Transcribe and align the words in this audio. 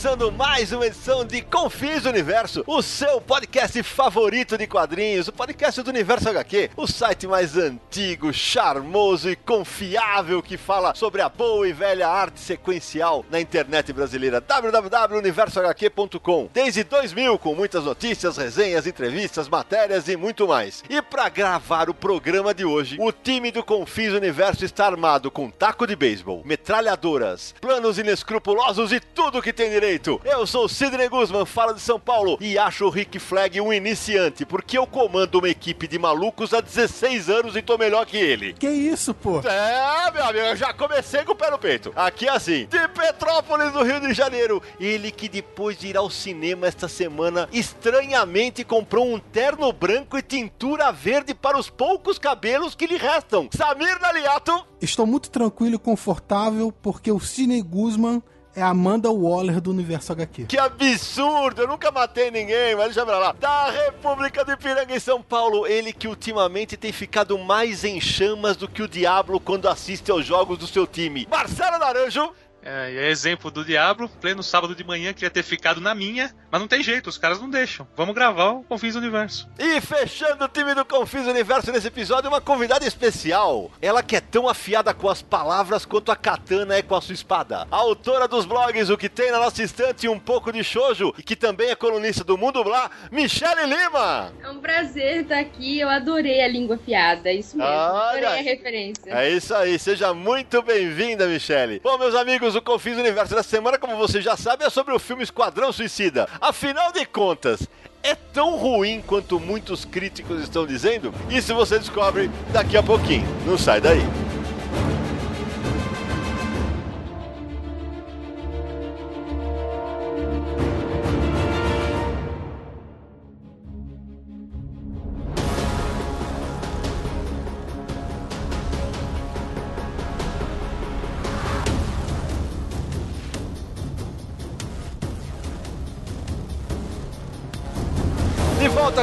Começando 0.00 0.32
mais 0.32 0.72
uma 0.72 0.86
edição 0.86 1.26
de 1.26 1.42
Confins 1.42 2.06
Universo, 2.06 2.64
o 2.66 2.80
seu 2.80 3.20
podcast 3.20 3.82
favorito 3.82 4.56
de 4.56 4.66
quadrinhos, 4.66 5.28
o 5.28 5.32
podcast 5.32 5.82
do 5.82 5.90
Universo 5.90 6.30
HQ, 6.30 6.70
o 6.74 6.86
site 6.86 7.26
mais 7.26 7.54
antigo, 7.54 8.32
charmoso 8.32 9.28
e 9.28 9.36
confiável 9.36 10.42
que 10.42 10.56
fala 10.56 10.94
sobre 10.94 11.20
a 11.20 11.28
boa 11.28 11.68
e 11.68 11.74
velha 11.74 12.08
arte 12.08 12.40
sequencial 12.40 13.26
na 13.30 13.38
internet 13.38 13.92
brasileira, 13.92 14.40
www.universohq.com. 14.40 16.48
Desde 16.50 16.82
2000, 16.82 17.38
com 17.38 17.54
muitas 17.54 17.84
notícias, 17.84 18.38
resenhas, 18.38 18.86
entrevistas, 18.86 19.50
matérias 19.50 20.08
e 20.08 20.16
muito 20.16 20.48
mais. 20.48 20.82
E 20.88 21.02
para 21.02 21.28
gravar 21.28 21.90
o 21.90 21.94
programa 21.94 22.54
de 22.54 22.64
hoje, 22.64 22.96
o 22.98 23.12
time 23.12 23.50
do 23.50 23.62
Confins 23.62 24.14
Universo 24.14 24.64
está 24.64 24.86
armado 24.86 25.30
com 25.30 25.50
taco 25.50 25.86
de 25.86 25.94
beisebol, 25.94 26.40
metralhadoras, 26.42 27.54
planos 27.60 27.98
inescrupulosos 27.98 28.92
e 28.92 29.00
tudo 29.00 29.42
que 29.42 29.52
tem 29.52 29.68
direito. 29.68 29.89
Eu 30.24 30.46
sou 30.46 30.66
o 30.66 30.68
Sidney 30.68 31.08
Guzman, 31.08 31.44
falo 31.44 31.72
de 31.72 31.80
São 31.80 31.98
Paulo 31.98 32.38
e 32.40 32.56
acho 32.56 32.84
o 32.84 32.90
Rick 32.90 33.18
Flag 33.18 33.60
um 33.60 33.72
iniciante, 33.72 34.46
porque 34.46 34.78
eu 34.78 34.86
comando 34.86 35.38
uma 35.38 35.48
equipe 35.48 35.88
de 35.88 35.98
malucos 35.98 36.54
há 36.54 36.60
16 36.60 37.28
anos 37.28 37.56
e 37.56 37.62
tô 37.62 37.76
melhor 37.76 38.06
que 38.06 38.16
ele. 38.16 38.52
Que 38.52 38.68
isso, 38.68 39.12
pô? 39.12 39.40
É, 39.40 40.10
meu 40.12 40.24
amigo, 40.24 40.46
eu 40.46 40.56
já 40.56 40.72
comecei 40.72 41.24
com 41.24 41.32
o 41.32 41.34
pé 41.34 41.50
no 41.50 41.58
peito. 41.58 41.92
Aqui 41.96 42.28
é 42.28 42.30
assim, 42.30 42.66
de 42.66 42.88
Petrópolis, 42.88 43.72
no 43.72 43.82
Rio 43.82 44.00
de 44.00 44.14
Janeiro. 44.14 44.62
Ele 44.78 45.10
que 45.10 45.28
depois 45.28 45.76
de 45.76 45.88
ir 45.88 45.96
ao 45.96 46.08
cinema 46.08 46.68
esta 46.68 46.86
semana, 46.86 47.48
estranhamente 47.52 48.62
comprou 48.62 49.12
um 49.12 49.18
terno 49.18 49.72
branco 49.72 50.16
e 50.16 50.22
tintura 50.22 50.92
verde 50.92 51.34
para 51.34 51.58
os 51.58 51.68
poucos 51.68 52.16
cabelos 52.16 52.76
que 52.76 52.86
lhe 52.86 52.96
restam. 52.96 53.48
Samir 53.52 54.00
Naliato. 54.00 54.64
Estou 54.80 55.04
muito 55.04 55.30
tranquilo 55.30 55.74
e 55.74 55.78
confortável 55.78 56.72
porque 56.80 57.10
o 57.10 57.18
Sidney 57.18 57.60
Guzman 57.60 58.22
é 58.54 58.62
a 58.62 58.68
Amanda 58.68 59.10
Waller 59.10 59.60
do 59.60 59.70
Universo 59.70 60.12
HQ. 60.12 60.46
Que 60.46 60.58
absurdo! 60.58 61.62
Eu 61.62 61.68
nunca 61.68 61.90
matei 61.90 62.30
ninguém, 62.30 62.74
mas 62.74 62.86
deixa 62.86 63.04
pra 63.04 63.18
lá. 63.18 63.32
Da 63.32 63.70
República 63.70 64.44
do 64.44 64.52
Ipiranga 64.52 64.94
em 64.94 65.00
São 65.00 65.22
Paulo, 65.22 65.66
ele 65.66 65.92
que 65.92 66.08
ultimamente 66.08 66.76
tem 66.76 66.92
ficado 66.92 67.38
mais 67.38 67.84
em 67.84 68.00
chamas 68.00 68.56
do 68.56 68.68
que 68.68 68.82
o 68.82 68.88
diabo 68.88 69.38
quando 69.40 69.68
assiste 69.68 70.10
aos 70.10 70.24
jogos 70.24 70.58
do 70.58 70.66
seu 70.66 70.86
time. 70.86 71.26
Marcelo 71.30 71.78
Naranjo. 71.78 72.32
É, 72.62 72.92
e 72.92 72.98
é 72.98 73.08
exemplo 73.08 73.50
do 73.50 73.64
Diablo, 73.64 74.08
pleno 74.20 74.42
sábado 74.42 74.74
de 74.74 74.84
manhã, 74.84 75.12
queria 75.12 75.30
ter 75.30 75.42
ficado 75.42 75.80
na 75.80 75.94
minha, 75.94 76.34
mas 76.50 76.60
não 76.60 76.68
tem 76.68 76.82
jeito, 76.82 77.08
os 77.08 77.16
caras 77.16 77.40
não 77.40 77.48
deixam. 77.48 77.86
Vamos 77.96 78.14
gravar 78.14 78.50
o 78.50 78.62
Confins 78.64 78.94
Universo. 78.94 79.48
E 79.58 79.80
fechando 79.80 80.44
o 80.44 80.48
time 80.48 80.74
do 80.74 80.84
Confins 80.84 81.26
Universo 81.26 81.72
nesse 81.72 81.88
episódio, 81.88 82.28
uma 82.28 82.40
convidada 82.40 82.86
especial. 82.86 83.70
Ela 83.80 84.02
que 84.02 84.16
é 84.16 84.20
tão 84.20 84.48
afiada 84.48 84.92
com 84.92 85.08
as 85.08 85.22
palavras 85.22 85.84
quanto 85.84 86.12
a 86.12 86.16
katana 86.16 86.76
é 86.76 86.82
com 86.82 86.94
a 86.94 87.00
sua 87.00 87.14
espada. 87.14 87.66
A 87.70 87.76
autora 87.76 88.28
dos 88.28 88.44
blogs 88.44 88.90
O 88.90 88.98
Que 88.98 89.08
Tem 89.08 89.30
na 89.30 89.38
Nossa 89.38 89.62
Estante 89.62 90.06
e 90.06 90.08
Um 90.08 90.18
Pouco 90.18 90.52
de 90.52 90.62
Shoujo, 90.62 91.14
e 91.18 91.22
que 91.22 91.36
também 91.36 91.70
é 91.70 91.74
colunista 91.74 92.22
do 92.24 92.36
Mundo 92.36 92.62
Blá, 92.62 92.90
Michele 93.10 93.66
Lima. 93.66 94.32
É 94.42 94.50
um 94.50 94.60
prazer 94.60 95.22
estar 95.22 95.38
aqui, 95.38 95.80
eu 95.80 95.88
adorei 95.88 96.42
a 96.42 96.48
língua 96.48 96.76
afiada, 96.76 97.32
isso 97.32 97.56
mesmo, 97.56 97.72
Olha. 97.72 98.10
adorei 98.10 98.26
a 98.26 98.42
referência. 98.42 99.10
É 99.10 99.30
isso 99.30 99.54
aí, 99.54 99.78
seja 99.78 100.12
muito 100.12 100.62
bem-vinda, 100.62 101.26
Michele. 101.26 101.80
Bom, 101.82 101.96
meus 101.96 102.14
amigos, 102.14 102.49
o 102.54 102.62
Confins 102.62 102.96
Universo 102.98 103.34
da 103.34 103.42
semana, 103.42 103.78
como 103.78 103.96
você 103.96 104.20
já 104.20 104.36
sabe, 104.36 104.64
é 104.64 104.70
sobre 104.70 104.94
o 104.94 104.98
filme 104.98 105.22
Esquadrão 105.22 105.72
Suicida. 105.72 106.28
Afinal 106.40 106.92
de 106.92 107.04
contas, 107.06 107.68
é 108.02 108.14
tão 108.14 108.56
ruim 108.56 109.02
quanto 109.06 109.38
muitos 109.38 109.84
críticos 109.84 110.42
estão 110.42 110.66
dizendo? 110.66 111.12
Isso 111.28 111.54
você 111.54 111.78
descobre 111.78 112.30
daqui 112.52 112.76
a 112.76 112.82
pouquinho. 112.82 113.26
Não 113.46 113.58
sai 113.58 113.80
daí. 113.80 114.29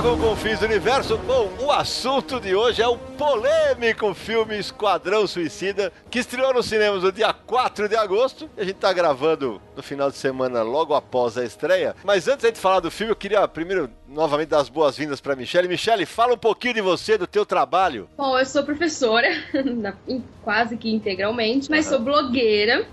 De 0.07 0.09
volta 0.09 0.21
com 0.21 0.27
o 0.27 0.29
Confins 0.29 0.59
do 0.59 0.65
Universo. 0.65 1.17
Bom, 1.17 1.51
o 1.59 1.69
assunto 1.69 2.39
de 2.39 2.55
hoje 2.55 2.81
é 2.81 2.87
o 2.87 2.97
polêmico 2.97 4.13
filme 4.13 4.57
Esquadrão 4.57 5.27
Suicida, 5.27 5.91
que 6.09 6.19
estreou 6.19 6.53
nos 6.53 6.67
cinemas 6.67 7.03
no 7.03 7.11
dia 7.11 7.33
4 7.33 7.89
de 7.89 7.95
agosto. 7.97 8.49
A 8.55 8.63
gente 8.63 8.75
tá 8.75 8.93
gravando 8.93 9.61
no 9.75 9.83
final 9.83 10.09
de 10.09 10.15
semana, 10.15 10.61
logo 10.61 10.93
após 10.93 11.37
a 11.37 11.43
estreia. 11.43 11.93
Mas 12.05 12.29
antes 12.29 12.49
de 12.49 12.57
falar 12.57 12.79
do 12.79 12.89
filme, 12.89 13.11
eu 13.11 13.17
queria 13.17 13.45
primeiro 13.49 13.89
novamente 14.07 14.47
dar 14.47 14.61
as 14.61 14.69
boas-vindas 14.69 15.19
para 15.19 15.35
Michelle. 15.35 15.67
Michelle, 15.67 16.05
fala 16.05 16.35
um 16.35 16.37
pouquinho 16.37 16.75
de 16.75 16.81
você, 16.81 17.17
do 17.17 17.27
teu 17.27 17.45
trabalho. 17.45 18.07
Bom, 18.15 18.39
eu 18.39 18.45
sou 18.45 18.63
professora, 18.63 19.27
quase 20.41 20.77
que 20.77 20.89
integralmente, 20.89 21.69
mas 21.69 21.85
sou 21.85 21.99
blogueira. 21.99 22.87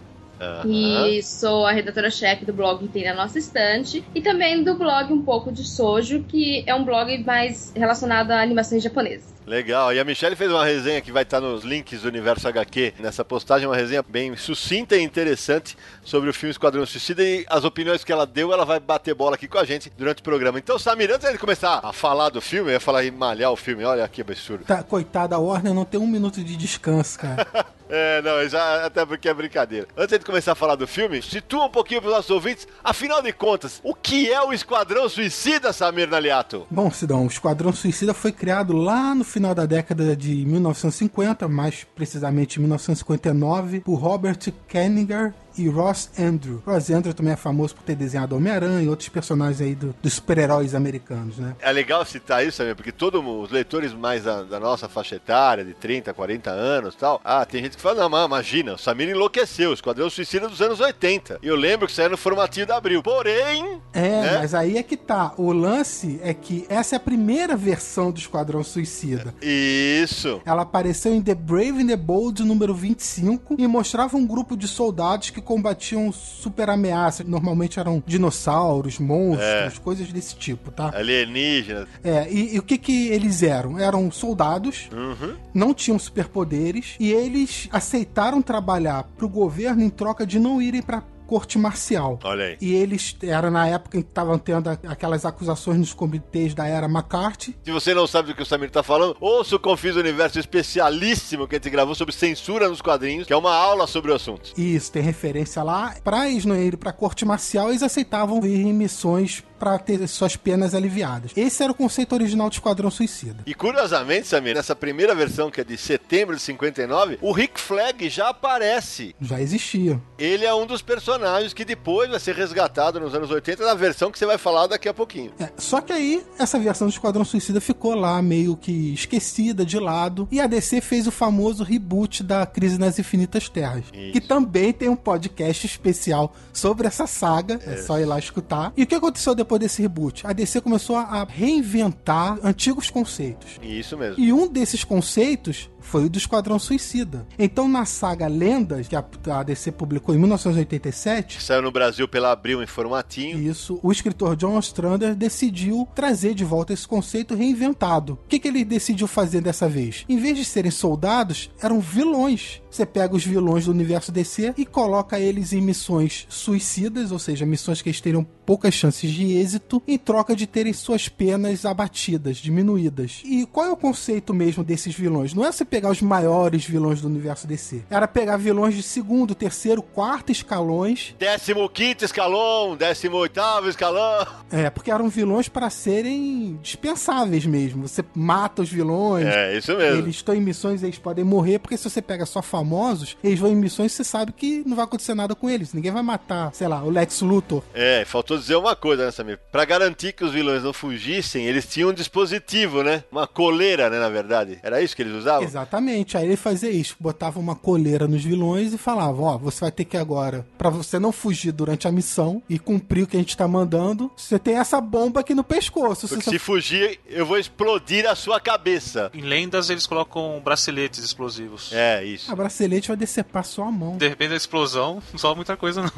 E 0.67 1.23
sou 1.23 1.67
a 1.67 1.73
redatora-chefe 1.73 2.45
do 2.45 2.53
blog 2.53 2.81
que 2.81 2.89
tem 2.89 3.05
na 3.05 3.15
nossa 3.15 3.39
estante. 3.39 4.05
E 4.15 4.21
também 4.21 4.63
do 4.63 4.75
blog 4.75 5.13
Um 5.13 5.23
Pouco 5.23 5.53
de 5.53 5.65
Sojo, 5.65 6.25
que 6.25 6.65
é 6.67 6.75
um 6.75 6.85
blog 6.85 7.23
mais 7.25 7.73
relacionado 7.75 8.31
a 8.31 8.41
animações 8.41 8.83
japonesas. 8.83 9.35
Legal, 9.47 9.93
e 9.93 10.01
a 10.01 10.05
Michelle 10.05 10.35
fez 10.35 10.51
uma 10.51 10.65
resenha 10.65 11.03
que 11.03 11.13
vai 11.13 11.23
estar 11.23 11.39
nos 11.39 11.65
links 11.65 12.01
do 12.01 12.09
Universo 12.09 12.49
HQ 12.49 12.95
nessa 12.99 13.23
postagem, 13.23 13.69
uma 13.69 13.77
resenha 13.77 14.03
bem 14.03 14.35
sucinta 14.37 14.97
e 14.97 15.03
interessante 15.03 15.77
sobre 16.03 16.31
o 16.31 16.33
filme 16.33 16.51
Esquadrão 16.51 16.87
Suicida 16.87 17.23
e 17.23 17.45
as 17.51 17.63
opiniões 17.63 18.03
que 18.03 18.11
ela 18.11 18.27
deu, 18.27 18.55
ela 18.55 18.65
vai 18.65 18.81
bater 18.81 19.15
bola 19.15 19.35
aqui 19.35 19.47
com 19.47 19.59
a 19.59 19.65
gente 19.65 19.93
durante 19.99 20.21
o 20.21 20.23
programa. 20.23 20.59
Então, 20.59 20.79
Samir, 20.79 21.11
antes 21.13 21.31
de 21.31 21.37
começar 21.37 21.81
a 21.83 21.93
falar 21.93 22.31
do 22.31 22.41
filme, 22.41 22.71
eu 22.71 22.75
ia 22.75 22.81
falar 22.81 23.05
em 23.05 23.11
malhar 23.11 23.53
o 23.53 23.57
filme, 23.57 23.85
olha 23.85 24.09
que 24.09 24.23
absurdo. 24.23 24.65
Tá, 24.65 24.83
coitada, 24.83 25.37
a 25.37 25.39
Warner 25.39 25.75
não 25.75 25.85
tem 25.85 26.01
um 26.01 26.07
minuto 26.07 26.43
de 26.43 26.57
descanso, 26.57 27.19
cara. 27.19 27.47
É, 27.97 28.21
não, 28.23 28.49
já, 28.49 28.85
até 28.87 29.07
porque 29.07 29.29
é 29.29 29.33
brincadeira. 29.33 29.87
Antes 29.97 30.19
de 30.19 30.25
começar 30.25 30.51
a 30.51 30.57
falar 30.57 30.75
do 30.75 30.85
filme, 30.85 31.23
situa 31.23 31.67
um 31.67 31.71
pouquinho 31.71 32.01
para 32.01 32.11
os 32.11 32.17
nossos 32.17 32.31
ouvintes, 32.33 32.67
afinal 32.83 33.23
de 33.23 33.33
contas, 33.33 33.81
o 33.85 33.95
que 33.95 34.33
é 34.33 34.43
o 34.43 34.53
Esquadrão 34.53 35.09
Suicida, 35.09 35.73
Samir 35.73 36.09
Naliato? 36.09 36.67
Bom, 36.69 36.91
Sidão, 36.91 37.23
o 37.23 37.29
Esquadrão 37.29 37.73
Suicida 37.73 38.13
foi 38.13 38.33
criado 38.33 38.73
lá 38.73 39.15
no 39.15 39.23
final 39.23 39.55
da 39.55 39.65
década 39.65 40.17
de 40.17 40.45
1950, 40.45 41.47
mais 41.47 41.87
precisamente 41.95 42.59
1959, 42.59 43.83
por 43.83 43.95
Robert 43.95 44.41
Kanigher 44.67 45.33
e 45.57 45.69
Ross 45.69 46.11
Andrew. 46.19 46.63
Ross 46.67 46.91
Andrew 46.91 47.15
também 47.15 47.33
é 47.33 47.37
famoso 47.37 47.75
por 47.75 47.83
ter 47.85 47.95
desenhado 47.97 48.37
Homem-Aranha 48.37 48.83
e 48.83 48.89
outros 48.89 49.09
personagens 49.09 49.61
aí 49.61 49.75
do- 49.75 49.95
dos 50.03 50.15
super-heróis 50.15 50.75
americanos, 50.75 51.39
né? 51.39 51.55
É 51.61 51.71
legal 51.73 52.05
citar 52.05 52.47
isso, 52.47 52.59
Samir, 52.59 52.75
porque 52.77 52.93
todos 52.93 53.23
os 53.25 53.51
leitores 53.51 53.93
mais 53.93 54.25
da, 54.25 54.43
da 54.43 54.59
nossa 54.61 54.89
faixa 54.89 55.17
etária, 55.17 55.65
de 55.65 55.75
30, 55.75 56.13
40 56.15 56.51
anos 56.51 56.95
e 56.95 56.99
tal, 56.99 57.21
ah, 57.25 57.45
tem 57.45 57.63
gente 57.63 57.77
que 57.77 57.83
fala, 57.83 58.03
não, 58.03 58.09
mas 58.11 58.25
imagina, 58.27 58.75
o 58.75 58.79
Samir 58.79 59.09
enlouqueceu, 59.09 59.71
o 59.71 59.75
Esquadrão 59.75 60.09
Suicida 60.11 60.49
dos 60.49 60.61
anos 60.61 60.81
80. 60.81 61.39
E 61.43 61.47
eu 61.47 61.57
lembro 61.57 61.87
que 61.87 61.93
saiu 61.93 62.11
no 62.11 62.17
formatinho 62.17 62.67
da 62.67 62.77
Abril. 62.77 63.03
Porém, 63.03 63.81
É, 63.93 64.01
né? 64.21 64.39
mas 64.39 64.55
aí 64.55 64.77
é 64.77 64.83
que 64.83 64.97
tá. 64.97 65.33
O 65.37 65.53
lance 65.53 66.19
é 66.23 66.33
que 66.35 66.65
essa 66.69 66.95
é 66.95 66.99
a 66.99 67.01
primeira 67.01 67.57
versão 67.57 68.11
do 68.11 68.19
Esquadrão 68.19 68.63
Suicida. 68.65 69.35
Isso. 69.43 70.41
Ela 70.45 70.63
apareceu 70.63 71.15
em 71.15 71.23
The 71.23 71.35
Brave 71.35 71.83
and 71.83 71.87
the 71.87 71.97
Bold 71.97 72.43
número 72.45 72.75
25 72.75 73.57
e 73.59 73.67
mostrava 73.67 74.17
um 74.17 74.27
grupo 74.27 74.57
de 74.57 74.67
soldados 74.69 75.31
que 75.31 75.41
combatiam 75.45 76.11
super 76.11 76.69
ameaças. 76.71 77.27
Normalmente 77.27 77.79
eram 77.79 78.03
dinossauros, 78.07 78.99
monstros, 78.99 79.79
coisas 79.79 80.11
desse 80.13 80.35
tipo, 80.37 80.71
tá? 80.71 80.91
Alienígena. 80.95 81.87
É, 82.03 82.27
e, 82.31 82.55
e 82.57 82.59
o 82.59 82.63
que 82.63 82.77
que 82.79 83.09
eles 83.09 83.43
eram? 83.43 83.79
Eram 83.79 84.11
soldados, 84.11 84.89
Uhum. 84.93 85.35
não 85.53 85.73
tinham 85.75 85.99
superpoderes 85.99 86.97
e 86.99 87.13
eles 87.13 87.69
aceitaram 87.71 88.41
trabalhar 88.43 89.05
pro 89.17 89.29
governo 89.29 89.83
em 89.83 89.91
troca 89.91 90.27
de 90.27 90.39
não 90.39 90.61
irem 90.61 90.83
pra 90.83 91.03
corte 91.27 91.59
marcial. 91.59 92.19
Olha 92.23 92.45
aí. 92.47 92.57
E 92.61 92.75
eles, 92.75 93.17
era 93.23 93.51
na 93.51 93.67
época 93.67 93.99
em 93.99 94.03
que 94.03 94.09
estavam 94.09 94.39
tendo 94.39 94.69
aquelas 94.69 95.25
acusações 95.25 95.79
nos 95.79 95.95
comitês 95.95 96.55
da 96.55 96.67
era 96.67 96.87
McCarthy. 96.87 97.57
Se 97.65 97.71
você 97.71 97.95
não 97.95 98.07
sabe 98.07 98.29
do 98.29 98.35
que 98.35 98.43
o 98.43 98.47
Samir 98.47 98.71
tá 98.71 98.83
falando, 98.83 99.17
ouça 99.21 99.57
o 99.57 99.59
Confis 99.59 99.97
Universo 99.97 100.39
especialíssimo 100.39 101.47
que 101.47 101.57
a 101.57 101.59
gente 101.59 101.71
gravou 101.71 101.95
sobre 101.95 102.15
censura 102.15 102.69
nos 102.69 102.81
quadrinhos, 102.81 103.27
que 103.27 103.33
é 103.33 103.37
uma 103.37 103.55
aula 103.55 103.87
sobre 103.87 104.11
o 104.11 104.15
assunto. 104.15 104.53
Isso, 104.57 104.93
tem 104.93 105.03
referência 105.03 105.63
lá. 105.63 105.95
Pra 106.03 106.29
eles 106.29 106.45
não 106.45 106.57
irem 106.57 106.79
pra 106.79 106.93
corte 106.93 107.25
marcial, 107.25 107.71
eles 107.71 107.83
aceitavam 107.83 108.41
vir 108.41 108.61
em 108.61 108.73
missões 108.73 109.43
para 109.65 109.79
ter 109.79 110.07
suas 110.07 110.37
penas 110.37 110.75
aliviadas. 110.75 111.31
Esse 111.35 111.63
era 111.63 111.73
o 111.73 111.75
conceito 111.75 112.15
original 112.15 112.51
do 112.51 112.53
Esquadrão 112.53 112.91
Suicida. 112.91 113.43
E 113.47 113.55
curiosamente, 113.55 114.27
Samir, 114.27 114.55
nessa 114.55 114.77
primeira 114.77 115.15
versão, 115.15 115.51
que 115.51 115.59
é 115.59 115.65
de 115.65 115.79
setembro 115.79 116.37
de 116.37 116.43
59, 116.43 117.19
o 117.23 117.33
Rick 117.33 117.59
Flag 117.59 118.11
já 118.11 118.29
aparece. 118.29 119.17
Já 119.19 119.41
existia. 119.41 119.99
Ele 120.19 120.45
é 120.45 120.53
um 120.55 120.67
dos 120.67 120.83
personagens 120.83 121.55
que 121.55 121.65
depois 121.65 122.11
vai 122.11 122.21
ser 122.21 122.35
resgatado 122.35 123.01
nos 123.01 123.15
anos 123.15 123.31
80 123.31 123.65
na 123.65 123.73
versão 123.73 124.13
que 124.13 124.19
você 124.19 124.27
vai 124.27 124.37
falar 124.37 124.67
daqui 124.67 124.87
a 124.87 124.93
pouquinho. 124.93 125.33
É, 125.41 125.51
só 125.57 125.81
que 125.81 125.95
aí, 125.95 126.23
essa 126.39 126.59
versão 126.59 126.87
do 126.87 126.93
Esquadrão 126.93 127.25
Suicida 127.25 127.59
ficou 127.59 127.95
lá 127.95 128.21
meio 128.21 128.59
que 128.59 128.93
esquecida, 128.93 129.65
de 129.65 129.79
lado, 129.79 130.29
e 130.31 130.43
a 130.43 130.47
DC 130.47 130.83
fez 130.83 131.07
o 131.07 131.11
famoso 131.11 131.65
reboot 131.65 132.23
da 132.23 132.45
Crise 132.45 132.77
nas 132.77 132.99
Infinitas 132.99 133.49
Terras, 133.49 133.87
Isso. 133.95 134.13
que 134.13 134.21
também 134.21 134.75
tem 134.75 134.91
um 134.91 134.97
podcast 134.97 135.65
especial 135.65 136.35
sobre 136.53 136.87
essa 136.87 137.07
saga, 137.07 137.59
é, 137.67 137.73
é 137.73 137.77
só 137.79 137.99
ir 137.99 138.05
lá 138.05 138.19
escutar. 138.19 138.75
E 138.77 138.83
o 138.83 138.87
que 138.87 138.95
aconteceu 138.95 139.35
depois 139.35 139.54
depois 139.55 139.61
desse 139.61 139.83
reboot, 139.83 140.27
a 140.27 140.33
DC 140.33 140.61
começou 140.61 140.97
a 140.97 141.25
reinventar 141.25 142.39
antigos 142.43 142.91
conceitos. 142.91 143.59
Isso 143.63 143.97
mesmo. 143.97 144.23
E 144.23 144.33
um 144.33 144.49
desses 144.49 144.85
conceitos 144.85 145.71
foi 145.85 146.07
o 146.07 146.11
do 146.11 146.19
Esquadrão 146.19 146.59
Suicida. 146.59 147.27
Então, 147.39 147.69
na 147.69 147.85
saga 147.85 148.27
Lendas, 148.27 148.89
que 148.89 148.97
a, 148.97 149.43
DC 149.43 149.73
publicou 149.73 150.15
em 150.15 150.19
1987... 150.19 151.43
Saiu 151.43 151.63
no 151.63 151.71
Brasil 151.71 152.09
pela 152.09 152.33
Abril 152.33 152.63
em 152.63 152.67
formatinho. 152.67 153.39
Isso. 153.39 153.79
O 153.83 153.93
escritor 153.93 154.35
John 154.35 154.57
Ostrander 154.57 155.15
decidiu 155.15 155.87
trazer 155.95 156.35
de 156.35 156.45
volta 156.45 156.73
esse 156.73 156.89
conceito 156.89 157.35
reinventado. 157.35 158.15
O 158.25 158.29
que, 158.29 158.39
que 158.39 158.49
ele 158.49 158.65
decidiu 158.65 159.07
fazer 159.07 159.41
dessa 159.41 159.69
vez? 159.69 160.05
Em 160.09 160.17
vez 160.17 160.37
de 160.37 160.45
serem 160.45 160.71
soldados, 160.71 161.51
eram 161.61 161.81
vilões. 161.81 162.63
Você 162.71 162.85
pega 162.85 163.15
os 163.15 163.25
vilões 163.25 163.67
do 163.67 163.71
universo 163.71 164.11
DC 164.11 164.55
e 164.57 164.67
coloca 164.67 165.21
eles 165.21 165.53
em 165.53 165.61
missões 165.61 166.27
suicidas, 166.29 167.13
ou 167.13 167.21
seja, 167.21 167.47
missões 167.47 167.81
que 167.81 167.89
eles 167.89 168.01
teriam 168.01 168.27
poucas 168.45 168.75
chances 168.75 169.11
de 169.11 169.33
êxito, 169.37 169.83
em 169.87 169.97
troca 169.97 170.35
de 170.35 170.47
terem 170.47 170.73
suas 170.73 171.09
penas 171.09 171.65
abatidas, 171.65 172.39
diminuídas. 172.39 173.23
E 173.25 173.47
qual 173.47 173.67
é 173.67 173.71
o 173.71 173.77
conceito 173.77 174.35
mesmo 174.35 174.65
desses 174.65 174.95
vilões? 174.95 175.35
Não 175.35 175.45
é 175.45 175.53
você 175.53 175.65
pegar 175.75 175.91
os 175.91 176.01
maiores 176.01 176.65
vilões 176.65 177.01
do 177.01 177.09
universo 177.09 177.49
DC. 177.49 177.83
Era 177.91 178.07
pegar 178.07 178.37
vilões 178.37 178.77
de 178.77 178.83
segundo, 178.83 179.35
terceiro, 179.35 179.83
quarto 179.83 180.31
escalões. 180.31 181.17
Décimo 181.19 181.69
quinto 181.69 182.05
escalão, 182.05 182.77
décimo 182.77 183.17
oitavo 183.17 183.69
escalão. 183.69 184.25
É, 184.53 184.71
porque 184.71 184.89
eram 184.89 185.09
vilões 185.09 185.49
para 185.49 185.69
serem 185.71 186.61
dispensáveis 186.63 187.45
mesmo. 187.45 187.89
Você 187.89 188.05
mata 188.15 188.63
os 188.63 188.71
vilões. 188.71 189.27
É, 189.27 189.57
isso 189.59 189.77
mesmo. 189.77 189.99
Eles 189.99 190.15
estão 190.15 190.33
em 190.33 190.41
missões, 190.41 190.85
eles 190.85 190.97
podem 190.97 191.25
morrer, 191.25 191.59
porque 191.59 191.77
se 191.77 191.91
você 191.91 192.01
pega 192.01 192.25
só 192.25 192.41
famosos, 192.41 193.17
eles 193.25 193.41
vão 193.41 193.51
em 193.51 193.57
missões 193.57 193.93
e 193.93 193.97
você 193.97 194.05
sabe 194.05 194.31
que 194.31 194.63
não 194.65 194.77
vai 194.77 194.85
acontecer 194.85 195.15
nada 195.15 195.35
com 195.35 195.51
eles. 195.51 195.75
Ninguém 195.75 195.91
vai 195.91 196.05
matar, 196.05 196.55
sei 196.55 196.69
lá, 196.69 196.85
o 196.85 196.91
Lex 196.91 197.21
Luthor. 197.21 197.65
É, 197.75 198.05
faltou 198.05 198.39
dizer 198.39 198.55
uma 198.55 198.77
coisa, 198.77 199.07
né, 199.07 199.11
Samir? 199.11 199.41
Pra 199.51 199.65
garantir 199.65 200.13
que 200.13 200.23
os 200.23 200.31
vilões 200.31 200.63
não 200.63 200.73
fugissem, 200.73 201.47
eles 201.47 201.67
tinham 201.67 201.91
um 201.91 201.93
dispositivo, 201.93 202.85
né? 202.85 203.03
Uma 203.11 203.27
coleira, 203.27 203.91
né, 203.91 203.99
na 203.99 204.09
verdade. 204.09 204.61
Era 204.63 204.81
isso 204.81 204.95
que 204.95 205.03
eles 205.03 205.15
usavam? 205.15 205.43
Exatamente. 205.43 205.64
Exatamente. 205.65 206.17
Aí 206.17 206.27
ele 206.27 206.37
fazia 206.37 206.71
isso, 206.71 206.97
botava 207.01 207.41
uma 207.41 207.57
coleira 207.57 208.07
nos 208.07 208.23
vilões 208.23 208.73
e 208.73 208.79
falava: 208.79 209.21
Ó, 209.23 209.35
oh, 209.35 209.39
você 209.39 209.61
vai 209.61 209.73
ter 209.73 209.85
que 209.85 209.97
agora, 209.97 210.47
para 210.59 210.71
você 210.71 210.99
não 210.99 211.11
fugir 211.11 211.53
durante 211.53 211.89
a 211.89 211.93
missão 211.93 212.43
e 212.49 212.59
cumprir 212.59 213.05
o 213.05 213.07
que 213.07 213.17
a 213.17 213.21
gente 213.21 213.37
tá 213.37 213.49
mandando, 213.49 214.11
você 214.17 214.39
tem 214.39 214.57
essa 214.57 214.81
bomba 214.81 215.21
aqui 215.21 215.35
no 215.35 215.43
pescoço. 215.43 216.07
Porque 216.07 216.31
se 216.31 216.39
fugir, 216.39 217.01
eu 217.07 217.25
vou 217.25 217.39
explodir 217.39 218.09
a 218.09 218.15
sua 218.15 218.39
cabeça. 218.39 219.11
Em 219.15 219.23
lendas 219.23 219.71
eles 219.71 219.87
colocam 219.87 220.41
braceletes 220.45 221.03
explosivos. 221.03 221.73
É, 221.73 222.05
isso. 222.05 222.31
A 222.31 222.37
bracelete 222.37 222.89
vai 222.89 222.97
decepar 222.97 223.45
sua 223.45 223.71
mão. 223.71 223.97
De 223.97 224.09
repente 224.09 224.35
a 224.35 224.37
explosão 224.37 225.03
não 225.13 225.19
solve 225.19 225.37
muita 225.37 225.57
coisa, 225.57 225.83
não. 225.83 225.93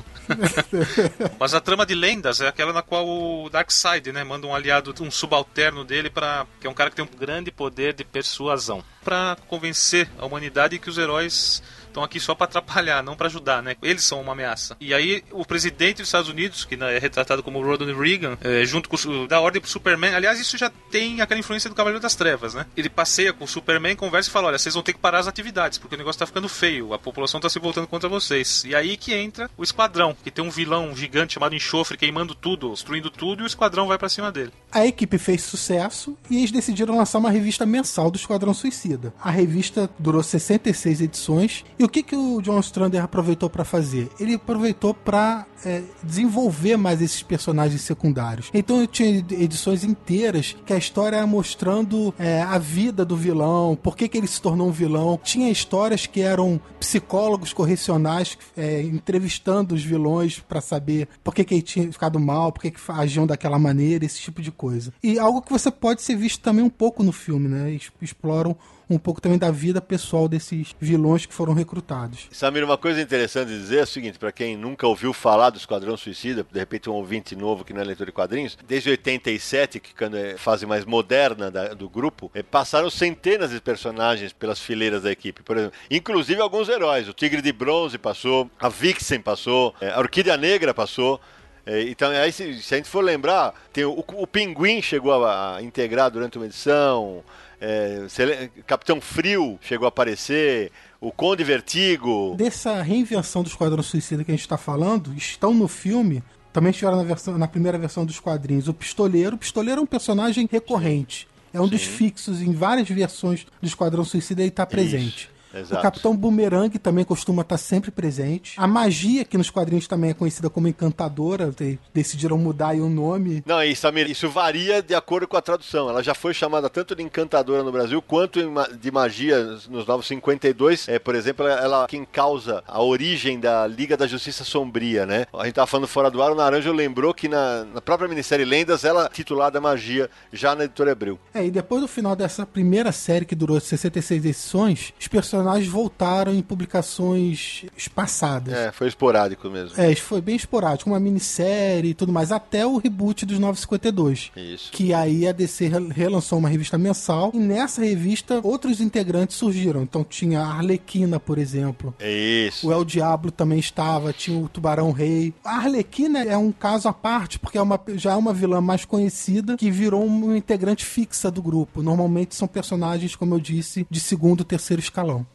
Mas 1.38 1.54
a 1.54 1.60
trama 1.60 1.84
de 1.84 1.94
lendas 1.94 2.40
é 2.40 2.48
aquela 2.48 2.72
na 2.72 2.82
qual 2.82 3.06
o 3.06 3.50
Darkseid, 3.50 4.12
né, 4.12 4.22
manda 4.22 4.46
um 4.46 4.54
aliado, 4.54 4.94
um 5.00 5.10
subalterno 5.10 5.84
dele 5.84 6.08
para 6.08 6.46
que 6.60 6.66
é 6.66 6.70
um 6.70 6.74
cara 6.74 6.90
que 6.90 6.96
tem 6.96 7.04
um 7.04 7.18
grande 7.18 7.50
poder 7.50 7.92
de 7.92 8.04
persuasão 8.04 8.82
para 9.06 9.37
convencer 9.47 10.08
a 10.19 10.26
humanidade 10.26 10.81
que 10.81 10.91
os 10.91 10.99
heróis 10.99 11.62
estão 11.96 12.04
aqui 12.04 12.20
só 12.20 12.34
para 12.34 12.44
atrapalhar, 12.44 13.02
não 13.02 13.16
para 13.16 13.26
ajudar, 13.26 13.62
né? 13.62 13.75
Eles 13.82 14.04
são 14.04 14.20
uma 14.20 14.32
ameaça. 14.32 14.76
E 14.78 14.93
aí 14.93 15.25
o 15.32 15.44
presidente 15.44 15.98
dos 15.98 16.08
Estados 16.08 16.28
Unidos, 16.28 16.64
que 16.64 16.76
né, 16.76 16.96
é 16.96 16.98
retratado 16.98 17.43
como 17.43 17.60
Ronald 17.60 17.93
Reagan, 17.94 18.37
é, 18.43 18.64
junto 18.64 18.88
com 18.88 18.96
o, 18.96 19.26
da 19.26 19.40
ordem 19.40 19.60
pro 19.60 19.70
Superman, 19.70 20.14
aliás, 20.14 20.38
isso 20.38 20.58
já 20.58 20.70
tem 20.90 21.20
aquela 21.22 21.40
influência 21.40 21.70
do 21.70 21.76
Cavaleiro 21.76 22.02
das 22.02 22.14
Trevas, 22.14 22.54
né? 22.54 22.66
Ele 22.76 22.90
passeia 22.90 23.32
com 23.32 23.44
o 23.44 23.48
Superman, 23.48 23.96
conversa 23.96 24.28
e 24.28 24.32
fala: 24.32 24.48
olha, 24.48 24.58
vocês 24.58 24.75
vão 24.75 24.82
ter 24.82 24.93
que 24.93 24.98
parar 24.98 25.19
as 25.19 25.26
atividades, 25.26 25.78
porque 25.78 25.94
o 25.94 25.98
negócio 25.98 26.19
tá 26.19 26.26
ficando 26.26 26.48
feio, 26.48 26.93
a 26.93 26.98
população 26.98 27.40
tá 27.40 27.48
se 27.48 27.58
voltando 27.58 27.87
contra 27.87 28.08
vocês. 28.08 28.64
E 28.64 28.75
aí 28.75 28.96
que 28.96 29.14
entra 29.14 29.50
o 29.56 29.62
Esquadrão, 29.62 30.14
que 30.22 30.31
tem 30.31 30.44
um 30.44 30.50
vilão 30.50 30.94
gigante 30.94 31.34
chamado 31.34 31.54
Enxofre 31.54 31.96
queimando 31.96 32.34
tudo, 32.34 32.72
destruindo 32.72 33.10
tudo, 33.10 33.42
e 33.42 33.44
o 33.44 33.46
Esquadrão 33.46 33.87
vai 33.87 33.96
para 33.96 34.08
cima 34.08 34.31
dele. 34.31 34.52
A 34.70 34.87
equipe 34.87 35.16
fez 35.16 35.42
sucesso 35.42 36.16
e 36.28 36.38
eles 36.38 36.50
decidiram 36.50 36.96
lançar 36.96 37.19
uma 37.19 37.31
revista 37.31 37.64
mensal 37.64 38.10
do 38.10 38.16
Esquadrão 38.16 38.52
Suicida. 38.52 39.14
A 39.20 39.31
revista 39.31 39.88
durou 39.99 40.22
66 40.22 41.00
edições 41.00 41.64
e 41.78 41.86
o 41.87 41.88
que, 41.88 42.03
que 42.03 42.17
o 42.17 42.41
John 42.43 42.59
Strander 42.61 43.03
aproveitou 43.03 43.49
para 43.49 43.65
fazer? 43.65 44.11
Ele 44.19 44.35
aproveitou 44.35 44.93
para 44.93 45.47
é, 45.65 45.83
desenvolver 46.03 46.77
mais 46.77 47.00
esses 47.00 47.23
personagens 47.23 47.81
secundários. 47.81 48.50
Então 48.53 48.81
eu 48.81 48.87
tinha 48.87 49.25
edições 49.31 49.85
inteiras 49.85 50.56
que 50.67 50.73
a 50.73 50.77
história 50.77 51.17
era 51.17 51.27
mostrando 51.27 52.12
é, 52.19 52.43
a 52.43 52.59
vida 52.59 53.05
do 53.05 53.17
vilão, 53.17 53.79
por 53.81 53.97
que, 53.97 54.09
que 54.09 54.19
ele 54.19 54.27
se 54.27 54.43
tornou 54.43 54.69
um 54.69 54.73
vilão. 54.73 55.19
Tinha 55.23 55.49
histórias 55.49 56.06
que 56.06 56.21
eram 56.21 56.61
psicólogos 56.81 57.53
correcionais 57.53 58.37
é, 58.56 58.83
entrevistando 58.83 59.75
os 59.75 59.85
vilões 59.85 60.41
para 60.41 60.61
saber 60.61 61.09
por 61.23 61.35
que, 61.35 61.44
que 61.44 61.55
ele 61.55 61.62
tinha 61.62 61.91
ficado 61.93 62.19
mal, 62.19 62.50
por 62.50 62.62
que, 62.62 62.71
que 62.73 62.81
agiam 62.88 63.27
daquela 63.27 63.59
maneira, 63.59 64.05
esse 64.05 64.21
tipo 64.21 64.43
de 64.43 64.50
coisa. 64.50 64.93
E 65.03 65.19
algo 65.19 65.41
que 65.41 65.53
você 65.53 65.71
pode 65.71 66.03
ser 66.03 66.17
visto 66.17 66.41
também 66.41 66.65
um 66.65 66.71
pouco 66.71 67.03
no 67.03 67.12
filme, 67.12 67.49
né? 67.49 67.79
Exploram 68.03 68.56
um 68.88 68.99
pouco 68.99 69.21
também 69.21 69.38
da 69.38 69.50
vida 69.50 69.81
pessoal 69.81 70.29
desses 70.29 70.75
vilões 70.79 71.27
que 71.27 71.35
foram 71.35 71.53
recrutados. 71.53 72.29
Samir, 72.31 72.65
uma 72.65 72.79
coisa 72.79 73.00
interessante 73.00 73.49
dizer 73.49 73.79
é 73.79 73.83
o 73.83 73.87
seguinte, 73.87 74.19
para 74.19 74.31
quem 74.31 74.56
nunca 74.56 74.87
ouviu 74.87 75.12
falar 75.12 75.50
do 75.50 75.59
Esquadrão 75.59 75.97
Suicida, 75.97 76.47
de 76.50 76.59
repente 76.59 76.88
um 76.88 76.95
ouvinte 76.95 77.35
novo 77.35 77.64
que 77.64 77.73
não 77.73 77.81
é 77.81 77.85
leitor 77.85 78.07
de 78.07 78.12
quadrinhos, 78.12 78.57
desde 78.66 78.90
87, 78.90 79.81
que 79.81 79.95
quando 79.95 80.16
é 80.16 80.37
fase 80.37 80.64
mais 80.66 80.85
moderna 80.85 81.50
da, 81.50 81.75
do 81.75 81.88
grupo, 81.88 82.31
é, 82.35 82.43
passaram 82.43 82.88
centenas 82.88 83.50
de 83.50 83.61
personagens 83.61 84.33
pelas 84.33 84.61
fileiras 84.61 85.02
da 85.02 85.11
equipe, 85.11 85.43
por 85.43 85.57
exemplo, 85.57 85.76
inclusive 85.90 86.40
alguns 86.40 86.69
heróis, 86.69 87.09
o 87.09 87.12
Tigre 87.12 87.43
de 87.43 87.52
Bronze 87.52 87.99
passou, 87.99 88.50
a 88.59 88.69
Vixen 88.69 89.21
passou, 89.21 89.75
é, 89.81 89.90
a 89.90 89.99
Orquídea 89.99 90.37
Negra 90.37 90.73
passou, 90.73 91.21
é, 91.66 91.83
então, 91.83 92.11
aí, 92.12 92.31
se, 92.31 92.62
se, 92.62 92.75
a 92.75 92.76
gente 92.76 92.88
for 92.88 93.02
lembrar, 93.02 93.52
tem 93.73 93.85
o, 93.85 93.99
o 93.99 94.26
Pinguim 94.26 94.81
chegou 94.81 95.25
a, 95.25 95.57
a, 95.57 95.62
integrar 95.62 96.09
durante 96.12 96.38
uma 96.38 96.47
edição, 96.47 97.25
é, 97.60 98.50
Capitão 98.66 99.00
Frio 99.00 99.58
chegou 99.60 99.86
a 99.86 99.88
aparecer, 99.88 100.70
o 101.00 101.10
Conde 101.10 101.44
Vertigo. 101.44 102.34
Dessa 102.36 102.82
reinvenção 102.82 103.42
do 103.42 103.48
Esquadrão 103.48 103.82
Suicida 103.82 104.25
que 104.25 104.30
a 104.30 104.34
gente 104.34 104.42
está 104.42 104.56
falando, 104.56 105.14
estão 105.16 105.54
no 105.54 105.68
filme. 105.68 106.22
Também 106.52 106.70
estiveram 106.70 106.96
na, 106.96 107.04
versão, 107.04 107.36
na 107.36 107.46
primeira 107.48 107.78
versão 107.78 108.04
dos 108.04 108.18
quadrinhos. 108.18 108.68
O 108.68 108.75
Pistoleiro. 108.75 109.36
O 109.36 109.38
Pistoleiro 109.38 109.80
é 109.80 109.82
um 109.84 109.86
personagem 109.86 110.48
recorrente. 110.50 111.28
É 111.52 111.60
um 111.60 111.64
Sim. 111.64 111.70
dos 111.70 111.82
fixos 111.82 112.42
em 112.42 112.52
várias 112.52 112.88
versões 112.88 113.46
do 113.60 113.66
Esquadrão 113.66 114.04
Suicida 114.04 114.42
e 114.42 114.48
está 114.48 114.66
presente. 114.66 115.30
Exato. 115.60 115.80
O 115.80 115.82
Capitão 115.82 116.16
Boomerang 116.16 116.78
também 116.78 117.04
costuma 117.04 117.42
estar 117.42 117.58
sempre 117.58 117.90
presente. 117.90 118.54
A 118.56 118.66
magia, 118.66 119.25
que 119.25 119.38
nos 119.38 119.50
quadrinhos 119.50 119.86
também 119.86 120.10
é 120.10 120.14
conhecida 120.14 120.50
como 120.50 120.68
Encantadora, 120.68 121.52
decidiram 121.92 122.38
mudar 122.38 122.75
o 122.75 122.88
nome. 122.88 123.42
Não, 123.46 123.62
e 123.62 123.75
Samir, 123.75 124.10
isso 124.10 124.28
varia 124.28 124.82
de 124.82 124.94
acordo 124.94 125.26
com 125.26 125.36
a 125.36 125.42
tradução. 125.42 125.88
Ela 125.88 126.02
já 126.02 126.14
foi 126.14 126.34
chamada 126.34 126.68
tanto 126.68 126.94
de 126.94 127.02
Encantadora 127.02 127.62
no 127.62 127.72
Brasil 127.72 128.02
quanto 128.02 128.40
de 128.78 128.90
magia 128.90 129.42
nos 129.68 129.86
Novos 129.86 130.06
52. 130.06 130.88
É, 130.88 130.98
por 130.98 131.14
exemplo, 131.14 131.46
ela 131.46 131.86
quem 131.86 132.04
causa 132.04 132.62
a 132.66 132.82
origem 132.82 133.38
da 133.38 133.66
Liga 133.66 133.96
da 133.96 134.06
Justiça 134.06 134.44
Sombria, 134.44 135.06
né? 135.06 135.26
A 135.32 135.44
gente 135.44 135.54
tava 135.54 135.66
falando 135.66 135.88
fora 135.88 136.10
do 136.10 136.22
ar, 136.22 136.32
o 136.32 136.34
Naranjo 136.34 136.72
lembrou 136.72 137.14
que 137.14 137.28
na, 137.28 137.64
na 137.64 137.80
própria 137.80 138.08
minissérie 138.08 138.44
Lendas, 138.44 138.84
ela 138.84 139.06
é 139.06 139.08
titulada 139.08 139.60
Magia, 139.60 140.10
já 140.32 140.54
na 140.54 140.64
editora 140.64 140.92
Hebreu. 140.92 141.18
É, 141.34 141.44
e 141.44 141.50
depois 141.50 141.80
do 141.80 141.88
final 141.88 142.14
dessa 142.14 142.44
primeira 142.44 142.92
série 142.92 143.25
que 143.25 143.34
durou 143.34 143.58
66 143.58 144.25
edições, 144.25 144.92
os 144.98 145.08
personagens 145.08 145.46
personagens 145.47 145.69
voltaram 145.69 146.35
em 146.35 146.43
publicações 146.43 147.65
espaçadas. 147.76 148.53
É, 148.53 148.73
foi 148.73 148.88
esporádico 148.88 149.49
mesmo. 149.49 149.81
É, 149.81 149.95
foi 149.95 150.21
bem 150.21 150.35
esporádico, 150.35 150.91
uma 150.91 150.99
minissérie 150.99 151.91
e 151.91 151.95
tudo 151.95 152.12
mais, 152.12 152.33
até 152.33 152.67
o 152.67 152.76
reboot 152.76 153.25
dos 153.25 153.38
952. 153.38 154.33
Isso. 154.37 154.73
Que 154.73 154.93
aí 154.93 155.26
a 155.26 155.33
DC 155.33 155.71
relançou 155.95 156.38
uma 156.38 156.49
revista 156.49 156.76
mensal 156.76 157.31
e 157.33 157.38
nessa 157.38 157.83
revista 157.83 158.41
outros 158.43 158.81
integrantes 158.81 159.37
surgiram. 159.37 159.83
Então 159.83 160.03
tinha 160.03 160.41
a 160.41 160.55
Arlequina, 160.55 161.21
por 161.21 161.38
exemplo. 161.38 161.95
Isso. 162.00 162.69
O 162.69 162.73
El 162.73 162.85
Diablo 162.85 163.31
também 163.31 163.59
estava, 163.59 164.12
tinha 164.12 164.38
o 164.38 164.49
Tubarão 164.49 164.91
Rei. 164.91 165.33
A 165.45 165.59
Arlequina 165.59 166.25
é 166.25 166.37
um 166.37 166.50
caso 166.50 166.88
à 166.88 166.93
parte, 166.93 167.38
porque 167.38 167.59
é 167.59 167.62
uma, 167.62 167.81
já 167.95 168.12
é 168.12 168.17
uma 168.17 168.35
vilã 168.35 168.61
mais 168.61 168.85
conhecida 168.85 169.57
que 169.57 169.71
virou 169.71 170.05
uma 170.05 170.37
integrante 170.37 170.85
fixa 170.85 171.31
do 171.31 171.43
grupo. 171.43 171.83
Normalmente 171.83 172.35
são 172.35 172.49
personagens, 172.49 173.15
como 173.15 173.35
eu 173.35 173.41
disse, 173.41 173.87
de 173.88 174.00
segundo, 174.00 174.45
terceiro 174.45 174.81
escalão. 174.81 175.26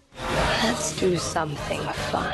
Let's 0.64 0.94
do 1.00 1.18
something 1.20 1.82
fun. 2.12 2.34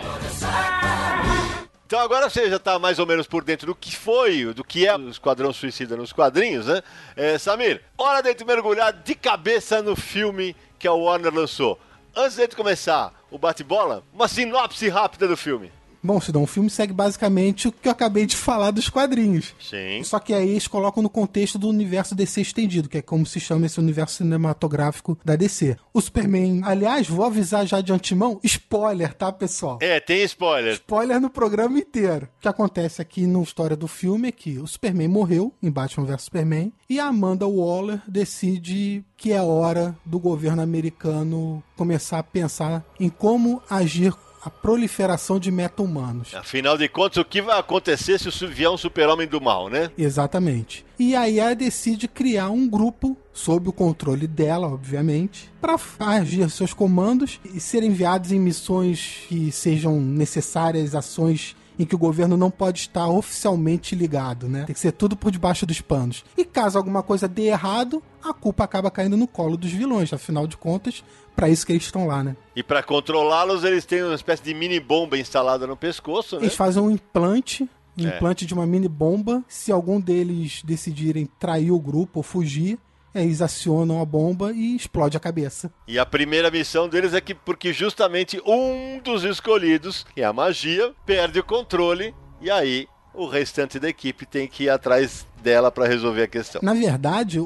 Então 1.86 2.00
agora 2.00 2.30
você 2.30 2.50
já 2.50 2.58
está 2.58 2.78
mais 2.78 3.00
ou 3.00 3.06
menos 3.06 3.28
por 3.28 3.44
dentro 3.44 3.68
do 3.68 3.76
que 3.76 3.96
foi, 3.96 4.54
do 4.54 4.62
que 4.64 4.86
é 4.86 4.98
o 4.98 5.10
Esquadrão 5.10 5.54
Suicida 5.54 5.96
nos 5.96 6.12
quadrinhos, 6.12 6.66
né? 6.66 6.82
É, 7.16 7.38
Samir, 7.38 7.82
hora 7.98 8.22
de 8.22 8.44
mergulhar 8.44 8.92
de 8.92 9.16
cabeça 9.16 9.82
no 9.82 9.96
filme 9.96 10.54
que 10.78 10.88
a 10.88 10.92
Warner 10.92 11.34
lançou. 11.34 11.80
Antes 12.14 12.36
de 12.36 12.56
começar 12.56 13.14
o 13.32 13.38
bate-bola, 13.38 14.04
uma 14.14 14.28
sinopse 14.28 14.90
rápida 14.90 15.30
do 15.30 15.38
filme. 15.38 15.72
Bom, 16.08 16.22
Sidão, 16.22 16.44
o 16.44 16.48
filme 16.48 16.70
segue 16.70 16.94
basicamente 16.94 17.68
o 17.68 17.72
que 17.72 17.86
eu 17.86 17.92
acabei 17.92 18.26
de 18.26 18.34
falar 18.34 18.72
dos 18.72 18.88
quadrinhos. 18.88 19.54
Sim. 19.60 20.02
Só 20.06 20.20
que 20.20 20.34
aí 20.34 20.52
eles 20.52 20.66
colocam 20.66 21.04
no 21.04 21.10
contexto 21.10 21.60
do 21.60 21.68
universo 21.68 22.16
DC 22.16 22.40
estendido, 22.40 22.88
que 22.88 23.00
é 23.00 23.02
como 23.02 23.26
se 23.26 23.42
chama 23.42 23.66
esse 23.66 23.78
universo 23.78 24.16
cinematográfico 24.16 25.20
da 25.26 25.36
DC. 25.36 25.76
O 25.94 26.00
Superman, 26.00 26.62
aliás, 26.64 27.10
vou 27.10 27.26
avisar 27.26 27.68
já 27.68 27.82
de 27.82 27.92
antemão, 27.92 28.40
spoiler, 28.42 29.14
tá, 29.14 29.34
pessoal? 29.34 29.80
É, 29.82 30.00
tem 30.00 30.24
spoiler. 30.24 30.76
Spoiler 30.76 31.20
no 31.20 31.30
programa 31.30 31.78
inteiro. 31.78 32.30
O 32.38 32.42
que 32.42 32.48
acontece 32.48 33.02
aqui 33.02 33.28
na 33.28 33.42
história 33.42 33.76
do 33.76 33.90
filme 33.90 34.30
é 34.30 34.32
que 34.32 34.60
o 34.60 34.66
Superman 34.66 35.10
morreu 35.10 35.54
em 35.62 35.70
Batman 35.70 36.06
vs 36.06 36.22
Superman 36.22 36.72
e 36.90 37.02
a 37.02 37.08
Amanda 37.08 37.46
Waller 37.46 38.02
decide 38.08 39.04
que 39.18 39.34
é 39.34 39.42
hora 39.42 39.94
do 40.06 40.20
governo 40.20 40.62
americano 40.62 41.62
começar 41.76 42.20
a 42.20 42.24
pensar 42.24 42.86
em 42.98 43.10
como 43.10 43.62
agir 43.70 44.14
a 44.44 44.50
proliferação 44.50 45.40
de 45.40 45.52
meta-humanos. 45.52 46.34
Afinal 46.36 46.78
de 46.78 46.88
contas, 46.88 47.18
o 47.18 47.26
que 47.26 47.42
vai 47.42 47.60
acontecer 47.60 48.20
se 48.20 48.30
vier 48.48 48.70
um 48.70 48.78
super-homem 48.78 49.28
do 49.28 49.42
mal, 49.42 49.70
né? 49.70 49.92
Exatamente. 49.98 50.86
E 51.00 51.16
aí 51.16 51.40
ela 51.40 51.56
decide 51.56 52.08
criar 52.08 52.50
um 52.50 52.68
grupo, 52.68 53.18
sob 53.34 53.70
o 53.70 53.74
controle 53.74 54.28
dela, 54.28 54.68
obviamente, 54.68 55.52
para 55.62 55.78
agir 56.00 56.50
seus 56.50 56.74
comandos 56.74 57.40
e 57.54 57.60
ser 57.60 57.84
enviados 57.84 58.32
em 58.32 58.40
missões 58.40 59.26
que 59.28 59.52
sejam 59.52 60.00
necessárias, 60.00 60.96
ações 60.96 61.56
em 61.80 61.86
que 61.86 61.96
o 61.96 61.98
governo 61.98 62.36
não 62.36 62.50
pode 62.50 62.80
estar 62.80 63.08
oficialmente 63.08 63.96
ligado, 63.96 64.48
né? 64.48 64.64
Tem 64.66 64.74
que 64.74 64.80
ser 64.80 64.92
tudo 64.92 65.16
por 65.16 65.32
debaixo 65.32 65.66
dos 65.66 65.82
panos. 65.82 66.24
E 66.38 66.44
caso 66.44 66.78
alguma 66.78 67.04
coisa 67.04 67.28
dê 67.28 67.48
errado, 67.48 68.02
a 68.24 68.34
culpa 68.34 68.64
acaba 68.64 68.90
caindo 68.90 69.16
no 69.16 69.28
colo 69.28 69.58
dos 69.58 69.72
vilões. 69.72 70.12
Afinal 70.12 70.48
de 70.48 70.58
contas, 70.58 71.04
para 71.36 71.50
isso 71.50 71.66
que 71.66 71.72
eles 71.72 71.84
estão 71.84 72.08
lá, 72.08 72.24
né? 72.24 72.36
E 72.56 72.64
para 72.64 72.82
controlá-los, 72.82 73.64
eles 73.64 73.86
têm 73.86 74.04
uma 74.04 74.16
espécie 74.16 74.44
de 74.44 74.54
mini 74.54 74.80
bomba 74.80 75.18
instalada 75.18 75.68
no 75.68 75.78
pescoço, 75.78 76.38
né? 76.38 76.44
Eles 76.44 76.56
fazem 76.56 76.82
um 76.82 76.90
implante 76.90 77.70
um 77.98 78.08
é. 78.08 78.16
implante 78.16 78.46
de 78.46 78.54
uma 78.54 78.66
mini 78.66 78.88
bomba. 78.88 79.44
Se 79.48 79.72
algum 79.72 80.00
deles 80.00 80.62
decidirem 80.64 81.28
trair 81.40 81.72
o 81.72 81.80
grupo 81.80 82.20
ou 82.20 82.24
fugir, 82.24 82.78
eles 83.22 83.42
acionam 83.42 84.02
a 84.02 84.06
bomba 84.06 84.52
e 84.52 84.76
explode 84.76 85.18
a 85.18 85.20
cabeça. 85.20 85.72
E 85.88 85.98
a 85.98 86.06
primeira 86.06 86.52
missão 86.52 86.88
deles 86.88 87.14
é 87.14 87.22
que, 87.22 87.34
porque 87.34 87.74
justamente 87.74 88.42
um 88.46 89.00
dos 89.04 89.24
escolhidos, 89.24 90.06
que 90.14 90.22
é 90.22 90.26
a 90.26 90.34
magia, 90.34 90.94
perde 91.06 91.40
o 91.40 91.44
controle 91.44 92.14
e 92.42 92.52
aí 92.52 92.88
o 93.18 93.26
restante 93.28 93.80
da 93.80 93.90
equipe 93.90 94.26
tem 94.26 94.48
que 94.48 94.66
ir 94.66 94.70
atrás 94.70 95.26
dela 95.42 95.72
para 95.72 95.88
resolver 95.88 96.24
a 96.24 96.28
questão. 96.28 96.62
Na 96.64 96.74
verdade, 96.74 97.40
o, 97.40 97.46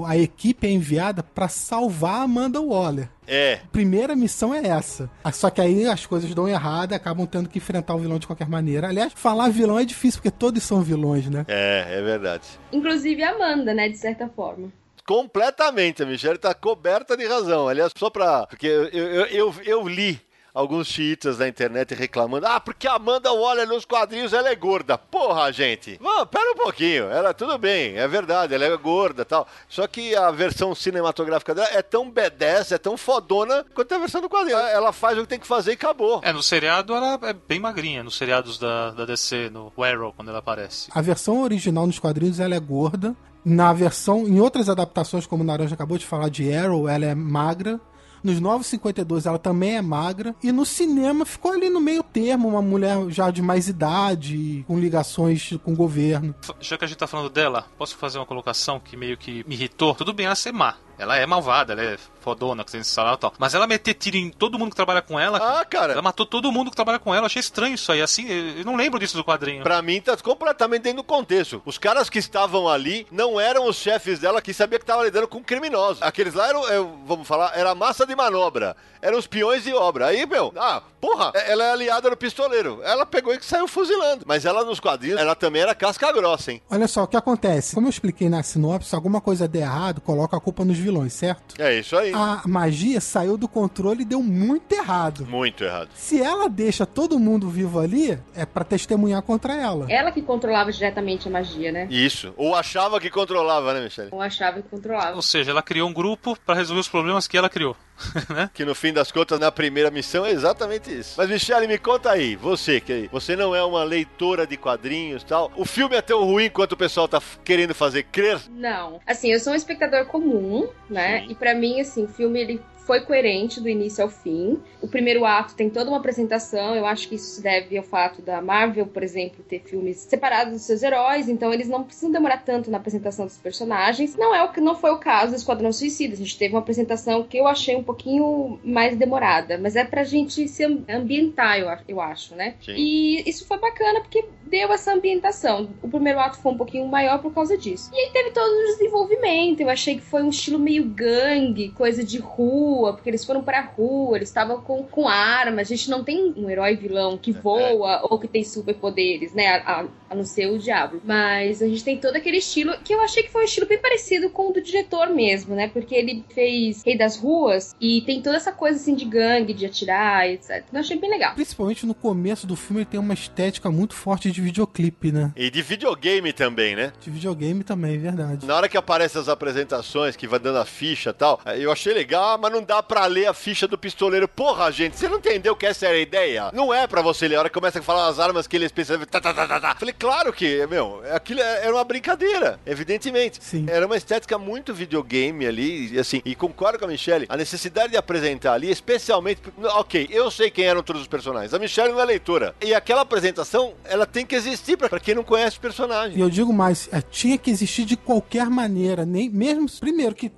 o 0.00 0.04
a 0.04 0.16
equipe 0.16 0.66
é 0.66 0.70
enviada 0.70 1.22
para 1.22 1.48
salvar 1.48 2.20
a 2.20 2.22
Amanda 2.22 2.60
Waller. 2.60 3.08
É. 3.26 3.60
Primeira 3.70 4.16
missão 4.16 4.52
é 4.52 4.66
essa. 4.66 5.08
Ah, 5.22 5.30
só 5.30 5.48
que 5.48 5.60
aí 5.60 5.86
as 5.86 6.04
coisas 6.06 6.34
dão 6.34 6.48
errado 6.48 6.92
e 6.92 6.94
acabam 6.94 7.26
tendo 7.26 7.48
que 7.48 7.58
enfrentar 7.58 7.94
o 7.94 7.98
vilão 7.98 8.18
de 8.18 8.26
qualquer 8.26 8.48
maneira. 8.48 8.88
Aliás, 8.88 9.12
falar 9.14 9.48
vilão 9.48 9.78
é 9.78 9.84
difícil 9.84 10.20
porque 10.20 10.36
todos 10.36 10.62
são 10.62 10.82
vilões, 10.82 11.28
né? 11.28 11.44
É, 11.48 11.98
é 11.98 12.02
verdade. 12.02 12.44
Inclusive 12.72 13.22
a 13.22 13.30
Amanda, 13.30 13.72
né, 13.72 13.88
de 13.88 13.98
certa 13.98 14.28
forma 14.28 14.72
completamente. 15.06 16.02
A 16.02 16.06
Michelle 16.06 16.36
está 16.36 16.52
coberta 16.52 17.16
de 17.16 17.26
razão. 17.26 17.68
Aliás, 17.68 17.92
só 17.96 18.10
para. 18.10 18.46
Porque 18.46 18.66
eu, 18.66 18.88
eu, 18.88 19.26
eu, 19.26 19.54
eu 19.64 19.88
li 19.88 20.20
alguns 20.56 20.86
chiitas 20.86 21.38
na 21.38 21.46
internet 21.46 21.94
reclamando: 21.94 22.46
ah, 22.46 22.58
porque 22.58 22.88
a 22.88 22.94
Amanda 22.94 23.30
Waller 23.30 23.68
nos 23.68 23.84
quadrinhos 23.84 24.32
ela 24.32 24.48
é 24.48 24.56
gorda. 24.56 24.96
Porra, 24.96 25.52
gente. 25.52 25.98
Vamos, 26.00 26.28
pera 26.30 26.50
um 26.52 26.56
pouquinho. 26.56 27.04
Ela, 27.04 27.34
tudo 27.34 27.58
bem, 27.58 27.96
é 27.96 28.08
verdade, 28.08 28.54
ela 28.54 28.64
é 28.64 28.76
gorda 28.76 29.24
tal. 29.24 29.46
Só 29.68 29.86
que 29.86 30.16
a 30.16 30.30
versão 30.30 30.74
cinematográfica 30.74 31.54
dela 31.54 31.68
é 31.72 31.82
tão 31.82 32.10
B10, 32.10 32.72
é 32.72 32.78
tão 32.78 32.96
fodona 32.96 33.64
quanto 33.74 33.94
a 33.94 33.98
versão 33.98 34.22
do 34.22 34.30
quadrinho. 34.30 34.56
Ela 34.56 34.92
faz 34.92 35.18
o 35.18 35.22
que 35.22 35.28
tem 35.28 35.38
que 35.38 35.46
fazer 35.46 35.72
e 35.72 35.74
acabou. 35.74 36.20
É, 36.24 36.32
no 36.32 36.42
seriado 36.42 36.94
ela 36.94 37.18
é 37.22 37.34
bem 37.34 37.60
magrinha, 37.60 38.02
nos 38.02 38.16
seriados 38.16 38.58
da, 38.58 38.90
da 38.92 39.04
DC, 39.04 39.50
no 39.50 39.70
Arrow, 39.82 40.14
quando 40.14 40.30
ela 40.30 40.38
aparece. 40.38 40.88
A 40.94 41.02
versão 41.02 41.42
original 41.42 41.86
nos 41.86 41.98
quadrinhos 41.98 42.40
ela 42.40 42.54
é 42.54 42.60
gorda. 42.60 43.14
Na 43.48 43.72
versão, 43.72 44.26
em 44.26 44.40
outras 44.40 44.68
adaptações, 44.68 45.24
como 45.24 45.44
o 45.44 45.46
Naranja 45.46 45.76
acabou 45.76 45.96
de 45.96 46.04
falar 46.04 46.28
de 46.28 46.52
Arrow, 46.52 46.88
ela 46.88 47.04
é 47.04 47.14
magra. 47.14 47.80
Nos 48.20 48.40
952 48.40 49.24
ela 49.24 49.38
também 49.38 49.76
é 49.76 49.82
magra. 49.82 50.34
E 50.42 50.50
no 50.50 50.66
cinema 50.66 51.24
ficou 51.24 51.52
ali 51.52 51.70
no 51.70 51.80
meio 51.80 52.02
termo, 52.02 52.48
uma 52.48 52.60
mulher 52.60 53.08
já 53.08 53.30
de 53.30 53.40
mais 53.40 53.68
idade, 53.68 54.64
com 54.66 54.80
ligações 54.80 55.56
com 55.62 55.74
o 55.74 55.76
governo. 55.76 56.34
Já 56.58 56.76
que 56.76 56.84
a 56.86 56.88
gente 56.88 56.98
tá 56.98 57.06
falando 57.06 57.30
dela, 57.30 57.66
posso 57.78 57.96
fazer 57.96 58.18
uma 58.18 58.26
colocação 58.26 58.80
que 58.80 58.96
meio 58.96 59.16
que 59.16 59.44
me 59.46 59.54
irritou? 59.54 59.94
Tudo 59.94 60.12
bem 60.12 60.26
ela 60.26 60.34
ser 60.34 60.50
má. 60.50 60.74
Ela 60.98 61.16
é 61.16 61.26
malvada, 61.26 61.72
ela 61.72 61.82
é 61.82 61.98
fodona, 62.20 62.64
que 62.64 62.72
tem 62.72 62.82
salário 62.82 63.16
e 63.16 63.20
tal. 63.20 63.32
Mas 63.38 63.54
ela 63.54 63.66
meter 63.66 63.94
tiro 63.94 64.16
em 64.16 64.30
todo 64.30 64.58
mundo 64.58 64.70
que 64.70 64.76
trabalha 64.76 65.00
com 65.00 65.18
ela. 65.18 65.38
Ah, 65.38 65.64
cara. 65.64 65.92
Ela 65.92 66.02
matou 66.02 66.26
todo 66.26 66.50
mundo 66.50 66.70
que 66.70 66.76
trabalha 66.76 66.98
com 66.98 67.14
ela. 67.14 67.22
Eu 67.22 67.26
achei 67.26 67.40
estranho 67.40 67.74
isso 67.74 67.92
aí. 67.92 68.02
Assim, 68.02 68.26
eu 68.28 68.64
não 68.64 68.74
lembro 68.74 68.98
disso 68.98 69.16
do 69.16 69.24
quadrinho. 69.24 69.62
Pra 69.62 69.80
mim, 69.80 70.00
tá 70.00 70.16
completamente 70.16 70.82
dentro 70.82 70.98
do 70.98 71.04
contexto. 71.04 71.62
Os 71.64 71.78
caras 71.78 72.10
que 72.10 72.18
estavam 72.18 72.68
ali 72.68 73.06
não 73.12 73.38
eram 73.38 73.68
os 73.68 73.76
chefes 73.76 74.18
dela 74.18 74.42
que 74.42 74.52
sabia 74.52 74.78
que 74.78 74.82
estavam 74.82 75.04
lidando 75.04 75.28
com 75.28 75.42
criminosos. 75.42 76.02
Aqueles 76.02 76.34
lá 76.34 76.48
eram, 76.48 76.62
vamos 77.06 77.28
falar, 77.28 77.52
era 77.54 77.74
massa 77.74 78.04
de 78.04 78.16
manobra. 78.16 78.76
Eram 79.00 79.18
os 79.18 79.26
peões 79.26 79.62
de 79.62 79.72
obra. 79.72 80.06
Aí, 80.06 80.26
meu, 80.26 80.52
ah, 80.56 80.82
porra, 81.00 81.30
ela 81.34 81.62
é 81.62 81.70
aliada 81.70 82.10
do 82.10 82.16
pistoleiro. 82.16 82.80
Ela 82.82 83.06
pegou 83.06 83.32
e 83.32 83.40
saiu 83.40 83.68
fuzilando. 83.68 84.24
Mas 84.26 84.44
ela 84.44 84.64
nos 84.64 84.80
quadrinhos, 84.80 85.20
ela 85.20 85.36
também 85.36 85.62
era 85.62 85.74
casca 85.74 86.10
grossa, 86.10 86.50
hein? 86.50 86.62
Olha 86.68 86.88
só, 86.88 87.04
o 87.04 87.06
que 87.06 87.16
acontece? 87.16 87.74
Como 87.74 87.86
eu 87.86 87.90
expliquei 87.90 88.28
na 88.28 88.42
sinopse, 88.42 88.94
alguma 88.94 89.20
coisa 89.20 89.46
der 89.46 89.60
errado, 89.60 90.00
coloca 90.00 90.36
a 90.36 90.40
culpa 90.40 90.64
nos 90.64 90.76
vilões, 90.86 91.12
certo? 91.12 91.60
É 91.60 91.78
isso 91.78 91.96
aí. 91.96 92.12
A 92.14 92.42
magia 92.46 93.00
saiu 93.00 93.36
do 93.36 93.48
controle 93.48 94.02
e 94.02 94.04
deu 94.04 94.22
muito 94.22 94.72
errado. 94.72 95.26
Muito 95.26 95.64
errado. 95.64 95.88
Se 95.94 96.22
ela 96.22 96.48
deixa 96.48 96.86
todo 96.86 97.18
mundo 97.18 97.48
vivo 97.48 97.80
ali, 97.80 98.18
é 98.34 98.46
para 98.46 98.64
testemunhar 98.64 99.22
contra 99.22 99.54
ela. 99.54 99.86
Ela 99.90 100.12
que 100.12 100.22
controlava 100.22 100.70
diretamente 100.70 101.26
a 101.28 101.30
magia, 101.30 101.72
né? 101.72 101.88
Isso. 101.90 102.32
Ou 102.36 102.54
achava 102.54 103.00
que 103.00 103.10
controlava, 103.10 103.74
né, 103.74 103.80
Michelle? 103.82 104.10
Ou 104.12 104.22
achava 104.22 104.62
que 104.62 104.68
controlava. 104.68 105.16
Ou 105.16 105.22
seja, 105.22 105.50
ela 105.50 105.62
criou 105.62 105.88
um 105.88 105.92
grupo 105.92 106.36
para 106.46 106.54
resolver 106.54 106.80
os 106.80 106.88
problemas 106.88 107.26
que 107.26 107.36
ela 107.36 107.48
criou. 107.48 107.76
né? 108.28 108.50
Que 108.52 108.64
no 108.64 108.74
fim 108.74 108.92
das 108.92 109.10
contas, 109.10 109.38
na 109.38 109.50
primeira 109.50 109.90
missão, 109.90 110.24
é 110.24 110.30
exatamente 110.30 110.90
isso. 110.90 111.14
Mas, 111.16 111.28
Michelle, 111.28 111.66
me 111.66 111.78
conta 111.78 112.10
aí, 112.10 112.36
você 112.36 112.80
que 112.80 113.08
você 113.10 113.36
não 113.36 113.54
é 113.54 113.62
uma 113.62 113.84
leitora 113.84 114.46
de 114.46 114.56
quadrinhos 114.56 115.24
tal. 115.24 115.50
O 115.56 115.64
filme 115.64 115.96
é 115.96 116.02
tão 116.02 116.24
ruim 116.24 116.50
quanto 116.50 116.72
o 116.72 116.76
pessoal 116.76 117.08
tá 117.08 117.20
querendo 117.44 117.74
fazer 117.74 118.04
crer? 118.04 118.40
Não. 118.50 119.00
Assim, 119.06 119.32
eu 119.32 119.40
sou 119.40 119.52
um 119.52 119.56
espectador 119.56 120.06
comum, 120.06 120.68
né? 120.88 121.20
Sim. 121.20 121.30
E 121.30 121.34
para 121.34 121.54
mim, 121.54 121.80
assim, 121.80 122.04
o 122.04 122.08
filme 122.08 122.40
ele 122.40 122.62
foi 122.86 123.00
coerente 123.00 123.60
do 123.60 123.68
início 123.68 124.02
ao 124.02 124.08
fim. 124.08 124.58
O 124.80 124.86
primeiro 124.86 125.24
ato 125.24 125.54
tem 125.54 125.68
toda 125.68 125.90
uma 125.90 125.98
apresentação, 125.98 126.74
eu 126.74 126.86
acho 126.86 127.08
que 127.08 127.16
isso 127.16 127.34
se 127.34 127.42
deve 127.42 127.76
ao 127.76 127.82
fato 127.82 128.22
da 128.22 128.40
Marvel, 128.40 128.86
por 128.86 129.02
exemplo, 129.02 129.44
ter 129.44 129.60
filmes 129.60 129.98
separados 129.98 130.52
dos 130.52 130.62
seus 130.62 130.82
heróis, 130.82 131.28
então 131.28 131.52
eles 131.52 131.68
não 131.68 131.82
precisam 131.82 132.10
demorar 132.10 132.44
tanto 132.44 132.70
na 132.70 132.78
apresentação 132.78 133.26
dos 133.26 133.36
personagens. 133.36 134.16
Não 134.16 134.34
é 134.34 134.42
o 134.42 134.52
que 134.52 134.60
não 134.60 134.76
foi 134.76 134.92
o 134.92 134.98
caso 134.98 135.32
do 135.32 135.36
Esquadrão 135.36 135.72
Suicida. 135.72 136.14
A 136.14 136.16
gente 136.16 136.38
teve 136.38 136.54
uma 136.54 136.60
apresentação 136.60 137.24
que 137.24 137.36
eu 137.36 137.46
achei 137.46 137.74
um 137.74 137.82
pouquinho 137.82 138.58
mais 138.62 138.96
demorada, 138.96 139.58
mas 139.58 139.74
é 139.74 139.84
pra 139.84 140.04
gente 140.04 140.46
se 140.46 140.64
ambientar, 140.88 141.58
eu, 141.58 141.68
eu 141.88 142.00
acho, 142.00 142.36
né? 142.36 142.54
Sim. 142.64 142.74
E 142.76 143.28
isso 143.28 143.46
foi 143.46 143.58
bacana 143.58 144.00
porque 144.00 144.24
deu 144.46 144.72
essa 144.72 144.92
ambientação. 144.92 145.68
O 145.82 145.88
primeiro 145.88 146.20
ato 146.20 146.38
foi 146.38 146.52
um 146.52 146.56
pouquinho 146.56 146.86
maior 146.86 147.20
por 147.20 147.34
causa 147.34 147.58
disso. 147.58 147.90
E 147.92 147.98
aí 147.98 148.10
teve 148.12 148.30
todo 148.30 148.48
o 148.48 148.66
desenvolvimento. 148.66 149.60
Eu 149.60 149.68
achei 149.68 149.96
que 149.96 150.02
foi 150.02 150.22
um 150.22 150.28
estilo 150.28 150.58
meio 150.58 150.84
gangue, 150.84 151.70
coisa 151.70 152.04
de 152.04 152.18
rua 152.18 152.75
rua, 152.76 152.92
porque 152.92 153.08
eles 153.08 153.24
foram 153.24 153.42
pra 153.42 153.60
rua, 153.60 154.16
eles 154.16 154.28
estavam 154.28 154.60
com, 154.60 154.82
com 154.84 155.08
armas. 155.08 155.70
A 155.70 155.74
gente 155.74 155.90
não 155.90 156.04
tem 156.04 156.34
um 156.36 156.50
herói 156.50 156.76
vilão 156.76 157.16
que 157.16 157.32
voa 157.32 157.96
é. 157.96 158.00
ou 158.02 158.18
que 158.18 158.28
tem 158.28 158.44
superpoderes, 158.44 159.32
né? 159.32 159.46
A, 159.48 159.80
a, 159.80 159.86
a 160.10 160.14
não 160.14 160.24
ser 160.24 160.50
o 160.50 160.58
Diabo. 160.58 161.00
Mas 161.04 161.62
a 161.62 161.66
gente 161.66 161.82
tem 161.82 161.98
todo 161.98 162.16
aquele 162.16 162.38
estilo 162.38 162.76
que 162.84 162.94
eu 162.94 163.00
achei 163.00 163.22
que 163.22 163.30
foi 163.30 163.42
um 163.42 163.44
estilo 163.44 163.66
bem 163.66 163.78
parecido 163.78 164.30
com 164.30 164.50
o 164.50 164.52
do 164.52 164.60
diretor 164.60 165.08
mesmo, 165.08 165.54
né? 165.54 165.68
Porque 165.68 165.94
ele 165.94 166.24
fez 166.32 166.82
Rei 166.84 166.96
das 166.96 167.16
Ruas 167.16 167.74
e 167.80 168.02
tem 168.02 168.20
toda 168.20 168.36
essa 168.36 168.52
coisa 168.52 168.78
assim 168.78 168.94
de 168.94 169.04
gangue, 169.04 169.54
de 169.54 169.66
atirar, 169.66 170.28
etc. 170.28 170.64
Então 170.68 170.74
eu 170.74 170.80
achei 170.80 170.98
bem 170.98 171.10
legal. 171.10 171.34
Principalmente 171.34 171.86
no 171.86 171.94
começo 171.94 172.46
do 172.46 172.56
filme 172.56 172.82
ele 172.82 172.90
tem 172.90 173.00
uma 173.00 173.14
estética 173.14 173.70
muito 173.70 173.94
forte 173.94 174.30
de 174.30 174.40
videoclipe, 174.40 175.10
né? 175.10 175.32
E 175.36 175.50
de 175.50 175.62
videogame 175.62 176.32
também, 176.32 176.76
né? 176.76 176.92
De 177.00 177.10
videogame 177.10 177.64
também, 177.64 177.94
é 177.94 177.98
verdade. 177.98 178.46
Na 178.46 178.56
hora 178.56 178.68
que 178.68 178.76
aparecem 178.76 179.20
as 179.20 179.28
apresentações, 179.28 180.16
que 180.16 180.26
vai 180.26 180.38
dando 180.38 180.58
a 180.58 180.64
ficha 180.64 181.10
e 181.10 181.12
tal, 181.12 181.40
eu 181.58 181.70
achei 181.72 181.92
legal, 181.92 182.38
mas 182.38 182.52
não 182.52 182.62
dá 182.66 182.82
pra 182.82 183.06
ler 183.06 183.26
a 183.26 183.34
ficha 183.34 183.66
do 183.66 183.78
pistoleiro. 183.78 184.26
Porra, 184.26 184.70
gente, 184.70 184.96
você 184.96 185.08
não 185.08 185.18
entendeu 185.18 185.54
que 185.54 185.64
essa 185.64 185.86
era 185.86 185.96
a 185.96 186.00
ideia? 186.00 186.50
Não 186.52 186.74
é 186.74 186.86
pra 186.86 187.00
você 187.00 187.28
ler. 187.28 187.36
A 187.36 187.40
hora 187.40 187.48
que 187.48 187.54
começa 187.54 187.78
a 187.78 187.82
falar 187.82 188.08
as 188.08 188.18
armas 188.18 188.46
que 188.46 188.56
ele 188.56 188.66
especializa. 188.66 189.06
Tá, 189.06 189.20
tá, 189.20 189.32
tá, 189.32 189.46
tá, 189.46 189.60
tá. 189.60 189.74
Falei, 189.76 189.94
claro 189.96 190.32
que, 190.32 190.66
meu, 190.66 191.02
aquilo 191.12 191.40
era 191.40 191.72
uma 191.72 191.84
brincadeira, 191.84 192.58
evidentemente. 192.66 193.38
Sim. 193.40 193.66
Era 193.68 193.86
uma 193.86 193.96
estética 193.96 194.36
muito 194.36 194.74
videogame 194.74 195.46
ali, 195.46 195.98
assim, 195.98 196.20
e 196.24 196.34
concordo 196.34 196.78
com 196.78 196.84
a 196.84 196.88
Michelle, 196.88 197.26
a 197.28 197.36
necessidade 197.36 197.90
de 197.92 197.96
apresentar 197.96 198.54
ali, 198.54 198.70
especialmente. 198.70 199.40
Ok, 199.76 200.08
eu 200.10 200.30
sei 200.30 200.50
quem 200.50 200.64
eram 200.64 200.82
todos 200.82 201.02
os 201.02 201.08
personagens. 201.08 201.54
A 201.54 201.58
Michelle 201.58 201.92
não 201.92 202.00
é 202.00 202.04
leitora. 202.04 202.54
E 202.60 202.74
aquela 202.74 203.02
apresentação, 203.02 203.74
ela 203.84 204.06
tem 204.06 204.26
que 204.26 204.34
existir 204.34 204.76
pra 204.76 204.88
quem 204.98 205.14
não 205.14 205.22
conhece 205.22 205.52
os 205.52 205.58
personagens. 205.58 206.16
E 206.16 206.20
eu 206.20 206.28
digo 206.28 206.52
mais, 206.52 206.88
é, 206.92 207.00
tinha 207.00 207.38
que 207.38 207.50
existir 207.50 207.84
de 207.84 207.96
qualquer 207.96 208.48
maneira, 208.50 209.04
nem 209.06 209.30
mesmo 209.30 209.66
primeiro 209.78 210.14
que 210.14 210.30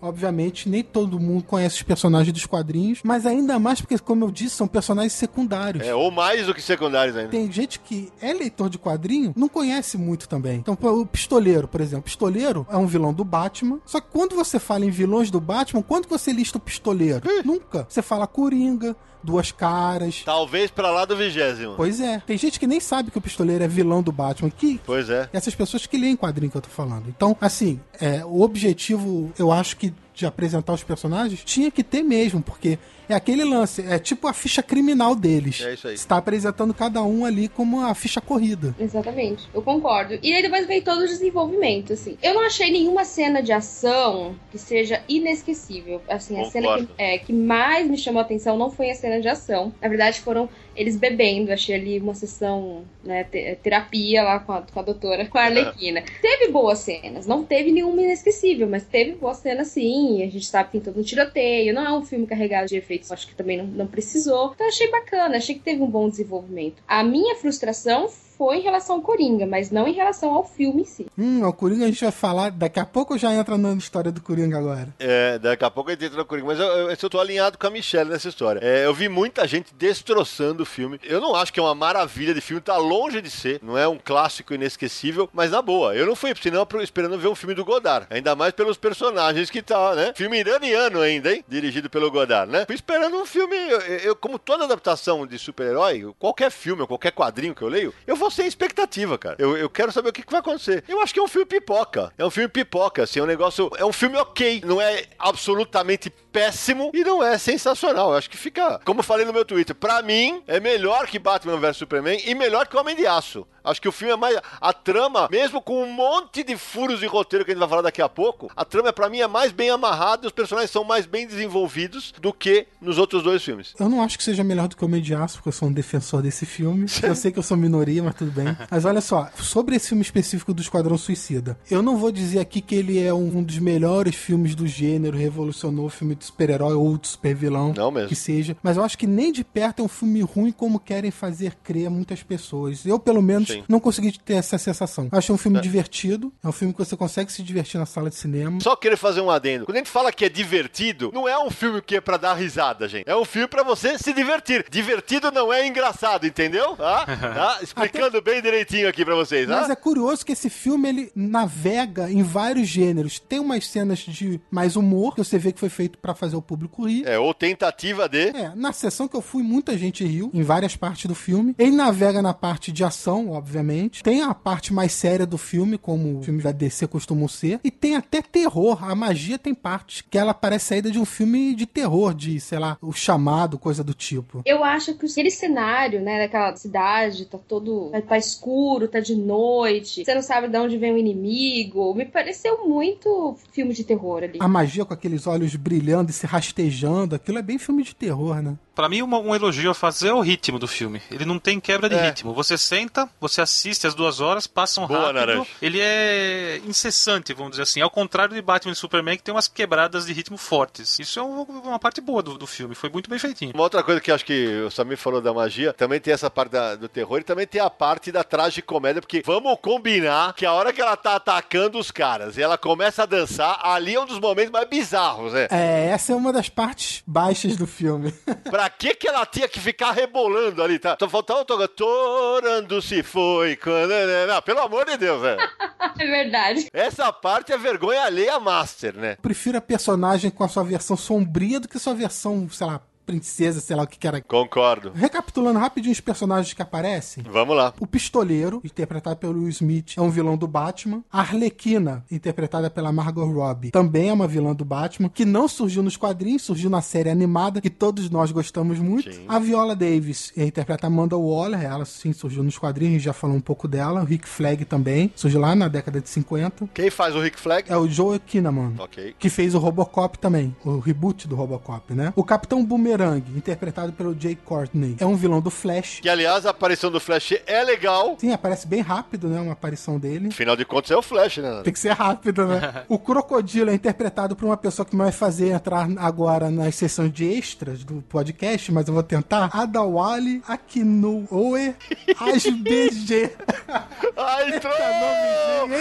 obviamente 0.00 0.68
nem 0.68 0.82
todo 0.82 1.18
mundo 1.18 1.44
conhece 1.44 1.76
os 1.76 1.82
personagens 1.82 2.32
dos 2.32 2.46
quadrinhos, 2.46 3.00
mas 3.02 3.26
ainda 3.26 3.58
mais 3.58 3.80
porque 3.80 3.98
como 3.98 4.24
eu 4.24 4.30
disse, 4.30 4.56
são 4.56 4.66
personagens 4.66 5.12
secundários. 5.12 5.86
É, 5.86 5.94
ou 5.94 6.10
mais 6.10 6.46
do 6.46 6.54
que 6.54 6.62
secundários 6.62 7.16
ainda. 7.16 7.30
Tem 7.30 7.50
gente 7.50 7.80
que 7.80 8.12
é 8.20 8.32
leitor 8.32 8.68
de 8.68 8.78
quadrinho, 8.78 9.32
não 9.36 9.48
conhece 9.48 9.96
muito 9.96 10.28
também. 10.28 10.56
Então, 10.56 10.76
o 10.80 11.06
Pistoleiro, 11.06 11.66
por 11.66 11.80
exemplo, 11.80 12.04
Pistoleiro 12.04 12.66
é 12.70 12.76
um 12.76 12.86
vilão 12.86 13.12
do 13.12 13.24
Batman. 13.24 13.80
Só 13.84 14.00
que 14.00 14.08
quando 14.10 14.34
você 14.34 14.58
fala 14.58 14.84
em 14.84 14.90
vilões 14.90 15.30
do 15.30 15.40
Batman, 15.40 15.82
quando 15.82 16.08
você 16.08 16.32
lista 16.32 16.58
o 16.58 16.60
Pistoleiro? 16.60 17.22
Nunca. 17.44 17.86
Você 17.88 18.02
fala 18.02 18.26
Coringa, 18.26 18.96
duas 19.24 19.50
caras. 19.50 20.22
Talvez 20.24 20.70
para 20.70 20.90
lá 20.90 21.04
do 21.04 21.16
vigésimo. 21.16 21.74
Pois 21.76 22.00
é. 22.00 22.22
Tem 22.26 22.36
gente 22.36 22.60
que 22.60 22.66
nem 22.66 22.80
sabe 22.80 23.10
que 23.10 23.18
o 23.18 23.20
pistoleiro 23.20 23.64
é 23.64 23.68
vilão 23.68 24.02
do 24.02 24.12
Batman. 24.12 24.50
Que, 24.50 24.80
pois 24.84 25.08
é. 25.10 25.28
Essas 25.32 25.54
pessoas 25.54 25.86
que 25.86 25.96
leem 25.96 26.16
quadrinho 26.16 26.50
que 26.50 26.56
eu 26.56 26.62
tô 26.62 26.68
falando. 26.68 27.08
Então, 27.08 27.36
assim, 27.40 27.80
é, 28.00 28.24
o 28.24 28.42
objetivo, 28.42 29.32
eu 29.38 29.50
acho 29.50 29.76
que 29.76 29.92
de 30.14 30.26
apresentar 30.26 30.72
os 30.72 30.84
personagens, 30.84 31.42
tinha 31.44 31.70
que 31.70 31.82
ter 31.82 32.02
mesmo, 32.02 32.40
porque 32.40 32.78
é 33.08 33.14
aquele 33.14 33.44
lance, 33.44 33.82
é 33.82 33.98
tipo 33.98 34.26
a 34.26 34.32
ficha 34.32 34.62
criminal 34.62 35.14
deles. 35.14 35.60
É 35.60 35.74
isso 35.74 35.88
aí. 35.88 35.98
Você 35.98 36.06
tá 36.06 36.16
apresentando 36.16 36.72
cada 36.72 37.02
um 37.02 37.24
ali 37.24 37.48
como 37.48 37.80
a 37.84 37.94
ficha 37.94 38.20
corrida. 38.20 38.74
Exatamente, 38.78 39.48
eu 39.52 39.60
concordo. 39.60 40.18
E 40.22 40.32
aí 40.32 40.40
depois 40.40 40.66
veio 40.66 40.82
todo 40.82 41.00
o 41.02 41.06
desenvolvimento, 41.06 41.92
assim. 41.92 42.16
Eu 42.22 42.34
não 42.34 42.46
achei 42.46 42.70
nenhuma 42.70 43.04
cena 43.04 43.42
de 43.42 43.52
ação 43.52 44.36
que 44.50 44.58
seja 44.58 45.02
inesquecível. 45.08 46.00
Assim, 46.08 46.40
a 46.40 46.44
cena 46.44 46.78
que, 46.78 46.88
é, 46.96 47.18
que 47.18 47.32
mais 47.32 47.88
me 47.88 47.98
chamou 47.98 48.20
a 48.20 48.24
atenção 48.24 48.56
não 48.56 48.70
foi 48.70 48.90
a 48.90 48.94
cena 48.94 49.20
de 49.20 49.28
ação. 49.28 49.74
Na 49.82 49.88
verdade, 49.88 50.20
foram 50.20 50.48
eles 50.76 50.96
bebendo. 50.96 51.52
Achei 51.52 51.74
ali 51.74 51.98
uma 51.98 52.14
sessão, 52.14 52.84
né, 53.02 53.24
terapia 53.62 54.22
lá 54.22 54.40
com 54.40 54.52
a, 54.52 54.62
com 54.62 54.80
a 54.80 54.82
doutora, 54.82 55.26
com 55.26 55.38
a 55.38 55.44
Arlequina. 55.44 56.02
teve 56.20 56.50
boas 56.50 56.78
cenas, 56.80 57.26
não 57.26 57.44
teve 57.44 57.72
nenhuma 57.72 58.02
inesquecível, 58.02 58.68
mas 58.68 58.84
teve 58.84 59.12
boas 59.12 59.38
cenas 59.38 59.68
sim. 59.68 60.22
A 60.22 60.30
gente 60.30 60.46
sabe 60.46 60.66
que 60.66 60.72
tem 60.72 60.80
todo 60.80 61.00
um 61.00 61.04
tiroteio, 61.04 61.74
não 61.74 61.86
é 61.86 61.92
um 61.92 62.04
filme 62.04 62.26
carregado 62.26 62.68
de 62.68 62.76
efeitos, 62.76 63.10
acho 63.12 63.26
que 63.26 63.34
também 63.34 63.56
não, 63.56 63.66
não 63.66 63.86
precisou. 63.86 64.52
Então 64.54 64.66
achei 64.66 64.90
bacana, 64.90 65.36
achei 65.36 65.54
que 65.54 65.62
teve 65.62 65.82
um 65.82 65.90
bom 65.90 66.08
desenvolvimento. 66.08 66.82
A 66.86 67.02
minha 67.02 67.36
frustração 67.36 68.08
foi 68.36 68.58
em 68.58 68.62
relação 68.62 68.96
ao 68.96 69.02
Coringa, 69.02 69.46
mas 69.46 69.70
não 69.70 69.86
em 69.86 69.92
relação 69.92 70.34
ao 70.34 70.44
filme 70.44 70.82
em 70.82 70.84
si. 70.84 71.06
Hum, 71.18 71.46
o 71.46 71.52
Coringa 71.52 71.84
a 71.84 71.88
gente 71.88 72.02
vai 72.02 72.12
falar, 72.12 72.50
daqui 72.50 72.80
a 72.80 72.86
pouco 72.86 73.16
já 73.16 73.32
entra 73.32 73.56
na 73.56 73.72
história 73.74 74.10
do 74.10 74.20
Coringa 74.20 74.58
agora. 74.58 74.88
É, 74.98 75.38
daqui 75.38 75.64
a 75.64 75.70
pouco 75.70 75.90
a 75.90 75.92
gente 75.92 76.04
entra 76.04 76.18
no 76.18 76.24
Coringa, 76.24 76.46
mas 76.48 76.58
eu, 76.58 76.66
eu, 76.66 76.90
eu 76.90 77.10
tô 77.10 77.20
alinhado 77.20 77.58
com 77.58 77.66
a 77.66 77.70
Michelle 77.70 78.10
nessa 78.10 78.28
história. 78.28 78.60
É, 78.62 78.86
eu 78.86 78.94
vi 78.94 79.08
muita 79.08 79.46
gente 79.46 79.74
destroçando 79.74 80.62
o 80.62 80.66
filme. 80.66 80.98
Eu 81.04 81.20
não 81.20 81.34
acho 81.34 81.52
que 81.52 81.60
é 81.60 81.62
uma 81.62 81.74
maravilha 81.74 82.34
de 82.34 82.40
filme, 82.40 82.60
tá 82.60 82.76
longe 82.76 83.20
de 83.20 83.30
ser, 83.30 83.60
não 83.62 83.76
é 83.76 83.86
um 83.86 83.98
clássico 84.02 84.54
inesquecível, 84.54 85.28
mas 85.32 85.50
na 85.50 85.62
boa, 85.62 85.94
eu 85.94 86.06
não 86.06 86.16
fui 86.16 86.32
pro 86.32 86.42
cinema 86.42 86.66
esperando 86.82 87.18
ver 87.18 87.28
um 87.28 87.34
filme 87.34 87.54
do 87.54 87.64
Godard, 87.64 88.06
ainda 88.10 88.34
mais 88.34 88.52
pelos 88.52 88.76
personagens 88.76 89.50
que 89.50 89.62
tá, 89.62 89.94
né? 89.94 90.12
Filme 90.14 90.38
iraniano 90.38 91.00
ainda, 91.00 91.32
hein? 91.32 91.44
Dirigido 91.48 91.88
pelo 91.88 92.10
Godard, 92.10 92.50
né? 92.50 92.64
Fui 92.66 92.74
esperando 92.74 93.16
um 93.16 93.26
filme, 93.26 93.56
eu, 93.56 93.80
eu 93.80 94.16
como 94.16 94.38
toda 94.38 94.64
adaptação 94.64 95.26
de 95.26 95.38
super-herói, 95.38 96.12
qualquer 96.18 96.50
filme, 96.50 96.86
qualquer 96.86 97.12
quadrinho 97.12 97.54
que 97.54 97.62
eu 97.62 97.68
leio, 97.68 97.94
eu 98.06 98.16
vou 98.16 98.23
sem 98.30 98.46
expectativa, 98.46 99.16
cara. 99.18 99.36
Eu, 99.38 99.56
eu 99.56 99.68
quero 99.70 99.92
saber 99.92 100.08
o 100.08 100.12
que, 100.12 100.22
que 100.22 100.30
vai 100.30 100.40
acontecer. 100.40 100.84
Eu 100.88 101.00
acho 101.00 101.12
que 101.12 101.20
é 101.20 101.22
um 101.22 101.28
filme 101.28 101.46
pipoca. 101.46 102.12
É 102.16 102.24
um 102.24 102.30
filme 102.30 102.48
pipoca, 102.48 103.02
assim, 103.02 103.20
é 103.20 103.22
um 103.22 103.26
negócio. 103.26 103.70
É 103.76 103.84
um 103.84 103.92
filme 103.92 104.16
ok. 104.16 104.62
Não 104.64 104.80
é 104.80 105.04
absolutamente 105.18 106.12
péssimo 106.34 106.90
e 106.92 107.04
não 107.04 107.22
é 107.22 107.38
sensacional. 107.38 108.10
Eu 108.10 108.16
acho 108.16 108.28
que 108.28 108.36
fica, 108.36 108.80
como 108.84 108.98
eu 108.98 109.04
falei 109.04 109.24
no 109.24 109.32
meu 109.32 109.44
Twitter, 109.44 109.74
pra 109.74 110.02
mim 110.02 110.42
é 110.48 110.58
melhor 110.58 111.06
que 111.06 111.16
Batman 111.16 111.56
vs 111.56 111.76
Superman 111.76 112.20
e 112.26 112.34
melhor 112.34 112.66
que 112.66 112.76
Homem 112.76 112.96
de 112.96 113.06
Aço. 113.06 113.46
Acho 113.64 113.80
que 113.80 113.88
o 113.88 113.92
filme 113.92 114.12
é 114.12 114.16
mais. 114.16 114.38
A 114.60 114.74
trama, 114.74 115.26
mesmo 115.30 115.60
com 115.62 115.82
um 115.82 115.90
monte 115.90 116.44
de 116.44 116.54
furos 116.54 117.00
de 117.00 117.06
roteiro 117.06 117.46
que 117.46 117.50
a 117.50 117.54
gente 117.54 117.60
vai 117.60 117.68
falar 117.68 117.82
daqui 117.82 118.02
a 118.02 118.08
pouco, 118.08 118.50
a 118.54 118.62
trama, 118.62 118.92
para 118.92 119.08
mim, 119.08 119.20
é 119.20 119.26
mais 119.26 119.52
bem 119.52 119.70
amarrada 119.70 120.24
e 120.24 120.26
os 120.26 120.32
personagens 120.32 120.70
são 120.70 120.84
mais 120.84 121.06
bem 121.06 121.26
desenvolvidos 121.26 122.12
do 122.20 122.30
que 122.30 122.66
nos 122.78 122.98
outros 122.98 123.22
dois 123.22 123.42
filmes. 123.42 123.72
Eu 123.80 123.88
não 123.88 124.02
acho 124.02 124.18
que 124.18 124.24
seja 124.24 124.44
melhor 124.44 124.68
do 124.68 124.76
que 124.76 124.84
o 124.84 124.86
Homem 124.86 125.00
de 125.00 125.14
Aço, 125.14 125.36
porque 125.36 125.48
eu 125.48 125.52
sou 125.52 125.68
um 125.68 125.72
defensor 125.72 126.20
desse 126.20 126.44
filme. 126.44 126.86
eu 127.02 127.14
sei 127.14 127.32
que 127.32 127.38
eu 127.38 127.42
sou 127.42 127.56
minoria, 127.56 128.02
mas 128.02 128.14
tudo 128.14 128.30
bem. 128.30 128.44
Mas 128.70 128.84
olha 128.84 129.00
só, 129.00 129.30
sobre 129.36 129.76
esse 129.76 129.88
filme 129.88 130.02
específico 130.02 130.52
do 130.52 130.60
Esquadrão 130.60 130.98
Suicida, 130.98 131.56
eu 131.70 131.82
não 131.82 131.96
vou 131.96 132.10
dizer 132.10 132.40
aqui 132.40 132.60
que 132.60 132.74
ele 132.74 133.00
é 133.00 133.14
um, 133.14 133.38
um 133.38 133.42
dos 133.42 133.58
melhores 133.58 134.14
filmes 134.14 134.54
do 134.54 134.66
gênero, 134.66 135.16
revolucionou 135.16 135.86
o 135.86 135.90
filme 135.90 136.14
de 136.14 136.23
super-herói 136.24 136.74
ou 136.74 136.96
de 136.96 137.08
super-vilão. 137.08 137.72
Não 137.76 137.90
mesmo. 137.90 138.08
Que 138.08 138.16
seja. 138.16 138.56
Mas 138.62 138.76
eu 138.76 138.84
acho 138.84 138.98
que 138.98 139.06
nem 139.06 139.32
de 139.32 139.44
perto 139.44 139.80
é 139.80 139.84
um 139.84 139.88
filme 139.88 140.20
ruim 140.22 140.52
como 140.52 140.78
querem 140.78 141.10
fazer 141.10 141.54
crer 141.62 141.90
muitas 141.90 142.22
pessoas. 142.22 142.84
Eu, 142.84 142.98
pelo 142.98 143.22
menos, 143.22 143.48
Sim. 143.48 143.64
não 143.68 143.80
consegui 143.80 144.18
ter 144.18 144.34
essa 144.34 144.58
sensação. 144.58 145.08
Eu 145.10 145.18
achei 145.18 145.34
um 145.34 145.38
filme 145.38 145.58
é. 145.58 145.60
divertido. 145.60 146.32
É 146.42 146.48
um 146.48 146.52
filme 146.52 146.72
que 146.72 146.78
você 146.78 146.96
consegue 146.96 147.32
se 147.32 147.42
divertir 147.42 147.78
na 147.78 147.86
sala 147.86 148.08
de 148.08 148.16
cinema. 148.16 148.60
Só 148.60 148.76
querer 148.76 148.96
fazer 148.96 149.20
um 149.20 149.30
adendo. 149.30 149.66
Quando 149.66 149.76
a 149.76 149.78
gente 149.78 149.90
fala 149.90 150.12
que 150.12 150.24
é 150.24 150.28
divertido, 150.28 151.10
não 151.12 151.28
é 151.28 151.38
um 151.38 151.50
filme 151.50 151.80
que 151.80 151.96
é 151.96 152.00
pra 152.00 152.16
dar 152.16 152.34
risada, 152.34 152.88
gente. 152.88 153.08
É 153.08 153.16
um 153.16 153.24
filme 153.24 153.48
pra 153.48 153.62
você 153.62 153.98
se 153.98 154.12
divertir. 154.12 154.64
Divertido 154.70 155.30
não 155.30 155.52
é 155.52 155.66
engraçado, 155.66 156.26
entendeu? 156.26 156.76
Ah, 156.78 157.04
ah, 157.58 157.62
explicando 157.62 158.18
Até... 158.18 158.32
bem 158.32 158.42
direitinho 158.42 158.88
aqui 158.88 159.04
pra 159.04 159.14
vocês. 159.14 159.48
Mas 159.48 159.70
é 159.70 159.76
curioso 159.76 160.24
que 160.24 160.32
esse 160.32 160.50
filme 160.50 160.88
ele 160.88 161.12
navega 161.14 162.10
em 162.10 162.22
vários 162.22 162.68
gêneros. 162.68 163.18
Tem 163.18 163.38
umas 163.38 163.66
cenas 163.66 164.00
de 164.00 164.40
mais 164.50 164.76
humor, 164.76 165.14
que 165.14 165.24
você 165.24 165.38
vê 165.38 165.52
que 165.52 165.60
foi 165.60 165.68
feito 165.68 165.98
para 166.14 166.20
fazer 166.20 166.36
o 166.36 166.42
público 166.42 166.86
rir. 166.86 167.06
É, 167.06 167.18
ou 167.18 167.34
tentativa 167.34 168.08
de. 168.08 168.28
É, 168.28 168.52
na 168.54 168.72
sessão 168.72 169.08
que 169.08 169.16
eu 169.16 169.20
fui, 169.20 169.42
muita 169.42 169.76
gente 169.76 170.04
riu 170.04 170.30
em 170.32 170.42
várias 170.42 170.76
partes 170.76 171.06
do 171.06 171.14
filme. 171.14 171.54
Ele 171.58 171.72
navega 171.72 172.22
na 172.22 172.32
parte 172.32 172.72
de 172.72 172.84
ação, 172.84 173.30
obviamente 173.30 174.02
tem 174.02 174.22
a 174.22 174.34
parte 174.34 174.72
mais 174.72 174.92
séria 174.92 175.26
do 175.26 175.38
filme, 175.38 175.76
como 175.76 176.18
os 176.18 176.24
filmes 176.24 176.44
da 176.44 176.52
DC 176.52 176.86
costumam 176.86 177.26
ser, 177.26 177.58
e 177.64 177.70
tem 177.70 177.96
até 177.96 178.22
terror. 178.22 178.84
A 178.84 178.94
magia 178.94 179.38
tem 179.38 179.54
parte 179.54 180.04
que 180.04 180.16
ela 180.16 180.32
parece 180.32 180.66
saída 180.66 180.90
de 180.90 180.98
um 180.98 181.04
filme 181.04 181.54
de 181.54 181.66
terror, 181.66 182.14
de, 182.14 182.38
sei 182.38 182.58
lá, 182.58 182.76
o 182.80 182.92
chamado, 182.92 183.58
coisa 183.58 183.82
do 183.82 183.94
tipo. 183.94 184.42
Eu 184.44 184.62
acho 184.62 184.94
que 184.94 185.06
aquele 185.06 185.30
cenário, 185.30 186.00
né, 186.00 186.18
daquela 186.18 186.54
cidade, 186.56 187.26
tá 187.26 187.38
todo. 187.38 187.90
tá, 187.90 188.00
tá 188.02 188.18
escuro, 188.18 188.88
tá 188.88 189.00
de 189.00 189.14
noite, 189.14 190.04
você 190.04 190.14
não 190.14 190.22
sabe 190.22 190.48
de 190.48 190.58
onde 190.58 190.76
vem 190.76 190.92
o 190.92 190.98
inimigo. 190.98 191.94
Me 191.94 192.04
pareceu 192.04 192.68
muito 192.68 193.36
filme 193.52 193.74
de 193.74 193.84
terror 193.84 194.22
ali. 194.22 194.38
A 194.40 194.48
magia 194.48 194.84
com 194.84 194.94
aqueles 194.94 195.26
olhos 195.26 195.54
brilhando 195.56 196.03
e 196.10 196.14
se 196.14 196.26
rastejando, 196.26 197.14
aquilo 197.14 197.38
é 197.38 197.42
bem 197.42 197.58
filme 197.58 197.82
de 197.82 197.94
terror, 197.94 198.42
né? 198.42 198.56
Para 198.74 198.88
mim, 198.88 199.02
uma, 199.02 199.18
um 199.18 199.34
elogio 199.34 199.70
a 199.70 199.74
fazer 199.74 200.08
é 200.08 200.12
o 200.12 200.20
ritmo 200.20 200.58
do 200.58 200.66
filme. 200.66 201.00
Ele 201.10 201.24
não 201.24 201.38
tem 201.38 201.60
quebra 201.60 201.88
de 201.88 201.94
é. 201.94 202.06
ritmo. 202.06 202.34
Você 202.34 202.58
senta, 202.58 203.08
você 203.20 203.40
assiste 203.40 203.86
as 203.86 203.94
duas 203.94 204.20
horas, 204.20 204.46
passam 204.46 204.86
Boa, 204.86 205.00
rápido. 205.00 205.14
Naranja. 205.14 205.46
Ele 205.62 205.80
é 205.80 206.60
incessante, 206.66 207.32
vamos 207.32 207.52
dizer 207.52 207.62
assim. 207.62 207.80
Ao 207.80 207.90
contrário 207.90 208.34
de 208.34 208.42
Batman 208.42 208.72
e 208.72 208.76
Superman, 208.76 209.16
que 209.16 209.22
tem 209.22 209.34
umas 209.34 209.48
quebradas 209.48 210.06
de 210.06 210.12
ritmo 210.12 210.36
fortes. 210.36 210.98
Isso 210.98 211.18
é 211.18 211.22
uma 211.22 211.78
parte 211.78 212.00
boa 212.00 212.22
do, 212.22 212.36
do 212.36 212.46
filme. 212.46 212.74
Foi 212.74 212.90
muito 212.90 213.08
bem 213.08 213.18
feitinho. 213.18 213.52
Uma 213.54 213.62
outra 213.62 213.82
coisa 213.82 214.00
que 214.00 214.10
acho 214.10 214.24
que 214.24 214.62
o 214.66 214.70
Samir 214.70 214.98
falou 214.98 215.20
da 215.20 215.32
magia, 215.32 215.72
também 215.72 216.00
tem 216.00 216.12
essa 216.12 216.30
parte 216.30 216.52
da, 216.52 216.74
do 216.74 216.88
terror 216.88 217.20
e 217.20 217.24
também 217.24 217.46
tem 217.46 217.60
a 217.60 217.70
parte 217.70 218.10
da 218.10 218.24
tragicomédia, 218.24 219.00
porque 219.00 219.22
vamos 219.24 219.56
combinar 219.60 220.34
que 220.34 220.44
a 220.44 220.52
hora 220.52 220.72
que 220.72 220.80
ela 220.80 220.96
tá 220.96 221.16
atacando 221.16 221.78
os 221.78 221.90
caras 221.90 222.36
e 222.36 222.42
ela 222.42 222.58
começa 222.58 223.02
a 223.04 223.06
dançar, 223.06 223.58
ali 223.62 223.94
é 223.94 224.00
um 224.00 224.06
dos 224.06 224.18
momentos 224.18 224.50
mais 224.50 224.68
bizarros, 224.68 225.32
né? 225.32 225.48
É, 225.50 225.86
essa 225.90 226.12
é 226.12 226.16
uma 226.16 226.32
das 226.32 226.48
partes 226.48 227.02
baixas 227.06 227.56
do 227.56 227.66
filme. 227.66 228.12
pra 228.50 228.63
Pra 228.64 228.70
que 228.70 228.94
que 228.94 229.06
ela 229.06 229.26
tinha 229.26 229.46
que 229.46 229.60
ficar 229.60 229.92
rebolando 229.92 230.62
ali, 230.62 230.78
tá? 230.78 230.96
Só 230.98 231.06
faltava 231.06 231.40
o 231.40 231.44
toga, 231.44 231.68
torando 231.68 232.80
se 232.80 233.02
foi, 233.02 233.56
quando... 233.56 233.92
Não, 234.26 234.40
pelo 234.40 234.60
amor 234.60 234.86
de 234.86 234.96
Deus, 234.96 235.20
velho. 235.20 235.38
é 236.00 236.06
verdade. 236.06 236.70
Essa 236.72 237.12
parte 237.12 237.52
é 237.52 237.58
vergonha 237.58 238.04
alheia 238.04 238.40
master, 238.40 238.96
né? 238.96 239.18
Prefiro 239.20 239.58
a 239.58 239.60
personagem 239.60 240.30
com 240.30 240.42
a 240.42 240.48
sua 240.48 240.64
versão 240.64 240.96
sombria 240.96 241.60
do 241.60 241.68
que 241.68 241.78
sua 241.78 241.92
versão, 241.92 242.48
sei 242.48 242.66
lá, 242.66 242.80
princesa, 243.04 243.60
sei 243.60 243.76
lá 243.76 243.82
o 243.82 243.86
que 243.86 243.98
que 243.98 244.06
era. 244.06 244.20
Concordo. 244.20 244.92
Recapitulando 244.94 245.58
rapidinho 245.58 245.92
os 245.92 246.00
personagens 246.00 246.52
que 246.52 246.62
aparecem. 246.62 247.24
Vamos 247.30 247.56
lá. 247.56 247.72
O 247.80 247.86
Pistoleiro, 247.86 248.60
interpretado 248.64 249.16
pelo 249.16 249.40
Will 249.40 249.48
Smith, 249.48 249.94
é 249.96 250.00
um 250.00 250.10
vilão 250.10 250.36
do 250.36 250.46
Batman. 250.46 251.02
A 251.12 251.20
Arlequina, 251.20 252.04
interpretada 252.10 252.70
pela 252.70 252.92
Margot 252.92 253.24
Robbie, 253.26 253.70
também 253.70 254.08
é 254.08 254.12
uma 254.12 254.26
vilã 254.26 254.54
do 254.54 254.64
Batman, 254.64 255.08
que 255.08 255.24
não 255.24 255.48
surgiu 255.48 255.82
nos 255.82 255.96
quadrinhos, 255.96 256.42
surgiu 256.42 256.70
na 256.70 256.80
série 256.80 257.10
animada, 257.10 257.60
que 257.60 257.70
todos 257.70 258.08
nós 258.10 258.30
gostamos 258.32 258.78
muito. 258.78 259.12
Sim. 259.12 259.24
A 259.28 259.38
Viola 259.38 259.74
Davis 259.76 260.32
interpreta 260.36 260.86
Amanda 260.86 261.16
Waller, 261.16 261.62
ela 261.62 261.84
sim 261.84 262.12
surgiu 262.12 262.42
nos 262.42 262.58
quadrinhos, 262.58 262.92
a 262.92 262.96
gente 262.96 263.04
já 263.04 263.12
falou 263.12 263.36
um 263.36 263.40
pouco 263.40 263.66
dela. 263.68 264.02
O 264.02 264.04
Rick 264.04 264.28
Flag 264.28 264.64
também, 264.64 265.12
surgiu 265.14 265.40
lá 265.40 265.54
na 265.54 265.68
década 265.68 266.00
de 266.00 266.08
50. 266.08 266.68
Quem 266.72 266.90
faz 266.90 267.14
o 267.14 267.20
Rick 267.20 267.40
Flag? 267.40 267.70
É 267.70 267.76
o 267.76 267.88
Joe 267.88 268.18
Kinnaman. 268.18 268.74
Ok. 268.78 269.14
Que 269.18 269.28
fez 269.28 269.54
o 269.54 269.58
Robocop 269.58 270.18
também, 270.18 270.54
o 270.64 270.78
reboot 270.78 271.26
do 271.28 271.34
Robocop, 271.34 271.92
né? 271.94 272.12
O 272.16 272.24
Capitão 272.24 272.64
Boomerang, 272.64 272.93
interpretado 273.36 273.92
pelo 273.92 274.18
Jay 274.18 274.36
Courtney, 274.36 274.96
é 274.98 275.06
um 275.06 275.16
vilão 275.16 275.40
do 275.40 275.50
Flash. 275.50 276.00
Que, 276.00 276.08
aliás, 276.08 276.46
a 276.46 276.50
aparição 276.50 276.90
do 276.90 277.00
Flash 277.00 277.34
é 277.46 277.62
legal. 277.62 278.16
Sim, 278.18 278.32
aparece 278.32 278.66
bem 278.66 278.80
rápido, 278.80 279.28
né? 279.28 279.40
Uma 279.40 279.52
aparição 279.52 279.98
dele. 279.98 280.28
Afinal 280.28 280.56
de 280.56 280.64
contas, 280.64 280.90
é 280.90 280.96
o 280.96 281.02
Flash, 281.02 281.38
né? 281.38 281.62
Tem 281.62 281.72
que 281.72 281.78
ser 281.78 281.92
rápido, 281.92 282.46
né? 282.46 282.84
o 282.88 282.98
Crocodilo 282.98 283.70
é 283.70 283.74
interpretado 283.74 284.36
por 284.36 284.46
uma 284.46 284.56
pessoa 284.56 284.84
que 284.84 284.96
vai 284.96 285.12
fazer 285.12 285.50
entrar 285.50 285.88
agora 285.98 286.50
nas 286.50 286.74
sessões 286.74 287.12
de 287.12 287.24
extras 287.24 287.84
do 287.84 288.02
podcast, 288.02 288.70
mas 288.72 288.86
eu 288.88 288.94
vou 288.94 289.02
tentar. 289.02 289.50
Adawale 289.52 290.42
Akinoue 290.46 291.74
Asbg. 292.18 293.30
Ai, 294.16 294.52
hein? 294.52 294.60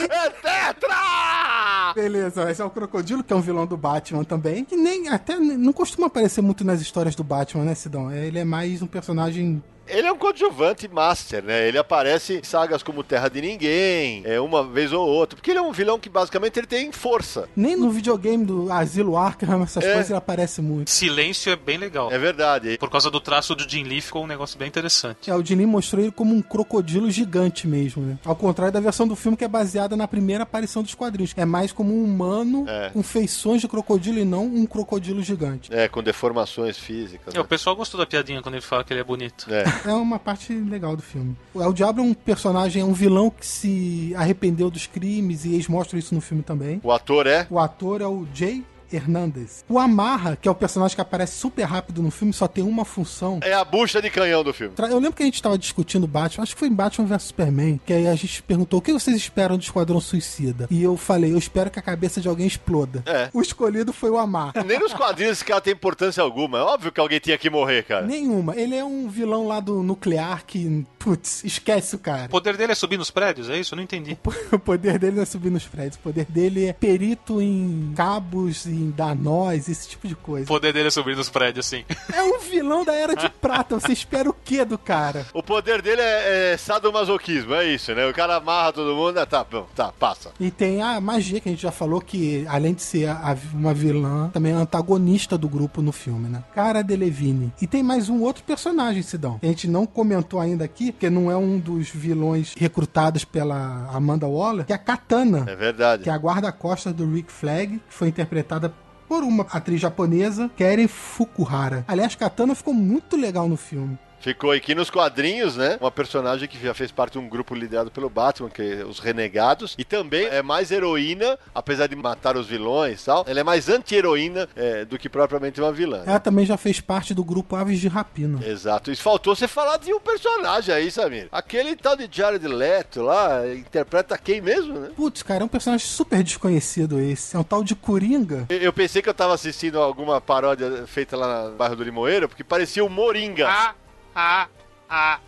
É 0.09 0.29
Tetra! 0.29 1.93
Beleza, 1.95 2.49
esse 2.49 2.61
é 2.61 2.65
o 2.65 2.69
Crocodilo, 2.69 3.23
que 3.23 3.31
é 3.31 3.35
um 3.35 3.41
vilão 3.41 3.65
do 3.65 3.77
Batman 3.77 4.23
também. 4.23 4.63
Que 4.65 4.75
nem 4.75 5.09
até 5.09 5.35
não 5.37 5.73
costuma 5.73 6.07
aparecer 6.07 6.41
muito 6.41 6.63
nas 6.63 6.81
histórias 6.81 7.02
do 7.11 7.23
Batman, 7.23 7.65
né, 7.65 7.75
Sidão? 7.75 8.11
Ele 8.11 8.39
é 8.39 8.45
mais 8.45 8.81
um 8.81 8.87
personagem 8.87 9.61
Ele 9.87 10.07
é 10.07 10.11
um 10.11 10.17
coadjuvante 10.17 10.87
master, 10.87 11.43
né? 11.43 11.67
Ele 11.67 11.77
aparece 11.77 12.35
em 12.35 12.43
sagas 12.43 12.81
como 12.81 13.03
Terra 13.03 13.27
de 13.29 13.41
Ninguém, 13.41 14.21
é 14.25 14.39
uma 14.39 14.63
vez 14.63 14.93
ou 14.93 15.05
outra. 15.07 15.35
Porque 15.35 15.51
ele 15.51 15.59
é 15.59 15.61
um 15.61 15.71
vilão 15.71 15.99
que 15.99 16.09
basicamente 16.09 16.57
ele 16.57 16.67
tem 16.67 16.91
força. 16.91 17.47
Nem 17.55 17.75
no 17.75 17.89
videogame 17.91 18.45
do 18.45 18.71
Asilo 18.71 19.17
Arkham, 19.17 19.61
essas 19.63 19.83
É. 19.83 19.93
coisas, 19.93 20.09
ele 20.09 20.17
aparece 20.17 20.61
muito. 20.61 20.89
Silêncio 20.89 21.51
é 21.51 21.55
bem 21.55 21.77
legal. 21.77 22.11
É 22.11 22.17
verdade. 22.17 22.77
Por 22.77 22.89
causa 22.89 23.11
do 23.11 23.19
traço 23.19 23.53
do 23.55 23.69
Jim 23.69 23.83
Lee 23.83 24.01
ficou 24.01 24.23
um 24.23 24.27
negócio 24.27 24.57
bem 24.57 24.67
interessante. 24.67 25.29
É, 25.29 25.35
o 25.35 25.41
Dini 25.43 25.65
mostrou 25.65 26.01
ele 26.01 26.11
como 26.11 26.33
um 26.33 26.41
crocodilo 26.41 27.11
gigante 27.11 27.67
mesmo, 27.67 28.03
né? 28.03 28.17
Ao 28.25 28.35
contrário 28.35 28.73
da 28.73 28.79
versão 28.79 29.07
do 29.07 29.15
filme 29.15 29.35
que 29.37 29.43
é 29.43 29.47
baseada 29.47 29.95
na 29.97 30.07
primeira 30.07 30.43
aparição 30.43 30.81
dos 30.81 30.95
quadrinhos. 30.95 31.33
É 31.35 31.45
mais 31.45 31.71
como 31.73 31.93
um 31.93 32.03
humano 32.03 32.65
É. 32.67 32.89
com 32.91 33.03
feições 33.03 33.59
de 33.61 33.67
crocodilo 33.67 34.17
e 34.19 34.25
não 34.25 34.45
um 34.45 34.65
crocodilo 34.65 35.21
gigante. 35.21 35.73
É, 35.73 35.87
com 35.87 36.01
deformações 36.01 36.77
físicas. 36.77 37.35
É, 37.35 37.39
o 37.39 37.45
pessoal 37.45 37.75
gostou 37.75 37.99
da 37.99 38.05
piadinha 38.05 38.41
quando 38.41 38.55
ele 38.55 38.61
fala 38.61 38.83
que 38.83 38.93
ele 38.93 39.01
é 39.01 39.03
bonito. 39.03 39.45
É. 39.53 39.72
É 39.85 39.93
uma 39.93 40.19
parte 40.19 40.53
legal 40.53 40.95
do 40.95 41.01
filme. 41.01 41.35
O 41.53 41.61
El 41.61 41.73
Diablo 41.73 42.03
é 42.03 42.05
um 42.05 42.13
personagem, 42.13 42.81
é 42.81 42.85
um 42.85 42.93
vilão 42.93 43.29
que 43.29 43.45
se 43.45 44.13
arrependeu 44.15 44.69
dos 44.69 44.87
crimes 44.87 45.45
e 45.45 45.53
eles 45.53 45.67
mostram 45.67 45.99
isso 45.99 46.13
no 46.15 46.21
filme 46.21 46.43
também. 46.43 46.79
O 46.83 46.91
ator 46.91 47.27
é. 47.27 47.47
O 47.49 47.59
ator 47.59 48.01
é 48.01 48.07
o 48.07 48.25
Jay 48.33 48.63
Hernandez. 48.95 49.63
O 49.67 49.79
Amarra, 49.79 50.35
que 50.35 50.47
é 50.47 50.51
o 50.51 50.55
personagem 50.55 50.95
que 50.95 51.01
aparece 51.01 51.37
super 51.37 51.63
rápido 51.63 52.01
no 52.01 52.11
filme, 52.11 52.33
só 52.33 52.47
tem 52.47 52.63
uma 52.63 52.85
função. 52.85 53.39
É 53.43 53.53
a 53.53 53.63
bucha 53.63 54.01
de 54.01 54.09
canhão 54.09 54.43
do 54.43 54.53
filme. 54.53 54.73
Eu 54.77 54.99
lembro 54.99 55.13
que 55.13 55.23
a 55.23 55.25
gente 55.25 55.41
tava 55.41 55.57
discutindo 55.57 56.07
Batman, 56.07 56.43
acho 56.43 56.53
que 56.53 56.59
foi 56.59 56.67
em 56.67 56.73
Batman 56.73 57.07
vs 57.07 57.23
Superman, 57.23 57.79
que 57.85 57.93
aí 57.93 58.07
a 58.07 58.15
gente 58.15 58.41
perguntou 58.43 58.79
o 58.79 58.81
que 58.81 58.93
vocês 58.93 59.15
esperam 59.15 59.57
do 59.57 59.63
Esquadrão 59.63 59.99
Suicida. 59.99 60.67
E 60.69 60.81
eu 60.83 60.97
falei, 60.97 61.33
eu 61.33 61.37
espero 61.37 61.69
que 61.69 61.79
a 61.79 61.81
cabeça 61.81 62.21
de 62.21 62.27
alguém 62.27 62.47
exploda. 62.47 63.03
É. 63.05 63.29
O 63.33 63.41
escolhido 63.41 63.91
foi 63.93 64.09
o 64.09 64.17
Amar. 64.17 64.53
Nem 64.65 64.79
nos 64.79 64.93
quadrinhos 64.93 65.33
esse 65.33 65.45
cara 65.45 65.61
tem 65.61 65.73
importância 65.73 66.21
alguma. 66.21 66.57
É 66.57 66.61
óbvio 66.61 66.91
que 66.91 66.99
alguém 66.99 67.19
tinha 67.19 67.37
que 67.37 67.49
morrer, 67.49 67.83
cara. 67.83 68.05
Nenhuma. 68.05 68.55
Ele 68.55 68.75
é 68.75 68.83
um 68.83 69.07
vilão 69.07 69.47
lá 69.47 69.59
do 69.59 69.81
nuclear 69.83 70.45
que, 70.45 70.85
putz, 70.99 71.43
esquece 71.43 71.95
o 71.95 71.99
cara. 71.99 72.25
O 72.25 72.29
poder 72.29 72.55
dele 72.57 72.71
é 72.71 72.75
subir 72.75 72.97
nos 72.97 73.11
prédios, 73.11 73.49
é 73.49 73.57
isso? 73.57 73.73
Eu 73.73 73.77
não 73.77 73.83
entendi. 73.83 74.17
O 74.51 74.59
poder 74.59 74.99
dele 74.99 75.15
não 75.15 75.23
é 75.23 75.25
subir 75.25 75.49
nos 75.49 75.65
prédios. 75.65 75.95
O 75.95 75.99
poder 75.99 76.25
dele 76.25 76.65
é 76.65 76.73
perito 76.73 77.41
em 77.41 77.91
cabos, 77.95 78.65
em 78.65 78.82
dar 78.89 79.15
nós, 79.15 79.67
esse 79.69 79.87
tipo 79.89 80.07
de 80.07 80.13
O 80.13 80.17
coisa. 80.17 80.45
poder 80.47 80.73
dele 80.73 80.87
é 80.87 80.91
subir 80.91 81.15
nos 81.15 81.29
prédios, 81.29 81.65
sim. 81.65 81.83
É 82.13 82.21
um 82.23 82.39
vilão 82.39 82.83
da 82.85 82.93
Era 82.93 83.15
de 83.15 83.29
Prata. 83.29 83.79
Você 83.79 83.91
espera 83.93 84.29
o 84.29 84.33
quê 84.33 84.63
do 84.65 84.77
cara? 84.77 85.25
O 85.33 85.41
poder 85.43 85.81
dele 85.81 86.01
é, 86.01 86.53
é 86.53 86.57
sadomasoquismo, 86.57 87.53
é 87.53 87.65
isso, 87.65 87.93
né? 87.93 88.07
O 88.07 88.13
cara 88.13 88.35
amarra 88.35 88.73
todo 88.73 88.95
mundo, 88.95 89.17
ah, 89.17 89.25
tá, 89.25 89.43
bom, 89.43 89.65
tá, 89.75 89.91
passa. 89.91 90.31
E 90.39 90.51
tem 90.51 90.81
a 90.81 90.99
magia 91.01 91.39
que 91.39 91.49
a 91.49 91.51
gente 91.51 91.61
já 91.61 91.71
falou 91.71 91.99
que, 92.01 92.45
além 92.47 92.73
de 92.73 92.81
ser 92.81 93.07
a- 93.09 93.35
uma 93.53 93.73
vilã, 93.73 94.29
também 94.33 94.51
é 94.51 94.55
antagonista 94.55 95.37
do 95.37 95.47
grupo 95.49 95.81
no 95.81 95.91
filme, 95.91 96.29
né? 96.29 96.43
Cara 96.53 96.81
Delevingne. 96.83 97.51
E 97.61 97.67
tem 97.67 97.81
mais 97.83 98.09
um 98.09 98.21
outro 98.21 98.43
personagem, 98.43 99.01
Sidão. 99.01 99.39
que 99.39 99.45
A 99.45 99.49
gente 99.49 99.67
não 99.67 99.85
comentou 99.85 100.39
ainda 100.39 100.63
aqui, 100.65 100.91
porque 100.91 101.09
não 101.09 101.29
é 101.31 101.37
um 101.37 101.57
dos 101.59 101.89
vilões 101.89 102.53
recrutados 102.57 103.23
pela 103.25 103.89
Amanda 103.93 104.27
Waller, 104.27 104.65
que 104.65 104.73
é 104.73 104.75
a 104.75 104.79
Katana, 104.79 105.45
É 105.47 105.55
verdade. 105.55 106.03
que 106.03 106.09
é 106.09 106.13
a 106.13 106.17
guarda-costas 106.17 106.93
do 106.93 107.09
Rick 107.11 107.31
Flag, 107.31 107.77
que 107.87 107.93
foi 107.93 108.07
interpretada 108.07 108.72
por 109.13 109.23
uma 109.23 109.45
atriz 109.51 109.79
japonesa, 109.79 110.49
Keren 110.57 110.87
Fukuhara. 110.87 111.85
Aliás, 111.87 112.15
Katana 112.15 112.55
ficou 112.55 112.73
muito 112.73 113.15
legal 113.15 113.47
no 113.47 113.55
filme. 113.55 113.95
Ficou 114.23 114.51
aqui 114.53 114.73
nos 114.73 114.89
quadrinhos, 114.89 115.57
né? 115.57 115.77
Uma 115.81 115.91
personagem 115.91 116.47
que 116.47 116.57
já 116.57 116.73
fez 116.73 116.91
parte 116.93 117.13
de 117.13 117.19
um 117.19 117.27
grupo 117.27 117.53
liderado 117.53 117.91
pelo 117.91 118.09
Batman, 118.09 118.49
que 118.49 118.61
é 118.61 118.85
os 118.85 118.99
Renegados. 118.99 119.75
E 119.77 119.83
também 119.83 120.25
é 120.27 120.41
mais 120.41 120.71
heroína, 120.71 121.37
apesar 121.53 121.87
de 121.87 121.95
matar 121.97 122.37
os 122.37 122.47
vilões 122.47 123.01
e 123.01 123.05
tal. 123.05 123.25
Ela 123.27 123.41
é 123.41 123.43
mais 123.43 123.67
anti-heroína 123.67 124.47
é, 124.55 124.85
do 124.85 124.97
que 124.97 125.09
propriamente 125.09 125.59
uma 125.59 125.73
vilã. 125.73 126.03
Ela 126.05 126.21
também 126.21 126.45
já 126.45 126.55
fez 126.55 126.79
parte 126.79 127.13
do 127.13 127.21
grupo 127.21 127.57
Aves 127.57 127.81
de 127.81 127.89
Rapina. 127.89 128.39
Exato. 128.47 128.91
Isso 128.93 129.01
faltou 129.03 129.35
você 129.35 129.45
falar 129.45 129.75
de 129.77 129.93
um 129.93 129.99
personagem 129.99 130.73
aí, 130.73 130.89
Samir. 130.89 131.27
Aquele 131.29 131.75
tal 131.75 131.97
de 131.97 132.07
Jared 132.09 132.47
Leto 132.47 133.01
lá, 133.01 133.45
interpreta 133.53 134.17
quem 134.17 134.39
mesmo, 134.39 134.79
né? 134.79 134.89
Putz, 134.95 135.21
cara, 135.21 135.41
é 135.41 135.45
um 135.45 135.49
personagem 135.49 135.85
super 135.85 136.23
desconhecido 136.23 136.97
esse. 136.97 137.35
É 137.35 137.39
um 137.39 137.43
tal 137.43 137.61
de 137.61 137.75
Coringa. 137.75 138.45
Eu- 138.49 138.63
Eu 138.63 138.71
pensei 138.71 139.01
que 139.01 139.09
eu 139.09 139.13
tava 139.13 139.33
assistindo 139.33 139.77
alguma 139.79 140.21
paródia 140.21 140.87
feita 140.87 141.17
lá 141.17 141.49
no 141.49 141.55
bairro 141.57 141.75
do 141.75 141.83
Limoeiro, 141.83 142.29
porque 142.29 142.43
parecia 142.43 142.83
o 142.85 142.89
Moringa. 142.89 143.49
Ah, 143.49 143.75
ah, 144.15 144.47
ah, 144.89 145.19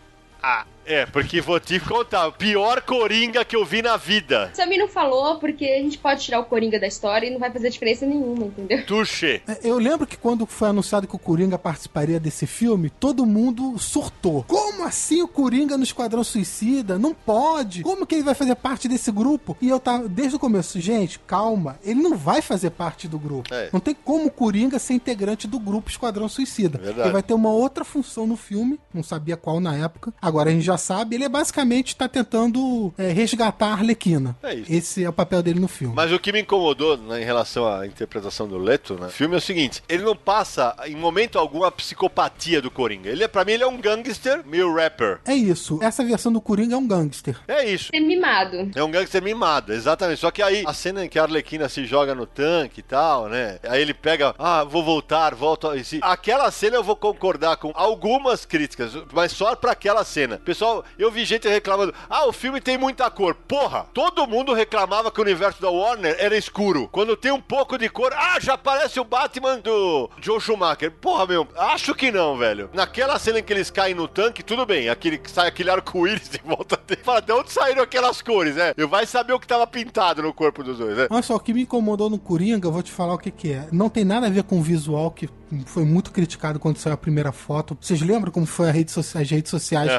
ah. 0.43 0.74
É, 0.85 1.05
porque 1.05 1.41
vou 1.41 1.59
te 1.59 1.79
contar, 1.79 2.27
o 2.27 2.31
pior 2.31 2.81
Coringa 2.81 3.43
que 3.43 3.55
eu 3.55 3.65
vi 3.65 3.81
na 3.81 3.97
vida. 3.97 4.51
Samir 4.53 4.77
não 4.79 4.87
falou 4.87 5.37
porque 5.39 5.65
a 5.65 5.81
gente 5.81 5.97
pode 5.97 6.23
tirar 6.23 6.39
o 6.39 6.45
Coringa 6.45 6.79
da 6.79 6.87
história 6.87 7.27
e 7.27 7.31
não 7.31 7.39
vai 7.39 7.51
fazer 7.51 7.69
diferença 7.69 8.05
nenhuma, 8.05 8.45
entendeu? 8.45 8.85
Tuxê. 8.85 9.41
É, 9.47 9.57
Eu 9.63 9.77
lembro 9.77 10.05
que 10.05 10.17
quando 10.17 10.45
foi 10.45 10.69
anunciado 10.69 11.07
que 11.07 11.15
o 11.15 11.19
Coringa 11.19 11.57
participaria 11.57 12.19
desse 12.19 12.45
filme, 12.45 12.89
todo 12.89 13.25
mundo 13.25 13.77
surtou. 13.79 14.43
Como 14.43 14.83
assim 14.83 15.21
o 15.21 15.27
Coringa 15.27 15.77
no 15.77 15.83
Esquadrão 15.83 16.23
Suicida? 16.23 16.99
Não 16.99 17.13
pode! 17.13 17.81
Como 17.81 18.05
que 18.05 18.15
ele 18.15 18.23
vai 18.23 18.35
fazer 18.35 18.55
parte 18.55 18.87
desse 18.87 19.11
grupo? 19.11 19.57
E 19.61 19.69
eu 19.69 19.79
tava, 19.79 20.07
desde 20.07 20.35
o 20.35 20.39
começo, 20.39 20.79
gente, 20.79 21.19
calma, 21.19 21.79
ele 21.83 22.01
não 22.01 22.15
vai 22.15 22.41
fazer 22.41 22.69
parte 22.69 23.07
do 23.07 23.17
grupo. 23.17 23.53
É. 23.53 23.69
Não 23.73 23.79
tem 23.79 23.95
como 23.95 24.27
o 24.27 24.31
Coringa 24.31 24.77
ser 24.77 24.93
integrante 24.93 25.47
do 25.47 25.59
grupo 25.59 25.89
Esquadrão 25.89 26.29
Suicida. 26.29 26.77
Verdade. 26.77 27.07
Ele 27.07 27.13
vai 27.13 27.23
ter 27.23 27.33
uma 27.33 27.49
outra 27.49 27.83
função 27.83 28.27
no 28.27 28.35
filme, 28.35 28.79
não 28.93 29.03
sabia 29.03 29.35
qual 29.35 29.59
na 29.59 29.75
época. 29.75 30.13
Agora 30.21 30.49
a 30.49 30.53
gente 30.53 30.63
já 30.65 30.74
sabe, 30.77 31.15
ele 31.15 31.23
é 31.23 31.29
basicamente 31.29 31.95
tá 31.95 32.07
tentando 32.07 32.93
é, 32.97 33.09
resgatar 33.11 33.67
a 33.67 33.73
Arlequina. 33.73 34.35
É 34.43 34.53
isso. 34.53 34.71
Esse 34.71 35.03
é 35.03 35.09
o 35.09 35.13
papel 35.13 35.41
dele 35.41 35.59
no 35.59 35.67
filme. 35.67 35.93
Mas 35.95 36.11
o 36.11 36.19
que 36.19 36.31
me 36.31 36.41
incomodou 36.41 36.97
né, 36.97 37.21
em 37.21 37.25
relação 37.25 37.67
à 37.67 37.85
interpretação 37.85 38.47
do 38.47 38.57
Leto 38.57 38.95
no 38.95 39.09
filme 39.09 39.35
é 39.35 39.37
o 39.37 39.41
seguinte: 39.41 39.83
ele 39.87 40.03
não 40.03 40.15
passa 40.15 40.75
em 40.85 40.95
momento 40.95 41.37
algum 41.37 41.63
a 41.63 41.71
psicopatia 41.71 42.61
do 42.61 42.71
Coringa. 42.71 43.09
Ele 43.09 43.23
é, 43.23 43.27
pra 43.27 43.45
mim, 43.45 43.53
ele 43.53 43.63
é 43.63 43.67
um 43.67 43.77
gangster 43.77 44.43
meio 44.45 44.73
rapper. 44.73 45.19
É 45.25 45.33
isso. 45.33 45.79
Essa 45.81 46.03
versão 46.03 46.31
do 46.31 46.41
Coringa 46.41 46.75
é 46.75 46.77
um 46.77 46.87
gangster. 46.87 47.37
É 47.47 47.69
isso. 47.69 47.89
Ser 47.91 47.99
mimado. 47.99 48.71
É 48.75 48.83
um 48.83 48.91
gangster 48.91 49.21
mimado, 49.21 49.73
exatamente. 49.73 50.19
Só 50.19 50.31
que 50.31 50.41
aí, 50.41 50.63
a 50.65 50.73
cena 50.73 51.05
em 51.05 51.09
que 51.09 51.19
a 51.19 51.23
Arlequina 51.23 51.69
se 51.69 51.85
joga 51.85 52.15
no 52.15 52.25
tanque 52.25 52.79
e 52.79 52.83
tal, 52.83 53.27
né? 53.27 53.59
Aí 53.63 53.81
ele 53.81 53.93
pega, 53.93 54.33
ah, 54.37 54.63
vou 54.63 54.83
voltar, 54.83 55.35
volto. 55.35 55.69
Aquela 56.01 56.49
cena 56.51 56.75
eu 56.77 56.83
vou 56.83 56.95
concordar 56.95 57.57
com 57.57 57.71
algumas 57.75 58.45
críticas, 58.45 58.91
mas 59.13 59.31
só 59.31 59.55
pra 59.55 59.71
aquela 59.71 60.03
cena. 60.03 60.37
Pessoal, 60.37 60.64
eu 60.97 61.11
vi 61.11 61.25
gente 61.25 61.47
reclamando, 61.47 61.93
ah, 62.09 62.27
o 62.27 62.33
filme 62.33 62.59
tem 62.59 62.77
muita 62.77 63.09
cor. 63.09 63.35
Porra, 63.35 63.85
todo 63.93 64.27
mundo 64.27 64.53
reclamava 64.53 65.11
que 65.11 65.19
o 65.19 65.23
universo 65.23 65.61
da 65.61 65.69
Warner 65.69 66.15
era 66.19 66.37
escuro. 66.37 66.89
Quando 66.91 67.15
tem 67.15 67.31
um 67.31 67.41
pouco 67.41 67.77
de 67.77 67.89
cor, 67.89 68.13
ah, 68.13 68.39
já 68.39 68.53
aparece 68.53 68.99
o 68.99 69.03
Batman 69.03 69.59
do 69.59 70.09
Joe 70.21 70.39
Schumacher. 70.39 70.91
Porra, 70.91 71.25
meu, 71.25 71.47
acho 71.57 71.93
que 71.93 72.11
não, 72.11 72.37
velho. 72.37 72.69
Naquela 72.73 73.19
cena 73.19 73.39
em 73.39 73.43
que 73.43 73.53
eles 73.53 73.69
caem 73.69 73.95
no 73.95 74.07
tanque, 74.07 74.43
tudo 74.43 74.65
bem. 74.65 74.89
Aquele, 74.89 75.21
sai 75.25 75.47
aquele 75.47 75.69
arco-íris 75.69 76.29
de 76.29 76.39
volta 76.43 76.79
dele. 76.87 77.01
Fala, 77.03 77.21
de 77.21 77.31
onde 77.31 77.51
saíram 77.51 77.83
aquelas 77.83 78.21
cores, 78.21 78.55
né? 78.55 78.73
Eu 78.77 78.87
vai 78.87 79.05
saber 79.05 79.33
o 79.33 79.39
que 79.39 79.47
tava 79.47 79.67
pintado 79.67 80.21
no 80.21 80.33
corpo 80.33 80.63
dos 80.63 80.77
dois, 80.77 80.97
né? 80.97 81.07
Olha 81.09 81.21
só, 81.21 81.35
o 81.35 81.39
que 81.39 81.53
me 81.53 81.61
incomodou 81.63 82.09
no 82.09 82.17
Coringa, 82.17 82.67
eu 82.67 82.71
vou 82.71 82.83
te 82.83 82.91
falar 82.91 83.13
o 83.13 83.17
que, 83.17 83.31
que 83.31 83.53
é. 83.53 83.67
Não 83.71 83.89
tem 83.89 84.03
nada 84.03 84.27
a 84.27 84.29
ver 84.29 84.43
com 84.43 84.59
o 84.59 84.61
visual 84.61 85.11
que 85.11 85.29
foi 85.65 85.85
muito 85.85 86.11
criticado 86.11 86.59
quando 86.59 86.77
saiu 86.77 86.93
a 86.93 86.97
primeira 86.97 87.31
foto. 87.31 87.77
Vocês 87.79 88.01
lembram 88.01 88.31
como 88.31 88.45
foi 88.45 88.71
rede 88.71 88.91
so 88.91 88.99
as 88.99 89.29
redes 89.29 89.49
sociais? 89.49 89.91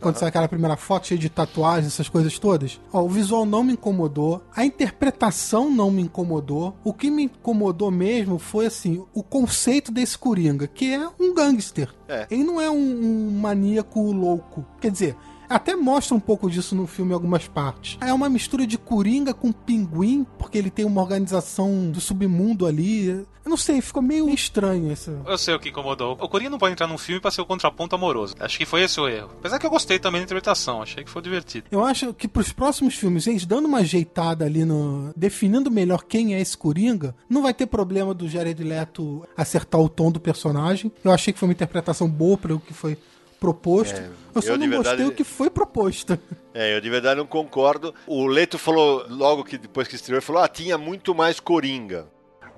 Quando 0.00 0.16
saiu 0.16 0.28
aquela 0.28 0.48
primeira 0.48 0.76
foto 0.76 1.08
cheia 1.08 1.18
de 1.18 1.28
tatuagens, 1.28 1.92
essas 1.92 2.08
coisas 2.08 2.38
todas? 2.38 2.80
Ó, 2.92 3.02
o 3.02 3.08
visual 3.08 3.44
não 3.44 3.64
me 3.64 3.72
incomodou, 3.72 4.42
a 4.54 4.64
interpretação 4.64 5.70
não 5.70 5.90
me 5.90 6.02
incomodou. 6.02 6.76
O 6.84 6.92
que 6.92 7.10
me 7.10 7.24
incomodou 7.24 7.90
mesmo 7.90 8.38
foi 8.38 8.66
assim, 8.66 9.04
o 9.14 9.22
conceito 9.22 9.90
desse 9.90 10.18
Coringa, 10.18 10.66
que 10.66 10.92
é 10.92 11.08
um 11.18 11.34
gangster. 11.34 11.88
É. 12.08 12.26
Ele 12.30 12.44
não 12.44 12.60
é 12.60 12.70
um, 12.70 12.76
um 12.76 13.30
maníaco 13.38 14.00
louco. 14.12 14.66
Quer 14.80 14.90
dizer, 14.90 15.16
até 15.50 15.74
mostra 15.74 16.14
um 16.16 16.20
pouco 16.20 16.48
disso 16.48 16.74
no 16.76 16.86
filme 16.86 17.10
em 17.10 17.14
algumas 17.14 17.48
partes. 17.48 17.98
É 18.00 18.12
uma 18.12 18.28
mistura 18.28 18.66
de 18.66 18.78
Coringa 18.78 19.34
com 19.34 19.50
Pinguim, 19.52 20.24
porque 20.38 20.56
ele 20.56 20.70
tem 20.70 20.84
uma 20.84 21.02
organização 21.02 21.90
do 21.90 22.00
submundo 22.00 22.66
ali. 22.66 23.08
Eu 23.08 23.26
não 23.50 23.56
sei, 23.56 23.80
ficou 23.80 24.00
meio 24.02 24.28
estranho 24.30 24.92
isso. 24.92 25.10
Eu 25.26 25.36
sei 25.36 25.54
o 25.54 25.58
que 25.58 25.70
incomodou. 25.70 26.12
O 26.20 26.28
Coringa 26.28 26.50
não 26.50 26.58
pode 26.58 26.72
entrar 26.72 26.86
num 26.86 26.98
filme 26.98 27.20
pra 27.20 27.30
ser 27.30 27.40
o 27.40 27.46
contraponto 27.46 27.96
amoroso. 27.96 28.34
Acho 28.38 28.58
que 28.58 28.64
foi 28.64 28.82
esse 28.82 29.00
o 29.00 29.08
erro. 29.08 29.30
Apesar 29.38 29.58
que 29.58 29.66
eu 29.66 29.70
gostei 29.70 29.98
também 29.98 30.20
da 30.20 30.24
interpretação, 30.24 30.82
achei 30.82 31.02
que 31.02 31.10
foi 31.10 31.20
divertido. 31.20 31.66
Eu 31.70 31.84
acho 31.84 32.14
que 32.14 32.28
pros 32.28 32.52
próximos 32.52 32.94
filmes, 32.94 33.26
eles 33.26 33.44
dando 33.44 33.66
uma 33.66 33.78
ajeitada 33.78 34.44
ali 34.44 34.64
no. 34.64 35.12
definindo 35.16 35.70
melhor 35.70 36.04
quem 36.04 36.34
é 36.34 36.40
esse 36.40 36.56
Coringa, 36.56 37.14
não 37.28 37.42
vai 37.42 37.52
ter 37.52 37.66
problema 37.66 38.14
do 38.14 38.28
Jared 38.28 38.62
Leto 38.62 39.26
acertar 39.36 39.80
o 39.80 39.88
tom 39.88 40.12
do 40.12 40.20
personagem. 40.20 40.92
Eu 41.02 41.10
achei 41.10 41.32
que 41.32 41.38
foi 41.38 41.48
uma 41.48 41.54
interpretação 41.54 42.08
boa 42.08 42.36
para 42.36 42.54
o 42.54 42.60
que 42.60 42.72
foi 42.72 42.96
proposto. 43.40 43.98
É, 43.98 44.10
eu 44.34 44.42
só 44.42 44.52
eu 44.52 44.58
não 44.58 44.68
verdade, 44.68 44.88
gostei 44.88 45.06
o 45.06 45.12
que 45.12 45.24
foi 45.24 45.50
proposto. 45.50 46.18
É, 46.52 46.74
eu 46.74 46.80
de 46.80 46.90
verdade 46.90 47.16
não 47.16 47.26
concordo. 47.26 47.94
O 48.08 48.26
Leto 48.26 48.58
falou, 48.58 49.06
logo 49.08 49.44
que 49.44 49.56
depois 49.56 49.86
que 49.86 49.94
estreou, 49.94 50.16
ele 50.16 50.26
falou: 50.26 50.42
ah, 50.42 50.48
tinha 50.48 50.76
muito 50.76 51.14
mais 51.14 51.38
Coringa. 51.38 52.08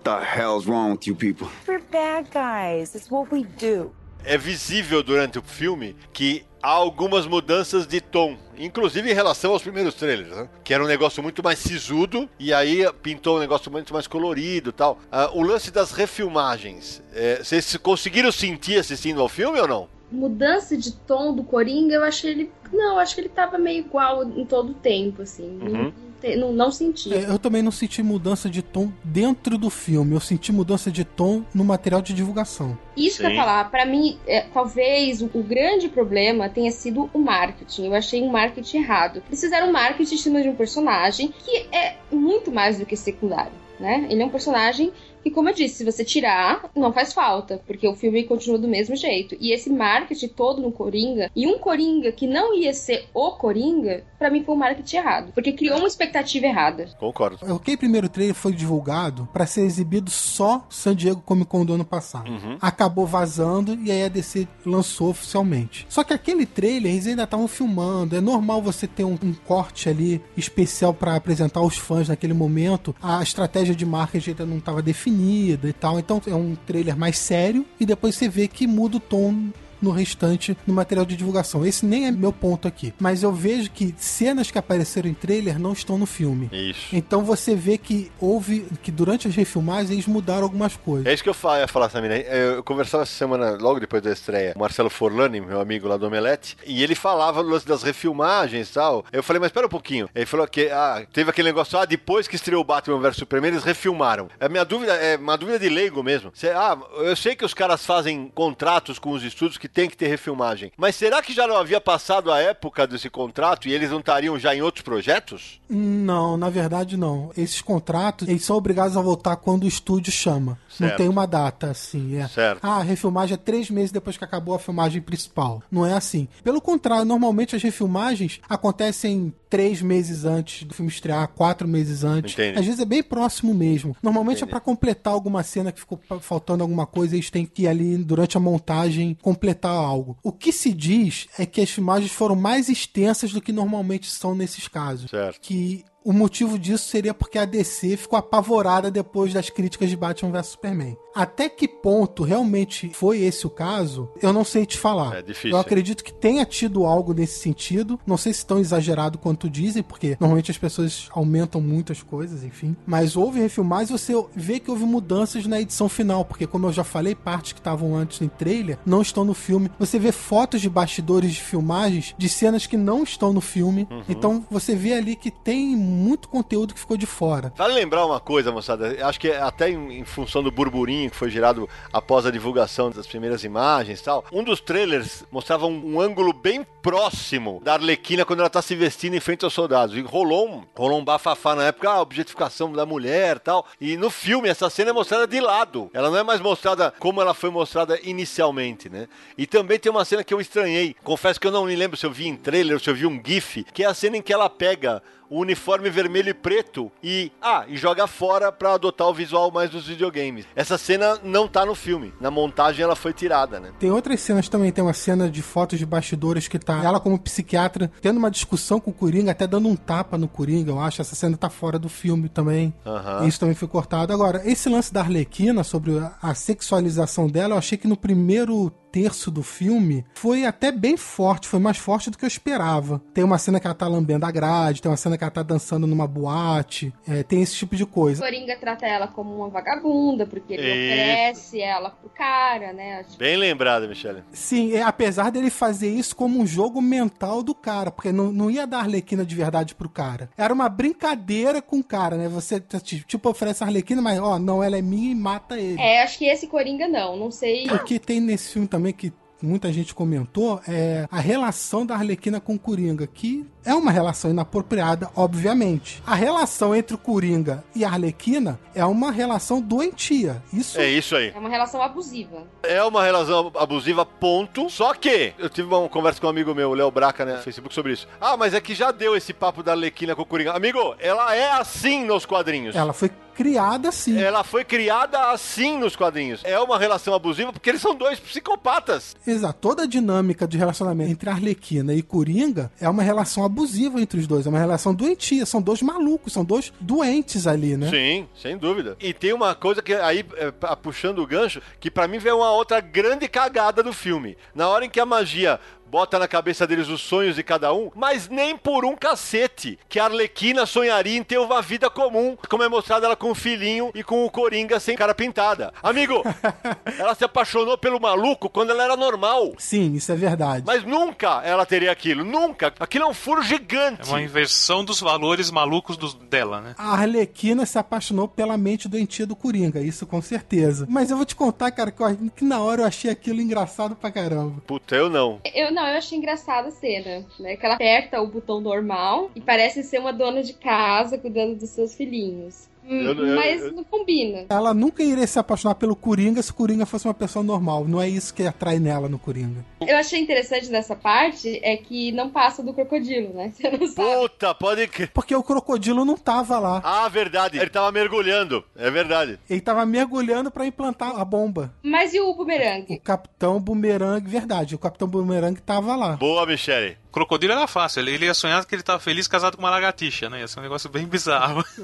The 0.03 0.19
hell's 0.35 0.67
wrong 0.67 0.93
with 0.93 1.01
you 1.07 1.15
people? 1.15 1.47
We're 1.69 1.85
bad 1.93 2.31
guys. 2.33 2.95
It's 2.95 3.11
what 3.11 3.31
we 3.31 3.45
do. 3.45 3.93
É 4.25 4.39
visível 4.39 5.03
durante 5.03 5.39
o 5.39 5.43
filme 5.43 5.95
que 6.13 6.45
há 6.63 6.71
algumas 6.71 7.27
mudanças 7.27 7.87
de 7.87 8.01
tom, 8.01 8.39
inclusive 8.57 9.11
em 9.11 9.15
relação 9.15 9.51
aos 9.51 9.63
primeiros 9.63 9.95
trailers, 9.95 10.31
né? 10.31 10.49
que 10.63 10.73
era 10.73 10.83
um 10.83 10.87
negócio 10.87 11.23
muito 11.23 11.43
mais 11.43 11.59
sisudo 11.59 12.31
e 12.39 12.55
aí 12.55 12.91
pintou 13.03 13.37
um 13.37 13.41
negócio 13.41 13.71
muito 13.71 13.93
mais 13.93 14.07
colorido 14.07 14.71
e 14.71 14.73
tal. 14.73 14.99
Uh, 15.13 15.39
o 15.39 15.43
lance 15.43 15.71
das 15.71 15.91
refilmagens, 15.91 17.03
é, 17.13 17.43
vocês 17.43 17.77
conseguiram 17.77 18.31
sentir 18.31 18.79
assistindo 18.79 19.21
ao 19.21 19.29
filme 19.29 19.61
ou 19.61 19.67
não? 19.67 19.89
Mudança 20.13 20.77
de 20.77 20.93
tom 20.93 21.35
do 21.35 21.43
Coringa, 21.43 21.95
eu 21.95 22.05
achei 22.05 22.31
ele. 22.31 22.53
Não, 22.73 22.95
eu 22.95 22.99
acho 22.99 23.15
que 23.15 23.21
ele 23.21 23.29
tava 23.29 23.59
meio 23.59 23.81
igual 23.81 24.25
em 24.25 24.45
todo 24.45 24.71
o 24.71 24.75
tempo, 24.75 25.23
assim. 25.23 25.59
Uhum. 25.61 25.93
Não, 26.23 26.37
não, 26.37 26.53
não, 26.53 26.71
senti. 26.71 27.13
É, 27.13 27.29
eu 27.29 27.39
também 27.39 27.63
não 27.63 27.73
senti 27.73 28.03
mudança 28.03 28.49
de 28.49 28.63
tom 28.63 28.93
dentro 29.03 29.59
do 29.59 29.69
filme. 29.69 30.15
Eu 30.15 30.21
senti 30.21 30.53
mudança 30.53 30.91
de 30.91 31.05
tom 31.05 31.43
no 31.53 31.65
material 31.65 32.01
de 32.01 32.15
divulgação. 32.15 32.79
Isso 32.97 33.17
Sim. 33.17 33.23
que 33.23 33.27
eu 33.27 33.31
ia 33.31 33.37
falar, 33.37 33.71
pra 33.71 33.85
mim, 33.85 34.19
é, 34.27 34.43
talvez 34.43 35.21
o, 35.21 35.31
o, 35.35 35.43
grande 35.43 35.89
problema 35.89 36.49
tenha 36.49 36.71
sido 36.71 37.11
o 37.13 37.19
marketing. 37.19 37.87
Eu 37.87 37.95
achei 37.95 38.23
um 38.23 38.31
marketing 38.31 38.79
errado. 38.79 39.23
Eles 39.29 39.41
fizeram 39.41 39.69
um 39.69 39.73
marketing 39.73 40.15
em 40.15 40.19
cima 40.19 40.43
de 40.43 40.49
um 40.49 40.55
personagem 40.55 41.35
que 41.45 41.67
é 41.75 41.97
muito 42.11 42.53
mais 42.53 42.79
do 42.79 42.87
que 42.87 42.97
secundário. 42.97 43.53
Né? 43.81 44.07
Ele 44.09 44.23
é 44.23 44.25
um 44.25 44.31
personagem 44.31 44.93
e 45.25 45.31
como 45.31 45.49
eu 45.49 45.55
disse, 45.55 45.77
se 45.77 45.85
você 45.85 46.05
tirar, 46.05 46.71
não 46.75 46.93
faz 46.93 47.13
falta, 47.13 47.61
porque 47.67 47.87
o 47.87 47.95
filme 47.95 48.25
continua 48.25 48.59
do 48.59 48.69
mesmo 48.69 48.97
jeito. 48.97 49.37
E 49.41 49.53
esse 49.53 49.71
marketing 49.71 50.29
todo 50.29 50.61
no 50.61 50.73
Coringa, 50.73 51.31
e 51.35 51.47
um 51.47 51.59
Coringa 51.59 52.13
que 52.13 52.27
não 52.27 52.55
ia 52.55 52.73
ser 52.75 53.07
o 53.15 53.33
Coringa, 53.33 54.05
para 54.19 54.31
mim 54.31 54.43
foi 54.43 54.55
um 54.55 54.59
marketing 54.59 54.97
errado, 54.97 55.33
porque 55.33 55.53
criou 55.53 55.79
uma 55.79 55.89
expectativa 55.89 56.47
errada. 56.47 56.89
Concordo. 56.99 57.39
O 57.53 57.59
que 57.59 57.77
primeiro 57.77 58.09
trailer 58.09 58.35
foi 58.35 58.53
divulgado 58.53 59.29
para 59.33 59.47
ser 59.47 59.63
exibido 59.63 60.11
só 60.11 60.67
San 60.69 60.95
Diego 60.95 61.21
Comic 61.21 61.51
Con 61.51 61.65
do 61.65 61.75
ano 61.75 61.85
passado. 61.85 62.31
Uhum. 62.31 62.57
Acabou 62.61 63.07
vazando 63.07 63.75
e 63.75 63.91
aí 63.91 64.05
a 64.05 64.09
DC 64.09 64.47
lançou 64.65 65.11
oficialmente. 65.11 65.87
Só 65.89 66.05
que 66.05 66.13
aquele 66.13 66.47
trailer 66.47 66.93
eles 66.93 67.07
ainda 67.07 67.25
estavam 67.25 67.49
filmando. 67.49 68.17
É 68.17 68.21
normal 68.21 68.63
você 68.63 68.87
ter 68.87 69.05
um, 69.05 69.19
um 69.23 69.33
corte 69.33 69.89
ali 69.89 70.21
especial 70.37 70.95
para 70.95 71.15
apresentar 71.17 71.61
aos 71.61 71.77
fãs 71.77 72.09
naquele 72.09 72.35
momento. 72.35 72.95
A 73.03 73.23
estratégia 73.23 73.75
de 73.75 73.85
marketing 73.85 74.31
ainda 74.31 74.47
não 74.47 74.59
estava 74.59 74.83
definida 74.83 75.12
definida 75.13 75.69
e 75.69 75.73
tal. 75.73 75.99
Então 75.99 76.21
é 76.27 76.35
um 76.35 76.55
trailer 76.55 76.97
mais 76.97 77.19
sério 77.19 77.65
e 77.79 77.87
depois 77.87 78.15
você 78.15 78.29
vê 78.29 78.49
que 78.49 78.67
muda 78.67 78.97
o 78.97 79.01
tom 79.01 79.51
no 79.83 79.91
restante 79.91 80.57
no 80.67 80.73
material 80.73 81.05
de 81.05 81.17
divulgação. 81.17 81.67
Esse 81.67 81.85
nem 81.85 82.07
é 82.07 82.11
meu 82.11 82.33
ponto 82.33 82.67
aqui. 82.67 82.95
Mas 82.99 83.23
eu 83.23 83.33
vejo 83.33 83.71
que 83.71 83.95
cenas 83.99 84.51
que 84.51 84.59
apareceram 84.59 85.11
em 85.11 85.15
trailer 85.15 85.59
não 85.59 85.73
estão 85.73 85.99
no 85.99 86.07
filme. 86.07 86.49
Isso. 86.53 86.95
Então 86.95 87.25
você 87.25 87.55
vê 87.55 87.77
que 87.77 88.11
houve. 88.21 88.67
que 88.83 88.91
durante 88.91 89.29
as 89.29 89.35
refilmagens 89.35 89.91
eles 89.91 90.07
mudaram 90.07 90.45
algumas 90.45 90.77
coisas. 90.77 91.07
É 91.07 91.13
isso 91.13 91.23
que 91.23 91.29
eu 91.29 91.37
ia 91.59 91.69
falar 91.69 91.89
também, 91.89 92.11
né? 92.11 92.25
Eu 92.29 92.63
conversava 92.63 93.03
essa 93.03 93.13
semana, 93.13 93.57
logo 93.61 93.81
depois 93.81 94.03
da 94.03 94.13
estreia, 94.13 94.53
o 94.55 94.59
Marcelo 94.59 94.89
Forlani, 94.89 95.41
meu 95.41 95.61
amigo 95.61 95.89
lá 95.89 95.97
do 95.97 96.07
Omelete, 96.07 96.57
e 96.65 96.83
ele 96.83 96.95
falava 96.95 97.43
das 97.61 97.83
refilmagens 97.83 98.71
e 98.71 98.73
tal. 98.73 99.05
Eu 99.13 99.23
falei, 99.23 99.41
mas 99.41 99.49
espera 99.49 99.67
um 99.67 99.71
pouquinho. 99.71 100.09
Ele 100.15 100.27
falou 100.27 100.47
que 100.47 100.69
ah, 100.71 101.05
teve 101.13 101.31
aquele 101.31 101.49
negócio, 101.49 101.79
ah, 101.79 101.85
depois 101.85 102.29
que 102.29 102.37
estreou 102.37 102.63
o 102.63 102.65
Batman 102.65 103.01
vs 103.01 103.17
Superman, 103.17 103.53
eles 103.53 103.65
refilmaram. 103.65 104.29
A 104.41 104.49
minha 104.49 104.65
dúvida 104.65 104.95
é 104.95 105.17
uma 105.17 105.37
dúvida 105.37 105.59
de 105.59 105.69
leigo 105.69 106.03
mesmo. 106.03 106.31
Cê, 106.35 106.51
ah, 106.51 106.79
eu 106.99 107.17
sei 107.17 107.35
que 107.35 107.45
os 107.45 107.55
caras 107.55 107.85
fazem 107.85 108.31
contratos 108.35 108.99
com 108.99 109.11
os 109.11 109.23
estúdios 109.23 109.59
que 109.59 109.69
tem 109.73 109.89
que 109.89 109.97
ter 109.97 110.09
refilmagem. 110.09 110.73
Mas 110.77 110.97
será 110.97 111.23
que 111.23 111.33
já 111.33 111.47
não 111.47 111.57
havia 111.57 111.81
passado 111.81 112.31
a 112.31 112.41
época 112.41 112.87
desse 112.87 113.09
contrato 113.09 113.69
e 113.69 113.73
eles 113.73 113.91
não 113.91 114.01
estariam 114.01 114.39
já 114.39 114.55
em 114.55 114.63
outros 114.63 114.83
projetos? 114.83 115.61
Não, 115.69 116.37
na 116.37 116.51
verdade 116.51 116.97
não. 116.97 117.31
Esses 117.37 117.61
contratos, 117.61 118.29
eles 118.29 118.45
são 118.45 118.57
obrigados 118.57 118.97
a 118.97 119.01
voltar 119.01 119.37
quando 119.37 119.65
o 119.65 119.69
estúdio 119.69 120.13
chama. 120.13 120.59
Certo. 120.69 120.91
Não 120.91 120.97
tem 120.97 121.09
uma 121.09 121.27
data 121.27 121.71
assim. 121.71 122.17
É. 122.17 122.29
Certo. 122.29 122.61
Ah, 122.63 122.79
a 122.79 122.83
refilmagem 122.83 123.35
é 123.35 123.39
três 123.39 123.71
meses 123.71 123.91
depois 123.93 124.17
que 124.17 124.25
acabou 124.25 124.55
a 124.55 124.59
filmagem 124.59 125.01
principal. 125.01 125.63
Não 125.71 125.87
é 125.87 125.95
assim. 125.95 126.29
Pelo 126.43 126.61
contrário, 126.61 127.05
normalmente 127.05 127.57
as 127.57 127.63
refilmagens 127.63 128.41
acontecem 128.49 129.33
três 129.53 129.83
meses 129.83 130.25
antes 130.25 130.67
do 130.67 130.73
filme 130.73 130.91
estrear, 130.91 131.29
quatro 131.29 131.69
meses 131.69 132.05
antes. 132.05 132.33
Entendi. 132.33 132.59
Às 132.59 132.65
vezes 132.65 132.81
é 132.81 132.87
bem 132.87 133.03
próximo 133.03 133.53
mesmo. 133.53 133.95
Normalmente 134.03 134.37
é 134.37 134.39
Entendi. 134.39 134.49
é 134.49 134.53
para 134.53 134.61
completar 134.61 135.13
alguma 135.13 135.43
cena 135.43 135.71
que 135.71 135.79
ficou 135.79 136.01
faltando 136.23 136.65
alguma 136.65 136.87
coisa, 136.87 137.15
eles 137.15 137.29
têm 137.29 137.45
que 137.45 137.65
ir 137.65 137.69
ali 137.69 137.99
durante 137.99 138.35
a 138.35 138.41
montagem 138.41 139.15
completar 139.21 139.71
algo. 139.71 140.17
O 140.23 140.33
que 140.33 140.53
se 140.53 140.73
diz 140.73 141.27
é 141.39 141.45
que 141.45 141.61
as 141.61 141.69
filmagens 141.69 142.11
foram 142.13 142.35
mais 142.35 142.71
extensas 142.71 143.31
do 143.31 143.43
que 143.43 143.53
normalmente 143.53 144.11
são 144.11 144.35
nesses 144.35 144.69
casos. 144.69 145.11
Certo. 145.11 145.39
Que 145.43 145.85
o 146.03 146.15
motivo 146.15 146.59
disso 146.59 146.89
seria 146.89 147.13
porque 147.13 147.39
a 147.39 147.45
DC 147.45 147.99
ficou 147.99 148.19
apavorada 148.19 148.91
depois 148.91 149.35
das 149.35 149.51
críticas 149.51 149.91
de 149.91 149.99
Batman 149.99 150.33
vs 150.33 150.47
Superman. 150.47 150.97
Até 151.15 151.49
que 151.49 151.69
ponto 151.69 152.23
realmente 152.23 152.91
foi 152.95 153.21
esse 153.21 153.47
o 153.47 153.51
caso, 153.51 154.09
eu 154.21 154.33
não 154.33 154.45
sei 154.45 154.65
te 154.65 154.79
falar. 154.79 155.17
É 155.17 155.23
difícil. 155.23 155.51
Eu 155.51 155.59
acredito 155.59 156.03
que 156.03 156.13
tenha 156.13 156.45
tido 156.45 156.85
algo 156.85 157.13
nesse 157.13 157.39
sentido. 157.41 157.99
Não 158.07 158.17
sei 158.17 158.33
se 158.33 158.47
tão 158.47 158.59
exagerado 158.59 159.19
quanto 159.19 159.49
dizem, 159.49 159.83
porque 159.83 160.17
normalmente 160.19 160.51
as 160.51 160.59
pessoas 160.59 161.09
aumentam 161.13 161.61
muitas 161.61 162.03
coisas, 162.03 162.43
enfim. 162.45 162.77
Mas 162.87 163.17
houve 163.17 163.41
refilmagens 163.41 163.91
e 163.91 163.93
você 163.93 164.27
vê 164.35 164.59
que 164.59 164.71
houve 164.71 164.85
mudanças 164.85 165.47
na 165.47 165.61
edição 165.61 165.89
final, 165.89 166.25
porque 166.25 166.47
como 166.47 166.67
eu 166.67 166.73
já 166.73 166.85
falei, 166.85 167.15
partes 167.15 167.53
que 167.53 167.61
estavam 167.61 167.95
antes 167.95 168.21
em 168.21 168.29
trailer 168.29 168.79
não 168.85 169.03
estão 169.03 169.25
no 169.25 169.35
filme. 169.35 169.71
Você 169.79 169.99
vê 169.99 170.13
fotos 170.13 170.61
de 170.61 170.69
bastidores 170.69 171.33
de 171.33 171.41
filmagens 171.41 172.15
de 172.17 172.29
cenas 172.29 172.67
que 172.67 172.77
não 172.77 173.03
estão 173.03 173.33
no 173.33 173.41
filme. 173.41 173.87
Uhum. 173.91 174.03
Então 174.09 174.45
você 174.51 174.75
vê 174.75 174.95
ali 174.95 175.17
que 175.17 175.31
tem 175.31 175.77
muito 175.77 176.29
conteúdo 176.29 176.75
que 176.75 176.81
ficou 176.81 176.97
de 176.97 177.07
fora. 177.07 177.53
Vale 177.57 177.75
lembrar 177.75 178.07
uma 178.07 178.21
coisa, 178.21 178.53
moçada. 178.53 178.97
Acho 179.07 179.21
que 179.21 179.31
até 179.31 179.71
em, 179.71 180.01
em 180.01 180.05
função 180.05 180.43
do 180.43 180.51
burburinho 180.51 181.02
que 181.09 181.17
foi 181.17 181.31
gerado 181.31 181.69
após 181.93 182.27
a 182.27 182.31
divulgação 182.31 182.91
das 182.91 183.07
primeiras 183.07 183.45
imagens 183.45 184.01
e 184.01 184.03
tal, 184.03 184.25
um 184.33 184.43
dos 184.43 184.61
trailers 184.61 185.25
mostrava 185.31 185.67
um, 185.67 185.95
um, 185.95 186.01
ângulo 186.01 186.33
bem 186.33 186.67
próximo 186.83 187.61
da 187.63 187.75
Arlequina 187.75 188.25
quando 188.25 188.41
ela 188.41 188.51
tá 188.51 188.61
se 188.61 188.75
vestindo 188.75 189.15
em 189.15 189.21
frente 189.21 189.45
aos 189.45 189.53
soldados. 189.53 189.97
E 189.97 190.01
rolou 190.01 190.49
um, 190.49 190.65
rolou 190.77 190.99
um 190.99 191.05
bafafá 191.05 191.55
na 191.55 191.65
época, 191.65 191.91
a 191.91 192.01
objetificação 192.01 192.73
da 192.73 192.87
mulher 192.87 193.37
e 193.37 193.41
tal. 193.41 193.67
E 193.81 193.97
no 193.97 194.11
filme 194.11 194.49
essa 194.49 194.69
cena 194.71 194.91
é 194.91 194.93
mostrada 194.93 195.27
de 195.27 195.41
lado. 195.41 195.91
Ela 195.93 196.11
não 196.11 196.19
é 196.19 196.23
mais 196.23 196.41
mostrada 196.41 196.93
como 196.99 197.21
ela 197.21 197.35
foi 197.35 197.51
mostrada 197.51 197.99
inicialmente, 198.03 198.89
né? 198.89 199.09
E 199.37 199.47
também 199.47 199.79
tem 199.79 199.91
uma 199.91 200.05
cena 200.05 200.25
que 200.25 200.35
eu 200.35 200.41
estranhei. 200.41 200.95
Confesso 201.03 201.41
que 201.41 201.47
eu 201.47 201.53
não 201.53 201.67
me 201.67 201.77
lembro 201.77 201.97
se 201.97 202.07
eu 202.07 202.11
vi 202.11 202.27
em 202.27 202.37
trailer 202.37 202.75
ou 202.75 202.81
se 202.81 202.91
eu 202.91 202.95
vi 202.95 203.07
um 203.07 203.21
GIF, 203.25 203.65
que 203.73 203.85
é 203.85 203.87
a 203.87 203.95
cena 203.95 204.17
em 204.17 204.23
que 204.23 204.33
ela 204.33 204.49
pega 204.49 205.03
o 205.33 205.41
uniforme 205.41 205.89
vermelho 205.89 206.29
e 206.29 206.35
preto 206.35 206.93
e 207.03 207.33
ah, 207.41 207.65
e 207.67 207.75
joga 207.75 208.07
fora 208.07 208.53
para 208.53 208.75
adotar 208.75 209.09
o 209.09 209.15
visual 209.15 209.51
mais 209.51 209.71
dos 209.71 209.87
videogames. 209.87 210.45
Essa 210.55 210.77
cena 210.77 211.19
não 211.25 211.49
tá 211.49 211.65
no 211.65 211.75
filme. 211.75 212.13
Na 212.21 212.31
montagem 212.31 212.85
ela 212.85 212.95
foi 212.95 213.15
tirada, 213.15 213.59
né? 213.59 213.71
Tem 213.79 213.91
outras 213.91 214.21
cenas 214.21 214.47
também, 214.51 214.71
tem 214.71 214.85
uma 214.85 214.93
cena 214.93 215.31
de 215.31 215.41
fotos 215.41 215.79
de 215.79 215.87
bastidores 215.87 216.49
que 216.49 216.59
tá 216.59 216.85
ela 216.85 217.01
como 217.01 217.19
psiquiatra 217.19 217.91
tendo 218.03 218.19
uma 218.19 218.31
discussão 218.31 218.79
com 218.79 218.91
o 218.91 218.95
Coringa, 218.95 219.31
até 219.31 219.47
dando 219.47 219.69
um 219.69 219.77
tapa 219.77 220.19
no 220.19 220.29
Coringa, 220.29 220.71
eu 220.71 220.79
acho. 220.79 221.01
Essa 221.01 221.15
cena 221.15 221.35
tá 221.35 221.49
fora 221.49 221.79
do 221.79 221.89
filme 221.89 222.29
também. 222.29 222.75
Uhum. 222.85 223.27
Isso 223.27 223.41
também 223.41 223.55
foi 223.55 223.69
cortado. 223.69 224.13
Agora, 224.13 224.43
esse 224.45 224.69
lance 224.69 224.93
da 224.93 225.01
Arlequina 225.01 225.65
sobre 225.65 225.93
a 226.21 226.35
sexualização 226.35 227.27
dela, 227.27 227.55
eu 227.55 227.59
achei 227.59 227.79
que 227.79 227.89
no 227.89 227.97
primeiro 227.97 228.71
terço 228.93 229.31
do 229.31 229.43
filme 229.43 230.05
foi 230.15 230.45
até 230.45 230.71
bem 230.71 230.97
forte, 230.99 231.49
foi 231.49 231.59
mais 231.59 231.79
forte 231.79 232.11
do 232.11 232.19
que 232.19 232.25
eu 232.25 232.29
esperava. 232.29 233.01
Tem 233.15 233.25
uma 233.25 233.39
cena 233.39 233.59
que 233.59 233.67
ela 233.67 233.75
tá 233.75 233.89
lambendo 233.89 234.27
a 234.27 234.31
grade, 234.31 234.83
tem 234.83 234.91
uma 234.91 234.97
cena 234.97 235.17
que 235.17 235.25
ela 235.25 235.31
tá 235.31 235.43
dançando 235.43 235.87
numa 235.87 236.07
boate, 236.07 236.93
é, 237.09 237.23
tem 237.23 237.41
esse 237.41 237.57
tipo 237.57 237.75
de 237.75 237.87
coisa. 237.87 238.23
Coringa 238.23 238.57
trata 238.57 238.87
ela 238.87 239.09
como 239.09 239.35
uma 239.35 239.49
vagabunda, 239.49 240.27
porque 240.27 240.53
ele 240.53 240.63
e... 240.63 240.93
oferece 240.93 241.61
ela 241.61 241.91
pro 241.91 242.11
cara, 242.11 242.73
né? 242.73 243.05
Bem 243.17 243.37
lembrado, 243.37 243.89
Michele. 243.89 244.23
Sim, 244.33 244.75
é, 244.75 244.83
apesar 244.83 245.31
dele 245.31 245.49
fazer 245.49 245.89
isso 245.89 246.15
como 246.15 246.39
um 246.39 246.47
jogo 246.47 246.83
mental 246.83 247.43
do 247.43 247.55
cara, 247.55 247.91
porque 247.91 248.13
não, 248.13 248.31
não 248.31 248.51
ia 248.51 248.67
dar 248.67 248.81
Arlequina 248.81 249.25
de 249.25 249.35
verdade 249.35 249.75
pro 249.75 249.89
cara. 249.89 250.29
Era 250.37 250.53
uma 250.53 250.69
brincadeira 250.69 251.63
com 251.63 251.79
o 251.79 251.85
cara, 251.85 252.17
né? 252.17 252.29
Você, 252.29 252.61
tipo, 252.61 253.31
oferece 253.31 253.65
a 253.65 253.67
Arlequina, 253.67 254.03
mas, 254.03 254.19
ó, 254.19 254.39
não, 254.39 254.63
ela 254.63 254.77
é 254.77 254.83
minha 254.83 255.13
e 255.13 255.15
mata 255.15 255.59
ele. 255.59 255.81
É, 255.81 256.03
acho 256.03 256.19
que 256.19 256.27
esse 256.27 256.47
Coringa 256.47 256.89
não, 256.89 257.17
não 257.17 257.31
sei. 257.31 257.67
O 257.69 257.79
que 257.85 257.99
tem 257.99 258.21
nesse 258.21 258.53
filme 258.53 258.69
também 258.69 258.82
que 258.91 259.13
muita 259.43 259.71
gente 259.71 259.95
comentou 259.95 260.63
é 260.67 261.07
a 261.11 261.21
relação 261.21 261.85
da 261.85 261.95
Arlequina 261.95 262.41
com 262.41 262.55
o 262.55 262.59
Coringa, 262.59 263.07
que 263.07 263.45
é 263.65 263.75
uma 263.75 263.91
relação 263.91 264.31
inapropriada, 264.31 265.11
obviamente. 265.15 266.03
A 266.07 266.15
relação 266.15 266.75
entre 266.75 266.95
o 266.95 266.99
Coringa 266.99 267.65
e 267.75 267.85
a 267.85 267.91
Arlequina 267.91 268.59
é 268.75 268.85
uma 268.85 269.11
relação 269.11 269.61
doentia. 269.61 270.43
Isso 270.53 270.81
é 270.81 270.89
isso 270.89 271.15
aí. 271.15 271.33
É 271.35 271.39
uma 271.39 271.49
relação 271.49 271.83
abusiva. 271.83 272.45
É 272.63 272.83
uma 272.83 273.03
relação 273.03 273.53
abusiva, 273.57 274.05
ponto. 274.05 274.69
Só 274.69 274.95
que 274.95 275.33
eu 275.39 275.49
tive 275.49 275.69
uma 275.69 275.89
conversa 275.89 276.21
com 276.21 276.27
um 276.27 276.31
amigo 276.31 276.55
meu, 276.55 276.71
o 276.71 276.75
Léo 276.75 276.91
Braca, 276.91 277.25
né, 277.25 277.37
no 277.37 277.43
Facebook 277.43 277.75
sobre 277.75 277.93
isso. 277.93 278.09
Ah, 278.21 278.37
mas 278.37 278.55
é 278.55 278.61
que 278.61 278.75
já 278.75 278.91
deu 278.91 279.17
esse 279.17 279.33
papo 279.33 279.63
da 279.63 279.73
Arlequina 279.73 280.15
com 280.15 280.23
o 280.23 280.27
Coringa. 280.27 280.53
Amigo, 280.53 280.95
ela 280.99 281.35
é 281.35 281.51
assim 281.53 282.05
nos 282.05 282.27
quadrinhos. 282.27 282.75
Ela 282.75 282.93
foi 282.93 283.11
criada 283.35 283.89
assim. 283.89 284.21
Ela 284.21 284.45
foi 284.45 284.65
criada 284.65 285.31
assim 285.31 285.79
nos 285.79 285.97
quadrinhos. 285.97 286.43
É 286.45 286.59
uma 286.59 286.79
relação 286.79 287.15
abusiva 287.15 287.53
porque 287.53 287.71
eles 287.71 287.81
são 287.81 287.95
dois 287.95 288.21
psicopatas. 288.21 289.17
Exato. 289.27 289.59
Toda 289.61 289.85
a 289.85 289.87
dinâmica 289.87 290.47
de 290.47 290.59
relacionamento 290.59 291.11
entre 291.11 291.31
Arlequina 291.31 291.95
e 291.95 292.03
Coringa 292.03 292.71
é 292.81 292.89
uma 292.89 293.03
relação 293.03 293.45
abusiva 293.45 293.52
entre 293.99 294.21
os 294.21 294.27
dois. 294.27 294.47
É 294.47 294.49
uma 294.49 294.59
relação 294.59 294.95
doentia. 294.95 295.47
São 295.47 295.61
dois 295.61 295.83
malucos, 295.83 296.33
são 296.33 296.45
dois 296.45 296.73
doentes 296.81 297.47
ali, 297.47 297.77
né? 297.77 297.91
Sim, 297.91 298.29
sem 298.35 298.57
dúvida. 298.57 298.97
E 299.01 299.13
tem 299.13 299.33
uma 299.33 299.55
coisa 299.55 299.83
que 299.83 299.95
aí, 299.95 300.25
é, 300.37 300.51
puxando 300.77 301.21
o 301.21 301.27
gancho, 301.27 301.61
que 301.81 301.91
para 301.91 302.09
mim 302.09 302.19
vem 302.19 302.33
uma 302.33 302.51
outra 302.53 302.81
grande 302.81 303.29
cagada 303.29 303.83
do 303.83 303.93
filme. 303.93 304.37
Na 304.55 304.69
hora 304.69 304.85
em 304.85 304.91
que 304.91 305.01
a 305.01 305.07
magia 305.07 305.61
bota 305.93 306.19
na 306.19 306.27
cabeça 306.27 306.67
deles 306.67 306.89
os 306.89 307.03
sonhos 307.03 307.37
de 307.37 307.43
cada 307.43 307.75
um, 307.75 307.91
mas 307.95 308.27
nem 308.27 308.57
por 308.57 308.83
um 308.83 308.97
cacete 308.97 309.79
que 309.91 310.01
a 310.01 310.05
Arlequina 310.05 310.65
sonharia 310.65 311.19
em 311.19 311.23
ter 311.23 311.37
uma 311.37 311.61
vida 311.61 311.91
comum, 311.91 312.35
como 312.49 312.63
é 312.63 312.69
mostrado 312.69 313.05
ela 313.05 313.15
com 313.15 313.31
o 313.31 313.35
filhinho 313.35 313.91
e 313.95 314.03
com 314.03 314.25
o 314.25 314.31
Coringa 314.31 314.81
sem 314.81 314.97
cara 314.97 315.15
pintada. 315.15 315.71
Amigo, 315.83 316.23
ela 316.99 317.15
se 317.15 317.25
apaixonou 317.25 317.77
pelo 317.77 318.01
maluco 318.01 318.49
quando 318.49 318.71
ela 318.71 318.85
era 318.85 318.97
normal. 318.97 319.53
Sim, 319.59 319.93
isso 319.93 320.11
é 320.11 320.17
verdade. 320.17 320.65
Mas 320.67 320.83
nunca 320.83 321.43
ela 321.45 321.67
teria 321.67 321.93
aquilo, 321.93 322.25
nunca. 322.25 322.73
Aquilo 322.81 323.05
é 323.05 323.09
um 323.09 323.13
furo 323.13 323.43
gigante. 323.43 324.09
É 324.09 324.13
uma 324.15 324.23
inversão 324.23 324.83
dos 324.83 324.99
valores 324.99 325.51
malucos 325.51 325.99
dos, 325.99 326.15
dela, 326.15 326.63
né? 326.63 326.75
A 326.79 326.93
Arlequina 326.95 327.67
se 327.67 327.79
apaixonou 327.79 328.27
pela 328.27 328.57
mente 328.57 328.89
doentia 328.89 329.27
do 329.27 329.37
Coringa, 329.37 329.81
isso 329.81 330.07
com 330.07 330.23
certeza. 330.23 330.87
Mas 330.89 331.11
eu 331.11 331.19
vou 331.19 331.27
te 331.27 331.37
contar, 331.37 331.71
cara, 331.71 331.91
que, 331.91 332.31
que 332.35 332.45
na 332.47 332.61
hora 332.61 332.81
eu 332.81 332.87
achei 332.87 333.11
aquilo 333.11 333.43
engraçado 333.43 333.95
pra 333.95 334.11
caramba. 334.11 334.63
Puta, 334.67 334.97
eu 334.97 335.11
não. 335.11 335.39
Eu 335.55 335.71
não 335.71 335.82
não, 335.83 335.89
eu 335.89 335.99
achei 335.99 336.17
engraçada 336.17 336.69
a 336.69 336.71
cena, 336.71 337.27
né? 337.39 337.57
Que 337.57 337.67
ela 337.67 337.75
aperta 337.75 338.21
o 338.21 338.27
botão 338.27 338.61
normal 338.61 339.31
e 339.35 339.41
parece 339.41 339.83
ser 339.83 339.99
uma 339.99 340.13
dona 340.13 340.43
de 340.43 340.55
casa 340.55 341.19
cuidando 341.19 341.57
dos 341.57 341.71
seus 341.71 341.95
filhinhos. 341.95 342.69
Eu, 342.89 343.15
eu, 343.15 343.37
mas 343.37 343.63
eu, 343.63 343.73
não 343.73 343.85
combina. 343.85 344.47
Ela 344.49 344.75
nunca 344.75 345.03
iria 345.03 345.27
se 345.27 345.39
apaixonar 345.39 345.75
pelo 345.77 345.95
Coringa 345.95 346.43
se 346.43 346.51
o 346.51 346.55
Coringa 346.55 346.85
fosse 346.85 347.07
uma 347.07 347.15
pessoa 347.15 347.43
normal. 347.43 347.87
Não 347.87 348.01
é 348.01 348.09
isso 348.09 348.35
que 348.35 348.43
atrai 348.43 348.79
nela 348.79 349.09
no 349.09 349.19
Coringa. 349.19 349.65
Eu 349.81 349.97
achei 349.97 350.21
interessante 350.21 350.69
nessa 350.69 350.97
parte 350.97 351.61
é 351.63 351.77
que 351.77 352.13
não 352.13 352.31
passa 352.31 352.63
do 352.63 352.73
crocodilo, 352.73 353.33
né? 353.35 353.53
Você 353.55 353.71
não 353.71 353.87
sabe. 353.87 354.21
Puta, 354.21 354.55
pode 354.55 354.89
que. 354.89 355.07
Porque 355.07 355.35
o 355.35 355.43
crocodilo 355.43 356.05
não 356.05 356.17
tava 356.17 356.59
lá. 356.59 356.81
Ah, 356.85 357.09
verdade. 357.09 357.59
Ele 357.59 357.71
tava 357.71 357.91
mergulhando. 357.93 358.65
É 358.77 358.91
verdade. 358.91 359.39
Ele 359.49 359.61
tava 359.61 359.87
mergulhando 359.87 360.51
para 360.51 360.67
implantar 360.67 361.19
a 361.19 361.25
bomba. 361.25 361.73
Mas 361.83 362.15
e 362.15 362.21
o 362.21 362.35
bumerangue? 362.35 362.95
O 362.95 363.01
Capitão 363.01 363.61
Bumerangue, 363.61 364.29
verdade. 364.29 364.75
O 364.75 364.79
Capitão 364.79 365.09
Bumerangue 365.09 365.61
tava 365.61 365.97
lá. 365.97 366.17
Boa, 366.17 366.47
Michele. 366.47 367.02
Crocodilo 367.13 367.53
era 367.53 367.67
fácil. 367.67 368.01
Ele, 368.01 368.13
ele 368.13 368.25
ia 368.27 368.35
sonhar 368.35 368.65
que 368.65 368.75
ele 368.75 368.83
tava 368.83 368.99
feliz 368.99 369.29
casado 369.29 369.57
com 369.57 369.63
uma 369.63 369.71
lagartixa, 369.71 370.31
né? 370.31 370.41
Ia 370.41 370.49
ser 370.49 370.59
um 370.61 370.63
negócio 370.63 370.89
bem 370.89 371.07
bizarro. 371.07 371.65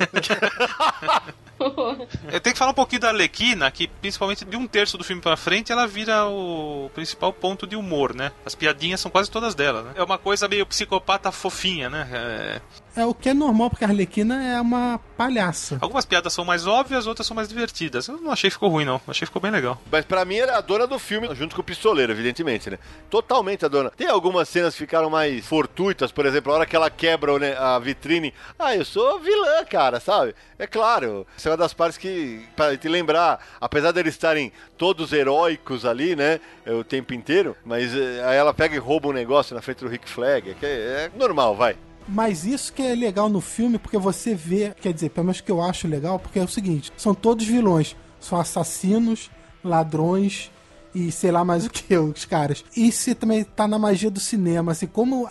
Eu 2.30 2.40
tenho 2.40 2.54
que 2.54 2.58
falar 2.58 2.70
um 2.70 2.74
pouquinho 2.74 3.00
da 3.00 3.08
Arlequina, 3.08 3.70
que 3.70 3.88
principalmente 3.88 4.44
de 4.44 4.56
um 4.56 4.66
terço 4.66 4.96
do 4.96 5.04
filme 5.04 5.20
pra 5.20 5.36
frente, 5.36 5.72
ela 5.72 5.86
vira 5.86 6.24
o 6.26 6.88
principal 6.94 7.32
ponto 7.32 7.66
de 7.66 7.74
humor, 7.74 8.14
né? 8.14 8.30
As 8.46 8.54
piadinhas 8.54 9.00
são 9.00 9.10
quase 9.10 9.30
todas 9.30 9.54
dela, 9.54 9.82
né? 9.82 9.92
É 9.96 10.02
uma 10.02 10.18
coisa 10.18 10.46
meio 10.48 10.64
psicopata 10.64 11.32
fofinha, 11.32 11.90
né? 11.90 12.08
É... 12.12 12.60
É 12.98 13.06
o 13.06 13.14
que 13.14 13.28
é 13.28 13.34
normal, 13.34 13.70
porque 13.70 13.84
a 13.84 13.88
Arlequina 13.88 14.42
é 14.42 14.60
uma 14.60 14.98
palhaça. 15.16 15.78
Algumas 15.80 16.04
piadas 16.04 16.32
são 16.32 16.44
mais 16.44 16.66
óbvias, 16.66 17.06
outras 17.06 17.24
são 17.24 17.34
mais 17.36 17.48
divertidas. 17.48 18.08
Eu 18.08 18.16
não 18.20 18.32
achei 18.32 18.50
que 18.50 18.54
ficou 18.54 18.68
ruim, 18.68 18.84
não. 18.84 19.00
Achei 19.06 19.20
que 19.20 19.26
ficou 19.26 19.40
bem 19.40 19.52
legal. 19.52 19.80
Mas 19.88 20.04
para 20.04 20.24
mim 20.24 20.34
era 20.34 20.58
a 20.58 20.60
dona 20.60 20.84
do 20.84 20.98
filme, 20.98 21.32
junto 21.32 21.54
com 21.54 21.60
o 21.60 21.64
pistoleiro, 21.64 22.10
evidentemente, 22.10 22.68
né? 22.68 22.76
Totalmente 23.08 23.64
a 23.64 23.68
dona. 23.68 23.92
Tem 23.96 24.08
algumas 24.08 24.48
cenas 24.48 24.74
que 24.74 24.80
ficaram 24.80 25.08
mais 25.08 25.46
fortuitas, 25.46 26.10
por 26.10 26.26
exemplo, 26.26 26.50
a 26.50 26.56
hora 26.56 26.66
que 26.66 26.74
ela 26.74 26.90
quebra 26.90 27.38
né, 27.38 27.56
a 27.56 27.78
vitrine. 27.78 28.34
Ah, 28.58 28.74
eu 28.74 28.84
sou 28.84 29.20
vilã, 29.20 29.64
cara, 29.64 30.00
sabe? 30.00 30.34
É 30.58 30.66
claro. 30.66 31.24
Essa 31.36 31.50
é 31.50 31.52
uma 31.52 31.56
das 31.56 31.72
partes 31.72 31.96
que, 31.96 32.44
para 32.56 32.76
te 32.76 32.88
lembrar, 32.88 33.38
apesar 33.60 33.92
deles 33.92 34.14
estarem 34.14 34.52
todos 34.76 35.12
heróicos 35.12 35.84
ali, 35.84 36.16
né? 36.16 36.40
O 36.66 36.82
tempo 36.82 37.14
inteiro, 37.14 37.56
mas 37.64 37.94
eh, 37.94 38.24
aí 38.26 38.36
ela 38.36 38.52
pega 38.52 38.74
e 38.74 38.78
rouba 38.78 39.06
um 39.06 39.12
negócio 39.12 39.54
na 39.54 39.62
frente 39.62 39.84
do 39.84 39.88
Rick 39.88 40.08
Flag. 40.08 40.56
É, 40.60 40.66
é 40.66 41.10
normal, 41.16 41.54
vai. 41.54 41.76
Mas 42.08 42.46
isso 42.46 42.72
que 42.72 42.82
é 42.82 42.94
legal 42.94 43.28
no 43.28 43.40
filme, 43.40 43.78
porque 43.78 43.98
você 43.98 44.34
vê, 44.34 44.74
quer 44.80 44.94
dizer, 44.94 45.10
pelo 45.10 45.26
menos 45.26 45.42
que 45.42 45.52
eu 45.52 45.60
acho 45.60 45.86
legal, 45.86 46.18
porque 46.18 46.38
é 46.38 46.42
o 46.42 46.48
seguinte: 46.48 46.92
são 46.96 47.14
todos 47.14 47.46
vilões, 47.46 47.94
são 48.18 48.40
assassinos, 48.40 49.30
ladrões 49.62 50.50
e 50.94 51.12
sei 51.12 51.30
lá 51.30 51.44
mais 51.44 51.66
o 51.66 51.70
que, 51.70 51.94
os 51.96 52.24
caras. 52.24 52.64
Se 52.92 53.14
também 53.14 53.44
tá 53.44 53.68
na 53.68 53.78
magia 53.78 54.10
do 54.10 54.20
cinema, 54.20 54.72
assim, 54.72 54.86
como 54.86 55.28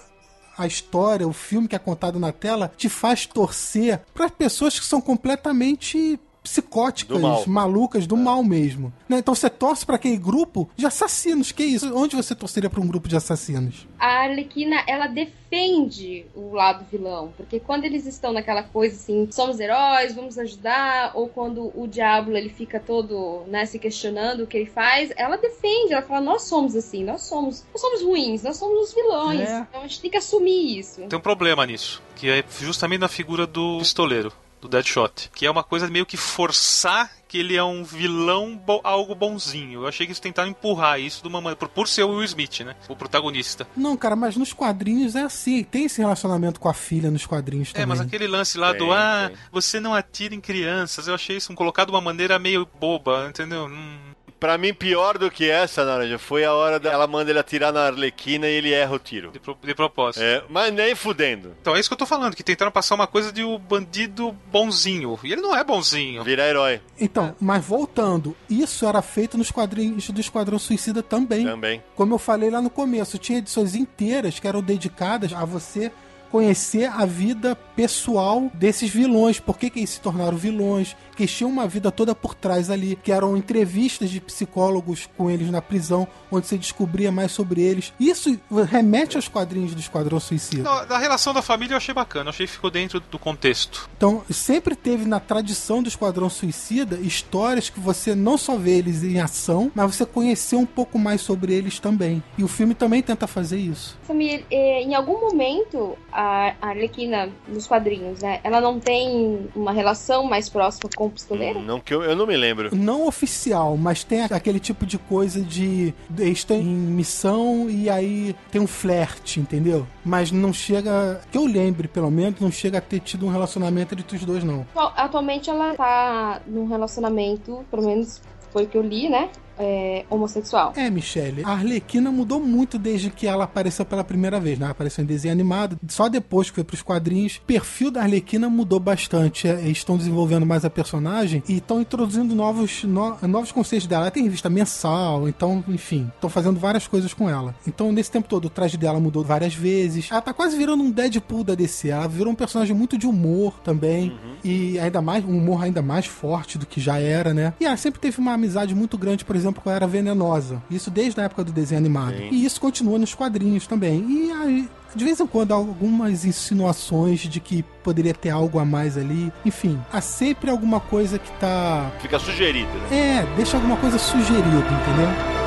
a 0.57 0.65
história, 0.65 1.27
o 1.27 1.33
filme 1.33 1.67
que 1.67 1.75
é 1.75 1.79
contado 1.79 2.19
na 2.19 2.31
tela, 2.31 2.71
te 2.75 2.89
faz 2.89 3.25
torcer 3.25 4.01
para 4.13 4.29
pessoas 4.29 4.79
que 4.79 4.85
são 4.85 4.99
completamente 4.99 6.19
psicóticas, 6.47 7.19
do 7.19 7.49
malucas 7.49 8.07
do 8.07 8.15
é. 8.15 8.19
mal 8.19 8.43
mesmo. 8.43 8.93
Né? 9.07 9.19
Então 9.19 9.35
você 9.35 9.49
torce 9.49 9.85
para 9.85 9.95
aquele 9.95 10.17
grupo 10.17 10.69
de 10.75 10.85
assassinos. 10.85 11.51
Que 11.51 11.63
isso? 11.63 11.93
Onde 11.95 12.15
você 12.15 12.33
torceria 12.33 12.69
para 12.69 12.81
um 12.81 12.87
grupo 12.87 13.07
de 13.07 13.15
assassinos? 13.15 13.87
A 13.99 14.23
Arlequina, 14.23 14.83
ela 14.87 15.07
defende 15.07 16.25
o 16.33 16.53
lado 16.53 16.85
vilão. 16.89 17.33
Porque 17.35 17.59
quando 17.59 17.83
eles 17.83 18.05
estão 18.05 18.31
naquela 18.31 18.63
coisa 18.63 18.95
assim, 18.95 19.27
somos 19.31 19.59
heróis, 19.59 20.15
vamos 20.15 20.37
ajudar, 20.37 21.11
ou 21.13 21.27
quando 21.27 21.71
o 21.75 21.87
diabo 21.87 22.31
ele 22.31 22.49
fica 22.49 22.79
todo 22.79 23.43
né, 23.47 23.65
se 23.65 23.77
questionando 23.77 24.43
o 24.43 24.47
que 24.47 24.57
ele 24.57 24.69
faz, 24.69 25.11
ela 25.15 25.37
defende, 25.37 25.93
ela 25.93 26.01
fala, 26.01 26.21
nós 26.21 26.43
somos 26.43 26.75
assim, 26.75 27.03
nós 27.03 27.21
somos, 27.23 27.65
nós 27.73 27.81
somos 27.81 28.01
ruins, 28.01 28.43
nós 28.43 28.57
somos 28.57 28.89
os 28.89 28.93
vilões. 28.93 29.49
É. 29.49 29.65
Então 29.69 29.81
a 29.81 29.87
gente 29.87 30.01
tem 30.01 30.11
que 30.11 30.17
assumir 30.17 30.79
isso. 30.79 31.01
Tem 31.01 31.19
um 31.19 31.21
problema 31.21 31.65
nisso, 31.65 32.01
que 32.15 32.29
é 32.29 32.43
justamente 32.59 33.01
na 33.01 33.07
figura 33.07 33.45
do 33.45 33.79
pistoleiro 33.79 34.31
do 34.61 34.67
Deadshot, 34.67 35.29
que 35.33 35.45
é 35.45 35.51
uma 35.51 35.63
coisa 35.63 35.87
meio 35.87 36.05
que 36.05 36.17
forçar 36.17 37.11
que 37.27 37.37
ele 37.37 37.55
é 37.55 37.63
um 37.63 37.83
vilão 37.83 38.55
bo 38.55 38.79
algo 38.83 39.13
bonzinho. 39.13 39.81
Eu 39.81 39.87
achei 39.87 40.05
que 40.05 40.11
eles 40.11 40.19
tentaram 40.19 40.49
empurrar 40.49 40.99
isso 40.99 41.21
de 41.21 41.27
uma 41.27 41.41
maneira, 41.41 41.57
por, 41.57 41.69
por 41.69 41.87
ser 41.87 42.03
o 42.03 42.09
Will 42.09 42.23
Smith, 42.23 42.61
né? 42.61 42.75
O 42.87 42.95
protagonista. 42.95 43.67
Não, 43.75 43.97
cara, 43.97 44.15
mas 44.15 44.37
nos 44.37 44.53
quadrinhos 44.53 45.15
é 45.15 45.23
assim. 45.23 45.63
Tem 45.63 45.85
esse 45.85 45.99
relacionamento 45.99 46.59
com 46.59 46.69
a 46.69 46.73
filha 46.73 47.11
nos 47.11 47.25
quadrinhos 47.25 47.73
também. 47.73 47.83
É, 47.83 47.85
mas 47.85 47.99
aquele 47.99 48.27
lance 48.27 48.57
lá 48.57 48.71
do 48.71 48.93
ah, 48.93 49.29
você 49.51 49.79
não 49.79 49.93
atira 49.93 50.33
em 50.33 50.39
crianças, 50.39 51.07
eu 51.07 51.15
achei 51.15 51.37
isso 51.37 51.53
colocado 51.53 51.87
de 51.87 51.93
uma 51.93 52.01
maneira 52.01 52.37
meio 52.39 52.67
boba, 52.79 53.27
entendeu? 53.29 53.65
Hum, 53.65 54.06
Pra 54.39 54.57
mim, 54.57 54.73
pior 54.73 55.17
do 55.17 55.31
que 55.31 55.49
essa, 55.49 55.85
Naranja, 55.85 56.19
foi 56.19 56.43
a 56.43 56.53
hora 56.53 56.79
dela 56.79 56.97
ela 56.97 57.07
manda 57.07 57.29
ele 57.29 57.39
atirar 57.39 57.71
na 57.71 57.87
Arlequina 57.87 58.47
e 58.47 58.53
ele 58.53 58.73
erra 58.73 58.95
o 58.95 58.99
tiro. 58.99 59.31
De, 59.31 59.39
pro, 59.39 59.57
de 59.61 59.75
propósito. 59.75 60.23
É, 60.23 60.43
mas 60.49 60.73
nem 60.73 60.95
fudendo. 60.95 61.55
Então 61.61 61.75
é 61.75 61.79
isso 61.79 61.89
que 61.89 61.93
eu 61.93 61.97
tô 61.97 62.05
falando, 62.05 62.35
que 62.35 62.43
tentaram 62.43 62.71
passar 62.71 62.95
uma 62.95 63.07
coisa 63.07 63.31
de 63.31 63.43
o 63.43 63.55
um 63.55 63.59
bandido 63.59 64.31
bonzinho. 64.51 65.17
E 65.23 65.31
ele 65.31 65.41
não 65.41 65.55
é 65.55 65.63
bonzinho. 65.63 66.23
Vira 66.23 66.47
herói. 66.47 66.81
Então, 66.99 67.35
mas 67.39 67.63
voltando, 67.63 68.35
isso 68.49 68.85
era 68.85 69.01
feito 69.01 69.37
nos 69.37 69.51
quadrinhos 69.51 70.09
do 70.09 70.19
Esquadrão 70.19 70.57
Suicida 70.57 71.03
também. 71.03 71.45
Também. 71.45 71.83
Como 71.95 72.13
eu 72.13 72.19
falei 72.19 72.49
lá 72.49 72.61
no 72.61 72.69
começo, 72.69 73.17
tinha 73.17 73.39
edições 73.39 73.75
inteiras 73.75 74.39
que 74.39 74.47
eram 74.47 74.61
dedicadas 74.61 75.33
a 75.33 75.45
você 75.45 75.91
conhecer 76.29 76.85
a 76.85 77.05
vida 77.05 77.55
pessoal 77.55 78.49
desses 78.53 78.89
vilões, 78.89 79.39
por 79.39 79.57
que, 79.57 79.69
que 79.69 79.79
eles 79.79 79.91
se 79.91 80.01
tornaram 80.01 80.37
vilões, 80.37 80.95
que 81.15 81.27
tinham 81.27 81.49
uma 81.49 81.67
vida 81.67 81.91
toda 81.91 82.15
por 82.15 82.33
trás 82.33 82.69
ali, 82.69 82.97
que 83.01 83.11
eram 83.11 83.37
entrevistas 83.37 84.09
de 84.09 84.19
psicólogos 84.19 85.07
com 85.17 85.29
eles 85.29 85.49
na 85.49 85.61
prisão, 85.61 86.07
onde 86.31 86.47
você 86.47 86.57
descobria 86.57 87.11
mais 87.11 87.31
sobre 87.31 87.61
eles. 87.61 87.93
Isso 87.99 88.39
remete 88.69 89.15
aos 89.15 89.27
quadrinhos 89.27 89.73
do 89.73 89.79
Esquadrão 89.79 90.19
Suicida. 90.19 90.85
Da 90.85 90.97
relação 90.97 91.33
da 91.33 91.41
família 91.41 91.73
eu 91.73 91.77
achei 91.77 91.93
bacana, 91.93 92.25
eu 92.25 92.29
achei 92.29 92.45
que 92.45 92.51
ficou 92.51 92.69
dentro 92.69 92.99
do 92.99 93.19
contexto. 93.19 93.89
Então, 93.95 94.23
sempre 94.29 94.75
teve 94.75 95.05
na 95.05 95.19
tradição 95.19 95.81
do 95.81 95.89
Esquadrão 95.89 96.29
Suicida 96.29 96.97
histórias 96.97 97.69
que 97.69 97.79
você 97.79 98.15
não 98.15 98.37
só 98.37 98.55
vê 98.57 98.77
eles 98.77 99.03
em 99.03 99.19
ação, 99.19 99.71
mas 99.73 99.95
você 99.95 100.05
conheceu 100.05 100.59
um 100.59 100.65
pouco 100.65 100.97
mais 100.99 101.21
sobre 101.21 101.53
eles 101.53 101.79
também. 101.79 102.23
E 102.37 102.43
o 102.43 102.47
filme 102.47 102.73
também 102.73 103.01
tenta 103.01 103.27
fazer 103.27 103.57
isso. 103.57 103.97
Samir, 104.05 104.45
eh, 104.49 104.81
em 104.81 104.95
algum 104.95 105.19
momento 105.19 105.97
a 106.17 106.55
Arlequina 106.59 107.29
nos 107.47 107.67
quadrinhos, 107.67 108.23
né? 108.23 108.39
Ela 108.43 108.59
não 108.59 108.79
tem 108.79 109.47
uma 109.55 109.71
relação 109.71 110.23
mais 110.23 110.49
próxima 110.49 110.89
com 110.95 111.05
o 111.05 111.11
pistoleiro? 111.11 111.61
Não 111.61 111.79
que 111.79 111.93
eu, 111.93 112.01
eu 112.01 112.15
não 112.15 112.25
me 112.25 112.35
lembro. 112.35 112.75
Não 112.75 113.05
oficial, 113.05 113.77
mas 113.77 114.03
tem 114.03 114.23
aquele 114.23 114.59
tipo 114.59 114.83
de 114.83 114.97
coisa 114.97 115.39
de 115.39 115.93
eles 116.17 116.39
estão 116.39 116.57
em 116.57 116.65
missão 116.65 117.69
e 117.69 117.87
aí 117.87 118.35
tem 118.51 118.59
um 118.59 118.65
flerte, 118.65 119.39
entendeu? 119.39 119.85
Mas 120.03 120.31
não 120.31 120.51
chega, 120.51 121.21
que 121.31 121.37
eu 121.37 121.45
lembre 121.45 121.87
pelo 121.87 122.09
menos, 122.09 122.39
não 122.39 122.51
chega 122.51 122.79
a 122.79 122.81
ter 122.81 122.99
tido 122.99 123.27
um 123.27 123.29
relacionamento 123.29 123.93
entre 123.93 124.17
os 124.17 124.25
dois, 124.25 124.43
não. 124.43 124.65
Atualmente 124.95 125.51
ela 125.51 125.75
tá 125.75 126.41
num 126.47 126.67
relacionamento, 126.67 127.63
pelo 127.69 127.85
menos 127.85 128.19
foi 128.51 128.63
o 128.63 128.67
que 128.67 128.77
eu 128.77 128.81
li, 128.81 129.07
né? 129.07 129.29
É, 129.57 130.05
homossexual. 130.09 130.73
É, 130.75 130.89
Michelle, 130.89 131.43
a 131.43 131.51
Arlequina 131.51 132.11
mudou 132.11 132.39
muito 132.39 132.77
desde 132.77 133.09
que 133.09 133.27
ela 133.27 133.43
apareceu 133.45 133.85
pela 133.85 134.03
primeira 134.03 134.39
vez, 134.39 134.57
né? 134.57 134.65
Ela 134.65 134.71
apareceu 134.71 135.03
em 135.03 135.07
desenho 135.07 135.33
animado, 135.33 135.79
só 135.87 136.07
depois 136.09 136.49
que 136.49 136.55
foi 136.55 136.63
pros 136.63 136.81
quadrinhos. 136.81 137.37
O 137.37 137.41
perfil 137.41 137.91
da 137.91 138.01
Arlequina 138.01 138.49
mudou 138.49 138.79
bastante. 138.79 139.47
É, 139.47 139.53
eles 139.61 139.77
estão 139.77 139.97
desenvolvendo 139.97 140.45
mais 140.45 140.65
a 140.65 140.69
personagem 140.69 141.43
e 141.47 141.57
estão 141.57 141.81
introduzindo 141.81 142.35
novos, 142.35 142.83
no, 142.83 143.17
novos 143.27 143.51
conceitos 143.51 143.87
dela. 143.87 144.03
Ela 144.03 144.11
tem 144.11 144.23
revista 144.23 144.49
mensal, 144.49 145.27
então, 145.27 145.63
enfim, 145.67 146.11
estão 146.15 146.29
fazendo 146.29 146.59
várias 146.59 146.87
coisas 146.87 147.13
com 147.13 147.29
ela. 147.29 147.55
Então, 147.67 147.91
nesse 147.91 148.11
tempo 148.11 148.27
todo, 148.27 148.45
o 148.45 148.49
traje 148.49 148.77
dela 148.77 148.99
mudou 148.99 149.23
várias 149.23 149.55
vezes. 149.55 150.09
Ela 150.11 150.21
tá 150.21 150.33
quase 150.33 150.57
virando 150.57 150.83
um 150.83 150.91
Deadpool 150.91 151.43
da 151.43 151.55
DC. 151.55 151.89
Ela 151.89 152.07
virou 152.07 152.31
um 152.31 152.35
personagem 152.35 152.75
muito 152.75 152.97
de 152.97 153.07
humor 153.07 153.59
também. 153.63 154.09
Uhum. 154.09 154.35
E 154.43 154.79
ainda 154.79 155.01
mais, 155.01 155.23
um 155.25 155.37
humor 155.37 155.63
ainda 155.63 155.81
mais 155.81 156.05
forte 156.05 156.57
do 156.57 156.65
que 156.65 156.79
já 156.79 156.99
era, 156.99 157.33
né? 157.33 157.53
E 157.59 157.65
ela 157.65 157.77
sempre 157.77 157.99
teve 157.99 158.19
uma 158.19 158.33
amizade 158.33 158.73
muito 158.75 158.97
grande, 158.97 159.25
por 159.25 159.35
exemplo, 159.35 159.46
exemplo, 159.49 159.71
Era 159.71 159.87
Venenosa. 159.87 160.61
Isso 160.69 160.89
desde 160.89 161.19
a 161.19 161.23
época 161.23 161.43
do 161.43 161.51
desenho 161.51 161.79
animado. 161.79 162.15
Sim. 162.15 162.29
E 162.31 162.45
isso 162.45 162.59
continua 162.59 162.97
nos 162.97 163.13
quadrinhos 163.13 163.67
também. 163.67 164.05
E 164.09 164.31
aí, 164.31 164.69
de 164.95 165.05
vez 165.05 165.19
em 165.19 165.27
quando, 165.27 165.53
algumas 165.53 166.25
insinuações 166.25 167.19
de 167.21 167.39
que 167.39 167.63
poderia 167.83 168.13
ter 168.13 168.29
algo 168.29 168.59
a 168.59 168.65
mais 168.65 168.97
ali. 168.97 169.31
Enfim, 169.45 169.79
há 169.91 170.01
sempre 170.01 170.49
alguma 170.49 170.79
coisa 170.79 171.17
que 171.17 171.31
tá. 171.39 171.91
Fica 171.99 172.19
sugerido, 172.19 172.71
né? 172.89 173.19
É, 173.19 173.35
deixa 173.35 173.57
alguma 173.57 173.77
coisa 173.77 173.97
sugerida, 173.97 174.47
entendeu? 174.47 175.46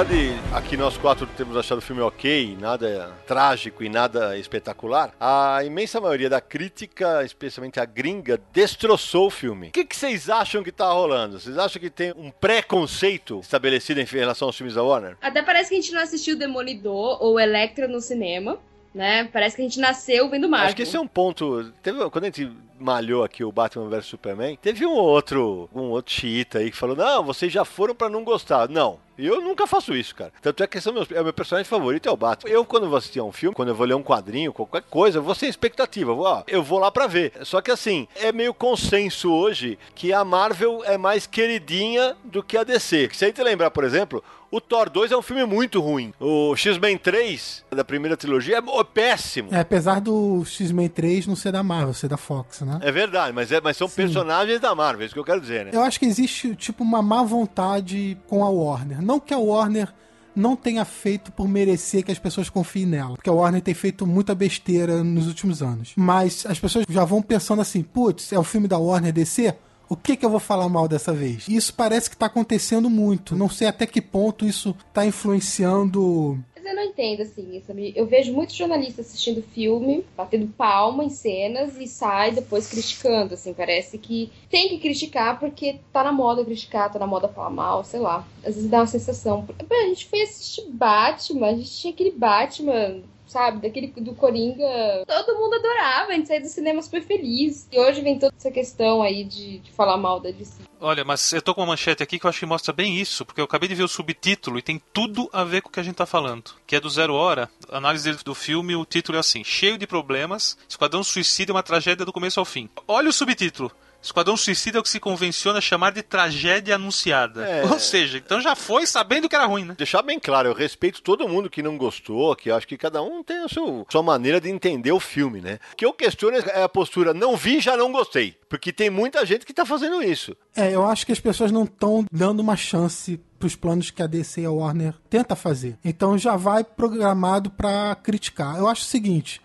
Apesar 0.00 0.04
de 0.04 0.30
aqui 0.54 0.76
nós 0.76 0.96
quatro 0.96 1.26
termos 1.26 1.56
achado 1.56 1.78
o 1.78 1.82
filme 1.82 2.00
ok, 2.00 2.56
nada 2.58 3.12
trágico 3.26 3.84
e 3.84 3.88
nada 3.88 4.38
espetacular, 4.38 5.12
a 5.20 5.62
imensa 5.64 6.00
maioria 6.00 6.30
da 6.30 6.40
crítica, 6.40 7.22
especialmente 7.24 7.78
a 7.78 7.84
gringa, 7.84 8.40
destroçou 8.52 9.26
o 9.26 9.30
filme. 9.30 9.68
O 9.68 9.72
que, 9.72 9.84
que 9.84 9.96
vocês 9.96 10.30
acham 10.30 10.62
que 10.62 10.72
tá 10.72 10.90
rolando? 10.90 11.38
Vocês 11.38 11.58
acham 11.58 11.80
que 11.80 11.90
tem 11.90 12.12
um 12.16 12.30
preconceito 12.30 13.40
estabelecido 13.40 14.00
em 14.00 14.04
relação 14.04 14.48
aos 14.48 14.56
filmes 14.56 14.74
da 14.74 14.82
Warner? 14.82 15.16
Até 15.20 15.42
parece 15.42 15.70
que 15.70 15.76
a 15.76 15.80
gente 15.80 15.92
não 15.92 16.00
assistiu 16.00 16.36
Demolidor 16.36 17.22
ou 17.22 17.38
Electra 17.38 17.86
no 17.86 18.00
cinema 18.00 18.58
né? 18.94 19.24
Parece 19.24 19.56
que 19.56 19.62
a 19.62 19.64
gente 19.64 19.78
nasceu 19.78 20.28
vendo 20.28 20.48
Marvel. 20.48 20.66
Acho 20.66 20.76
que 20.76 20.82
esse 20.82 20.96
é 20.96 21.00
um 21.00 21.06
ponto. 21.06 21.72
Teve, 21.82 21.98
quando 22.10 22.24
a 22.24 22.26
gente 22.26 22.50
malhou 22.78 23.22
aqui 23.22 23.44
o 23.44 23.52
Batman 23.52 23.88
vs 23.88 24.06
Superman, 24.06 24.56
teve 24.60 24.86
um 24.86 24.92
outro, 24.92 25.68
um 25.74 25.90
outro 25.90 26.12
xiita 26.12 26.58
aí 26.58 26.70
que 26.70 26.76
falou: 26.76 26.96
Não, 26.96 27.22
vocês 27.22 27.52
já 27.52 27.64
foram 27.64 27.94
para 27.94 28.08
não 28.08 28.24
gostar. 28.24 28.68
Não. 28.68 28.98
Eu 29.18 29.42
nunca 29.42 29.66
faço 29.66 29.94
isso, 29.94 30.14
cara. 30.14 30.32
Tanto 30.40 30.62
é 30.62 30.66
que 30.66 30.78
esse 30.78 30.88
é 30.88 30.90
o 30.90 30.94
meu, 30.94 31.06
é 31.10 31.20
o 31.20 31.24
meu 31.24 31.32
personagem 31.32 31.68
favorito, 31.68 32.08
é 32.08 32.12
o 32.12 32.16
Batman. 32.16 32.50
Eu, 32.50 32.64
quando 32.64 32.88
vou 32.88 32.96
assistir 32.96 33.20
a 33.20 33.24
um 33.24 33.32
filme, 33.32 33.54
quando 33.54 33.68
eu 33.68 33.74
vou 33.74 33.86
ler 33.86 33.92
um 33.92 34.02
quadrinho, 34.02 34.50
qualquer 34.50 34.80
coisa, 34.82 35.18
eu 35.18 35.22
vou 35.22 35.34
sem 35.34 35.48
expectativa. 35.48 36.14
Vou, 36.14 36.24
ó, 36.24 36.42
eu 36.46 36.62
vou 36.62 36.78
lá 36.78 36.90
pra 36.90 37.06
ver. 37.06 37.32
Só 37.42 37.60
que 37.60 37.70
assim, 37.70 38.08
é 38.16 38.32
meio 38.32 38.54
consenso 38.54 39.30
hoje 39.30 39.78
que 39.94 40.10
a 40.10 40.24
Marvel 40.24 40.82
é 40.86 40.96
mais 40.96 41.26
queridinha 41.26 42.16
do 42.24 42.42
que 42.42 42.56
a 42.56 42.64
DC. 42.64 43.10
Se 43.12 43.26
a 43.26 43.28
gente 43.28 43.42
lembrar, 43.42 43.70
por 43.70 43.84
exemplo, 43.84 44.24
o 44.50 44.60
Thor 44.60 44.90
2 44.90 45.12
é 45.12 45.16
um 45.16 45.22
filme 45.22 45.44
muito 45.44 45.80
ruim. 45.80 46.12
O 46.18 46.54
X-Men 46.56 46.98
3, 46.98 47.64
da 47.70 47.84
primeira 47.84 48.16
trilogia, 48.16 48.58
é 48.58 48.84
péssimo. 48.84 49.48
É, 49.52 49.60
apesar 49.60 50.00
do 50.00 50.44
X-Men 50.44 50.88
3 50.88 51.26
não 51.26 51.36
ser 51.36 51.52
da 51.52 51.62
Marvel, 51.62 51.94
ser 51.94 52.08
da 52.08 52.16
Fox, 52.16 52.62
né? 52.62 52.78
É 52.82 52.90
verdade, 52.90 53.32
mas, 53.32 53.52
é, 53.52 53.60
mas 53.60 53.76
são 53.76 53.88
Sim. 53.88 53.96
personagens 53.96 54.60
da 54.60 54.74
Marvel, 54.74 55.02
é 55.02 55.04
isso 55.06 55.14
que 55.14 55.20
eu 55.20 55.24
quero 55.24 55.40
dizer, 55.40 55.66
né? 55.66 55.70
Eu 55.72 55.82
acho 55.82 55.98
que 55.98 56.06
existe, 56.06 56.54
tipo, 56.56 56.82
uma 56.82 57.00
má 57.00 57.22
vontade 57.22 58.18
com 58.26 58.44
a 58.44 58.48
Warner. 58.48 59.00
Não 59.00 59.20
que 59.20 59.32
a 59.32 59.38
Warner 59.38 59.92
não 60.34 60.56
tenha 60.56 60.84
feito 60.84 61.30
por 61.32 61.48
merecer 61.48 62.04
que 62.04 62.12
as 62.12 62.18
pessoas 62.18 62.48
confiem 62.48 62.86
nela. 62.86 63.14
Porque 63.14 63.30
a 63.30 63.32
Warner 63.32 63.60
tem 63.60 63.74
feito 63.74 64.06
muita 64.06 64.34
besteira 64.34 65.02
nos 65.04 65.26
últimos 65.26 65.62
anos. 65.62 65.92
Mas 65.96 66.46
as 66.46 66.58
pessoas 66.58 66.84
já 66.88 67.04
vão 67.04 67.22
pensando 67.22 67.60
assim: 67.60 67.82
putz, 67.82 68.32
é 68.32 68.38
o 68.38 68.44
filme 68.44 68.66
da 68.66 68.78
Warner 68.78 69.12
DC? 69.12 69.54
O 69.90 69.96
que, 69.96 70.16
que 70.16 70.24
eu 70.24 70.30
vou 70.30 70.40
falar 70.40 70.68
mal 70.68 70.86
dessa 70.86 71.12
vez? 71.12 71.48
Isso 71.48 71.74
parece 71.74 72.08
que 72.08 72.14
está 72.14 72.26
acontecendo 72.26 72.88
muito. 72.88 73.34
Não 73.34 73.48
sei 73.48 73.66
até 73.66 73.86
que 73.86 74.00
ponto 74.00 74.46
isso 74.46 74.74
está 74.88 75.04
influenciando 75.04 76.38
eu 76.70 76.76
não 76.76 76.84
entendo, 76.84 77.22
assim, 77.22 77.60
sabe? 77.66 77.92
Eu 77.96 78.06
vejo 78.06 78.32
muitos 78.32 78.54
jornalistas 78.54 79.06
assistindo 79.06 79.42
filme, 79.42 80.04
batendo 80.16 80.46
palma 80.46 81.04
em 81.04 81.08
cenas 81.08 81.76
e 81.76 81.86
sai 81.86 82.30
depois 82.30 82.68
criticando, 82.68 83.34
assim. 83.34 83.52
Parece 83.52 83.98
que 83.98 84.30
tem 84.48 84.68
que 84.68 84.78
criticar 84.78 85.40
porque 85.40 85.80
tá 85.92 86.04
na 86.04 86.12
moda 86.12 86.44
criticar, 86.44 86.92
tá 86.92 86.98
na 86.98 87.06
moda 87.06 87.28
falar 87.28 87.50
mal, 87.50 87.82
sei 87.82 87.98
lá. 87.98 88.26
Às 88.44 88.54
vezes 88.54 88.70
dá 88.70 88.78
uma 88.78 88.86
sensação. 88.86 89.46
A 89.68 89.86
gente 89.88 90.06
foi 90.06 90.22
assistir 90.22 90.66
Batman, 90.70 91.48
a 91.48 91.54
gente 91.54 91.70
tinha 91.70 91.92
aquele 91.92 92.12
Batman 92.12 93.02
sabe? 93.30 93.60
Daquele 93.60 93.88
do 93.88 94.14
Coringa. 94.14 95.04
Todo 95.06 95.38
mundo 95.38 95.54
adorava, 95.54 96.12
a 96.12 96.14
gente 96.14 96.28
saía 96.28 96.40
do 96.40 96.48
cinema 96.48 96.82
super 96.82 97.02
feliz. 97.02 97.68
E 97.70 97.78
hoje 97.78 98.00
vem 98.00 98.18
toda 98.18 98.34
essa 98.36 98.50
questão 98.50 99.02
aí 99.02 99.24
de, 99.24 99.58
de 99.60 99.72
falar 99.72 99.96
mal 99.96 100.20
da 100.20 100.30
DC. 100.30 100.62
Olha, 100.80 101.04
mas 101.04 101.32
eu 101.32 101.42
tô 101.42 101.54
com 101.54 101.60
uma 101.60 101.68
manchete 101.68 102.02
aqui 102.02 102.18
que 102.18 102.24
eu 102.24 102.28
acho 102.30 102.40
que 102.40 102.46
mostra 102.46 102.72
bem 102.72 102.96
isso, 102.96 103.24
porque 103.24 103.40
eu 103.40 103.44
acabei 103.44 103.68
de 103.68 103.74
ver 103.74 103.82
o 103.82 103.88
subtítulo 103.88 104.58
e 104.58 104.62
tem 104.62 104.80
tudo 104.92 105.28
a 105.32 105.44
ver 105.44 105.60
com 105.60 105.68
o 105.68 105.72
que 105.72 105.80
a 105.80 105.82
gente 105.82 105.96
tá 105.96 106.06
falando. 106.06 106.52
Que 106.66 106.76
é 106.76 106.80
do 106.80 106.88
Zero 106.88 107.14
Hora, 107.14 107.50
análise 107.70 108.12
do 108.24 108.34
filme, 108.34 108.74
o 108.74 108.84
título 108.84 109.16
é 109.16 109.20
assim: 109.20 109.44
Cheio 109.44 109.76
de 109.76 109.86
problemas, 109.86 110.56
Esquadrão 110.68 111.04
Suicida 111.04 111.52
é 111.52 111.54
uma 111.54 111.62
tragédia 111.62 112.04
do 112.04 112.12
começo 112.12 112.40
ao 112.40 112.46
fim. 112.46 112.68
Olha 112.88 113.10
o 113.10 113.12
subtítulo. 113.12 113.70
Esquadrão 114.02 114.36
Suicida 114.36 114.78
é 114.78 114.80
o 114.80 114.82
que 114.82 114.88
se 114.88 115.00
convenciona 115.00 115.60
chamar 115.60 115.92
de 115.92 116.02
tragédia 116.02 116.74
anunciada. 116.74 117.44
É... 117.46 117.64
Ou 117.64 117.78
seja, 117.78 118.18
então 118.18 118.40
já 118.40 118.54
foi 118.54 118.86
sabendo 118.86 119.28
que 119.28 119.34
era 119.34 119.46
ruim, 119.46 119.64
né? 119.64 119.74
Deixar 119.76 120.02
bem 120.02 120.18
claro, 120.18 120.48
eu 120.48 120.54
respeito 120.54 121.02
todo 121.02 121.28
mundo 121.28 121.50
que 121.50 121.62
não 121.62 121.76
gostou, 121.76 122.34
que 122.34 122.50
acho 122.50 122.66
que 122.66 122.76
cada 122.76 123.02
um 123.02 123.22
tem 123.22 123.38
a 123.38 123.48
sua, 123.48 123.84
sua 123.90 124.02
maneira 124.02 124.40
de 124.40 124.48
entender 124.48 124.92
o 124.92 125.00
filme, 125.00 125.40
né? 125.40 125.58
O 125.72 125.76
que 125.76 125.84
eu 125.84 125.92
questiono 125.92 126.36
é 126.36 126.62
a 126.62 126.68
postura 126.68 127.12
não 127.12 127.36
vi, 127.36 127.60
já 127.60 127.76
não 127.76 127.92
gostei. 127.92 128.36
Porque 128.48 128.72
tem 128.72 128.90
muita 128.90 129.24
gente 129.24 129.46
que 129.46 129.54
tá 129.54 129.64
fazendo 129.64 130.02
isso. 130.02 130.36
É, 130.56 130.74
eu 130.74 130.86
acho 130.86 131.06
que 131.06 131.12
as 131.12 131.20
pessoas 131.20 131.52
não 131.52 131.64
estão 131.64 132.04
dando 132.10 132.40
uma 132.40 132.56
chance 132.56 133.20
pros 133.38 133.56
planos 133.56 133.90
que 133.90 134.02
a 134.02 134.06
DC 134.06 134.42
e 134.42 134.44
a 134.44 134.50
Warner 134.50 134.94
tenta 135.08 135.34
fazer. 135.34 135.78
Então 135.84 136.18
já 136.18 136.36
vai 136.36 136.62
programado 136.62 137.50
para 137.50 137.94
criticar. 137.94 138.58
Eu 138.58 138.68
acho 138.68 138.82
o 138.82 138.86
seguinte, 138.86 139.40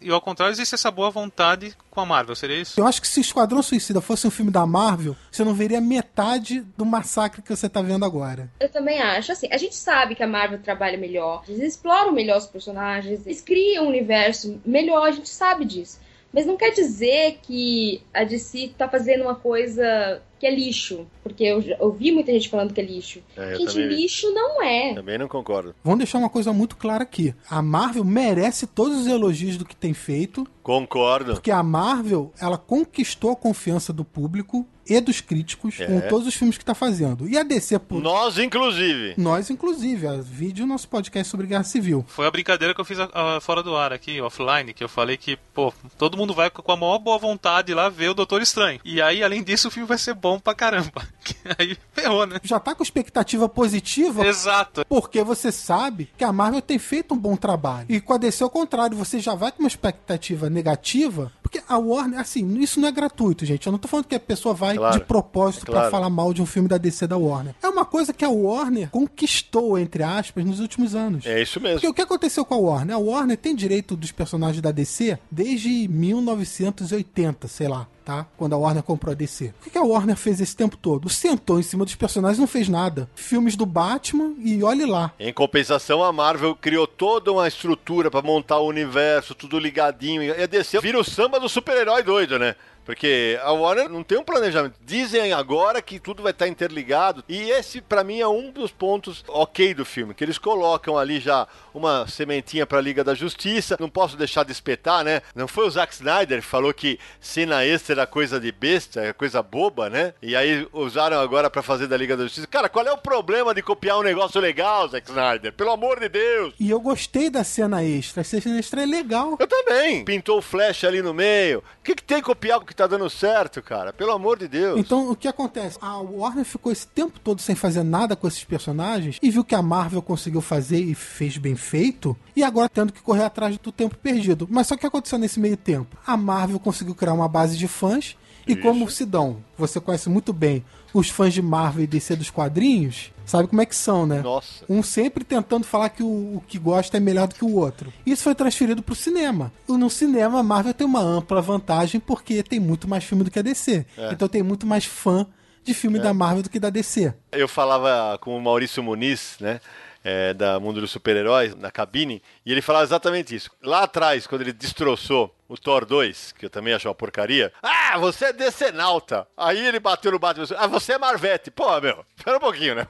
e 0.00 0.10
ao 0.10 0.20
contrário, 0.20 0.52
existe 0.52 0.74
essa 0.74 0.90
boa 0.90 1.10
vontade 1.10 1.76
com 1.90 2.00
a 2.00 2.06
Marvel, 2.06 2.34
seria 2.34 2.60
isso? 2.60 2.80
Eu 2.80 2.86
acho 2.86 3.00
que 3.00 3.08
se 3.08 3.20
Esquadrão 3.20 3.62
Suicida 3.62 4.00
fosse 4.00 4.26
um 4.26 4.30
filme 4.30 4.50
da 4.50 4.66
Marvel, 4.66 5.16
você 5.30 5.44
não 5.44 5.54
veria 5.54 5.80
metade 5.80 6.60
do 6.76 6.86
massacre 6.86 7.42
que 7.42 7.54
você 7.54 7.68
tá 7.68 7.82
vendo 7.82 8.04
agora. 8.04 8.50
Eu 8.60 8.68
também 8.68 9.00
acho. 9.00 9.32
Assim, 9.32 9.48
a 9.50 9.58
gente 9.58 9.74
sabe 9.74 10.14
que 10.14 10.22
a 10.22 10.26
Marvel 10.26 10.58
trabalha 10.60 10.96
melhor, 10.96 11.42
eles 11.48 11.60
exploram 11.62 12.12
melhor 12.12 12.38
os 12.38 12.46
personagens, 12.46 13.26
eles 13.26 13.40
criam 13.40 13.84
um 13.84 13.88
universo 13.88 14.60
melhor, 14.64 15.06
a 15.06 15.12
gente 15.12 15.28
sabe 15.28 15.64
disso. 15.64 16.00
Mas 16.32 16.46
não 16.46 16.56
quer 16.56 16.70
dizer 16.70 17.40
que 17.42 18.02
a 18.14 18.24
DC 18.24 18.74
tá 18.78 18.88
fazendo 18.88 19.22
uma 19.22 19.34
coisa 19.34 20.22
que 20.40 20.46
é 20.46 20.54
lixo. 20.54 21.06
Porque 21.22 21.44
eu 21.44 21.62
ouvi 21.78 22.10
muita 22.10 22.32
gente 22.32 22.48
falando 22.48 22.72
que 22.72 22.80
é 22.80 22.84
lixo. 22.84 23.20
É, 23.36 23.56
gente, 23.56 23.76
lixo 23.78 24.32
não 24.32 24.62
é. 24.62 24.94
Também 24.94 25.18
não 25.18 25.28
concordo. 25.28 25.74
Vamos 25.84 25.98
deixar 25.98 26.18
uma 26.18 26.30
coisa 26.30 26.50
muito 26.52 26.76
clara 26.76 27.02
aqui. 27.02 27.34
A 27.48 27.60
Marvel 27.60 28.02
merece 28.02 28.66
todos 28.66 29.00
os 29.00 29.06
elogios 29.06 29.58
do 29.58 29.64
que 29.66 29.76
tem 29.76 29.92
feito. 29.92 30.46
Concordo. 30.62 31.32
Porque 31.34 31.50
a 31.50 31.62
Marvel, 31.62 32.32
ela 32.40 32.56
conquistou 32.56 33.32
a 33.32 33.36
confiança 33.36 33.92
do 33.92 34.04
público 34.04 34.66
e 34.86 35.00
dos 35.00 35.20
críticos 35.20 35.78
É. 35.80 35.86
com 35.86 36.00
todos 36.08 36.26
os 36.26 36.34
filmes 36.34 36.58
que 36.58 36.64
tá 36.64 36.74
fazendo. 36.74 37.28
E 37.28 37.38
a 37.38 37.42
DC, 37.42 37.78
por... 37.78 38.02
Nós, 38.02 38.38
inclusive. 38.38 39.14
nós 39.16 39.48
inclusive, 39.50 40.06
a 40.06 40.16
vídeo 40.16 40.66
nosso 40.66 40.88
podcast 40.88 41.30
sobre 41.30 41.46
Guerra 41.46 41.62
Civil. 41.64 42.04
Foi 42.08 42.26
a 42.26 42.30
brincadeira 42.30 42.74
que 42.74 42.80
eu 42.80 42.84
fiz 42.84 42.98
ah, 43.00 43.38
fora 43.40 43.62
do 43.62 43.76
ar 43.76 43.92
aqui, 43.92 44.20
offline, 44.20 44.74
que 44.74 44.82
eu 44.82 44.88
falei 44.88 45.16
que, 45.16 45.36
pô, 45.54 45.72
todo 45.96 46.16
mundo 46.16 46.34
vai 46.34 46.50
com 46.50 46.72
a 46.72 46.76
maior 46.76 46.98
boa 46.98 47.18
vontade 47.18 47.72
lá 47.72 47.88
ver 47.88 48.10
o 48.10 48.14
Doutor 48.14 48.42
Estranho. 48.42 48.80
E 48.84 49.00
aí, 49.00 49.22
além 49.22 49.42
disso, 49.42 49.68
o 49.68 49.70
filme 49.70 49.86
vai 49.88 49.98
ser 49.98 50.14
bom 50.14 50.29
pra 50.38 50.54
caramba. 50.54 51.02
aí 51.58 51.76
ferrou, 51.92 52.26
né? 52.26 52.38
Já 52.42 52.60
tá 52.60 52.74
com 52.74 52.82
expectativa 52.82 53.48
positiva 53.48 54.26
Exato. 54.26 54.84
porque 54.88 55.22
você 55.24 55.50
sabe 55.50 56.10
que 56.16 56.24
a 56.24 56.32
Marvel 56.32 56.62
tem 56.62 56.78
feito 56.78 57.14
um 57.14 57.18
bom 57.18 57.36
trabalho. 57.36 57.86
E 57.88 58.00
com 58.00 58.12
a 58.12 58.18
DC 58.18 58.42
ao 58.42 58.50
contrário, 58.50 58.96
você 58.96 59.18
já 59.18 59.34
vai 59.34 59.50
com 59.50 59.60
uma 59.60 59.68
expectativa 59.68 60.50
negativa, 60.50 61.32
porque 61.50 61.64
a 61.68 61.76
Warner, 61.78 62.20
assim, 62.20 62.58
isso 62.60 62.78
não 62.80 62.88
é 62.88 62.92
gratuito, 62.92 63.44
gente. 63.44 63.66
Eu 63.66 63.72
não 63.72 63.78
tô 63.78 63.88
falando 63.88 64.06
que 64.06 64.14
a 64.14 64.20
pessoa 64.20 64.54
vai 64.54 64.76
Claro. 64.76 64.98
de 64.98 65.04
propósito 65.04 65.66
Claro. 65.66 65.80
pra 65.82 65.90
falar 65.90 66.08
mal 66.08 66.32
de 66.32 66.40
um 66.40 66.46
filme 66.46 66.68
da 66.68 66.78
DC 66.78 67.06
da 67.08 67.16
Warner. 67.16 67.54
É 67.60 67.68
uma 67.68 67.84
coisa 67.84 68.12
que 68.12 68.24
a 68.24 68.28
Warner 68.28 68.88
conquistou, 68.90 69.76
entre 69.76 70.02
aspas, 70.04 70.44
nos 70.44 70.60
últimos 70.60 70.94
anos. 70.94 71.26
É 71.26 71.42
isso 71.42 71.60
mesmo. 71.60 71.76
Porque 71.80 71.88
o 71.88 71.94
que 71.94 72.02
aconteceu 72.02 72.44
com 72.44 72.54
a 72.54 72.58
Warner? 72.58 72.94
A 72.94 72.98
Warner 72.98 73.36
tem 73.36 73.54
direito 73.56 73.96
dos 73.96 74.12
personagens 74.12 74.62
da 74.62 74.70
DC 74.70 75.18
desde 75.30 75.88
1980, 75.88 77.48
sei 77.48 77.66
lá, 77.66 77.88
tá? 78.04 78.26
Quando 78.36 78.52
a 78.54 78.56
Warner 78.58 78.82
comprou 78.84 79.10
a 79.12 79.14
DC. 79.16 79.52
O 79.66 79.70
que 79.70 79.76
a 79.78 79.82
Warner 79.82 80.16
fez 80.16 80.40
esse 80.40 80.54
tempo 80.54 80.76
todo? 80.76 81.08
Sentou 81.08 81.58
em 81.58 81.62
cima 81.64 81.84
dos 81.84 81.94
personagens 81.96 82.38
e 82.38 82.40
não 82.40 82.46
fez 82.46 82.68
nada. 82.68 83.08
Filmes 83.16 83.56
do 83.56 83.66
Batman 83.66 84.34
e 84.38 84.62
olhe 84.62 84.86
lá. 84.86 85.12
Em 85.18 85.32
compensação, 85.32 86.02
a 86.04 86.12
Marvel 86.12 86.54
criou 86.54 86.86
toda 86.86 87.32
uma 87.32 87.48
estrutura 87.48 88.08
pra 88.10 88.22
montar 88.22 88.58
o 88.60 88.68
universo, 88.68 89.34
tudo 89.34 89.58
ligadinho. 89.58 90.22
E 90.22 90.30
a 90.30 90.46
DC 90.46 90.80
vira 90.80 90.98
o 90.98 91.04
samba 91.04 91.39
do 91.40 91.48
super-herói 91.48 92.02
doido, 92.02 92.38
né? 92.38 92.54
Porque 92.84 93.38
a 93.42 93.52
Warner 93.52 93.88
não 93.88 94.02
tem 94.02 94.18
um 94.18 94.24
planejamento. 94.24 94.74
Dizem 94.84 95.32
agora 95.32 95.80
que 95.80 96.00
tudo 96.00 96.22
vai 96.22 96.32
estar 96.32 96.48
interligado. 96.48 97.24
E 97.28 97.50
esse, 97.50 97.80
pra 97.80 98.02
mim, 98.02 98.20
é 98.20 98.28
um 98.28 98.50
dos 98.50 98.70
pontos 98.72 99.24
ok 99.28 99.74
do 99.74 99.84
filme. 99.84 100.14
Que 100.14 100.24
eles 100.24 100.38
colocam 100.38 100.98
ali 100.98 101.20
já 101.20 101.46
uma 101.72 102.06
sementinha 102.08 102.66
pra 102.66 102.80
Liga 102.80 103.04
da 103.04 103.14
Justiça. 103.14 103.76
Não 103.78 103.88
posso 103.88 104.16
deixar 104.16 104.44
de 104.44 104.52
espetar, 104.52 105.04
né? 105.04 105.22
Não 105.34 105.46
foi 105.46 105.66
o 105.66 105.70
Zack 105.70 105.94
Snyder 105.94 106.40
que 106.40 106.46
falou 106.46 106.72
que 106.74 106.98
cena 107.20 107.64
extra 107.64 107.90
era 108.00 108.06
coisa 108.06 108.40
de 108.40 108.50
besta, 108.50 109.00
é 109.00 109.12
coisa 109.12 109.42
boba, 109.42 109.90
né? 109.90 110.14
E 110.22 110.34
aí 110.34 110.66
usaram 110.72 111.20
agora 111.20 111.50
pra 111.50 111.62
fazer 111.62 111.86
da 111.86 111.96
Liga 111.96 112.16
da 112.16 112.24
Justiça. 112.24 112.46
Cara, 112.46 112.68
qual 112.68 112.86
é 112.86 112.92
o 112.92 112.98
problema 112.98 113.54
de 113.54 113.62
copiar 113.62 113.98
um 113.98 114.02
negócio 114.02 114.40
legal, 114.40 114.88
Zack 114.88 115.08
Snyder? 115.08 115.52
Pelo 115.52 115.70
amor 115.70 116.00
de 116.00 116.08
Deus! 116.08 116.54
E 116.58 116.70
eu 116.70 116.80
gostei 116.80 117.28
da 117.28 117.44
cena 117.44 117.84
extra. 117.84 118.22
A 118.22 118.24
cena 118.24 118.58
extra 118.58 118.82
é 118.82 118.86
legal. 118.86 119.36
Eu 119.38 119.46
também. 119.46 120.04
Pintou 120.04 120.38
o 120.38 120.42
flash 120.42 120.84
ali 120.84 121.02
no 121.02 121.12
meio. 121.12 121.58
O 121.58 121.84
que, 121.84 121.94
que 121.94 122.02
tem 122.02 122.18
que 122.18 122.24
copiar 122.24 122.60
que 122.70 122.76
tá 122.76 122.86
dando 122.86 123.10
certo, 123.10 123.60
cara? 123.60 123.92
Pelo 123.92 124.12
amor 124.12 124.38
de 124.38 124.46
Deus. 124.46 124.78
Então, 124.78 125.10
o 125.10 125.16
que 125.16 125.26
acontece? 125.26 125.76
A 125.80 125.98
Warner 125.98 126.44
ficou 126.44 126.70
esse 126.70 126.86
tempo 126.86 127.18
todo 127.18 127.42
sem 127.42 127.56
fazer 127.56 127.82
nada 127.82 128.14
com 128.14 128.28
esses 128.28 128.44
personagens 128.44 129.18
e 129.20 129.28
viu 129.28 129.44
que 129.44 129.56
a 129.56 129.60
Marvel 129.60 130.00
conseguiu 130.00 130.40
fazer 130.40 130.78
e 130.78 130.94
fez 130.94 131.36
bem 131.36 131.56
feito, 131.56 132.16
e 132.34 132.44
agora 132.44 132.68
tendo 132.68 132.92
que 132.92 133.02
correr 133.02 133.24
atrás 133.24 133.58
do 133.58 133.72
tempo 133.72 133.96
perdido. 133.96 134.46
Mas 134.48 134.68
só 134.68 134.74
que 134.74 134.78
o 134.78 134.80
que 134.82 134.86
aconteceu 134.86 135.18
nesse 135.18 135.40
meio 135.40 135.56
tempo? 135.56 135.96
A 136.06 136.16
Marvel 136.16 136.60
conseguiu 136.60 136.94
criar 136.94 137.12
uma 137.12 137.28
base 137.28 137.58
de 137.58 137.66
fãs, 137.66 138.16
e 138.46 138.54
como 138.54 138.88
Sidão, 138.88 139.38
você 139.58 139.80
conhece 139.80 140.08
muito 140.08 140.32
bem 140.32 140.64
os 140.94 141.10
fãs 141.10 141.34
de 141.34 141.42
Marvel 141.42 141.84
e 141.84 141.86
DC 141.88 142.16
dos 142.16 142.30
quadrinhos, 142.30 143.12
sabe 143.30 143.48
como 143.48 143.62
é 143.62 143.66
que 143.66 143.76
são, 143.76 144.06
né? 144.06 144.20
Nossa. 144.20 144.64
Um 144.68 144.82
sempre 144.82 145.24
tentando 145.24 145.64
falar 145.64 145.88
que 145.88 146.02
o, 146.02 146.36
o 146.36 146.42
que 146.46 146.58
gosta 146.58 146.96
é 146.96 147.00
melhor 147.00 147.28
do 147.28 147.34
que 147.34 147.44
o 147.44 147.54
outro. 147.54 147.92
Isso 148.04 148.22
foi 148.22 148.34
transferido 148.34 148.82
pro 148.82 148.94
cinema. 148.94 149.52
E 149.68 149.72
no 149.72 149.88
cinema, 149.88 150.40
a 150.40 150.42
Marvel 150.42 150.74
tem 150.74 150.86
uma 150.86 151.00
ampla 151.00 151.40
vantagem 151.40 152.00
porque 152.00 152.42
tem 152.42 152.58
muito 152.58 152.88
mais 152.88 153.04
filme 153.04 153.24
do 153.24 153.30
que 153.30 153.38
a 153.38 153.42
DC. 153.42 153.86
Então 154.10 154.28
tem 154.28 154.42
muito 154.42 154.66
mais 154.66 154.84
fã 154.84 155.26
de 155.62 155.74
filme 155.74 155.98
da 155.98 156.12
Marvel 156.12 156.42
do 156.42 156.50
que 156.50 156.58
da 156.58 156.70
DC. 156.70 157.14
Eu 157.32 157.46
falava 157.46 158.18
com 158.18 158.36
o 158.36 158.40
Maurício 158.40 158.82
Muniz, 158.82 159.36
né? 159.40 159.60
É, 160.02 160.32
da 160.34 160.58
Mundo 160.58 160.80
dos 160.80 160.90
Super-Heróis, 160.90 161.54
na 161.54 161.70
cabine, 161.70 162.22
e 162.44 162.52
ele 162.52 162.62
falava 162.62 162.84
exatamente 162.84 163.34
isso. 163.34 163.50
Lá 163.62 163.82
atrás, 163.82 164.26
quando 164.26 164.42
ele 164.42 164.52
destroçou 164.52 165.34
o 165.48 165.58
Thor 165.58 165.84
2, 165.84 166.32
que 166.32 166.46
eu 166.46 166.50
também 166.50 166.72
acho 166.72 166.88
uma 166.88 166.94
porcaria, 166.94 167.52
ah, 167.62 167.98
você 167.98 168.26
é 168.26 168.32
decenalta. 168.32 169.26
Aí 169.36 169.58
ele 169.58 169.80
bateu 169.80 170.12
no 170.12 170.18
Batman, 170.18 170.46
ah, 170.56 170.66
você 170.66 170.92
é 170.92 170.98
Marvete. 170.98 171.50
Pô, 171.50 171.80
meu, 171.80 172.04
espera 172.16 172.36
um 172.36 172.40
pouquinho, 172.40 172.76
né? 172.76 172.86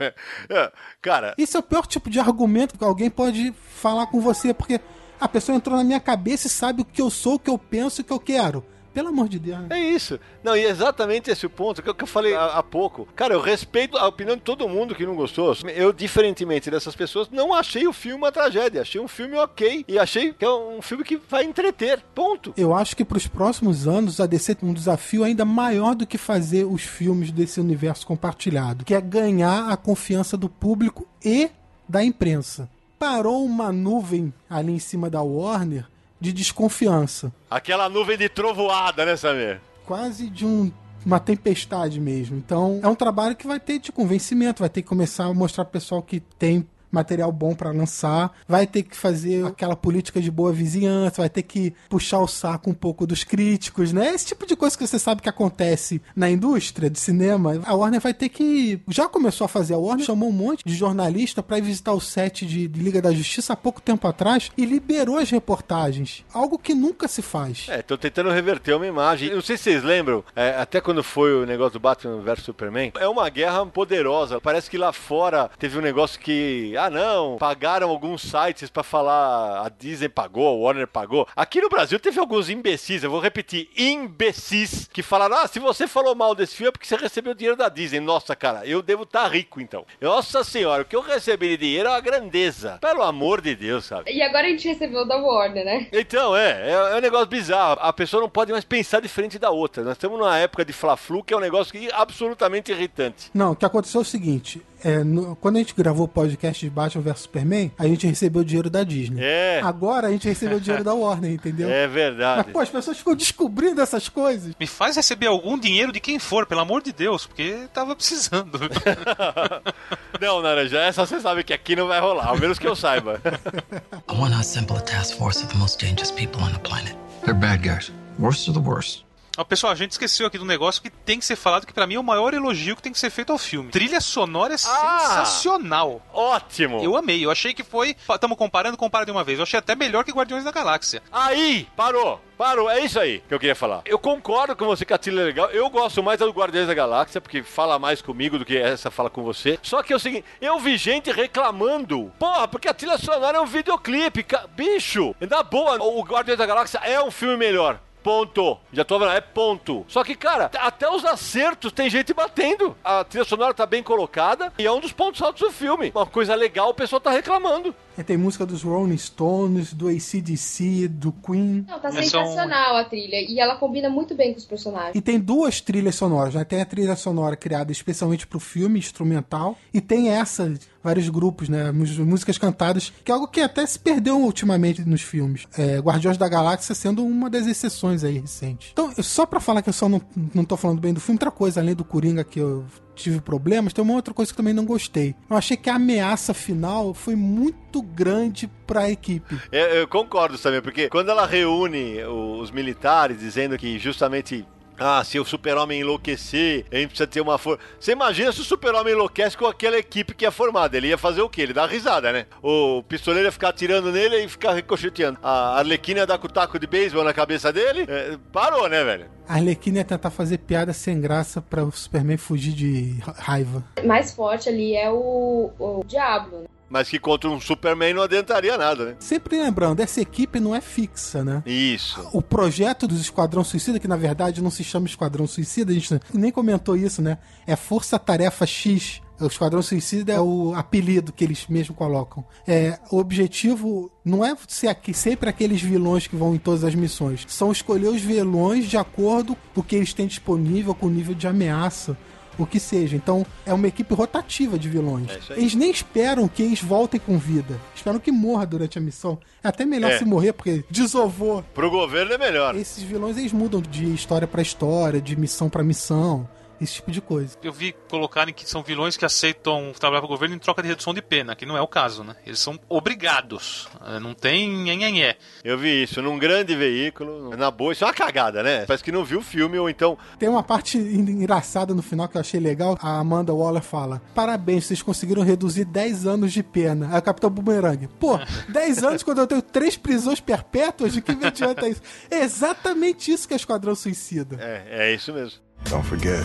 É, 0.48 0.72
Cara, 1.00 1.34
Esse 1.38 1.56
é 1.56 1.60
o 1.60 1.62
pior 1.62 1.86
tipo 1.86 2.10
de 2.10 2.20
argumento 2.20 2.78
que 2.78 2.84
alguém 2.84 3.10
pode 3.10 3.52
falar 3.76 4.06
com 4.06 4.20
você, 4.20 4.52
porque 4.52 4.80
a 5.20 5.28
pessoa 5.28 5.56
entrou 5.56 5.76
na 5.76 5.84
minha 5.84 6.00
cabeça 6.00 6.46
e 6.46 6.50
sabe 6.50 6.82
o 6.82 6.84
que 6.84 7.00
eu 7.02 7.10
sou, 7.10 7.34
o 7.34 7.38
que 7.38 7.50
eu 7.50 7.58
penso 7.58 8.00
e 8.00 8.02
o 8.02 8.04
que 8.04 8.12
eu 8.12 8.20
quero. 8.20 8.64
Pelo 8.92 9.08
amor 9.08 9.28
de 9.28 9.38
Deus. 9.38 9.60
né? 9.60 9.66
É 9.70 9.78
isso. 9.78 10.18
Não, 10.42 10.56
e 10.56 10.64
é 10.64 10.68
exatamente 10.68 11.30
esse 11.30 11.46
o 11.46 11.50
ponto 11.50 11.82
que 11.82 11.88
eu, 11.88 11.94
que 11.94 12.02
eu 12.02 12.08
falei 12.08 12.34
há, 12.34 12.58
há 12.58 12.62
pouco. 12.62 13.06
Cara, 13.14 13.34
eu 13.34 13.40
respeito 13.40 13.96
a 13.96 14.06
opinião 14.06 14.36
de 14.36 14.42
todo 14.42 14.68
mundo 14.68 14.94
que 14.94 15.06
não 15.06 15.14
gostou. 15.14 15.54
Eu, 15.74 15.92
diferentemente 15.92 16.70
dessas 16.70 16.96
pessoas, 16.96 17.28
não 17.30 17.54
achei 17.54 17.86
o 17.86 17.92
filme 17.92 18.18
uma 18.18 18.32
tragédia. 18.32 18.82
Achei 18.82 19.00
um 19.00 19.08
filme 19.08 19.36
ok. 19.36 19.84
E 19.86 19.98
achei 19.98 20.32
que 20.32 20.44
é 20.44 20.50
um 20.50 20.82
filme 20.82 21.04
que 21.04 21.16
vai 21.16 21.44
entreter. 21.44 22.02
Ponto. 22.14 22.52
Eu 22.56 22.74
acho 22.74 22.96
que 22.96 23.04
para 23.04 23.18
os 23.18 23.26
próximos 23.26 23.86
anos 23.86 24.20
a 24.20 24.26
DC 24.26 24.56
tem 24.56 24.68
um 24.68 24.74
desafio 24.74 25.24
ainda 25.24 25.44
maior 25.44 25.94
do 25.94 26.06
que 26.06 26.18
fazer 26.18 26.64
os 26.64 26.82
filmes 26.82 27.30
desse 27.30 27.60
universo 27.60 28.06
compartilhado, 28.06 28.84
que 28.84 28.94
é 28.94 29.00
ganhar 29.00 29.68
a 29.70 29.76
confiança 29.76 30.36
do 30.36 30.48
público 30.48 31.06
e 31.24 31.50
da 31.88 32.02
imprensa. 32.02 32.68
Parou 32.98 33.44
uma 33.44 33.72
nuvem 33.72 34.32
ali 34.48 34.72
em 34.72 34.78
cima 34.78 35.08
da 35.08 35.22
Warner 35.22 35.86
de 36.20 36.32
desconfiança, 36.32 37.32
Aquela 37.50 37.88
nuvem 37.88 38.16
de 38.18 38.28
trovoada, 38.28 39.04
né, 39.06 39.16
Samir? 39.16 39.60
quase 39.86 40.28
de 40.28 40.44
um- 40.46 40.70
uma 41.04 41.18
tempestade 41.18 41.98
mesmo. 41.98 42.36
Então 42.36 42.78
é 42.82 42.88
um 42.88 42.94
trabalho 42.94 43.34
que 43.34 43.46
vai 43.46 43.58
ter 43.58 43.78
de 43.78 43.90
convencimento, 43.90 44.60
vai 44.60 44.68
ter 44.68 44.82
que 44.82 44.88
começar 44.88 45.24
a 45.24 45.34
mostrar 45.34 45.64
pro 45.64 45.72
pessoal 45.72 46.02
que 46.02 46.20
tem 46.20 46.66
material 46.90 47.30
bom 47.30 47.54
para 47.54 47.70
lançar, 47.70 48.32
vai 48.48 48.66
ter 48.66 48.82
que 48.82 48.96
fazer 48.96 49.46
aquela 49.46 49.76
política 49.76 50.20
de 50.20 50.30
boa 50.30 50.52
vizinhança, 50.52 51.22
vai 51.22 51.30
ter 51.30 51.42
que 51.42 51.74
puxar 51.88 52.18
o 52.18 52.26
saco 52.26 52.70
um 52.70 52.74
pouco 52.74 53.06
dos 53.06 53.24
críticos, 53.24 53.92
né? 53.92 54.14
Esse 54.14 54.26
tipo 54.26 54.46
de 54.46 54.56
coisa 54.56 54.76
que 54.76 54.86
você 54.86 54.98
sabe 54.98 55.22
que 55.22 55.28
acontece 55.28 56.00
na 56.14 56.30
indústria 56.30 56.90
de 56.90 56.98
cinema. 56.98 57.60
A 57.64 57.74
Warner 57.74 58.00
vai 58.00 58.14
ter 58.14 58.28
que 58.28 58.80
já 58.88 59.08
começou 59.08 59.44
a 59.44 59.48
fazer. 59.48 59.74
A 59.74 59.78
Warner 59.78 60.04
chamou 60.04 60.28
um 60.28 60.32
monte 60.32 60.64
de 60.64 60.74
jornalista 60.74 61.42
para 61.42 61.58
ir 61.58 61.62
visitar 61.62 61.92
o 61.92 62.00
set 62.00 62.46
de, 62.46 62.68
Liga 62.80 63.02
da 63.02 63.12
Justiça 63.12 63.52
há 63.52 63.56
pouco 63.56 63.80
tempo 63.80 64.06
atrás 64.08 64.50
e 64.56 64.64
liberou 64.64 65.18
as 65.18 65.30
reportagens, 65.30 66.24
algo 66.32 66.58
que 66.58 66.74
nunca 66.74 67.06
se 67.08 67.20
faz. 67.20 67.66
É, 67.68 67.82
tô 67.82 67.98
tentando 67.98 68.30
reverter 68.30 68.74
uma 68.74 68.86
imagem. 68.86 69.34
Não 69.34 69.42
sei 69.42 69.56
se 69.56 69.64
vocês 69.64 69.82
lembram, 69.82 70.24
é, 70.34 70.50
até 70.56 70.80
quando 70.80 71.02
foi 71.02 71.34
o 71.34 71.44
negócio 71.44 71.74
do 71.74 71.80
Batman 71.80 72.20
vs 72.20 72.44
Superman, 72.44 72.92
é 72.98 73.06
uma 73.06 73.28
guerra 73.28 73.64
poderosa. 73.66 74.40
Parece 74.40 74.70
que 74.70 74.78
lá 74.78 74.92
fora 74.92 75.50
teve 75.58 75.78
um 75.78 75.82
negócio 75.82 76.18
que, 76.18 76.76
ah 76.80 76.90
não, 76.90 77.36
pagaram 77.36 77.90
alguns 77.90 78.22
sites 78.22 78.70
pra 78.70 78.82
falar, 78.82 79.66
a 79.66 79.68
Disney 79.68 80.08
pagou, 80.08 80.48
a 80.48 80.52
Warner 80.52 80.86
pagou. 80.86 81.26
Aqui 81.36 81.60
no 81.60 81.68
Brasil 81.68 82.00
teve 82.00 82.18
alguns 82.18 82.48
imbecis, 82.48 83.02
eu 83.02 83.10
vou 83.10 83.20
repetir, 83.20 83.68
imbecis, 83.76 84.88
que 84.92 85.02
falaram, 85.02 85.36
ah, 85.36 85.46
se 85.46 85.58
você 85.58 85.86
falou 85.86 86.14
mal 86.14 86.34
desse 86.34 86.56
filme 86.56 86.68
é 86.68 86.72
porque 86.72 86.86
você 86.86 86.96
recebeu 86.96 87.34
dinheiro 87.34 87.56
da 87.56 87.68
Disney. 87.68 88.00
Nossa, 88.00 88.34
cara, 88.34 88.64
eu 88.66 88.80
devo 88.80 89.02
estar 89.02 89.26
rico 89.28 89.60
então. 89.60 89.84
Nossa 90.00 90.42
senhora, 90.42 90.82
o 90.82 90.84
que 90.84 90.96
eu 90.96 91.00
recebi 91.00 91.48
de 91.50 91.58
dinheiro 91.58 91.88
é 91.88 91.92
uma 91.92 92.00
grandeza. 92.00 92.78
Pelo 92.80 93.02
amor 93.02 93.40
de 93.40 93.54
Deus, 93.54 93.84
sabe? 93.84 94.10
E 94.10 94.22
agora 94.22 94.46
a 94.46 94.50
gente 94.50 94.66
recebeu 94.66 95.06
da 95.06 95.16
Warner, 95.16 95.64
né? 95.64 95.86
Então, 95.92 96.34
é, 96.34 96.70
é, 96.70 96.72
é 96.72 96.96
um 96.96 97.00
negócio 97.00 97.26
bizarro. 97.26 97.78
A 97.80 97.92
pessoa 97.92 98.22
não 98.22 98.28
pode 98.28 98.52
mais 98.52 98.64
pensar 98.64 99.00
diferente 99.00 99.38
da 99.38 99.50
outra. 99.50 99.82
Nós 99.82 99.92
estamos 99.92 100.18
numa 100.18 100.38
época 100.38 100.64
de 100.64 100.72
Fla-Flu 100.72 101.22
que 101.22 101.34
é 101.34 101.36
um 101.36 101.40
negócio 101.40 101.72
que 101.72 101.88
é 101.88 101.94
absolutamente 101.94 102.72
irritante. 102.72 103.30
Não, 103.34 103.52
o 103.52 103.56
que 103.56 103.64
aconteceu 103.64 104.00
é 104.00 104.02
o 104.02 104.06
seguinte: 104.06 104.62
é, 104.84 105.04
no- 105.04 105.36
quando 105.36 105.56
a 105.56 105.58
gente 105.58 105.74
gravou 105.74 106.04
o 106.06 106.08
podcast 106.08 106.64
de 106.64 106.70
Batman 106.70 107.02
vs 107.02 107.20
Superman, 107.20 107.72
a 107.78 107.86
gente 107.86 108.06
recebeu 108.06 108.42
o 108.42 108.44
dinheiro 108.44 108.68
da 108.70 108.82
Disney. 108.84 109.20
É. 109.22 109.60
Agora 109.62 110.08
a 110.08 110.10
gente 110.10 110.28
recebeu 110.28 110.58
o 110.58 110.60
dinheiro 110.60 110.82
da 110.84 110.94
Warner, 110.94 111.32
entendeu? 111.32 111.68
É 111.70 111.86
Mas, 111.86 111.94
verdade. 111.94 112.50
pô, 112.52 112.60
as 112.60 112.68
pessoas 112.68 112.98
ficam 112.98 113.14
descobrindo 113.14 113.80
essas 113.80 114.08
coisas. 114.08 114.54
Me 114.58 114.66
faz 114.66 114.96
receber 114.96 115.26
algum 115.26 115.58
dinheiro 115.58 115.92
de 115.92 116.00
quem 116.00 116.18
for, 116.18 116.46
pelo 116.46 116.60
amor 116.60 116.82
de 116.82 116.92
Deus, 116.92 117.26
porque 117.26 117.66
tava 117.72 117.94
precisando. 117.96 118.58
Não, 120.20 120.42
Naranja, 120.42 120.78
essa 120.80 121.06
você 121.06 121.20
sabe 121.20 121.42
que 121.44 121.52
aqui 121.52 121.74
não 121.74 121.86
vai 121.88 122.00
rolar, 122.00 122.26
ao 122.28 122.38
menos 122.38 122.58
que 122.58 122.66
eu 122.66 122.76
saiba. 122.76 123.20
I 124.10 124.18
want 124.18 124.32
to 124.34 124.40
assemble 124.40 124.76
a 124.76 124.80
task 124.80 125.16
force 125.16 125.42
of 125.42 125.52
the 125.52 125.58
most 125.58 125.78
dangerous 125.84 126.10
people 126.10 126.42
on 126.42 126.52
the 126.52 126.58
planet. 126.60 126.94
They're 127.24 127.34
bad 127.34 127.62
guys. 127.62 127.90
Worst 128.18 128.48
of 128.48 128.54
the 128.60 128.66
worst. 128.68 129.04
Oh, 129.38 129.44
pessoal, 129.44 129.72
a 129.72 129.76
gente 129.76 129.92
esqueceu 129.92 130.26
aqui 130.26 130.36
do 130.36 130.44
negócio 130.44 130.82
que 130.82 130.90
tem 130.90 131.18
que 131.18 131.24
ser 131.24 131.36
falado 131.36 131.66
que 131.66 131.72
para 131.72 131.86
mim 131.86 131.94
é 131.94 132.00
o 132.00 132.04
maior 132.04 132.34
elogio 132.34 132.74
que 132.74 132.82
tem 132.82 132.92
que 132.92 132.98
ser 132.98 133.10
feito 133.10 133.32
ao 133.32 133.38
filme. 133.38 133.70
Trilha 133.70 134.00
sonora 134.00 134.52
é 134.52 134.56
ah, 134.56 134.58
sensacional. 134.58 136.02
Ótimo. 136.12 136.82
Eu 136.82 136.96
amei. 136.96 137.24
Eu 137.24 137.30
achei 137.30 137.54
que 137.54 137.62
foi. 137.62 137.96
Estamos 138.08 138.36
comparando, 138.36 138.76
compara 138.76 139.06
de 139.06 139.12
uma 139.12 139.22
vez. 139.22 139.38
Eu 139.38 139.44
achei 139.44 139.58
até 139.58 139.74
melhor 139.74 140.04
que 140.04 140.12
Guardiões 140.12 140.44
da 140.44 140.50
Galáxia. 140.50 141.02
Aí, 141.12 141.66
parou. 141.76 142.20
Parou, 142.36 142.70
é 142.70 142.80
isso 142.80 142.98
aí 142.98 143.22
que 143.28 143.34
eu 143.34 143.38
queria 143.38 143.54
falar. 143.54 143.82
Eu 143.84 143.98
concordo 143.98 144.56
com 144.56 144.64
você 144.64 144.84
que 144.84 144.94
a 144.94 144.98
trilha 144.98 145.20
é 145.20 145.24
legal. 145.24 145.50
Eu 145.50 145.68
gosto 145.68 146.02
mais 146.02 146.18
do 146.18 146.30
Guardiões 146.30 146.66
da 146.66 146.74
Galáxia, 146.74 147.20
porque 147.20 147.42
fala 147.42 147.78
mais 147.78 148.00
comigo 148.00 148.38
do 148.38 148.46
que 148.46 148.56
essa 148.56 148.90
fala 148.90 149.10
com 149.10 149.22
você. 149.22 149.58
Só 149.62 149.82
que 149.82 149.92
é 149.92 149.96
o 149.96 150.00
seguinte, 150.00 150.24
eu 150.40 150.58
vi 150.58 150.76
gente 150.78 151.12
reclamando. 151.12 152.10
Porra, 152.18 152.48
porque 152.48 152.66
a 152.66 152.74
trilha 152.74 152.96
sonora 152.96 153.36
é 153.36 153.40
um 153.40 153.46
videoclipe. 153.46 154.26
Bicho, 154.56 155.14
na 155.20 155.42
boa, 155.42 155.82
o 155.82 156.02
Guardiões 156.02 156.38
da 156.38 156.46
Galáxia 156.46 156.80
é 156.82 157.00
um 157.02 157.10
filme 157.10 157.36
melhor. 157.36 157.78
Ponto. 158.02 158.58
Já 158.72 158.84
tô 158.84 158.98
vendo, 158.98 159.12
é 159.12 159.20
ponto. 159.20 159.84
Só 159.88 160.02
que, 160.02 160.14
cara, 160.14 160.50
até 160.58 160.88
os 160.88 161.04
acertos 161.04 161.72
tem 161.72 161.90
gente 161.90 162.14
batendo. 162.14 162.76
A 162.82 163.04
trilha 163.04 163.24
sonora 163.24 163.52
tá 163.52 163.66
bem 163.66 163.82
colocada 163.82 164.52
e 164.58 164.66
é 164.66 164.72
um 164.72 164.80
dos 164.80 164.92
pontos 164.92 165.20
altos 165.20 165.42
do 165.42 165.52
filme. 165.52 165.92
Uma 165.94 166.06
coisa 166.06 166.34
legal, 166.34 166.70
o 166.70 166.74
pessoal 166.74 167.00
tá 167.00 167.10
reclamando. 167.10 167.74
É, 167.98 168.02
tem 168.02 168.16
música 168.16 168.46
dos 168.46 168.62
Rolling 168.62 168.96
Stones, 168.96 169.72
do 169.72 169.88
ACDC, 169.88 170.88
do 170.88 171.12
Queen. 171.12 171.64
Não, 171.68 171.78
tá 171.80 171.90
sensacional 171.90 172.76
a 172.76 172.84
trilha. 172.84 173.16
E 173.16 173.38
ela 173.38 173.56
combina 173.56 173.90
muito 173.90 174.14
bem 174.14 174.32
com 174.32 174.38
os 174.38 174.44
personagens. 174.44 174.94
E 174.94 175.00
tem 175.00 175.18
duas 175.18 175.60
trilhas 175.60 175.96
sonoras, 175.96 176.34
né? 176.34 176.44
Tem 176.44 176.60
a 176.60 176.64
trilha 176.64 176.96
sonora 176.96 177.36
criada 177.36 177.72
especialmente 177.72 178.26
pro 178.26 178.40
filme, 178.40 178.78
instrumental. 178.78 179.56
E 179.72 179.80
tem 179.80 180.08
essa, 180.08 180.52
vários 180.82 181.08
grupos, 181.08 181.48
né? 181.48 181.70
Músicas 181.72 182.38
cantadas, 182.38 182.92
que 183.04 183.10
é 183.10 183.14
algo 183.14 183.28
que 183.28 183.40
até 183.40 183.64
se 183.66 183.78
perdeu 183.78 184.18
ultimamente 184.18 184.82
nos 184.82 185.02
filmes. 185.02 185.46
É, 185.56 185.78
Guardiões 185.78 186.16
da 186.16 186.28
Galáxia 186.28 186.74
sendo 186.74 187.04
uma 187.04 187.28
das 187.28 187.46
exceções 187.46 188.04
aí 188.04 188.18
recentes. 188.18 188.70
Então, 188.72 188.92
só 189.02 189.26
pra 189.26 189.40
falar 189.40 189.62
que 189.62 189.68
eu 189.68 189.74
só 189.74 189.88
não, 189.88 190.00
não 190.34 190.44
tô 190.44 190.56
falando 190.56 190.80
bem 190.80 190.94
do 190.94 191.00
filme, 191.00 191.16
outra 191.16 191.30
coisa, 191.30 191.60
além 191.60 191.74
do 191.74 191.84
Coringa 191.84 192.24
que 192.24 192.38
eu 192.38 192.64
tive 193.02 193.20
problemas, 193.20 193.72
tem 193.72 193.82
uma 193.82 193.94
outra 193.94 194.12
coisa 194.14 194.30
que 194.30 194.36
também 194.36 194.54
não 194.54 194.64
gostei. 194.64 195.14
Eu 195.28 195.36
achei 195.36 195.56
que 195.56 195.68
a 195.70 195.74
ameaça 195.74 196.34
final 196.34 196.94
foi 196.94 197.14
muito 197.14 197.82
grande 197.82 198.48
para 198.66 198.82
a 198.82 198.90
equipe. 198.90 199.38
Eu, 199.50 199.66
eu 199.66 199.88
concordo 199.88 200.38
também, 200.38 200.60
porque 200.60 200.88
quando 200.88 201.10
ela 201.10 201.26
reúne 201.26 202.02
os 202.04 202.50
militares 202.50 203.18
dizendo 203.18 203.56
que 203.58 203.78
justamente 203.78 204.46
ah, 204.80 205.04
se 205.04 205.20
o 205.20 205.24
super-homem 205.26 205.80
enlouquecer, 205.80 206.64
a 206.72 206.76
gente 206.76 206.88
precisa 206.88 207.06
ter 207.06 207.20
uma 207.20 207.36
força. 207.36 207.62
Você 207.78 207.92
imagina 207.92 208.32
se 208.32 208.40
o 208.40 208.44
super-homem 208.44 208.94
enlouquece 208.94 209.36
com 209.36 209.46
aquela 209.46 209.76
equipe 209.76 210.14
que 210.14 210.24
é 210.24 210.30
formada. 210.30 210.74
Ele 210.74 210.88
ia 210.88 210.96
fazer 210.96 211.20
o 211.20 211.28
quê? 211.28 211.42
Ele 211.42 211.52
dá 211.52 211.66
risada, 211.66 212.10
né? 212.10 212.24
O 212.42 212.82
pistoleiro 212.82 213.28
ia 213.28 213.32
ficar 213.32 213.50
atirando 213.50 213.92
nele 213.92 214.24
e 214.24 214.28
ficar 214.28 214.54
ricocheteando. 214.54 215.18
A 215.22 215.58
Arlequina 215.58 216.00
ia 216.00 216.06
dar 216.06 216.16
com 216.16 216.26
o 216.26 216.30
taco 216.30 216.58
de 216.58 216.66
beisebol 216.66 217.04
na 217.04 217.12
cabeça 217.12 217.52
dele. 217.52 217.84
É, 217.86 218.16
parou, 218.32 218.68
né, 218.70 218.82
velho? 218.82 219.06
A 219.28 219.34
Arlequina 219.34 219.78
ia 219.78 219.84
tentar 219.84 220.10
fazer 220.10 220.38
piada 220.38 220.72
sem 220.72 220.98
graça 220.98 221.42
para 221.42 221.62
o 221.62 221.70
Superman 221.70 222.16
fugir 222.16 222.54
de 222.54 222.98
raiva. 223.18 223.62
Mais 223.84 224.12
forte 224.12 224.48
ali 224.48 224.74
é 224.74 224.90
o, 224.90 225.50
o 225.58 225.84
Diablo, 225.86 226.40
né? 226.40 226.46
Mas 226.70 226.88
que 226.88 227.00
contra 227.00 227.28
um 227.28 227.40
Superman 227.40 227.92
não 227.92 228.02
adiantaria 228.02 228.56
nada, 228.56 228.84
né? 228.84 228.96
Sempre 229.00 229.42
lembrando, 229.42 229.80
essa 229.80 230.00
equipe 230.00 230.38
não 230.38 230.54
é 230.54 230.60
fixa, 230.60 231.24
né? 231.24 231.42
Isso. 231.44 232.08
O 232.12 232.22
projeto 232.22 232.86
dos 232.86 233.00
Esquadrão 233.00 233.42
Suicida, 233.42 233.80
que 233.80 233.88
na 233.88 233.96
verdade 233.96 234.40
não 234.40 234.52
se 234.52 234.62
chama 234.62 234.86
Esquadrão 234.86 235.26
Suicida, 235.26 235.72
a 235.72 235.74
gente 235.74 236.00
nem 236.14 236.30
comentou 236.30 236.76
isso, 236.76 237.02
né? 237.02 237.18
É 237.44 237.56
Força 237.56 237.98
Tarefa 237.98 238.46
X. 238.46 239.02
O 239.20 239.26
Esquadrão 239.26 239.60
Suicida 239.60 240.12
é 240.12 240.20
o 240.20 240.54
apelido 240.54 241.12
que 241.12 241.24
eles 241.24 241.46
mesmos 241.46 241.76
colocam. 241.76 242.24
É, 242.46 242.78
o 242.90 242.98
objetivo 242.98 243.90
não 244.02 244.24
é 244.24 244.34
ser 244.48 244.68
aqui, 244.68 244.94
sempre 244.94 245.28
aqueles 245.28 245.60
vilões 245.60 246.06
que 246.06 246.16
vão 246.16 246.34
em 246.34 246.38
todas 246.38 246.64
as 246.64 246.74
missões. 246.74 247.26
São 247.28 247.52
escolher 247.52 247.88
os 247.88 248.00
vilões 248.00 248.66
de 248.66 248.78
acordo 248.78 249.36
com 249.54 249.60
o 249.60 249.64
que 249.64 249.76
eles 249.76 249.92
têm 249.92 250.06
disponível, 250.06 250.74
com 250.74 250.86
o 250.86 250.90
nível 250.90 251.14
de 251.14 251.26
ameaça 251.26 251.98
o 252.42 252.46
que 252.46 252.60
seja. 252.60 252.96
Então 252.96 253.24
é 253.44 253.52
uma 253.52 253.66
equipe 253.66 253.94
rotativa 253.94 254.58
de 254.58 254.68
vilões. 254.68 255.10
É 255.30 255.34
eles 255.34 255.54
nem 255.54 255.70
esperam 255.70 256.28
que 256.28 256.42
eles 256.42 256.62
voltem 256.62 257.00
com 257.00 257.18
vida. 257.18 257.58
Esperam 257.74 257.98
que 257.98 258.12
morra 258.12 258.46
durante 258.46 258.78
a 258.78 258.80
missão. 258.80 259.18
É 259.42 259.48
até 259.48 259.64
melhor 259.64 259.90
é. 259.90 259.98
se 259.98 260.04
morrer, 260.04 260.32
porque 260.32 260.64
desovou. 260.70 261.42
Pro 261.54 261.70
governo 261.70 262.12
é 262.12 262.18
melhor. 262.18 262.56
Esses 262.56 262.82
vilões 262.82 263.16
eles 263.16 263.32
mudam 263.32 263.60
de 263.60 263.92
história 263.92 264.26
para 264.26 264.42
história, 264.42 265.00
de 265.00 265.16
missão 265.16 265.48
para 265.48 265.62
missão 265.62 266.28
esse 266.60 266.74
tipo 266.74 266.90
de 266.90 267.00
coisa. 267.00 267.36
Eu 267.42 267.52
vi 267.52 267.74
colocarem 267.88 268.34
que 268.34 268.48
são 268.48 268.62
vilões 268.62 268.96
que 268.96 269.04
aceitam 269.04 269.72
trabalhar 269.78 270.00
para 270.00 270.06
o 270.06 270.10
governo 270.10 270.34
em 270.34 270.38
troca 270.38 270.62
de 270.62 270.68
redução 270.68 270.92
de 270.92 271.02
pena, 271.02 271.34
que 271.34 271.46
não 271.46 271.56
é 271.56 271.60
o 271.60 271.66
caso, 271.66 272.04
né? 272.04 272.14
Eles 272.26 272.38
são 272.38 272.58
obrigados, 272.68 273.68
é, 273.86 273.98
não 273.98 274.14
tem 274.14 274.48
nhenhenhé. 274.48 275.16
Eu 275.42 275.58
vi 275.58 275.82
isso 275.82 276.02
num 276.02 276.18
grande 276.18 276.54
veículo, 276.54 277.36
na 277.36 277.50
boa, 277.50 277.72
isso 277.72 277.84
é 277.84 277.86
uma 277.86 277.94
cagada, 277.94 278.42
né? 278.42 278.64
Parece 278.66 278.84
que 278.84 278.92
não 278.92 279.04
viu 279.04 279.20
o 279.20 279.22
filme 279.22 279.58
ou 279.58 279.68
então... 279.70 279.96
Tem 280.18 280.28
uma 280.28 280.42
parte 280.42 280.78
engraçada 280.78 281.74
no 281.74 281.82
final 281.82 282.08
que 282.08 282.16
eu 282.16 282.20
achei 282.20 282.40
legal, 282.40 282.78
a 282.80 282.98
Amanda 282.98 283.32
Waller 283.32 283.62
fala, 283.62 284.02
parabéns, 284.14 284.66
vocês 284.66 284.82
conseguiram 284.82 285.22
reduzir 285.22 285.64
10 285.64 286.06
anos 286.06 286.32
de 286.32 286.42
pena. 286.42 286.88
Aí 286.92 286.98
o 286.98 287.02
Capitão 287.02 287.30
Boomerang, 287.30 287.88
pô, 287.98 288.18
10 288.48 288.84
anos 288.84 289.02
quando 289.02 289.18
eu 289.18 289.26
tenho 289.26 289.42
três 289.42 289.76
prisões 289.76 290.20
perpétuas, 290.20 290.92
de 290.92 291.00
que 291.00 291.14
me 291.14 291.26
adianta 291.26 291.68
isso? 291.68 291.82
É 292.10 292.20
exatamente 292.20 293.12
isso 293.12 293.26
que 293.26 293.34
é 293.34 293.36
Esquadrão 293.36 293.74
Suicida. 293.74 294.36
É, 294.40 294.88
é 294.88 294.94
isso 294.94 295.12
mesmo. 295.12 295.40
Don't 295.68 295.84
forget, 295.84 296.24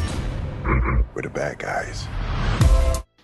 we're 1.13 1.21
the 1.21 1.29
bad 1.29 1.57
guys. 1.57 2.07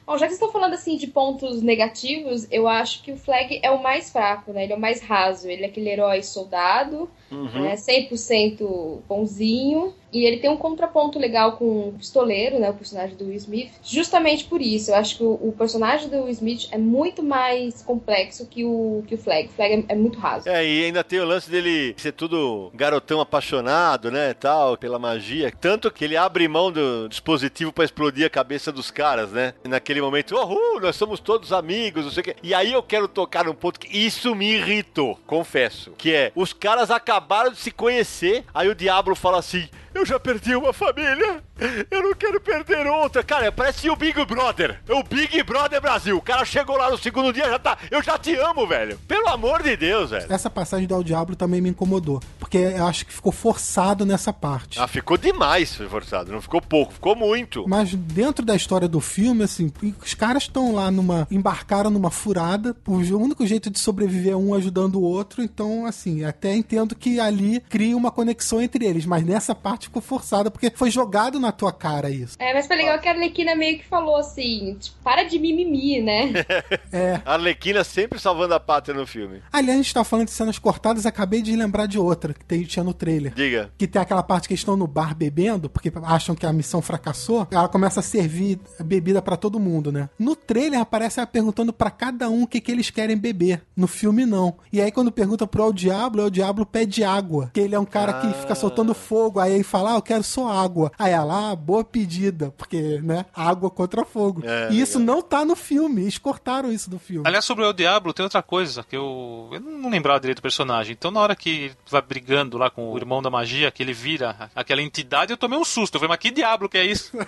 Bom, 0.05 0.18
já 0.18 0.28
que 0.28 0.34
estão 0.34 0.51
falando 0.51 0.74
assim 0.74 0.97
de 0.97 1.07
pontos 1.07 1.62
negativos, 1.62 2.45
eu 2.51 2.68
acho 2.68 3.01
que 3.01 3.14
o 3.14 3.18
Flag 3.18 3.62
é 3.64 3.72
o 3.72 3.82
mais 3.82 4.09
fraco, 4.09 4.51
né? 4.51 4.64
Ele 4.64 4.74
é 4.74 4.76
o 4.76 4.80
mais 4.80 5.01
raso. 5.01 5.47
Ele 5.47 5.64
é 5.64 5.68
aquele 5.68 5.89
herói 5.89 6.22
soldado, 6.22 7.09
uhum. 7.32 7.62
né? 7.64 7.76
100% 7.76 9.00
bonzinho. 9.08 9.94
E 10.14 10.26
ele 10.26 10.38
tem 10.38 10.50
um 10.50 10.58
contraponto 10.58 11.18
legal 11.18 11.54
com 11.54 11.88
o 11.88 11.94
pistoleiro, 11.94 12.60
né? 12.60 12.70
O 12.70 12.74
personagem 12.74 13.16
do 13.16 13.26
Will 13.26 13.36
Smith. 13.36 13.72
Justamente 13.82 14.44
por 14.44 14.62
isso. 14.62 14.92
Eu 14.92 14.96
acho 14.96 15.16
que 15.16 15.24
o, 15.24 15.32
o 15.42 15.56
personagem 15.58 16.10
do 16.10 16.24
Will 16.24 16.30
Smith 16.30 16.68
é 16.70 16.78
muito 16.78 17.24
mais 17.24 17.82
complexo 17.82 18.46
que 18.46 18.66
o, 18.66 19.04
que 19.08 19.16
o 19.16 19.18
Flag. 19.18 19.48
O 19.48 19.52
Flag 19.52 19.74
é, 19.74 19.94
é, 19.94 19.96
muito 19.96 20.20
raso. 20.20 20.50
É, 20.50 20.68
e 20.68 20.84
ainda 20.84 21.02
tem 21.02 21.20
o 21.22 21.26
lance 21.26 21.50
dele 21.50 21.96
ser 21.98 22.12
tudo 22.12 22.70
garotão 22.74 23.22
apaixonado, 23.22 24.12
né? 24.12 24.34
Tal, 24.34 24.76
pela 24.76 25.00
magia. 25.00 25.52
Tanto 25.62 25.90
que 25.90 26.04
ele 26.04 26.18
abre 26.18 26.46
mão 26.46 26.70
do 26.70 27.08
dispositivo 27.08 27.72
para 27.72 27.86
explodir 27.86 28.26
a 28.26 28.30
cabeça 28.30 28.70
dos 28.70 28.92
caras, 28.92 29.32
né? 29.32 29.54
E 29.64 29.70
naquele 29.70 30.02
momento, 30.02 30.36
uhul, 30.36 30.82
nós 30.82 30.98
somos 30.98 31.22
todos 31.22 31.54
amigos, 31.54 32.04
não 32.04 32.12
sei 32.12 32.22
o 32.22 32.24
quê. 32.26 32.36
E 32.44 32.54
aí 32.54 32.74
eu 32.74 32.84
quero 32.84 33.08
tocar 33.08 33.46
num 33.46 33.54
ponto 33.54 33.80
que 33.80 33.98
isso 33.98 34.36
me 34.36 34.56
irritou, 34.56 35.18
confesso. 35.26 35.92
Que 35.98 36.14
é, 36.14 36.32
os 36.36 36.52
caras 36.52 36.92
acabaram 36.92 37.20
de 37.51 37.57
se 37.57 37.72
conhecer, 37.72 38.45
aí 38.53 38.67
o 38.69 38.76
Diablo 38.76 39.15
fala 39.15 39.39
assim 39.39 39.69
eu 39.94 40.06
já 40.06 40.20
perdi 40.20 40.56
uma 40.56 40.74
família. 40.74 41.44
Eu 41.92 42.02
não 42.02 42.14
quero 42.16 42.39
perder 42.42 42.88
outra. 42.88 43.24
Cara, 43.24 43.52
parece 43.52 43.89
o 43.89 43.96
Big 43.96 44.26
Brother. 44.26 44.80
É 44.88 44.94
o 44.94 45.04
Big 45.04 45.44
Brother 45.44 45.80
Brasil. 45.82 46.18
O 46.18 46.22
cara 46.22 46.44
chegou 46.44 46.76
lá 46.78 46.89
no 46.89 46.98
segundo 46.98 47.32
dia 47.32 47.50
já 47.50 47.60
tá. 47.60 47.78
Eu 47.89 48.02
já 48.02 48.18
te 48.18 48.36
amo, 48.36 48.66
velho. 48.66 48.98
Pelo 49.08 49.28
amor 49.28 49.62
de 49.62 49.76
Deus, 49.78 50.10
velho. 50.10 50.26
Essa 50.28 50.50
passagem 50.50 50.88
do 50.88 50.96
El 50.96 51.04
Diablo 51.04 51.36
também 51.36 51.62
me 51.62 51.70
incomodou. 51.70 52.20
Porque 52.39 52.58
eu 52.58 52.86
acho 52.88 53.06
que 53.06 53.14
ficou 53.14 53.32
forçado 53.32 54.06
nessa 54.06 54.34
parte. 54.34 54.80
Ah, 54.80 54.88
ficou 54.88 55.18
demais 55.18 55.76
forçado. 55.76 56.32
Não 56.32 56.42
ficou 56.42 56.62
pouco, 56.62 56.94
ficou 56.94 57.16
muito. 57.16 57.68
Mas 57.68 57.94
dentro 57.94 58.46
da 58.46 58.56
história 58.56 58.88
do 58.88 59.00
filme, 59.00 59.44
assim, 59.44 59.72
os 60.02 60.14
caras 60.14 60.44
estão 60.44 60.74
lá 60.74 60.89
numa. 60.89 61.28
embarcaram 61.30 61.89
numa 61.89 62.10
furada. 62.10 62.76
O 62.88 62.96
único 63.18 63.46
jeito 63.46 63.70
de 63.70 63.80
sobreviver 63.80 64.34
é 64.34 64.36
um 64.36 64.54
ajudando 64.54 64.96
o 64.96 65.04
outro. 65.04 65.44
Então, 65.44 65.86
assim, 65.86 66.24
até 66.24 66.56
entendo 66.56 66.96
que 66.96 67.20
ali 67.20 67.60
cria 67.70 67.96
uma 67.96 68.10
conexão 68.10 68.62
entre 68.62 68.86
eles. 68.86 69.06
Mas 69.06 69.24
nessa 69.24 69.54
parte 69.54 69.81
ficou 69.86 70.02
forçada, 70.02 70.52
porque 70.52 70.72
foi 70.74 70.90
jogado 70.90 71.40
na 71.40 71.52
tua 71.52 71.72
cara 71.72 72.10
isso. 72.10 72.36
É, 72.40 72.54
mas 72.54 72.68
foi 72.68 72.76
legal 72.76 73.00
que 73.00 73.08
a 73.08 73.12
Arlequina 73.12 73.56
meio 73.56 73.78
que 73.78 73.86
falou 73.86 74.18
assim: 74.18 74.78
tipo, 74.80 74.98
para 75.04 75.24
de 75.24 75.40
mimimi, 75.40 76.02
né? 76.02 76.34
é. 76.92 77.22
A 77.26 77.34
Arlequina 77.34 77.84
sempre 77.84 78.20
salvando 78.20 78.54
a 78.54 78.60
pátria 78.60 78.96
no 78.96 79.06
filme. 79.06 79.42
Aliás, 79.52 79.80
a 79.80 79.82
gente 79.82 79.94
tá 79.94 80.04
falando 80.04 80.28
de 80.28 80.32
cenas 80.32 80.60
cortadas, 80.60 81.06
acabei 81.06 81.42
de 81.42 81.56
lembrar 81.56 81.86
de 81.86 82.00
outra 82.00 82.34
que 82.34 82.46
tem, 82.46 82.64
tinha 82.64 82.84
no 82.84 82.94
trailer. 82.94 83.34
Diga. 83.34 83.72
Que 83.78 83.88
tem 83.88 84.02
aquela 84.02 84.24
parte 84.24 84.48
que 84.48 84.54
eles 84.54 84.62
estão 84.62 84.76
no 84.76 84.88
bar 84.88 85.16
bebendo, 85.16 85.70
porque 85.70 85.92
acham 86.04 86.36
que 86.36 86.46
a 86.46 86.54
missão 86.54 86.82
fracassou. 86.82 87.48
Ela 87.52 87.68
começa 87.68 88.00
a 88.00 88.04
servir 88.04 88.60
bebida 88.84 89.22
para 89.22 89.38
todo 89.38 89.60
mundo, 89.60 89.92
né? 89.92 90.10
No 90.18 90.36
trailer 90.36 90.80
aparece 90.80 91.20
ela 91.20 91.28
perguntando 91.28 91.74
para 91.74 91.90
cada 91.90 92.30
um 92.30 92.44
o 92.44 92.48
que, 92.48 92.62
que 92.62 92.72
eles 92.72 92.90
querem 92.90 93.18
beber. 93.18 93.64
No 93.76 93.88
filme, 93.88 94.26
não. 94.26 94.58
E 94.72 94.82
aí, 94.82 94.92
quando 94.92 95.12
pergunta 95.12 95.48
pro 95.48 95.66
El 95.66 95.74
Diablo, 95.74 96.26
o 96.26 96.32
Diablo 96.32 96.66
pede 96.66 97.04
água. 97.04 97.50
Que 97.54 97.60
ele 97.60 97.76
é 97.76 97.80
um 97.80 97.86
cara 97.86 98.12
ah. 98.12 98.22
que 98.22 98.42
fica 98.42 98.56
soltando 98.56 98.94
fogo. 98.94 99.40
Aí 99.40 99.64
fala, 99.72 99.93
ah, 99.93 99.95
eu 99.95 100.01
quero 100.01 100.24
só 100.24 100.49
água. 100.49 100.91
Aí 100.99 101.11
ela, 101.11 101.51
ah, 101.51 101.55
boa 101.55 101.84
pedida, 101.84 102.53
porque, 102.57 102.99
né, 103.01 103.26
água 103.34 103.69
contra 103.69 104.05
fogo. 104.05 104.43
É, 104.45 104.69
e 104.72 104.82
isso 104.82 104.97
é. 104.97 105.01
não 105.01 105.22
tá 105.22 105.45
no 105.45 105.55
filme, 105.55 106.01
eles 106.01 106.17
cortaram 106.17 106.72
isso 106.72 106.89
do 106.89 106.99
filme. 106.99 107.24
Aliás, 107.26 107.45
sobre 107.45 107.63
o 107.63 107.67
El 107.67 107.74
Diablo, 107.74 108.13
tem 108.13 108.24
outra 108.24 108.43
coisa 108.43 108.84
que 108.84 108.95
eu, 108.95 109.49
eu 109.51 109.59
não 109.59 109.89
lembrava 109.89 110.19
direito 110.19 110.39
do 110.39 110.41
personagem. 110.41 110.93
Então, 110.93 111.09
na 111.09 111.19
hora 111.19 111.36
que 111.36 111.72
vai 111.89 112.01
brigando 112.01 112.57
lá 112.57 112.69
com 112.69 112.91
o 112.91 112.97
irmão 112.97 113.22
da 113.22 113.30
magia, 113.30 113.72
que 113.72 113.82
ele 113.82 113.93
vira 113.93 114.51
aquela 114.55 114.82
entidade, 114.82 115.32
eu 115.32 115.38
tomei 115.38 115.57
um 115.57 115.65
susto. 115.65 115.95
Eu 115.95 115.99
falei, 115.99 116.09
mas 116.09 116.19
que 116.19 116.32
diabo 116.32 116.67
que 116.67 116.78
é 116.78 116.86
isso? 116.86 117.11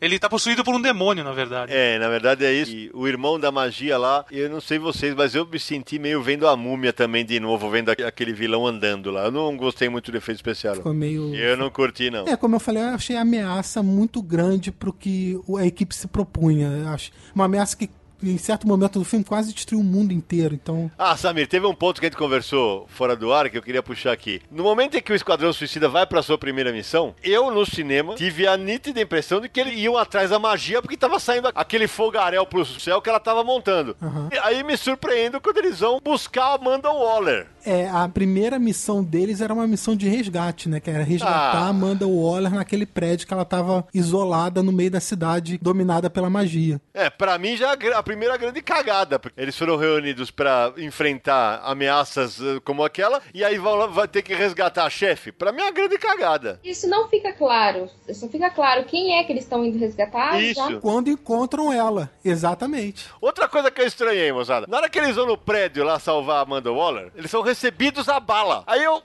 Ele 0.00 0.18
tá 0.18 0.28
possuído 0.28 0.62
por 0.62 0.74
um 0.74 0.80
demônio, 0.80 1.24
na 1.24 1.32
verdade. 1.32 1.72
É, 1.72 1.98
na 1.98 2.08
verdade 2.08 2.44
é 2.44 2.52
isso. 2.52 2.70
E 2.70 2.90
o 2.92 3.08
irmão 3.08 3.40
da 3.40 3.50
magia 3.50 3.96
lá, 3.96 4.24
eu 4.30 4.48
não 4.48 4.60
sei 4.60 4.78
vocês, 4.78 5.14
mas 5.14 5.34
eu 5.34 5.46
me 5.46 5.58
senti 5.58 5.98
meio 5.98 6.22
vendo 6.22 6.46
a 6.46 6.56
múmia 6.56 6.92
também 6.92 7.24
de 7.24 7.40
novo, 7.40 7.70
vendo 7.70 7.90
aquele 7.90 8.32
vilão 8.32 8.66
andando 8.66 9.10
lá. 9.10 9.24
Eu 9.24 9.30
não 9.30 9.56
gostei 9.56 9.88
muito 9.88 10.12
do 10.12 10.18
efeito 10.18 10.38
especial. 10.38 10.76
Ficou 10.76 10.92
meio. 10.96 11.34
Eu 11.34 11.56
não 11.56 11.70
curti, 11.70 12.10
não. 12.10 12.26
É, 12.26 12.36
como 12.36 12.56
eu 12.56 12.60
falei, 12.60 12.82
eu 12.82 12.88
achei 12.88 13.16
a 13.16 13.20
ameaça 13.20 13.82
muito 13.82 14.22
grande 14.22 14.72
pro 14.72 14.92
que 14.92 15.38
a 15.58 15.66
equipe 15.66 15.94
se 15.94 16.06
propunha. 16.08 16.90
Acho 16.90 17.10
uma 17.34 17.44
ameaça 17.44 17.76
que 17.76 17.88
em 18.22 18.38
certo 18.38 18.66
momento 18.66 18.98
do 18.98 19.04
filme 19.04 19.24
quase 19.24 19.52
destruiu 19.52 19.80
o 19.80 19.84
mundo 19.84 20.12
inteiro, 20.12 20.54
então... 20.54 20.90
Ah, 20.98 21.16
Samir, 21.16 21.46
teve 21.46 21.66
um 21.66 21.74
ponto 21.74 22.00
que 22.00 22.06
a 22.06 22.08
gente 22.08 22.18
conversou 22.18 22.86
fora 22.88 23.14
do 23.14 23.32
ar 23.32 23.50
que 23.50 23.58
eu 23.58 23.62
queria 23.62 23.82
puxar 23.82 24.12
aqui. 24.12 24.40
No 24.50 24.62
momento 24.62 24.96
em 24.96 25.02
que 25.02 25.12
o 25.12 25.14
Esquadrão 25.14 25.52
Suicida 25.52 25.88
vai 25.88 26.06
pra 26.06 26.22
sua 26.22 26.38
primeira 26.38 26.72
missão, 26.72 27.14
eu, 27.22 27.50
no 27.50 27.66
cinema, 27.66 28.14
tive 28.14 28.46
a 28.46 28.56
nítida 28.56 29.00
impressão 29.00 29.40
de 29.40 29.48
que 29.48 29.60
eles 29.60 29.78
iam 29.78 29.96
atrás 29.96 30.30
da 30.30 30.38
magia 30.38 30.80
porque 30.80 30.96
tava 30.96 31.18
saindo 31.18 31.50
aquele 31.54 31.86
fogaréu 31.86 32.46
pro 32.46 32.64
céu 32.64 33.00
que 33.02 33.08
ela 33.08 33.20
tava 33.20 33.44
montando. 33.44 33.96
Uhum. 34.00 34.28
aí 34.42 34.62
me 34.62 34.76
surpreendo 34.76 35.40
quando 35.40 35.58
eles 35.58 35.80
vão 35.80 36.00
buscar 36.02 36.46
a 36.46 36.54
Amanda 36.54 36.90
Waller. 36.90 37.46
É, 37.66 37.88
a 37.88 38.08
primeira 38.08 38.60
missão 38.60 39.02
deles 39.02 39.40
era 39.40 39.52
uma 39.52 39.66
missão 39.66 39.96
de 39.96 40.08
resgate, 40.08 40.68
né? 40.68 40.78
Que 40.78 40.88
era 40.88 41.02
resgatar 41.02 41.58
ah. 41.58 41.66
a 41.66 41.68
Amanda 41.68 42.06
Waller 42.06 42.54
naquele 42.54 42.86
prédio 42.86 43.26
que 43.26 43.34
ela 43.34 43.44
tava 43.44 43.84
isolada 43.92 44.62
no 44.62 44.70
meio 44.70 44.90
da 44.90 45.00
cidade, 45.00 45.58
dominada 45.60 46.08
pela 46.08 46.30
magia. 46.30 46.80
É, 46.94 47.10
para 47.10 47.36
mim 47.38 47.56
já 47.56 47.72
a 47.72 48.02
primeira 48.02 48.36
grande 48.36 48.62
cagada. 48.62 49.18
Porque 49.18 49.40
eles 49.40 49.58
foram 49.58 49.76
reunidos 49.76 50.30
para 50.30 50.72
enfrentar 50.78 51.60
ameaças 51.64 52.40
eh, 52.40 52.60
como 52.64 52.84
aquela 52.84 53.20
e 53.34 53.44
aí 53.44 53.58
vão 53.58 53.90
vai 53.90 54.06
ter 54.06 54.22
que 54.22 54.34
resgatar 54.34 54.84
a 54.84 54.90
chefe. 54.90 55.32
Para 55.32 55.50
mim 55.50 55.60
é 55.60 55.64
uma 55.64 55.72
grande 55.72 55.98
cagada. 55.98 56.60
Isso 56.62 56.88
não 56.88 57.08
fica 57.08 57.32
claro. 57.32 57.90
Isso 58.08 58.24
não 58.24 58.30
fica 58.30 58.48
claro 58.50 58.84
quem 58.84 59.18
é 59.18 59.24
que 59.24 59.32
eles 59.32 59.42
estão 59.42 59.64
indo 59.64 59.78
resgatar. 59.78 60.40
Isso. 60.40 60.54
Já... 60.54 60.80
Quando 60.80 61.10
encontram 61.10 61.72
ela, 61.72 62.10
exatamente. 62.24 63.08
Outra 63.20 63.48
coisa 63.48 63.70
que 63.70 63.80
eu 63.80 63.86
estranhei, 63.86 64.32
moçada. 64.32 64.66
Na 64.68 64.76
hora 64.76 64.88
que 64.88 64.98
eles 64.98 65.16
vão 65.16 65.26
no 65.26 65.36
prédio 65.36 65.84
lá 65.84 65.98
salvar 65.98 66.38
a 66.38 66.40
Amanda 66.42 66.72
Waller, 66.72 67.10
eles 67.16 67.30
são 67.30 67.42
recebidos 67.56 68.08
a 68.08 68.20
bala. 68.20 68.62
Aí 68.66 68.84
eu 68.84 69.02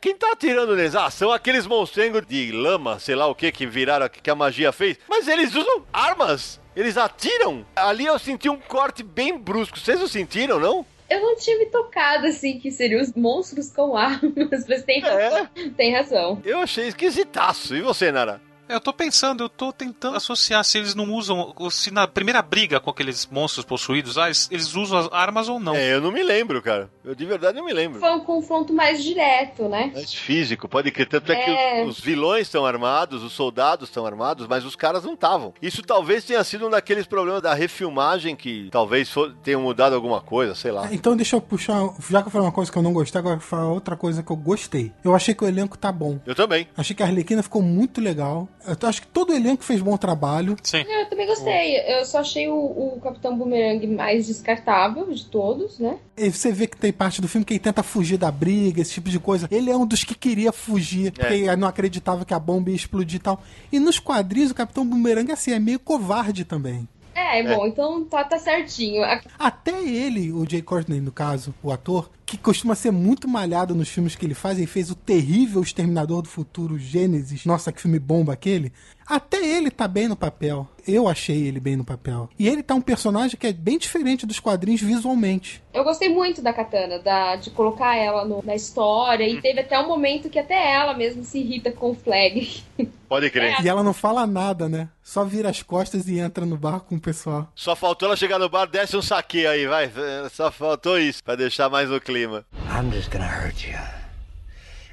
quem 0.00 0.16
tá 0.16 0.32
atirando 0.32 0.74
neles? 0.74 0.96
Ah, 0.96 1.08
são 1.08 1.30
aqueles 1.30 1.68
monstrengos 1.68 2.26
de 2.26 2.50
lama, 2.50 2.98
sei 2.98 3.14
lá 3.14 3.28
o 3.28 3.34
que, 3.34 3.52
que 3.52 3.64
viraram, 3.64 4.08
que 4.08 4.28
a 4.28 4.34
magia 4.34 4.72
fez. 4.72 4.98
Mas 5.08 5.28
eles 5.28 5.54
usam 5.54 5.84
armas. 5.92 6.60
Eles 6.74 6.96
atiram. 6.96 7.64
Ali 7.76 8.06
eu 8.06 8.18
senti 8.18 8.48
um 8.48 8.58
corte 8.58 9.04
bem 9.04 9.38
brusco. 9.38 9.78
Vocês 9.78 10.00
não 10.00 10.08
sentiram, 10.08 10.58
não? 10.58 10.84
Eu 11.08 11.20
não 11.20 11.36
tinha 11.36 11.58
me 11.58 11.66
tocado, 11.66 12.26
assim, 12.26 12.58
que 12.58 12.72
seriam 12.72 13.00
os 13.00 13.12
monstros 13.12 13.70
com 13.70 13.96
armas, 13.96 14.64
mas 14.66 14.82
tem 14.82 15.00
razão. 15.00 15.48
É. 15.54 15.68
Tem 15.76 15.94
razão. 15.94 16.42
Eu 16.44 16.60
achei 16.60 16.88
esquisitaço. 16.88 17.76
E 17.76 17.82
você, 17.82 18.10
Nara? 18.10 18.40
Eu 18.72 18.80
tô 18.80 18.92
pensando, 18.92 19.44
eu 19.44 19.48
tô 19.50 19.70
tentando 19.70 20.16
associar 20.16 20.64
se 20.64 20.78
eles 20.78 20.94
não 20.94 21.12
usam, 21.12 21.54
se 21.70 21.90
na 21.90 22.08
primeira 22.08 22.40
briga 22.40 22.80
com 22.80 22.88
aqueles 22.88 23.26
monstros 23.30 23.66
possuídos, 23.66 24.16
ah, 24.16 24.28
eles 24.28 24.74
usam 24.74 24.98
as 24.98 25.12
armas 25.12 25.46
ou 25.46 25.60
não. 25.60 25.74
É, 25.74 25.92
eu 25.92 26.00
não 26.00 26.10
me 26.10 26.22
lembro, 26.22 26.62
cara. 26.62 26.90
Eu 27.04 27.14
de 27.14 27.26
verdade 27.26 27.58
não 27.58 27.66
me 27.66 27.72
lembro. 27.72 28.00
Foi 28.00 28.10
um 28.10 28.20
confronto 28.20 28.72
mais 28.72 29.02
direto, 29.04 29.68
né? 29.68 29.90
Mais 29.92 30.14
físico, 30.14 30.66
pode 30.68 30.90
crer. 30.90 31.06
Tanto 31.06 31.30
é, 31.32 31.34
é 31.34 31.44
que 31.44 31.88
os, 31.88 31.98
os 31.98 32.04
vilões 32.04 32.46
estão 32.46 32.64
armados, 32.64 33.22
os 33.22 33.32
soldados 33.32 33.90
estão 33.90 34.06
armados, 34.06 34.46
mas 34.46 34.64
os 34.64 34.74
caras 34.74 35.04
não 35.04 35.12
estavam. 35.12 35.52
Isso 35.60 35.82
talvez 35.82 36.24
tenha 36.24 36.42
sido 36.42 36.66
um 36.66 36.70
daqueles 36.70 37.06
problemas 37.06 37.42
da 37.42 37.52
refilmagem 37.52 38.34
que 38.34 38.70
talvez 38.70 39.10
for, 39.10 39.34
tenham 39.42 39.60
mudado 39.60 39.94
alguma 39.94 40.22
coisa, 40.22 40.54
sei 40.54 40.70
lá. 40.70 40.88
Então 40.90 41.14
deixa 41.14 41.36
eu 41.36 41.40
puxar, 41.42 41.82
já 42.08 42.22
que 42.22 42.28
eu 42.28 42.32
falei 42.32 42.46
uma 42.46 42.52
coisa 42.52 42.72
que 42.72 42.78
eu 42.78 42.82
não 42.82 42.92
gostei, 42.94 43.18
agora 43.18 43.34
eu 43.36 43.40
vou 43.40 43.48
falar 43.48 43.68
outra 43.68 43.96
coisa 43.96 44.22
que 44.22 44.30
eu 44.32 44.36
gostei. 44.36 44.92
Eu 45.04 45.14
achei 45.14 45.34
que 45.34 45.44
o 45.44 45.48
elenco 45.48 45.76
tá 45.76 45.92
bom. 45.92 46.18
Eu 46.24 46.34
também. 46.34 46.66
Achei 46.76 46.96
que 46.96 47.02
a 47.02 47.06
Arlequina 47.06 47.42
ficou 47.42 47.60
muito 47.60 48.00
legal. 48.00 48.48
Eu 48.66 48.88
acho 48.88 49.02
que 49.02 49.06
todo 49.08 49.30
o 49.30 49.34
elenco 49.34 49.64
fez 49.64 49.80
bom 49.80 49.96
trabalho. 49.96 50.56
Sim. 50.62 50.84
É, 50.88 51.02
eu 51.02 51.08
também 51.08 51.26
gostei. 51.26 51.78
Eu 51.98 52.04
só 52.04 52.20
achei 52.20 52.48
o, 52.48 52.54
o 52.54 53.00
Capitão 53.02 53.36
Boomerang 53.36 53.86
mais 53.88 54.26
descartável 54.26 55.12
de 55.12 55.24
todos, 55.26 55.78
né? 55.78 55.98
E 56.16 56.30
você 56.30 56.52
vê 56.52 56.66
que 56.66 56.76
tem 56.76 56.92
parte 56.92 57.20
do 57.20 57.28
filme 57.28 57.44
que 57.44 57.54
ele 57.54 57.60
tenta 57.60 57.82
fugir 57.82 58.16
da 58.16 58.30
briga, 58.30 58.80
esse 58.80 58.92
tipo 58.92 59.10
de 59.10 59.18
coisa. 59.18 59.48
Ele 59.50 59.70
é 59.70 59.76
um 59.76 59.86
dos 59.86 60.04
que 60.04 60.14
queria 60.14 60.52
fugir, 60.52 61.08
é. 61.08 61.10
porque 61.10 61.56
não 61.56 61.68
acreditava 61.68 62.24
que 62.24 62.34
a 62.34 62.38
bomba 62.38 62.70
ia 62.70 62.76
explodir 62.76 63.16
e 63.16 63.22
tal. 63.22 63.42
E 63.70 63.78
nos 63.78 63.98
quadrinhos, 63.98 64.50
o 64.50 64.54
Capitão 64.54 64.86
Boomerang, 64.86 65.30
assim, 65.32 65.52
é 65.52 65.58
meio 65.58 65.78
covarde 65.78 66.44
também. 66.44 66.88
É, 67.14 67.40
é, 67.40 67.54
bom, 67.56 67.66
então 67.66 68.04
tá, 68.04 68.24
tá 68.24 68.38
certinho. 68.38 69.02
Até 69.38 69.82
ele, 69.82 70.32
o 70.32 70.48
Jay 70.48 70.62
Courtney, 70.62 71.00
no 71.00 71.12
caso, 71.12 71.54
o 71.62 71.70
ator, 71.70 72.10
que 72.32 72.38
costuma 72.38 72.74
ser 72.74 72.90
muito 72.90 73.28
malhado 73.28 73.74
nos 73.74 73.90
filmes 73.90 74.16
que 74.16 74.24
ele 74.24 74.32
faz, 74.32 74.56
ele 74.56 74.66
fez 74.66 74.90
o 74.90 74.94
terrível 74.94 75.60
Exterminador 75.60 76.22
do 76.22 76.28
Futuro 76.28 76.78
Gênesis. 76.78 77.44
Nossa, 77.44 77.70
que 77.70 77.82
filme 77.82 77.98
bomba 77.98 78.32
aquele. 78.32 78.72
Até 79.06 79.36
ele 79.44 79.70
tá 79.70 79.86
bem 79.86 80.08
no 80.08 80.16
papel. 80.16 80.66
Eu 80.86 81.08
achei 81.08 81.46
ele 81.46 81.60
bem 81.60 81.76
no 81.76 81.84
papel. 81.84 82.28
E 82.38 82.48
ele 82.48 82.62
tá 82.62 82.74
um 82.74 82.80
personagem 82.80 83.36
que 83.36 83.46
é 83.46 83.52
bem 83.52 83.78
diferente 83.78 84.26
dos 84.26 84.40
quadrinhos 84.40 84.80
visualmente. 84.80 85.62
Eu 85.72 85.84
gostei 85.84 86.08
muito 86.08 86.42
da 86.42 86.52
Katana, 86.52 86.98
da, 86.98 87.36
de 87.36 87.50
colocar 87.50 87.96
ela 87.96 88.24
no, 88.24 88.42
na 88.42 88.54
história. 88.54 89.28
E 89.28 89.40
teve 89.40 89.60
até 89.60 89.78
um 89.78 89.86
momento 89.86 90.28
que 90.28 90.38
até 90.38 90.72
ela 90.72 90.94
mesmo 90.94 91.24
se 91.24 91.38
irrita 91.38 91.70
com 91.70 91.90
o 91.90 91.94
Flag. 91.94 92.62
Pode 93.08 93.30
crer. 93.30 93.60
É. 93.60 93.62
E 93.62 93.68
ela 93.68 93.82
não 93.82 93.92
fala 93.92 94.26
nada, 94.26 94.68
né? 94.68 94.88
Só 95.02 95.24
vira 95.24 95.50
as 95.50 95.62
costas 95.62 96.08
e 96.08 96.18
entra 96.18 96.46
no 96.46 96.56
bar 96.56 96.80
com 96.80 96.96
o 96.96 97.00
pessoal. 97.00 97.48
Só 97.54 97.76
faltou 97.76 98.08
ela 98.08 98.16
chegar 98.16 98.38
no 98.38 98.48
bar, 98.48 98.66
desce 98.66 98.96
um 98.96 99.02
saque 99.02 99.46
aí, 99.46 99.66
vai. 99.66 99.90
Só 100.30 100.50
faltou 100.50 100.98
isso, 100.98 101.22
pra 101.22 101.36
deixar 101.36 101.68
mais 101.68 101.90
no 101.90 102.00
clima. 102.00 102.44
I'm 102.68 102.90
just 102.90 103.10
gonna 103.10 103.26
hurt 103.26 103.66
you. 103.66 103.78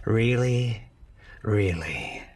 Really, 0.06 0.82
really. 1.44 2.29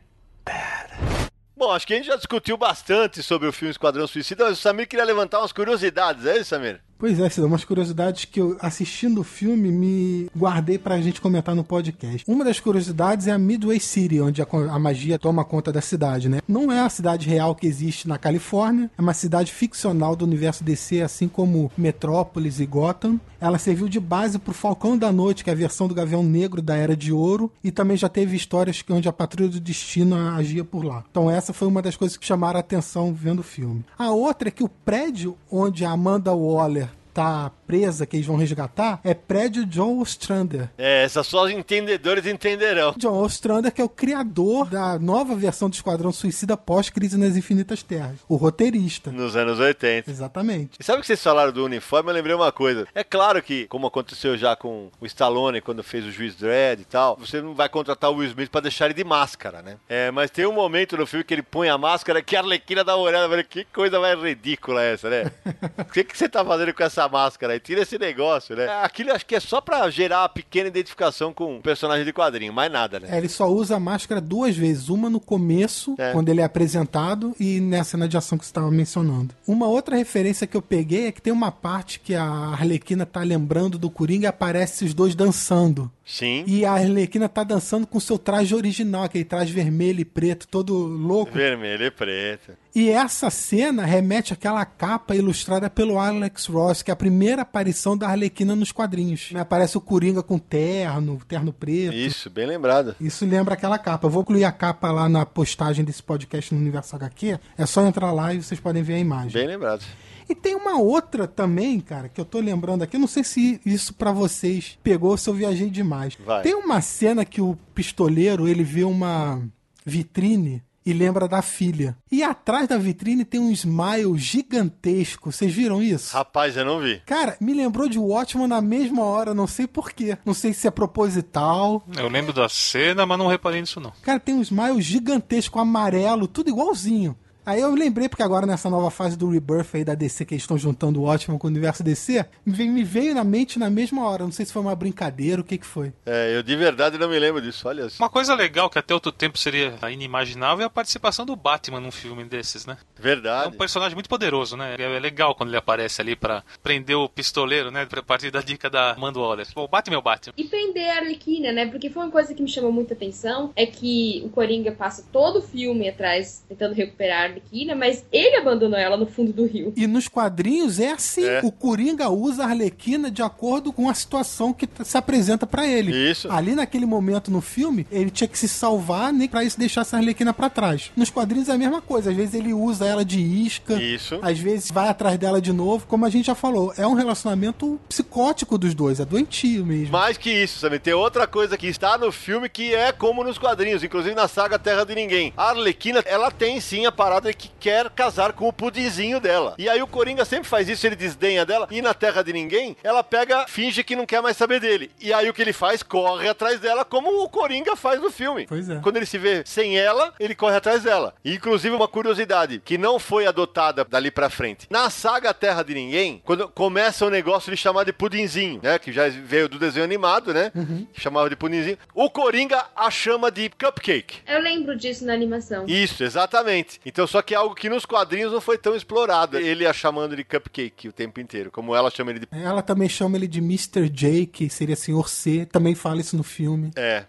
Bom, 1.63 1.71
acho 1.71 1.87
que 1.87 1.93
a 1.93 1.95
gente 1.95 2.07
já 2.07 2.17
discutiu 2.17 2.57
bastante 2.57 3.23
sobre 3.23 3.47
o 3.47 3.53
filme 3.53 3.71
Esquadrão 3.71 4.05
Suicida, 4.05 4.43
mas 4.43 4.59
o 4.59 4.61
Samir 4.61 4.85
queria 4.85 5.05
levantar 5.05 5.39
umas 5.39 5.53
curiosidades, 5.53 6.25
é 6.25 6.35
isso, 6.35 6.49
Samir? 6.49 6.82
Pois 7.03 7.19
é, 7.19 7.29
Cida, 7.29 7.47
umas 7.47 7.65
curiosidades 7.65 8.23
que 8.23 8.39
eu, 8.39 8.55
assistindo 8.61 9.19
o 9.19 9.23
filme, 9.25 9.69
me 9.69 10.29
guardei 10.33 10.77
pra 10.77 11.01
gente 11.01 11.19
comentar 11.19 11.53
no 11.53 11.61
podcast. 11.61 12.23
Uma 12.25 12.45
das 12.45 12.61
curiosidades 12.61 13.27
é 13.27 13.31
a 13.31 13.37
Midway 13.37 13.77
City, 13.77 14.21
onde 14.21 14.41
a, 14.41 14.47
a, 14.71 14.79
magia 14.79 15.19
toma 15.19 15.43
conta 15.43 15.69
da 15.69 15.81
cidade, 15.81 16.29
né? 16.29 16.39
Não 16.47 16.71
é 16.71 16.79
a 16.79 16.87
cidade 16.87 17.27
real 17.27 17.55
que 17.55 17.67
existe 17.67 18.07
na 18.07 18.17
Califórnia, 18.17 18.89
é 18.97 19.01
uma 19.01 19.13
cidade 19.13 19.51
ficcional 19.51 20.15
do 20.15 20.23
universo 20.23 20.63
DC, 20.63 21.01
assim 21.01 21.27
como 21.27 21.69
Metrópolis 21.77 22.61
e 22.61 22.65
Gotham. 22.65 23.19
Ela 23.41 23.59
serviu 23.59 23.89
de 23.89 23.99
base 23.99 24.39
pro 24.39 24.53
Falcão 24.53 24.97
da 24.97 25.11
Noite, 25.11 25.43
que 25.43 25.49
é 25.49 25.53
a 25.53 25.57
versão 25.57 25.89
do 25.89 25.93
Gavião 25.93 26.23
Negro 26.23 26.61
da 26.61 26.77
Era 26.77 26.95
de 26.95 27.11
Ouro, 27.11 27.51
e 27.61 27.69
também 27.69 27.97
já 27.97 28.07
teve 28.07 28.37
histórias 28.37 28.81
onde 28.89 29.09
a 29.09 29.11
Patrulha 29.11 29.49
do 29.49 29.59
Destino 29.59 30.15
agia 30.15 30.63
por 30.63 30.85
lá. 30.85 31.03
Então 31.11 31.29
essa 31.29 31.51
foi 31.51 31.67
uma 31.67 31.81
das 31.81 31.97
coisas 31.97 32.15
que 32.15 32.25
chamaram 32.25 32.55
a 32.55 32.61
atenção 32.61 33.13
vendo 33.13 33.39
o 33.39 33.43
filme. 33.43 33.83
A 33.99 34.09
outra 34.11 34.47
é 34.47 34.51
que 34.51 34.63
o 34.63 34.69
prédio 34.69 35.35
onde 35.51 35.83
a 35.83 35.91
Amanda 35.91 36.31
Waller 36.31 36.92
tá 37.13 37.51
presa 37.67 38.05
que 38.05 38.15
eles 38.15 38.25
vão 38.25 38.35
resgatar 38.35 38.99
é 39.03 39.13
prédio 39.13 39.65
John 39.65 39.99
Ostrander. 39.99 40.69
É, 40.77 41.03
essas 41.03 41.27
só 41.27 41.45
os 41.45 41.51
entendedores 41.51 42.25
entenderão. 42.25 42.93
John 42.97 43.21
Ostrander 43.21 43.71
que 43.71 43.81
é 43.81 43.83
o 43.83 43.89
criador 43.89 44.69
da 44.69 44.97
nova 44.99 45.35
versão 45.35 45.69
do 45.69 45.73
Esquadrão 45.73 46.11
Suicida 46.11 46.57
pós-Crise 46.57 47.17
nas 47.17 47.35
Infinitas 47.35 47.83
Terras. 47.83 48.19
O 48.27 48.35
roteirista. 48.35 49.11
Nos 49.11 49.35
anos 49.35 49.59
80. 49.59 50.09
Exatamente. 50.09 50.77
E 50.79 50.83
sabe 50.83 51.01
que 51.01 51.07
vocês 51.07 51.21
falaram 51.21 51.51
do 51.51 51.65
uniforme? 51.65 52.09
Eu 52.09 52.13
lembrei 52.13 52.35
uma 52.35 52.51
coisa. 52.51 52.87
É 52.93 53.03
claro 53.03 53.41
que, 53.41 53.67
como 53.67 53.87
aconteceu 53.87 54.37
já 54.37 54.55
com 54.55 54.89
o 54.99 55.05
Stallone 55.05 55.61
quando 55.61 55.83
fez 55.83 56.05
o 56.05 56.11
Juiz 56.11 56.35
Dredd 56.35 56.81
e 56.81 56.85
tal, 56.85 57.15
você 57.17 57.41
não 57.41 57.53
vai 57.53 57.69
contratar 57.69 58.11
o 58.11 58.15
Will 58.15 58.29
Smith 58.29 58.49
pra 58.49 58.61
deixar 58.61 58.85
ele 58.85 58.93
de 58.93 59.03
máscara, 59.03 59.61
né? 59.61 59.77
É, 59.87 60.11
mas 60.11 60.31
tem 60.31 60.45
um 60.45 60.53
momento 60.53 60.97
no 60.97 61.05
filme 61.05 61.23
que 61.23 61.33
ele 61.33 61.43
põe 61.43 61.69
a 61.69 61.77
máscara 61.77 62.21
que 62.21 62.35
a 62.35 62.39
Arlequina 62.39 62.83
dá 62.83 62.95
uma 62.95 63.05
olhada, 63.05 63.27
velho, 63.27 63.45
que 63.45 63.65
coisa 63.65 63.99
mais 63.99 64.19
ridícula 64.19 64.83
é 64.83 64.93
essa, 64.93 65.09
né? 65.09 65.31
O 65.77 65.85
que, 65.93 66.03
que 66.03 66.17
você 66.17 66.27
tá 66.27 66.43
fazendo 66.43 66.73
com 66.73 66.83
essa 66.83 67.02
essa 67.03 67.09
máscara 67.09 67.53
aí, 67.53 67.59
tira 67.59 67.81
esse 67.81 67.97
negócio, 67.97 68.55
né? 68.55 68.67
Aquilo 68.81 69.11
acho 69.11 69.25
que 69.25 69.35
é 69.35 69.39
só 69.39 69.59
pra 69.61 69.89
gerar 69.89 70.23
a 70.23 70.29
pequena 70.29 70.67
identificação 70.67 71.33
com 71.33 71.57
o 71.57 71.61
personagem 71.61 72.05
de 72.05 72.13
quadrinho, 72.13 72.53
mais 72.53 72.71
nada, 72.71 72.99
né? 72.99 73.09
É, 73.11 73.17
ele 73.17 73.29
só 73.29 73.47
usa 73.47 73.75
a 73.75 73.79
máscara 73.79 74.21
duas 74.21 74.55
vezes, 74.55 74.89
uma 74.89 75.09
no 75.09 75.19
começo, 75.19 75.95
é. 75.97 76.11
quando 76.11 76.29
ele 76.29 76.41
é 76.41 76.43
apresentado, 76.43 77.35
e 77.39 77.59
nessa 77.59 77.91
cena 77.91 78.07
de 78.07 78.17
ação 78.17 78.37
que 78.37 78.45
você 78.45 78.49
estava 78.49 78.71
mencionando. 78.71 79.35
Uma 79.47 79.67
outra 79.67 79.95
referência 79.95 80.47
que 80.47 80.57
eu 80.57 80.61
peguei 80.61 81.07
é 81.07 81.11
que 81.11 81.21
tem 81.21 81.33
uma 81.33 81.51
parte 81.51 81.99
que 81.99 82.15
a 82.15 82.23
Arlequina 82.23 83.05
tá 83.05 83.21
lembrando 83.21 83.77
do 83.77 83.89
Coringa 83.89 84.25
e 84.25 84.27
aparece 84.27 84.85
os 84.85 84.93
dois 84.93 85.15
dançando. 85.15 85.91
Sim. 86.05 86.43
E 86.47 86.65
a 86.65 86.73
Arlequina 86.73 87.29
tá 87.29 87.43
dançando 87.43 87.85
com 87.85 87.99
seu 87.99 88.17
traje 88.17 88.55
original, 88.55 89.03
aquele 89.03 89.23
traje 89.23 89.53
vermelho 89.53 90.01
e 90.01 90.05
preto, 90.05 90.47
todo 90.47 90.73
louco. 90.73 91.31
Vermelho 91.31 91.85
e 91.85 91.91
preto. 91.91 92.62
E 92.75 92.89
essa 92.89 93.29
cena 93.29 93.85
remete 93.85 94.33
àquela 94.33 94.65
capa 94.65 95.15
ilustrada 95.15 95.69
pelo 95.69 95.99
Alex 95.99 96.47
Ross, 96.47 96.81
que 96.81 96.89
é 96.89 96.93
a 96.93 96.95
primeira 96.95 97.43
aparição 97.43 97.95
da 97.95 98.09
Arlequina 98.09 98.55
nos 98.55 98.71
quadrinhos. 98.71 99.31
Aparece 99.35 99.77
o 99.77 99.81
Coringa 99.81 100.23
com 100.23 100.39
terno, 100.39 101.19
terno 101.27 101.53
preto. 101.53 101.93
Isso, 101.93 102.31
bem 102.31 102.47
lembrado. 102.47 102.95
Isso 102.99 103.25
lembra 103.25 103.53
aquela 103.53 103.77
capa. 103.77 104.07
Eu 104.07 104.11
vou 104.11 104.23
incluir 104.23 104.45
a 104.45 104.51
capa 104.51 104.91
lá 104.91 105.07
na 105.07 105.23
postagem 105.23 105.85
desse 105.85 106.01
podcast 106.01 106.51
no 106.51 106.59
Universo 106.59 106.95
HQ. 106.95 107.39
É 107.55 107.65
só 107.67 107.85
entrar 107.85 108.11
lá 108.11 108.33
e 108.33 108.41
vocês 108.41 108.59
podem 108.59 108.81
ver 108.81 108.95
a 108.95 108.99
imagem. 108.99 109.33
Bem 109.33 109.47
lembrado. 109.47 109.83
E 110.27 110.33
tem 110.33 110.55
uma 110.55 110.79
outra 110.79 111.27
também, 111.27 111.79
cara, 111.79 112.09
que 112.09 112.19
eu 112.19 112.25
tô 112.25 112.39
lembrando 112.39 112.81
aqui. 112.81 112.95
Eu 112.95 113.01
não 113.01 113.07
sei 113.07 113.23
se 113.23 113.61
isso 113.63 113.93
para 113.93 114.11
vocês 114.11 114.79
pegou, 114.81 115.15
se 115.15 115.29
eu 115.29 115.33
viajei 115.35 115.69
demais. 115.69 116.17
Vai. 116.25 116.41
Tem 116.41 116.55
uma 116.55 116.81
cena 116.81 117.23
que 117.23 117.39
o 117.39 117.55
pistoleiro, 117.75 118.47
ele 118.47 118.63
vê 118.63 118.83
uma 118.83 119.43
vitrine 119.85 120.63
e 120.85 120.93
lembra 120.93 121.27
da 121.27 121.41
filha. 121.41 121.97
E 122.11 122.23
atrás 122.23 122.67
da 122.67 122.77
vitrine 122.77 123.25
tem 123.25 123.39
um 123.39 123.51
smile 123.51 124.17
gigantesco. 124.17 125.31
Vocês 125.31 125.53
viram 125.53 125.81
isso? 125.81 126.13
Rapaz, 126.15 126.57
eu 126.57 126.65
não 126.65 126.79
vi. 126.79 127.01
Cara, 127.05 127.37
me 127.39 127.53
lembrou 127.53 127.87
de 127.87 127.97
Watchman 127.99 128.47
na 128.47 128.61
mesma 128.61 129.03
hora, 129.03 129.33
não 129.33 129.47
sei 129.47 129.67
porquê. 129.67 130.17
Não 130.25 130.33
sei 130.33 130.53
se 130.53 130.67
é 130.67 130.71
proposital. 130.71 131.85
Eu 131.97 132.09
lembro 132.09 132.33
da 132.33 132.49
cena, 132.49 133.05
mas 133.05 133.17
não 133.17 133.27
reparei 133.27 133.61
nisso 133.61 133.79
não. 133.79 133.91
Cara, 134.01 134.19
tem 134.19 134.35
um 134.35 134.41
smile 134.41 134.81
gigantesco, 134.81 135.59
amarelo, 135.59 136.27
tudo 136.27 136.49
igualzinho. 136.49 137.15
Aí 137.45 137.59
eu 137.59 137.73
lembrei, 137.75 138.07
porque 138.07 138.23
agora 138.23 138.45
nessa 138.45 138.69
nova 138.69 138.89
fase 138.89 139.17
do 139.17 139.29
Rebirth 139.29 139.75
aí 139.75 139.83
da 139.83 139.93
DC, 139.93 140.25
que 140.25 140.33
eles 140.33 140.43
estão 140.43 140.57
juntando 140.57 141.01
o 141.01 141.03
Watchmen 141.03 141.37
com 141.37 141.47
o 141.47 141.49
universo 141.49 141.83
DC, 141.83 142.25
me 142.45 142.83
veio 142.83 143.13
na 143.13 143.23
mente 143.23 143.59
na 143.59 143.69
mesma 143.69 144.07
hora. 144.07 144.23
Não 144.23 144.31
sei 144.31 144.45
se 144.45 144.53
foi 144.53 144.61
uma 144.61 144.75
brincadeira, 144.75 145.41
o 145.41 145.43
que 145.43 145.57
que 145.57 145.65
foi. 145.65 145.91
É, 146.05 146.35
eu 146.35 146.41
de 146.41 146.55
verdade 146.55 146.97
não 146.97 147.09
me 147.09 147.19
lembro 147.19 147.41
disso, 147.41 147.67
olha 147.67 147.87
Uma 147.99 148.09
coisa 148.09 148.33
legal 148.33 148.69
que 148.69 148.79
até 148.79 148.93
outro 148.93 149.11
tempo 149.11 149.37
seria 149.37 149.73
inimaginável 149.91 150.63
é 150.63 150.67
a 150.67 150.69
participação 150.69 151.25
do 151.25 151.35
Batman 151.35 151.81
num 151.81 151.91
filme 151.91 152.23
desses, 152.23 152.65
né? 152.65 152.77
Verdade. 152.97 153.45
É 153.45 153.49
um 153.49 153.57
personagem 153.57 153.95
muito 153.95 154.09
poderoso, 154.09 154.55
né? 154.55 154.75
É 154.79 154.99
legal 154.99 155.35
quando 155.35 155.49
ele 155.49 155.57
aparece 155.57 156.01
ali 156.01 156.15
para 156.15 156.43
prender 156.61 156.95
o 156.95 157.09
pistoleiro, 157.09 157.71
né? 157.71 157.87
A 157.91 158.03
partir 158.03 158.31
da 158.31 158.41
dica 158.41 158.69
da 158.69 158.91
Amanda 158.91 159.19
Waller. 159.19 159.47
o 159.55 159.67
Batman 159.67 159.95
é 159.95 159.99
o 159.99 160.01
Batman. 160.01 160.33
E 160.37 160.45
prender 160.45 160.89
a 160.89 160.97
Arlequina, 160.97 161.51
né? 161.51 161.65
Porque 161.65 161.89
foi 161.89 162.03
uma 162.03 162.11
coisa 162.11 162.33
que 162.33 162.41
me 162.41 162.49
chamou 162.49 162.71
muita 162.71 162.93
atenção, 162.93 163.51
é 163.55 163.65
que 163.65 164.21
o 164.25 164.29
Coringa 164.29 164.71
passa 164.71 165.05
todo 165.11 165.39
o 165.39 165.41
filme 165.41 165.89
atrás 165.89 166.43
tentando 166.47 166.73
recuperar 166.73 167.32
Arlequina, 167.33 167.75
mas 167.75 168.05
ele 168.11 168.37
abandonou 168.37 168.77
ela 168.77 168.97
no 168.97 169.05
fundo 169.05 169.33
do 169.33 169.45
rio. 169.45 169.73
E 169.75 169.87
nos 169.87 170.07
quadrinhos 170.07 170.79
é 170.79 170.91
assim. 170.91 171.25
É. 171.25 171.41
O 171.43 171.51
Coringa 171.51 172.09
usa 172.09 172.43
a 172.43 172.47
Arlequina 172.47 173.09
de 173.09 173.21
acordo 173.21 173.73
com 173.73 173.89
a 173.89 173.93
situação 173.93 174.53
que 174.53 174.67
se 174.83 174.97
apresenta 174.97 175.45
para 175.45 175.67
ele. 175.67 176.11
Isso. 176.11 176.31
Ali 176.31 176.55
naquele 176.55 176.85
momento 176.85 177.31
no 177.31 177.41
filme, 177.41 177.85
ele 177.91 178.09
tinha 178.09 178.27
que 178.27 178.37
se 178.37 178.47
salvar 178.47 179.11
nem 179.11 179.27
pra 179.27 179.43
isso 179.43 179.59
deixar 179.59 179.81
essa 179.81 179.97
Arlequina 179.97 180.33
para 180.33 180.49
trás. 180.49 180.91
Nos 180.95 181.09
quadrinhos 181.09 181.49
é 181.49 181.53
a 181.53 181.57
mesma 181.57 181.81
coisa. 181.81 182.11
Às 182.11 182.15
vezes 182.15 182.33
ele 182.33 182.53
usa 182.53 182.85
ela 182.85 183.03
de 183.03 183.19
isca. 183.19 183.73
Isso. 183.81 184.19
Às 184.21 184.39
vezes 184.39 184.71
vai 184.71 184.87
atrás 184.87 185.17
dela 185.17 185.41
de 185.41 185.51
novo. 185.51 185.85
Como 185.87 186.05
a 186.05 186.09
gente 186.09 186.27
já 186.27 186.35
falou, 186.35 186.73
é 186.77 186.85
um 186.85 186.93
relacionamento 186.93 187.79
psicótico 187.87 188.57
dos 188.57 188.73
dois. 188.73 188.99
É 188.99 189.05
doentio 189.05 189.65
mesmo. 189.65 189.91
Mais 189.91 190.17
que 190.17 190.29
isso, 190.31 190.61
também 190.61 190.79
tem 190.79 190.93
outra 190.93 191.27
coisa 191.27 191.57
que 191.57 191.67
está 191.67 191.97
no 191.97 192.11
filme 192.11 192.49
que 192.49 192.73
é 192.73 192.91
como 192.91 193.23
nos 193.23 193.37
quadrinhos, 193.37 193.83
inclusive 193.83 194.15
na 194.15 194.27
saga 194.27 194.59
Terra 194.59 194.83
de 194.85 194.95
Ninguém. 194.95 195.33
A 195.35 195.49
Arlequina, 195.49 196.03
ela 196.05 196.31
tem 196.31 196.59
sim 196.59 196.85
a 196.85 196.91
parada 196.91 197.22
que 197.31 197.51
quer 197.59 197.89
casar 197.91 198.33
com 198.33 198.47
o 198.47 198.53
pudinzinho 198.53 199.19
dela. 199.19 199.53
E 199.59 199.69
aí 199.69 199.81
o 199.81 199.87
Coringa 199.87 200.25
sempre 200.25 200.49
faz 200.49 200.67
isso, 200.67 200.85
ele 200.87 200.95
desdenha 200.95 201.45
dela. 201.45 201.67
E 201.69 201.81
na 201.81 201.93
Terra 201.93 202.23
de 202.23 202.33
Ninguém, 202.33 202.75
ela 202.83 203.03
pega, 203.03 203.45
finge 203.47 203.83
que 203.83 203.95
não 203.95 204.07
quer 204.07 204.21
mais 204.21 204.35
saber 204.35 204.59
dele. 204.59 204.89
E 204.99 205.13
aí 205.13 205.29
o 205.29 205.33
que 205.33 205.41
ele 205.41 205.53
faz? 205.53 205.83
Corre 205.83 206.27
atrás 206.27 206.59
dela, 206.59 206.83
como 206.83 207.23
o 207.23 207.29
Coringa 207.29 207.75
faz 207.75 208.01
no 208.01 208.09
filme. 208.09 208.47
Pois 208.47 208.67
é. 208.69 208.79
Quando 208.81 208.97
ele 208.97 209.05
se 209.05 209.17
vê 209.17 209.43
sem 209.45 209.77
ela, 209.77 210.13
ele 210.19 210.33
corre 210.33 210.55
atrás 210.55 210.83
dela. 210.83 211.13
E, 211.23 211.35
inclusive, 211.35 211.75
uma 211.75 211.87
curiosidade, 211.87 212.61
que 212.65 212.77
não 212.77 212.97
foi 212.97 213.27
adotada 213.27 213.85
dali 213.85 214.09
pra 214.09 214.29
frente. 214.29 214.67
Na 214.69 214.89
saga 214.89 215.33
Terra 215.33 215.61
de 215.61 215.73
Ninguém, 215.73 216.21
quando 216.25 216.47
começa 216.49 217.05
o 217.05 217.09
negócio 217.09 217.51
de 217.51 217.57
chamar 217.57 217.83
de 217.83 217.93
pudinzinho, 217.93 218.59
né? 218.63 218.79
Que 218.79 218.91
já 218.91 219.07
veio 219.09 219.47
do 219.47 219.59
desenho 219.59 219.83
animado, 219.83 220.33
né? 220.33 220.51
Uhum. 220.55 220.87
Chamava 220.93 221.29
de 221.29 221.35
pudinzinho. 221.35 221.77
O 221.93 222.09
Coringa 222.09 222.65
a 222.75 222.89
chama 222.89 223.29
de 223.29 223.49
cupcake. 223.49 224.21
Eu 224.25 224.39
lembro 224.39 224.75
disso 224.75 225.05
na 225.05 225.13
animação. 225.13 225.65
Isso, 225.67 226.03
exatamente. 226.03 226.79
Então, 226.85 227.05
só 227.13 227.21
que 227.21 227.35
é 227.35 227.37
algo 227.37 227.53
que 227.53 227.69
nos 227.69 227.85
quadrinhos 227.85 228.31
não 228.31 228.41
foi 228.41 228.57
tão 228.57 228.75
explorado. 228.75 229.37
Ele 229.37 229.67
a 229.67 229.71
chamando 229.71 230.15
de 230.15 230.23
Cupcake 230.23 230.87
o 230.87 230.91
tempo 230.91 231.19
inteiro, 231.19 231.51
como 231.51 231.75
ela 231.75 231.91
chama 231.91 232.09
ele 232.09 232.21
de. 232.21 232.27
Ela 232.31 232.63
também 232.63 232.89
chama 232.89 233.17
ele 233.17 233.27
de 233.27 233.37
Mr. 233.37 233.87
J, 233.87 234.25
que 234.25 234.49
seria 234.49 234.75
Senhor 234.75 235.07
C. 235.07 235.45
Também 235.45 235.75
fala 235.75 236.01
isso 236.01 236.17
no 236.17 236.23
filme. 236.23 236.71
É. 236.75 237.05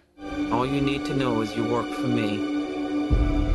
All 0.51 0.63
you 0.63 0.79
need 0.79 1.05
to 1.05 1.13
know 1.15 1.41
is 1.41 1.49
you 1.55 1.67
work 1.67 1.91
for 1.95 2.07
me. 2.07 3.54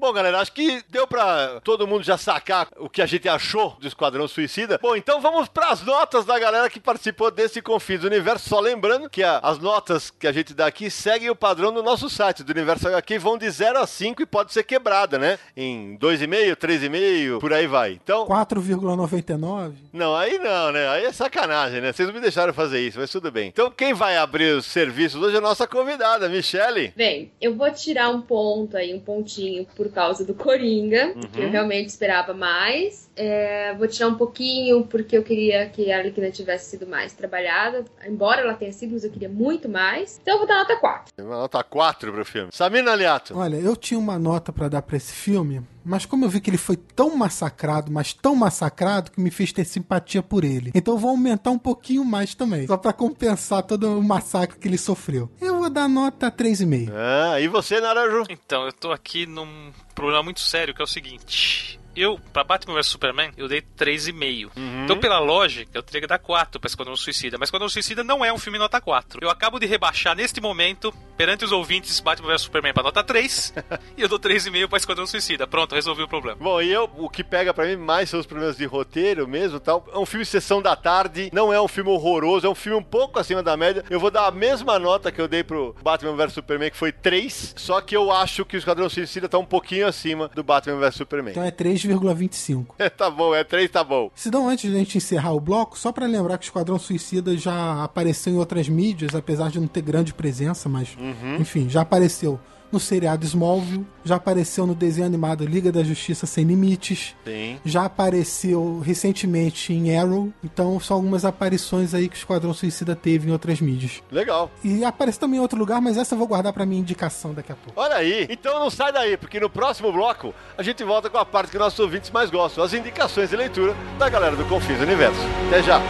Bom, 0.00 0.14
galera, 0.14 0.40
acho 0.40 0.52
que 0.52 0.82
deu 0.88 1.06
pra 1.06 1.60
todo 1.62 1.86
mundo 1.86 2.02
já 2.02 2.16
sacar 2.16 2.68
o 2.78 2.88
que 2.88 3.02
a 3.02 3.06
gente 3.06 3.28
achou 3.28 3.76
do 3.78 3.86
Esquadrão 3.86 4.26
Suicida. 4.26 4.78
Bom, 4.80 4.96
então 4.96 5.20
vamos 5.20 5.46
pras 5.46 5.82
notas 5.82 6.24
da 6.24 6.38
galera 6.38 6.70
que 6.70 6.80
participou 6.80 7.30
desse 7.30 7.60
Confins 7.60 8.00
do 8.00 8.06
Universo. 8.06 8.48
Só 8.48 8.60
lembrando 8.60 9.10
que 9.10 9.22
a, 9.22 9.36
as 9.40 9.58
notas 9.58 10.10
que 10.10 10.26
a 10.26 10.32
gente 10.32 10.54
dá 10.54 10.66
aqui 10.66 10.90
seguem 10.90 11.28
o 11.28 11.36
padrão 11.36 11.70
do 11.70 11.82
nosso 11.82 12.08
site, 12.08 12.42
do 12.42 12.50
Universo 12.50 12.88
HQ, 12.88 13.18
vão 13.18 13.36
de 13.36 13.50
0 13.50 13.78
a 13.78 13.86
5 13.86 14.22
e 14.22 14.26
pode 14.26 14.54
ser 14.54 14.62
quebrada, 14.62 15.18
né? 15.18 15.38
Em 15.54 15.98
2,5, 15.98 16.56
3,5, 16.56 17.38
por 17.38 17.52
aí 17.52 17.66
vai. 17.66 17.92
Então. 18.02 18.26
4,99? 18.26 19.74
Não, 19.92 20.16
aí 20.16 20.38
não, 20.38 20.72
né? 20.72 20.88
Aí 20.88 21.04
é 21.04 21.12
sacanagem, 21.12 21.82
né? 21.82 21.92
Vocês 21.92 22.08
não 22.08 22.14
me 22.14 22.22
deixaram 22.22 22.54
fazer 22.54 22.80
isso, 22.80 22.98
mas 22.98 23.10
tudo 23.10 23.30
bem. 23.30 23.48
Então, 23.48 23.70
quem 23.70 23.92
vai 23.92 24.16
abrir 24.16 24.54
os 24.54 24.64
serviços 24.64 25.20
hoje 25.20 25.34
é 25.34 25.38
a 25.38 25.42
nossa 25.42 25.66
convidada, 25.66 26.26
Michele. 26.26 26.94
Bem, 26.96 27.30
eu 27.38 27.54
vou 27.54 27.70
tirar 27.70 28.08
um 28.08 28.22
ponto 28.22 28.78
aí, 28.78 28.94
um 28.94 29.00
pontinho 29.00 29.66
por 29.76 29.89
por 29.90 29.94
causa 29.94 30.24
do 30.24 30.32
Coringa, 30.32 31.12
uhum. 31.14 31.20
que 31.20 31.40
eu 31.40 31.50
realmente 31.50 31.88
esperava 31.88 32.32
mais. 32.32 33.09
É, 33.22 33.74
vou 33.74 33.86
tirar 33.86 34.08
um 34.08 34.14
pouquinho 34.14 34.86
porque 34.86 35.14
eu 35.14 35.22
queria 35.22 35.68
que 35.68 35.92
a 35.92 35.98
Arlequina 35.98 36.30
tivesse 36.30 36.70
sido 36.70 36.86
mais 36.86 37.12
trabalhada, 37.12 37.84
embora 38.06 38.40
ela 38.40 38.54
tenha 38.54 38.72
sido, 38.72 38.92
mas 38.92 39.04
eu 39.04 39.10
queria 39.10 39.28
muito 39.28 39.68
mais. 39.68 40.18
Então 40.22 40.34
eu 40.34 40.38
vou 40.38 40.48
dar 40.48 40.60
nota 40.60 40.76
4. 40.76 41.12
Uma 41.18 41.36
nota 41.36 41.62
4 41.62 42.12
pro 42.14 42.24
filme. 42.24 42.48
Samina 42.50 42.92
Aliato. 42.92 43.36
Olha, 43.36 43.56
eu 43.56 43.76
tinha 43.76 44.00
uma 44.00 44.18
nota 44.18 44.50
para 44.54 44.68
dar 44.68 44.80
para 44.80 44.96
esse 44.96 45.12
filme, 45.12 45.60
mas 45.84 46.06
como 46.06 46.24
eu 46.24 46.30
vi 46.30 46.40
que 46.40 46.48
ele 46.48 46.56
foi 46.56 46.76
tão 46.76 47.14
massacrado, 47.14 47.92
mas 47.92 48.14
tão 48.14 48.34
massacrado 48.34 49.10
que 49.10 49.20
me 49.20 49.30
fez 49.30 49.52
ter 49.52 49.66
simpatia 49.66 50.22
por 50.22 50.42
ele. 50.42 50.70
Então 50.74 50.94
eu 50.94 50.98
vou 50.98 51.10
aumentar 51.10 51.50
um 51.50 51.58
pouquinho 51.58 52.06
mais 52.06 52.34
também, 52.34 52.66
só 52.66 52.78
para 52.78 52.94
compensar 52.94 53.62
todo 53.64 53.98
o 53.98 54.02
massacre 54.02 54.58
que 54.58 54.66
ele 54.66 54.78
sofreu. 54.78 55.30
Eu 55.38 55.58
vou 55.58 55.68
dar 55.68 55.88
nota 55.88 56.30
3,5. 56.30 56.90
Ah, 56.94 57.38
e 57.38 57.48
você, 57.48 57.82
Naranjo? 57.82 58.24
Então, 58.30 58.64
eu 58.64 58.72
tô 58.72 58.90
aqui 58.90 59.26
num 59.26 59.72
problema 59.94 60.22
muito 60.22 60.40
sério 60.40 60.74
que 60.74 60.80
é 60.80 60.84
o 60.84 60.88
seguinte 60.88 61.79
eu, 61.94 62.18
pra 62.32 62.44
Batman 62.44 62.74
vs 62.74 62.86
Superman, 62.86 63.30
eu 63.36 63.48
dei 63.48 63.62
3,5. 63.62 64.50
Uhum. 64.56 64.84
Então, 64.84 64.98
pela 64.98 65.18
lógica, 65.18 65.70
eu 65.74 65.82
teria 65.82 66.02
que 66.02 66.06
dar 66.06 66.18
4 66.18 66.60
pra 66.60 66.68
Esquadrão 66.68 66.96
Suicida. 66.96 67.36
Mas 67.38 67.48
Esquadrão 67.48 67.68
Suicida 67.68 68.04
não 68.04 68.24
é 68.24 68.32
um 68.32 68.38
filme 68.38 68.58
nota 68.58 68.80
4. 68.80 69.20
Eu 69.22 69.30
acabo 69.30 69.58
de 69.58 69.66
rebaixar 69.66 70.14
neste 70.14 70.40
momento, 70.40 70.92
perante 71.16 71.44
os 71.44 71.52
ouvintes, 71.52 72.00
Batman 72.00 72.28
vs 72.28 72.42
Superman 72.42 72.72
pra 72.72 72.82
nota 72.82 73.02
3. 73.02 73.54
e 73.96 74.02
eu 74.02 74.08
dou 74.08 74.18
3,5 74.18 74.68
pra 74.68 74.78
Esquadrão 74.78 75.06
Suicida. 75.06 75.46
Pronto, 75.46 75.74
resolvi 75.74 76.02
o 76.02 76.08
problema. 76.08 76.38
Bom, 76.40 76.60
e 76.60 76.70
eu, 76.70 76.90
o 76.96 77.08
que 77.08 77.24
pega 77.24 77.52
pra 77.52 77.66
mim 77.66 77.76
mais 77.76 78.08
são 78.10 78.20
os 78.20 78.26
problemas 78.26 78.56
de 78.56 78.64
roteiro 78.64 79.26
mesmo 79.26 79.58
tal. 79.60 79.86
É 79.92 79.98
um 79.98 80.06
filme 80.06 80.24
sessão 80.24 80.62
da 80.62 80.76
tarde, 80.76 81.30
não 81.32 81.52
é 81.52 81.60
um 81.60 81.68
filme 81.68 81.90
horroroso, 81.90 82.46
é 82.46 82.50
um 82.50 82.54
filme 82.54 82.78
um 82.78 82.82
pouco 82.82 83.18
acima 83.18 83.42
da 83.42 83.56
média. 83.56 83.84
Eu 83.90 84.00
vou 84.00 84.10
dar 84.10 84.26
a 84.26 84.30
mesma 84.30 84.78
nota 84.78 85.10
que 85.10 85.20
eu 85.20 85.28
dei 85.28 85.42
pro 85.42 85.74
Batman 85.82 86.14
vs 86.14 86.34
Superman, 86.34 86.70
que 86.70 86.76
foi 86.76 86.92
3. 86.92 87.54
Só 87.56 87.80
que 87.80 87.96
eu 87.96 88.10
acho 88.10 88.44
que 88.44 88.56
o 88.56 88.58
Esquadrão 88.58 88.88
Suicida 88.88 89.28
tá 89.28 89.38
um 89.38 89.44
pouquinho 89.44 89.86
acima 89.86 90.30
do 90.34 90.42
Batman 90.42 90.78
vs 90.78 90.94
Superman. 90.94 91.32
Então 91.32 91.44
é 91.44 91.50
3 91.50 91.79
3,25. 91.88 92.66
É, 92.78 92.88
tá 92.90 93.10
bom, 93.10 93.34
é 93.34 93.44
3, 93.44 93.70
tá 93.70 93.84
bom. 93.84 94.10
Se 94.14 94.30
não, 94.30 94.48
antes 94.48 94.70
de 94.70 94.76
a 94.76 94.78
gente 94.78 94.98
encerrar 94.98 95.32
o 95.32 95.40
bloco, 95.40 95.78
só 95.78 95.92
para 95.92 96.06
lembrar 96.06 96.38
que 96.38 96.44
o 96.44 96.48
Esquadrão 96.48 96.78
Suicida 96.78 97.36
já 97.36 97.82
apareceu 97.84 98.32
em 98.32 98.38
outras 98.38 98.68
mídias, 98.68 99.14
apesar 99.14 99.50
de 99.50 99.60
não 99.60 99.66
ter 99.66 99.82
grande 99.82 100.14
presença, 100.14 100.68
mas 100.68 100.96
uhum. 100.98 101.36
enfim, 101.36 101.68
já 101.68 101.82
apareceu 101.82 102.38
no 102.72 102.80
seriado 102.80 103.24
Smallville, 103.24 103.86
já 104.04 104.16
apareceu 104.16 104.66
no 104.66 104.74
desenho 104.74 105.06
animado 105.06 105.44
Liga 105.44 105.70
da 105.70 105.82
Justiça 105.82 106.26
Sem 106.26 106.44
Limites, 106.44 107.14
Sim. 107.24 107.58
já 107.64 107.84
apareceu 107.84 108.80
recentemente 108.80 109.72
em 109.72 109.96
Arrow, 109.96 110.32
então 110.42 110.78
são 110.80 110.96
algumas 110.96 111.24
aparições 111.24 111.94
aí 111.94 112.08
que 112.08 112.16
o 112.16 112.18
Esquadrão 112.18 112.54
Suicida 112.54 112.94
teve 112.94 113.28
em 113.28 113.32
outras 113.32 113.60
mídias. 113.60 114.02
Legal. 114.10 114.50
E 114.62 114.84
aparece 114.84 115.18
também 115.18 115.38
em 115.38 115.42
outro 115.42 115.58
lugar, 115.58 115.80
mas 115.80 115.96
essa 115.96 116.14
eu 116.14 116.18
vou 116.18 116.26
guardar 116.26 116.52
para 116.52 116.66
minha 116.66 116.80
indicação 116.80 117.34
daqui 117.34 117.52
a 117.52 117.56
pouco. 117.56 117.80
Olha 117.80 117.96
aí, 117.96 118.26
então 118.30 118.58
não 118.58 118.70
sai 118.70 118.92
daí, 118.92 119.16
porque 119.16 119.40
no 119.40 119.50
próximo 119.50 119.92
bloco 119.92 120.34
a 120.56 120.62
gente 120.62 120.82
volta 120.84 121.10
com 121.10 121.18
a 121.18 121.24
parte 121.24 121.50
que 121.50 121.58
nossos 121.58 121.78
ouvintes 121.78 122.10
mais 122.10 122.30
gostam, 122.30 122.62
as 122.62 122.72
indicações 122.72 123.30
de 123.30 123.36
leitura 123.36 123.74
da 123.98 124.08
galera 124.08 124.36
do 124.36 124.44
Confis 124.44 124.80
Universo. 124.80 125.20
Até 125.48 125.62
já! 125.62 125.80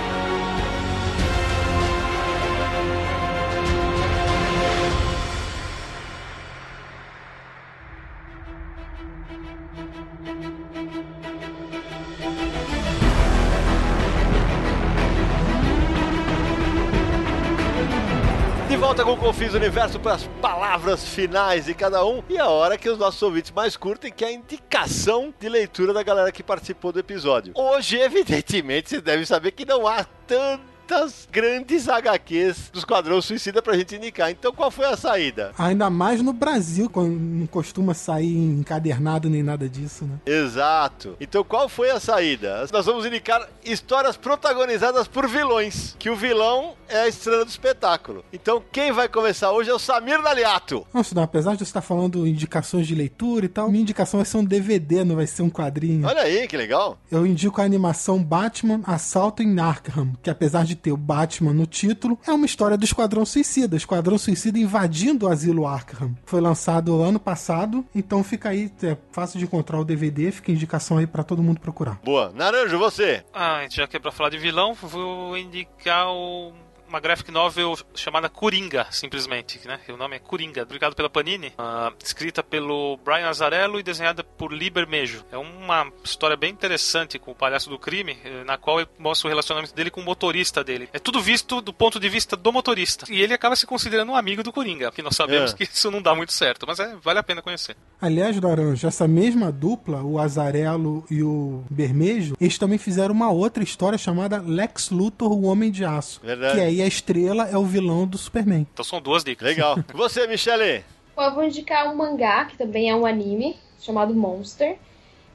Confis 19.20 19.52
Universo 19.52 20.00
para 20.00 20.14
as 20.14 20.26
palavras 20.40 21.06
finais 21.06 21.66
de 21.66 21.74
cada 21.74 22.02
um 22.06 22.22
e 22.26 22.38
a 22.38 22.48
hora 22.48 22.78
que 22.78 22.88
os 22.88 22.96
nossos 22.96 23.20
ouvintes 23.20 23.50
mais 23.50 23.76
curtem, 23.76 24.10
que 24.10 24.24
é 24.24 24.28
a 24.28 24.32
indicação 24.32 25.32
de 25.38 25.46
leitura 25.46 25.92
da 25.92 26.02
galera 26.02 26.32
que 26.32 26.42
participou 26.42 26.90
do 26.90 27.00
episódio. 27.00 27.52
Hoje, 27.54 27.98
evidentemente, 27.98 28.88
vocês 28.88 29.02
devem 29.02 29.26
saber 29.26 29.50
que 29.50 29.66
não 29.66 29.86
há 29.86 30.04
tanto 30.26 30.62
muitas 30.90 31.28
grandes 31.30 31.88
HQs 31.88 32.70
do 32.72 32.78
Esquadrão 32.80 33.22
Suicida 33.22 33.62
pra 33.62 33.76
gente 33.76 33.94
indicar. 33.94 34.28
Então 34.28 34.52
qual 34.52 34.72
foi 34.72 34.86
a 34.86 34.96
saída? 34.96 35.52
Ainda 35.56 35.88
mais 35.88 36.20
no 36.20 36.32
Brasil, 36.32 36.90
quando 36.90 37.10
não 37.10 37.46
costuma 37.46 37.94
sair 37.94 38.36
encadernado 38.36 39.30
nem 39.30 39.42
nada 39.42 39.68
disso, 39.68 40.04
né? 40.04 40.18
Exato. 40.26 41.16
Então 41.20 41.44
qual 41.44 41.68
foi 41.68 41.90
a 41.90 42.00
saída? 42.00 42.66
Nós 42.72 42.86
vamos 42.86 43.06
indicar 43.06 43.48
histórias 43.64 44.16
protagonizadas 44.16 45.06
por 45.06 45.28
vilões, 45.28 45.94
que 45.96 46.10
o 46.10 46.16
vilão 46.16 46.74
é 46.88 47.02
a 47.02 47.08
estrela 47.08 47.44
do 47.44 47.50
espetáculo. 47.50 48.24
Então 48.32 48.60
quem 48.72 48.90
vai 48.90 49.08
começar 49.08 49.52
hoje 49.52 49.70
é 49.70 49.74
o 49.74 49.78
Samir 49.78 50.20
Daliato. 50.20 50.84
Nossa, 50.92 51.14
não, 51.14 51.22
apesar 51.22 51.52
de 51.52 51.58
você 51.58 51.64
estar 51.64 51.82
falando 51.82 52.26
indicações 52.26 52.88
de 52.88 52.96
leitura 52.96 53.46
e 53.46 53.48
tal, 53.48 53.70
minha 53.70 53.82
indicação 53.82 54.18
vai 54.18 54.26
ser 54.26 54.38
um 54.38 54.44
DVD, 54.44 55.04
não 55.04 55.14
vai 55.14 55.26
ser 55.28 55.42
um 55.42 55.50
quadrinho. 55.50 56.04
Olha 56.08 56.22
aí, 56.22 56.48
que 56.48 56.56
legal. 56.56 56.98
Eu 57.12 57.24
indico 57.24 57.60
a 57.60 57.64
animação 57.64 58.20
Batman 58.20 58.80
Assalto 58.84 59.40
em 59.40 59.60
Arkham, 59.60 60.12
que 60.20 60.28
apesar 60.28 60.64
de 60.64 60.79
ter 60.80 60.92
o 60.92 60.96
Batman 60.96 61.52
no 61.52 61.66
título, 61.66 62.18
é 62.26 62.32
uma 62.32 62.46
história 62.46 62.76
do 62.76 62.84
Esquadrão 62.84 63.24
Suicida. 63.24 63.76
Esquadrão 63.76 64.18
Suicida 64.18 64.58
invadindo 64.58 65.26
o 65.26 65.28
asilo 65.28 65.66
Arkham. 65.66 66.16
Foi 66.24 66.40
lançado 66.40 67.02
ano 67.02 67.20
passado, 67.20 67.84
então 67.94 68.24
fica 68.24 68.48
aí, 68.48 68.72
é 68.82 68.96
fácil 69.12 69.38
de 69.38 69.44
encontrar 69.44 69.78
o 69.78 69.84
DVD, 69.84 70.30
fica 70.32 70.52
indicação 70.52 70.98
aí 70.98 71.06
para 71.06 71.22
todo 71.22 71.42
mundo 71.42 71.60
procurar. 71.60 72.00
Boa. 72.04 72.32
Naranjo, 72.34 72.78
você? 72.78 73.22
Ah, 73.32 73.66
já 73.68 73.86
que 73.86 73.96
é 73.96 74.00
pra 74.00 74.12
falar 74.12 74.30
de 74.30 74.38
vilão, 74.38 74.74
vou 74.74 75.36
indicar 75.36 76.08
o 76.08 76.52
uma 76.90 77.00
graphic 77.00 77.30
novel 77.30 77.78
chamada 77.94 78.28
Coringa, 78.28 78.86
simplesmente, 78.90 79.60
né? 79.66 79.78
O 79.88 79.96
nome 79.96 80.16
é 80.16 80.18
Coringa, 80.18 80.66
publicado 80.66 80.94
pela 80.96 81.08
Panini, 81.08 81.48
uh, 81.48 81.94
escrita 82.04 82.42
pelo 82.42 82.98
Brian 83.04 83.28
Azarello 83.28 83.78
e 83.78 83.82
desenhada 83.82 84.24
por 84.24 84.52
Liber 84.52 84.88
Mejo. 84.88 85.24
É 85.30 85.38
uma 85.38 85.90
história 86.02 86.36
bem 86.36 86.50
interessante 86.50 87.18
com 87.18 87.30
o 87.30 87.34
palhaço 87.34 87.70
do 87.70 87.78
crime, 87.78 88.18
eh, 88.24 88.42
na 88.44 88.58
qual 88.58 88.84
mostra 88.98 89.28
o 89.28 89.30
relacionamento 89.30 89.74
dele 89.74 89.90
com 89.90 90.00
o 90.00 90.04
motorista 90.04 90.64
dele. 90.64 90.88
É 90.92 90.98
tudo 90.98 91.20
visto 91.20 91.60
do 91.60 91.72
ponto 91.72 92.00
de 92.00 92.08
vista 92.08 92.36
do 92.36 92.52
motorista. 92.52 93.06
E 93.08 93.22
ele 93.22 93.32
acaba 93.32 93.54
se 93.54 93.66
considerando 93.66 94.10
um 94.10 94.16
amigo 94.16 94.42
do 94.42 94.52
Coringa, 94.52 94.90
que 94.90 95.02
nós 95.02 95.14
sabemos 95.14 95.52
é. 95.52 95.56
que 95.56 95.62
isso 95.64 95.90
não 95.90 96.02
dá 96.02 96.14
muito 96.14 96.32
certo, 96.32 96.66
mas 96.66 96.80
é, 96.80 96.96
vale 97.00 97.20
a 97.20 97.22
pena 97.22 97.40
conhecer. 97.40 97.76
Aliás, 98.00 98.40
Laranja, 98.40 98.88
essa 98.88 99.06
mesma 99.06 99.52
dupla, 99.52 100.02
o 100.02 100.18
Azarello 100.18 101.04
e 101.08 101.22
o 101.22 101.62
Bermejo, 101.70 102.34
eles 102.40 102.58
também 102.58 102.78
fizeram 102.78 103.14
uma 103.14 103.30
outra 103.30 103.62
história 103.62 103.98
chamada 103.98 104.42
Lex 104.44 104.90
Luthor, 104.90 105.30
o 105.30 105.44
Homem 105.44 105.70
de 105.70 105.84
Aço. 105.84 106.20
Verdade. 106.24 106.54
Que 106.54 106.60
aí 106.60 106.79
a 106.82 106.86
estrela 106.86 107.48
é 107.48 107.56
o 107.56 107.64
vilão 107.64 108.06
do 108.06 108.18
Superman. 108.18 108.66
Então 108.72 108.84
são 108.84 109.00
duas 109.00 109.24
dicas. 109.24 109.46
Legal. 109.48 109.78
Você, 109.94 110.26
Michele? 110.26 110.84
Eu 111.16 111.34
vou 111.34 111.44
indicar 111.44 111.92
um 111.92 111.96
mangá, 111.96 112.46
que 112.46 112.56
também 112.56 112.88
é 112.88 112.94
um 112.94 113.04
anime, 113.04 113.56
chamado 113.78 114.14
Monster. 114.14 114.78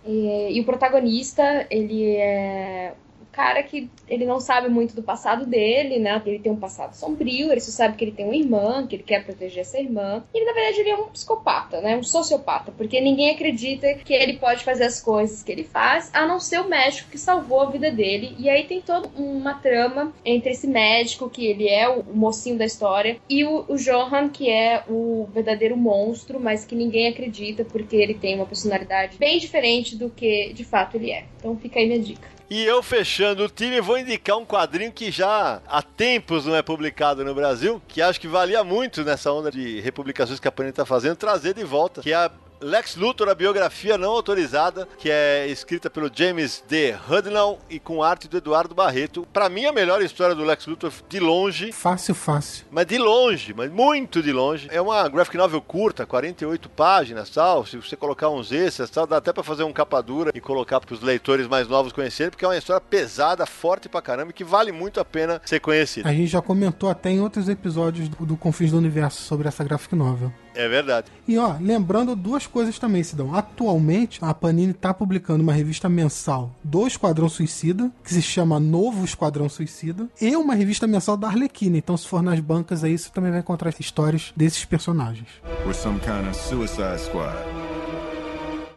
E, 0.06 0.58
e 0.58 0.62
o 0.62 0.66
protagonista, 0.66 1.66
ele 1.70 2.16
é 2.16 2.94
cara 3.36 3.62
que 3.62 3.90
ele 4.08 4.26
não 4.26 4.40
sabe 4.40 4.70
muito 4.70 4.96
do 4.96 5.04
passado 5.04 5.46
dele, 5.46 6.00
né? 6.00 6.22
Ele 6.26 6.40
tem 6.40 6.52
um 6.52 6.56
passado 6.56 6.94
sombrio, 6.94 7.52
ele 7.52 7.60
só 7.60 7.72
sabe 7.72 7.98
que 7.98 8.06
ele 8.06 8.14
tem 8.14 8.26
uma 8.26 8.36
irmã, 8.36 8.88
que 8.88 8.96
ele 8.96 9.04
quer 9.04 9.26
proteger 9.26 9.60
essa 9.60 9.78
irmã. 9.78 10.24
E 10.34 10.46
na 10.46 10.54
verdade, 10.54 10.80
ele 10.80 10.90
é 10.90 10.96
um 10.96 11.10
psicopata, 11.10 11.82
né? 11.82 11.98
Um 11.98 12.04
sociopata, 12.04 12.72
porque 12.72 13.02
ninguém 13.02 13.32
acredita 13.32 13.94
que 13.96 14.14
ele 14.14 14.38
pode 14.38 14.64
fazer 14.64 14.86
as 14.86 15.02
coisas 15.02 15.44
que 15.44 15.52
ele 15.52 15.66
faz, 15.66 16.10
a 16.14 16.26
não 16.26 16.40
ser 16.40 16.62
o 16.62 16.70
médico 16.70 17.10
que 17.12 17.18
salvou 17.18 17.62
a 17.62 17.70
vida 17.70 17.92
dele. 17.92 18.36
E 18.40 18.50
aí 18.50 18.64
tem 18.64 18.82
toda 18.82 19.10
uma 19.18 19.56
trama 19.56 20.14
entre 20.24 20.52
esse 20.52 20.68
médico, 20.68 21.30
que 21.30 21.46
ele 21.46 21.68
é 21.68 21.90
o 21.90 22.04
mocinho 22.04 22.58
da 22.58 22.66
história, 22.66 23.18
e 23.30 23.44
o, 23.44 23.66
o 23.68 23.76
Johan, 23.76 24.30
que 24.30 24.50
é 24.50 24.84
o 24.88 25.28
verdadeiro 25.34 25.76
monstro, 25.76 26.40
mas 26.40 26.64
que 26.64 26.76
ninguém 26.76 27.10
acredita 27.10 27.66
porque 27.66 27.98
ele 27.98 28.14
tem 28.14 28.36
uma 28.36 28.46
personalidade 28.46 29.18
bem 29.18 29.40
diferente 29.40 29.98
do 29.98 30.10
que 30.10 30.54
de 30.54 30.64
fato 30.64 30.96
ele 30.96 31.12
é. 31.12 31.26
Então 31.38 31.58
fica 31.58 31.80
aí 31.80 31.86
minha 31.86 32.00
dica. 32.00 32.35
E 32.50 32.64
eu 32.64 32.84
fechando 32.84 33.44
o 33.44 33.50
time, 33.50 33.82
vou 33.82 33.98
indicar 33.98 34.38
um 34.38 34.46
quadrinho 34.46 34.92
que 34.92 35.10
já 35.10 35.62
há 35.68 35.82
tempos 35.82 36.46
não 36.46 36.56
é 36.56 36.62
publicado 36.62 37.26
no 37.26 37.34
Brasil, 37.34 37.82
que 37.88 38.02
acho 38.02 38.22
que 38.22 38.28
valia 38.28 38.64
muito 38.64 39.04
nessa 39.04 39.32
onda 39.32 39.50
de 39.50 39.80
republicações 39.82 40.40
que 40.40 40.48
a 40.48 40.52
Panini 40.52 40.70
está 40.70 40.86
fazendo, 40.86 41.16
trazer 41.16 41.56
de 41.56 41.64
volta, 41.64 42.02
que 42.02 42.12
é 42.12 42.16
a 42.16 42.32
Lex 42.66 42.96
Luthor, 42.96 43.30
a 43.30 43.36
biografia 43.36 43.96
não 43.96 44.10
autorizada, 44.10 44.88
que 44.98 45.08
é 45.08 45.46
escrita 45.48 45.88
pelo 45.88 46.10
James 46.12 46.64
D. 46.68 46.96
Hudnall 47.08 47.60
e 47.70 47.80
com 47.80 48.02
arte 48.02 48.28
do 48.28 48.38
Eduardo 48.38 48.74
Barreto. 48.74 49.28
Para 49.32 49.48
mim, 49.50 49.66
a 49.66 49.72
melhor 49.72 50.02
história 50.02 50.34
do 50.34 50.44
Lex 50.44 50.66
Luthor 50.66 50.92
de 51.08 51.20
longe. 51.20 51.72
Fácil, 51.72 52.16
fácil. 52.16 52.66
Mas 52.72 52.88
de 52.88 52.98
longe, 52.98 53.54
mas 53.54 53.72
muito 53.72 54.20
de 54.20 54.32
longe. 54.32 54.68
É 54.72 54.82
uma 54.82 55.08
graphic 55.08 55.38
novel 55.38 55.62
curta, 55.62 56.08
48 56.08 56.68
páginas, 56.70 57.30
tal. 57.30 57.68
Se 57.68 57.78
você 57.78 57.96
colocar 57.96 58.32
uns 58.32 58.52
extras, 58.52 58.90
tal, 58.90 59.06
dá 59.06 59.18
até 59.18 59.32
para 59.32 59.44
fazer 59.44 59.64
um 59.64 59.72
capa 59.72 60.02
dura 60.02 60.32
e 60.34 60.42
colocar 60.42 60.80
para 60.80 60.96
os 60.96 61.02
leitores 61.02 61.46
mais 61.46 61.68
novos 61.68 61.94
conhecerem, 61.94 62.32
porque 62.32 62.46
é 62.46 62.48
uma 62.48 62.58
história 62.58 62.82
pesada, 62.82 63.46
forte 63.46 63.88
pra 63.88 64.02
caramba 64.02 64.32
e 64.32 64.34
que 64.34 64.44
vale 64.44 64.72
muito 64.72 65.00
a 65.00 65.06
pena 65.06 65.40
ser 65.46 65.60
conhecida. 65.60 66.10
A 66.10 66.12
gente 66.12 66.30
já 66.30 66.42
comentou 66.42 66.90
até 66.90 67.12
em 67.12 67.22
outros 67.22 67.48
episódios 67.48 68.10
do, 68.10 68.26
do 68.26 68.36
Confins 68.36 68.72
do 68.72 68.78
Universo 68.80 69.22
sobre 69.22 69.48
essa 69.48 69.64
graphic 69.64 69.94
novel. 69.94 70.34
É 70.56 70.68
verdade. 70.68 71.08
E 71.28 71.38
ó, 71.38 71.56
lembrando 71.60 72.16
duas 72.16 72.48
coisas 72.48 72.80
também, 72.80 73.04
Sidão. 73.04 73.36
Atualmente, 73.36 74.20
a 74.22 74.34
Panini 74.34 74.74
tá 74.74 74.94
publicando 74.94 75.44
uma 75.44 75.54
revista 75.54 75.90
mensal 75.90 76.52
do 76.64 76.88
Esquadrão 76.88 77.28
Suicida, 77.28 77.92
que 78.04 78.14
se 78.14 78.22
chama 78.22 78.60
Novo 78.60 79.04
Esquadrão 79.04 79.50
Suicida, 79.50 80.08
e 80.22 80.36
uma 80.36 80.56
revista 80.56 80.88
mensal 80.88 81.18
da 81.18 81.28
Arlequina. 81.28 81.78
Então, 81.78 81.98
se 81.98 82.08
for 82.08 82.24
nas 82.24 82.40
bancas 82.40 82.84
aí, 82.84 82.98
você 82.98 83.10
também 83.10 83.32
vai 83.32 83.42
encontrar 83.42 83.74
histórias 83.80 84.32
desses 84.36 84.64
personagens. 84.66 85.28
We're 85.66 85.74
some 85.74 86.00
kind 86.00 86.28
of 86.28 86.36
suicide 86.36 87.00
squad. 87.02 87.36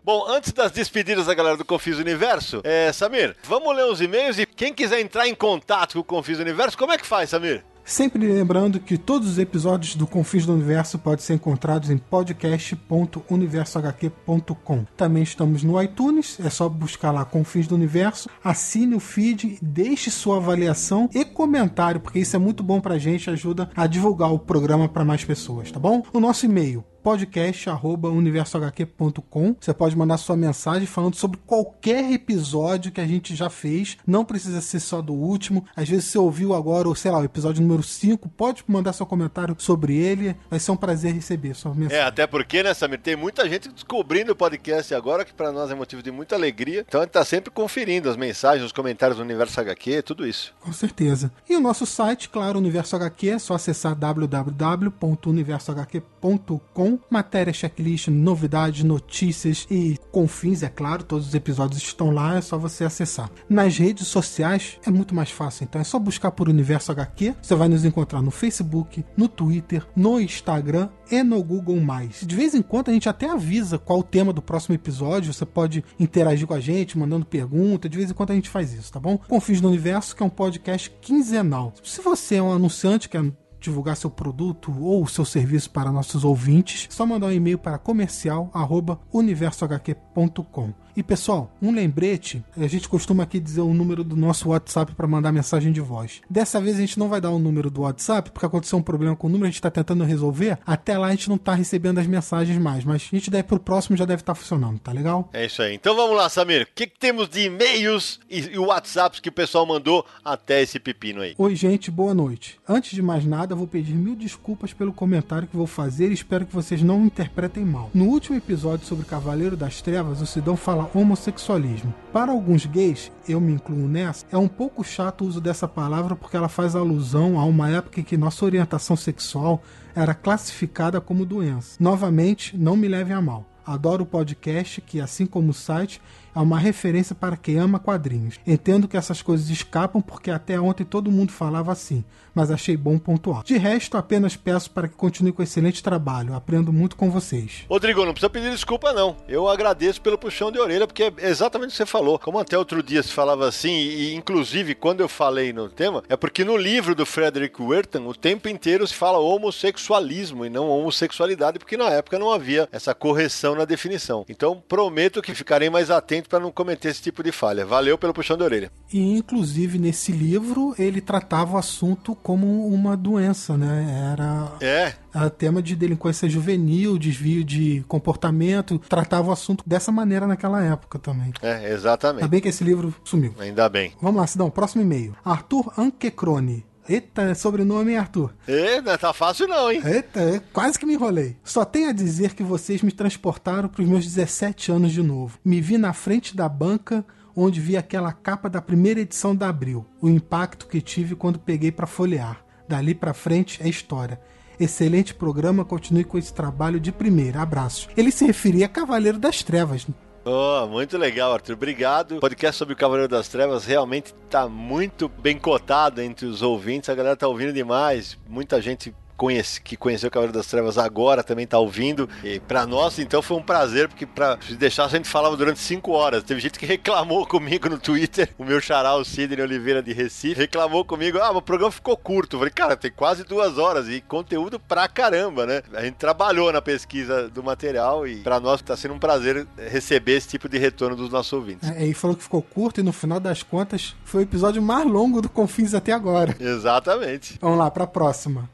Bom, 0.08 0.26
antes 0.26 0.52
das 0.54 0.72
despedidas 0.72 1.26
da 1.26 1.34
galera 1.34 1.56
do 1.56 1.66
Confis 1.66 1.98
Universo, 1.98 2.62
é, 2.64 2.90
Samir, 2.94 3.36
vamos 3.44 3.76
ler 3.76 3.84
os 3.84 4.00
e-mails 4.00 4.38
e 4.38 4.46
quem 4.46 4.72
quiser 4.72 5.00
entrar 5.00 5.28
em 5.28 5.34
contato 5.34 5.92
com 5.92 6.00
o 6.00 6.04
Confis 6.04 6.38
Universo, 6.38 6.78
como 6.78 6.92
é 6.92 6.96
que 6.96 7.06
faz, 7.06 7.28
Samir? 7.28 7.62
Sempre 7.88 8.30
lembrando 8.30 8.78
que 8.78 8.96
todos 8.98 9.26
os 9.26 9.38
episódios 9.38 9.94
do 9.94 10.06
Confins 10.06 10.44
do 10.44 10.52
Universo 10.52 10.98
podem 10.98 11.24
ser 11.24 11.32
encontrados 11.32 11.88
em 11.88 11.96
podcast.universohq.com. 11.96 14.84
Também 14.94 15.22
estamos 15.22 15.62
no 15.62 15.82
iTunes, 15.82 16.38
é 16.38 16.50
só 16.50 16.68
buscar 16.68 17.12
lá 17.12 17.24
Confins 17.24 17.66
do 17.66 17.74
Universo, 17.74 18.28
assine 18.44 18.94
o 18.94 19.00
feed, 19.00 19.58
deixe 19.62 20.10
sua 20.10 20.36
avaliação 20.36 21.08
e 21.14 21.24
comentário, 21.24 21.98
porque 21.98 22.18
isso 22.18 22.36
é 22.36 22.38
muito 22.38 22.62
bom 22.62 22.78
pra 22.78 22.98
gente, 22.98 23.30
ajuda 23.30 23.70
a 23.74 23.86
divulgar 23.86 24.34
o 24.34 24.38
programa 24.38 24.86
para 24.86 25.02
mais 25.02 25.24
pessoas, 25.24 25.72
tá 25.72 25.80
bom? 25.80 26.02
O 26.12 26.20
nosso 26.20 26.44
e-mail 26.44 26.84
podcast@universohq.com. 27.02 29.56
Você 29.60 29.74
pode 29.74 29.96
mandar 29.96 30.18
sua 30.18 30.36
mensagem 30.36 30.86
falando 30.86 31.14
sobre 31.14 31.38
qualquer 31.46 32.12
episódio 32.12 32.92
que 32.92 33.00
a 33.00 33.06
gente 33.06 33.34
já 33.34 33.48
fez. 33.50 33.96
Não 34.06 34.24
precisa 34.24 34.60
ser 34.60 34.78
só 34.80 35.00
do 35.00 35.12
último. 35.12 35.64
Às 35.74 35.88
vezes 35.88 36.04
você 36.06 36.18
ouviu 36.18 36.54
agora, 36.54 36.88
ou 36.88 36.94
sei 36.94 37.10
lá, 37.10 37.18
o 37.18 37.24
episódio 37.24 37.62
número 37.62 37.82
5, 37.82 38.28
pode 38.30 38.62
mandar 38.66 38.92
seu 38.92 39.06
comentário 39.06 39.56
sobre 39.58 39.96
ele. 39.96 40.36
Vai 40.50 40.60
ser 40.60 40.70
um 40.70 40.76
prazer 40.76 41.14
receber 41.14 41.54
sua 41.54 41.74
mensagem. 41.74 41.98
É, 41.98 42.02
até 42.02 42.26
porque, 42.26 42.62
né, 42.62 42.74
Samir, 42.74 43.00
tem 43.00 43.16
muita 43.16 43.48
gente 43.48 43.68
descobrindo 43.68 44.32
o 44.32 44.36
podcast 44.36 44.94
agora, 44.94 45.24
que 45.24 45.32
para 45.32 45.50
nós 45.52 45.70
é 45.70 45.74
motivo 45.74 46.02
de 46.02 46.10
muita 46.10 46.34
alegria. 46.34 46.84
Então 46.86 47.00
a 47.00 47.04
gente 47.04 47.12
tá 47.12 47.24
sempre 47.24 47.50
conferindo 47.50 48.10
as 48.10 48.16
mensagens, 48.16 48.64
os 48.64 48.72
comentários 48.72 49.18
do 49.18 49.22
Universo 49.22 49.60
HQ, 49.60 50.02
tudo 50.02 50.26
isso. 50.26 50.52
Com 50.60 50.72
certeza. 50.72 51.30
E 51.48 51.54
o 51.56 51.60
nosso 51.60 51.86
site, 51.86 52.28
claro, 52.28 52.58
Universo 52.58 52.96
HQ, 52.96 53.30
é 53.30 53.38
só 53.38 53.54
acessar 53.54 53.94
www.universohq.com 53.94 56.87
matéria, 57.10 57.52
checklist, 57.52 58.06
novidades, 58.08 58.84
notícias 58.84 59.66
e 59.68 59.98
confins, 60.12 60.62
é 60.62 60.68
claro, 60.68 61.02
todos 61.02 61.28
os 61.28 61.34
episódios 61.34 61.82
estão 61.82 62.10
lá, 62.10 62.36
é 62.36 62.40
só 62.40 62.56
você 62.56 62.84
acessar. 62.84 63.28
Nas 63.48 63.76
redes 63.76 64.06
sociais 64.06 64.78
é 64.86 64.90
muito 64.90 65.14
mais 65.14 65.30
fácil, 65.30 65.64
então 65.64 65.80
é 65.80 65.84
só 65.84 65.98
buscar 65.98 66.30
por 66.30 66.48
Universo 66.48 66.92
HQ, 66.92 67.34
você 67.42 67.54
vai 67.54 67.68
nos 67.68 67.84
encontrar 67.84 68.22
no 68.22 68.30
Facebook, 68.30 69.04
no 69.16 69.26
Twitter, 69.26 69.84
no 69.96 70.20
Instagram 70.20 70.88
e 71.10 71.22
no 71.22 71.42
Google+. 71.42 71.78
De 72.22 72.36
vez 72.36 72.54
em 72.54 72.62
quando 72.62 72.90
a 72.90 72.92
gente 72.92 73.08
até 73.08 73.28
avisa 73.28 73.78
qual 73.78 73.98
o 74.00 74.04
tema 74.04 74.32
do 74.32 74.42
próximo 74.42 74.74
episódio, 74.74 75.32
você 75.32 75.44
pode 75.44 75.84
interagir 75.98 76.46
com 76.46 76.54
a 76.54 76.60
gente, 76.60 76.98
mandando 76.98 77.26
pergunta, 77.26 77.88
de 77.88 77.96
vez 77.96 78.10
em 78.10 78.14
quando 78.14 78.30
a 78.30 78.34
gente 78.34 78.48
faz 78.48 78.72
isso, 78.72 78.92
tá 78.92 79.00
bom? 79.00 79.18
Confins 79.18 79.60
do 79.60 79.68
Universo, 79.68 80.14
que 80.14 80.22
é 80.22 80.26
um 80.26 80.30
podcast 80.30 80.90
quinzenal. 81.00 81.72
Se 81.82 82.00
você 82.00 82.36
é 82.36 82.42
um 82.42 82.52
anunciante 82.52 83.08
que 83.08 83.16
é 83.16 83.22
divulgar 83.60 83.96
seu 83.96 84.10
produto 84.10 84.74
ou 84.80 85.06
seu 85.06 85.24
serviço 85.24 85.70
para 85.70 85.92
nossos 85.92 86.24
ouvintes, 86.24 86.88
só 86.90 87.06
mandar 87.06 87.26
um 87.26 87.32
e-mail 87.32 87.58
para 87.58 87.78
comercial@universohq.com. 87.78 90.72
E 90.98 91.02
pessoal, 91.04 91.48
um 91.62 91.70
lembrete, 91.70 92.44
a 92.56 92.66
gente 92.66 92.88
costuma 92.88 93.22
aqui 93.22 93.38
dizer 93.38 93.60
o 93.60 93.72
número 93.72 94.02
do 94.02 94.16
nosso 94.16 94.48
WhatsApp 94.48 94.96
para 94.96 95.06
mandar 95.06 95.30
mensagem 95.30 95.70
de 95.70 95.80
voz. 95.80 96.20
Dessa 96.28 96.60
vez 96.60 96.74
a 96.74 96.80
gente 96.80 96.98
não 96.98 97.08
vai 97.08 97.20
dar 97.20 97.30
o 97.30 97.38
número 97.38 97.70
do 97.70 97.82
WhatsApp, 97.82 98.32
porque 98.32 98.44
aconteceu 98.44 98.80
um 98.80 98.82
problema 98.82 99.14
com 99.14 99.28
o 99.28 99.30
número, 99.30 99.44
a 99.44 99.48
gente 99.48 99.60
está 99.60 99.70
tentando 99.70 100.02
resolver. 100.02 100.58
Até 100.66 100.98
lá 100.98 101.06
a 101.06 101.10
gente 101.12 101.28
não 101.28 101.36
está 101.36 101.54
recebendo 101.54 101.98
as 101.98 102.06
mensagens 102.08 102.58
mais, 102.58 102.84
mas 102.84 103.08
a 103.12 103.16
gente 103.16 103.30
deve 103.30 103.44
pro 103.44 103.60
próximo 103.60 103.96
já 103.96 104.04
deve 104.04 104.22
estar 104.22 104.34
tá 104.34 104.40
funcionando, 104.40 104.80
tá 104.80 104.90
legal? 104.90 105.30
É 105.32 105.46
isso 105.46 105.62
aí. 105.62 105.72
Então 105.72 105.94
vamos 105.94 106.16
lá, 106.16 106.28
Samir. 106.28 106.62
O 106.62 106.74
que, 106.74 106.88
que 106.88 106.98
temos 106.98 107.28
de 107.28 107.42
e-mails 107.42 108.18
e, 108.28 108.40
e 108.40 108.58
WhatsApps 108.58 109.20
que 109.20 109.28
o 109.28 109.32
pessoal 109.32 109.64
mandou 109.64 110.04
até 110.24 110.62
esse 110.62 110.80
pepino 110.80 111.20
aí? 111.20 111.32
Oi, 111.38 111.54
gente, 111.54 111.92
boa 111.92 112.12
noite. 112.12 112.58
Antes 112.68 112.90
de 112.90 113.02
mais 113.02 113.24
nada, 113.24 113.54
vou 113.54 113.68
pedir 113.68 113.94
mil 113.94 114.16
desculpas 114.16 114.72
pelo 114.72 114.92
comentário 114.92 115.46
que 115.46 115.56
vou 115.56 115.68
fazer 115.68 116.10
e 116.10 116.14
espero 116.14 116.44
que 116.44 116.52
vocês 116.52 116.82
não 116.82 117.06
interpretem 117.06 117.64
mal. 117.64 117.88
No 117.94 118.06
último 118.06 118.36
episódio 118.36 118.84
sobre 118.84 119.06
Cavaleiro 119.06 119.56
das 119.56 119.80
Trevas, 119.80 120.20
o 120.20 120.26
Sidão 120.26 120.56
fala 120.56 120.87
homossexualismo. 120.94 121.94
Para 122.12 122.32
alguns 122.32 122.66
gays, 122.66 123.12
eu 123.28 123.40
me 123.40 123.52
incluo 123.52 123.88
nessa, 123.88 124.26
é 124.30 124.36
um 124.36 124.48
pouco 124.48 124.84
chato 124.84 125.22
o 125.22 125.26
uso 125.26 125.40
dessa 125.40 125.68
palavra 125.68 126.14
porque 126.14 126.36
ela 126.36 126.48
faz 126.48 126.74
alusão 126.74 127.38
a 127.38 127.44
uma 127.44 127.68
época 127.70 128.00
em 128.00 128.04
que 128.04 128.16
nossa 128.16 128.44
orientação 128.44 128.96
sexual 128.96 129.62
era 129.94 130.14
classificada 130.14 131.00
como 131.00 131.26
doença. 131.26 131.76
Novamente, 131.80 132.56
não 132.56 132.76
me 132.76 132.88
levem 132.88 133.14
a 133.14 133.20
mal. 133.20 133.46
Adoro 133.66 134.04
o 134.04 134.06
podcast, 134.06 134.80
que, 134.80 134.98
assim 134.98 135.26
como 135.26 135.50
o 135.50 135.54
site, 135.54 136.00
é 136.34 136.38
uma 136.38 136.58
referência 136.58 137.14
para 137.14 137.36
quem 137.36 137.58
ama 137.58 137.78
quadrinhos. 137.78 138.38
Entendo 138.46 138.88
que 138.88 138.96
essas 138.96 139.22
coisas 139.22 139.48
escapam 139.50 140.00
porque 140.00 140.30
até 140.30 140.60
ontem 140.60 140.84
todo 140.84 141.10
mundo 141.10 141.32
falava 141.32 141.72
assim, 141.72 142.04
mas 142.34 142.50
achei 142.50 142.76
bom 142.76 142.98
pontuar. 142.98 143.42
De 143.42 143.56
resto, 143.58 143.96
apenas 143.96 144.36
peço 144.36 144.70
para 144.70 144.86
que 144.86 144.94
continue 144.94 145.32
com 145.32 145.42
excelente 145.42 145.82
trabalho. 145.82 146.34
Aprendo 146.34 146.72
muito 146.72 146.94
com 146.94 147.10
vocês. 147.10 147.64
Rodrigo, 147.68 148.04
não 148.04 148.12
precisa 148.12 148.30
pedir 148.30 148.50
desculpa, 148.50 148.92
não. 148.92 149.16
Eu 149.26 149.48
agradeço 149.48 150.00
pelo 150.00 150.16
puxão 150.16 150.52
de 150.52 150.58
orelha, 150.58 150.86
porque 150.86 151.12
é 151.16 151.28
exatamente 151.28 151.70
o 151.70 151.72
que 151.72 151.76
você 151.78 151.86
falou. 151.86 152.18
Como 152.18 152.38
até 152.38 152.56
outro 152.56 152.82
dia 152.82 153.02
se 153.02 153.12
falava 153.12 153.48
assim, 153.48 153.72
e 153.72 154.14
inclusive 154.14 154.74
quando 154.74 155.00
eu 155.00 155.08
falei 155.08 155.52
no 155.52 155.68
tema, 155.68 156.02
é 156.08 156.16
porque 156.16 156.44
no 156.44 156.56
livro 156.56 156.94
do 156.94 157.04
Frederick 157.04 157.60
Werton, 157.60 158.06
o 158.06 158.14
tempo 158.14 158.48
inteiro 158.48 158.86
se 158.86 158.94
fala 158.94 159.18
homossexualismo 159.18 160.44
e 160.44 160.50
não 160.50 160.68
homossexualidade, 160.68 161.58
porque 161.58 161.76
na 161.76 161.90
época 161.90 162.18
não 162.18 162.30
havia 162.30 162.68
essa 162.70 162.94
correção 162.94 163.54
na 163.54 163.64
definição. 163.64 164.24
Então, 164.28 164.62
prometo 164.68 165.20
que 165.20 165.34
ficarei 165.34 165.68
mais 165.68 165.90
atento 165.90 166.27
para 166.28 166.40
não 166.40 166.52
cometer 166.52 166.88
esse 166.88 167.02
tipo 167.02 167.22
de 167.22 167.32
falha. 167.32 167.64
Valeu 167.64 167.96
pelo 167.98 168.12
puxão 168.12 168.36
de 168.36 168.42
orelha. 168.42 168.70
E, 168.92 169.00
inclusive, 169.16 169.78
nesse 169.78 170.12
livro, 170.12 170.74
ele 170.78 171.00
tratava 171.00 171.54
o 171.54 171.58
assunto 171.58 172.14
como 172.16 172.68
uma 172.68 172.96
doença, 172.96 173.56
né? 173.56 174.12
Era. 174.12 174.52
É. 174.60 174.94
A 175.12 175.30
tema 175.30 175.62
de 175.62 175.74
delinquência 175.74 176.28
juvenil, 176.28 176.98
desvio 176.98 177.42
de 177.42 177.82
comportamento, 177.88 178.78
tratava 178.78 179.28
o 179.28 179.32
assunto 179.32 179.64
dessa 179.66 179.90
maneira 179.90 180.26
naquela 180.26 180.62
época 180.62 180.98
também. 180.98 181.32
É, 181.42 181.72
exatamente. 181.72 182.22
Ainda 182.22 182.28
bem 182.28 182.40
que 182.40 182.48
esse 182.48 182.62
livro 182.62 182.94
sumiu. 183.02 183.34
Ainda 183.38 183.68
bem. 183.68 183.92
Vamos 184.00 184.20
lá, 184.20 184.26
Sidão, 184.26 184.50
próximo 184.50 184.82
e-mail. 184.82 185.16
Arthur 185.24 185.72
Anquecrone. 185.76 186.64
Eita, 186.88 187.34
sobrenome, 187.34 187.92
hein, 187.92 187.98
Arthur? 187.98 188.34
É, 188.46 188.80
não 188.80 188.96
tá 188.96 189.12
fácil 189.12 189.46
não, 189.46 189.70
hein? 189.70 189.82
Eita, 189.84 190.42
quase 190.52 190.78
que 190.78 190.86
me 190.86 190.94
enrolei. 190.94 191.36
Só 191.44 191.64
tenho 191.64 191.90
a 191.90 191.92
dizer 191.92 192.34
que 192.34 192.42
vocês 192.42 192.82
me 192.82 192.90
transportaram 192.90 193.68
para 193.68 193.82
os 193.82 193.88
meus 193.88 194.04
17 194.04 194.72
anos 194.72 194.92
de 194.92 195.02
novo. 195.02 195.38
Me 195.44 195.60
vi 195.60 195.76
na 195.76 195.92
frente 195.92 196.34
da 196.34 196.48
banca 196.48 197.04
onde 197.36 197.60
vi 197.60 197.76
aquela 197.76 198.12
capa 198.12 198.48
da 198.48 198.60
primeira 198.60 199.00
edição 199.00 199.36
da 199.36 199.48
Abril. 199.48 199.86
O 200.00 200.08
impacto 200.08 200.66
que 200.66 200.80
tive 200.80 201.14
quando 201.14 201.38
peguei 201.38 201.70
para 201.70 201.86
folhear. 201.86 202.42
Dali 202.66 202.94
para 202.94 203.14
frente 203.14 203.62
é 203.62 203.68
história. 203.68 204.20
Excelente 204.58 205.14
programa, 205.14 205.64
continue 205.64 206.02
com 206.02 206.18
esse 206.18 206.34
trabalho 206.34 206.80
de 206.80 206.90
primeira. 206.90 207.40
Abraços. 207.40 207.88
Ele 207.96 208.10
se 208.10 208.24
referia 208.24 208.66
a 208.66 208.68
Cavaleiro 208.68 209.18
das 209.18 209.42
Trevas. 209.42 209.86
Oh, 210.30 210.66
muito 210.66 210.98
legal, 210.98 211.32
Arthur. 211.32 211.54
Obrigado. 211.54 212.18
O 212.18 212.20
podcast 212.20 212.58
sobre 212.58 212.74
o 212.74 212.76
Cavaleiro 212.76 213.08
das 213.08 213.28
Trevas 213.28 213.64
realmente 213.64 214.14
está 214.26 214.46
muito 214.46 215.08
bem 215.08 215.38
cotado 215.38 216.02
entre 216.02 216.26
os 216.26 216.42
ouvintes. 216.42 216.90
A 216.90 216.94
galera 216.94 217.16
tá 217.16 217.26
ouvindo 217.26 217.50
demais. 217.50 218.18
Muita 218.28 218.60
gente 218.60 218.94
conhece, 219.18 219.60
que 219.60 219.76
conheceu 219.76 220.08
o 220.08 220.10
Cavaleiro 220.10 220.38
das 220.38 220.46
Trevas 220.46 220.78
agora 220.78 221.24
também 221.24 221.46
tá 221.46 221.58
ouvindo. 221.58 222.08
E 222.22 222.38
para 222.38 222.64
nós, 222.64 222.98
então, 223.00 223.20
foi 223.20 223.36
um 223.36 223.42
prazer, 223.42 223.88
porque 223.88 224.06
se 224.46 224.54
deixar, 224.54 224.84
a 224.84 224.88
gente 224.88 225.08
falava 225.08 225.36
durante 225.36 225.58
cinco 225.58 225.90
horas. 225.90 226.22
Teve 226.22 226.40
gente 226.40 226.58
que 226.58 226.64
reclamou 226.64 227.26
comigo 227.26 227.68
no 227.68 227.78
Twitter, 227.78 228.30
o 228.38 228.44
meu 228.44 228.60
xará, 228.60 228.94
o 228.94 229.04
Sidney 229.04 229.42
Oliveira 229.42 229.82
de 229.82 229.92
Recife, 229.92 230.38
reclamou 230.38 230.84
comigo, 230.84 231.18
ah, 231.18 231.32
o 231.32 231.42
programa 231.42 231.72
ficou 231.72 231.96
curto. 231.96 232.36
Eu 232.36 232.38
falei, 232.38 232.54
cara, 232.54 232.76
tem 232.76 232.92
quase 232.92 233.24
duas 233.24 233.58
horas 233.58 233.88
e 233.88 234.00
conteúdo 234.00 234.60
pra 234.60 234.86
caramba, 234.86 235.44
né? 235.44 235.62
A 235.74 235.82
gente 235.82 235.96
trabalhou 235.96 236.52
na 236.52 236.62
pesquisa 236.62 237.28
do 237.28 237.42
material 237.42 238.06
e 238.06 238.16
para 238.18 238.38
nós 238.38 238.62
tá 238.62 238.76
sendo 238.76 238.94
um 238.94 238.98
prazer 238.98 239.46
receber 239.70 240.12
esse 240.12 240.28
tipo 240.28 240.48
de 240.48 240.58
retorno 240.58 240.94
dos 240.94 241.10
nossos 241.10 241.32
ouvintes. 241.32 241.68
É, 241.68 241.84
e 241.84 241.92
falou 241.92 242.16
que 242.16 242.22
ficou 242.22 242.40
curto 242.40 242.80
e 242.80 242.84
no 242.84 242.92
final 242.92 243.18
das 243.18 243.42
contas 243.42 243.96
foi 244.04 244.22
o 244.22 244.24
episódio 244.24 244.62
mais 244.62 244.86
longo 244.86 245.20
do 245.20 245.28
Confins 245.28 245.74
até 245.74 245.92
agora. 245.92 246.36
Exatamente. 246.38 247.36
Vamos 247.40 247.58
lá, 247.58 247.68
pra 247.70 247.86
próxima. 247.86 248.48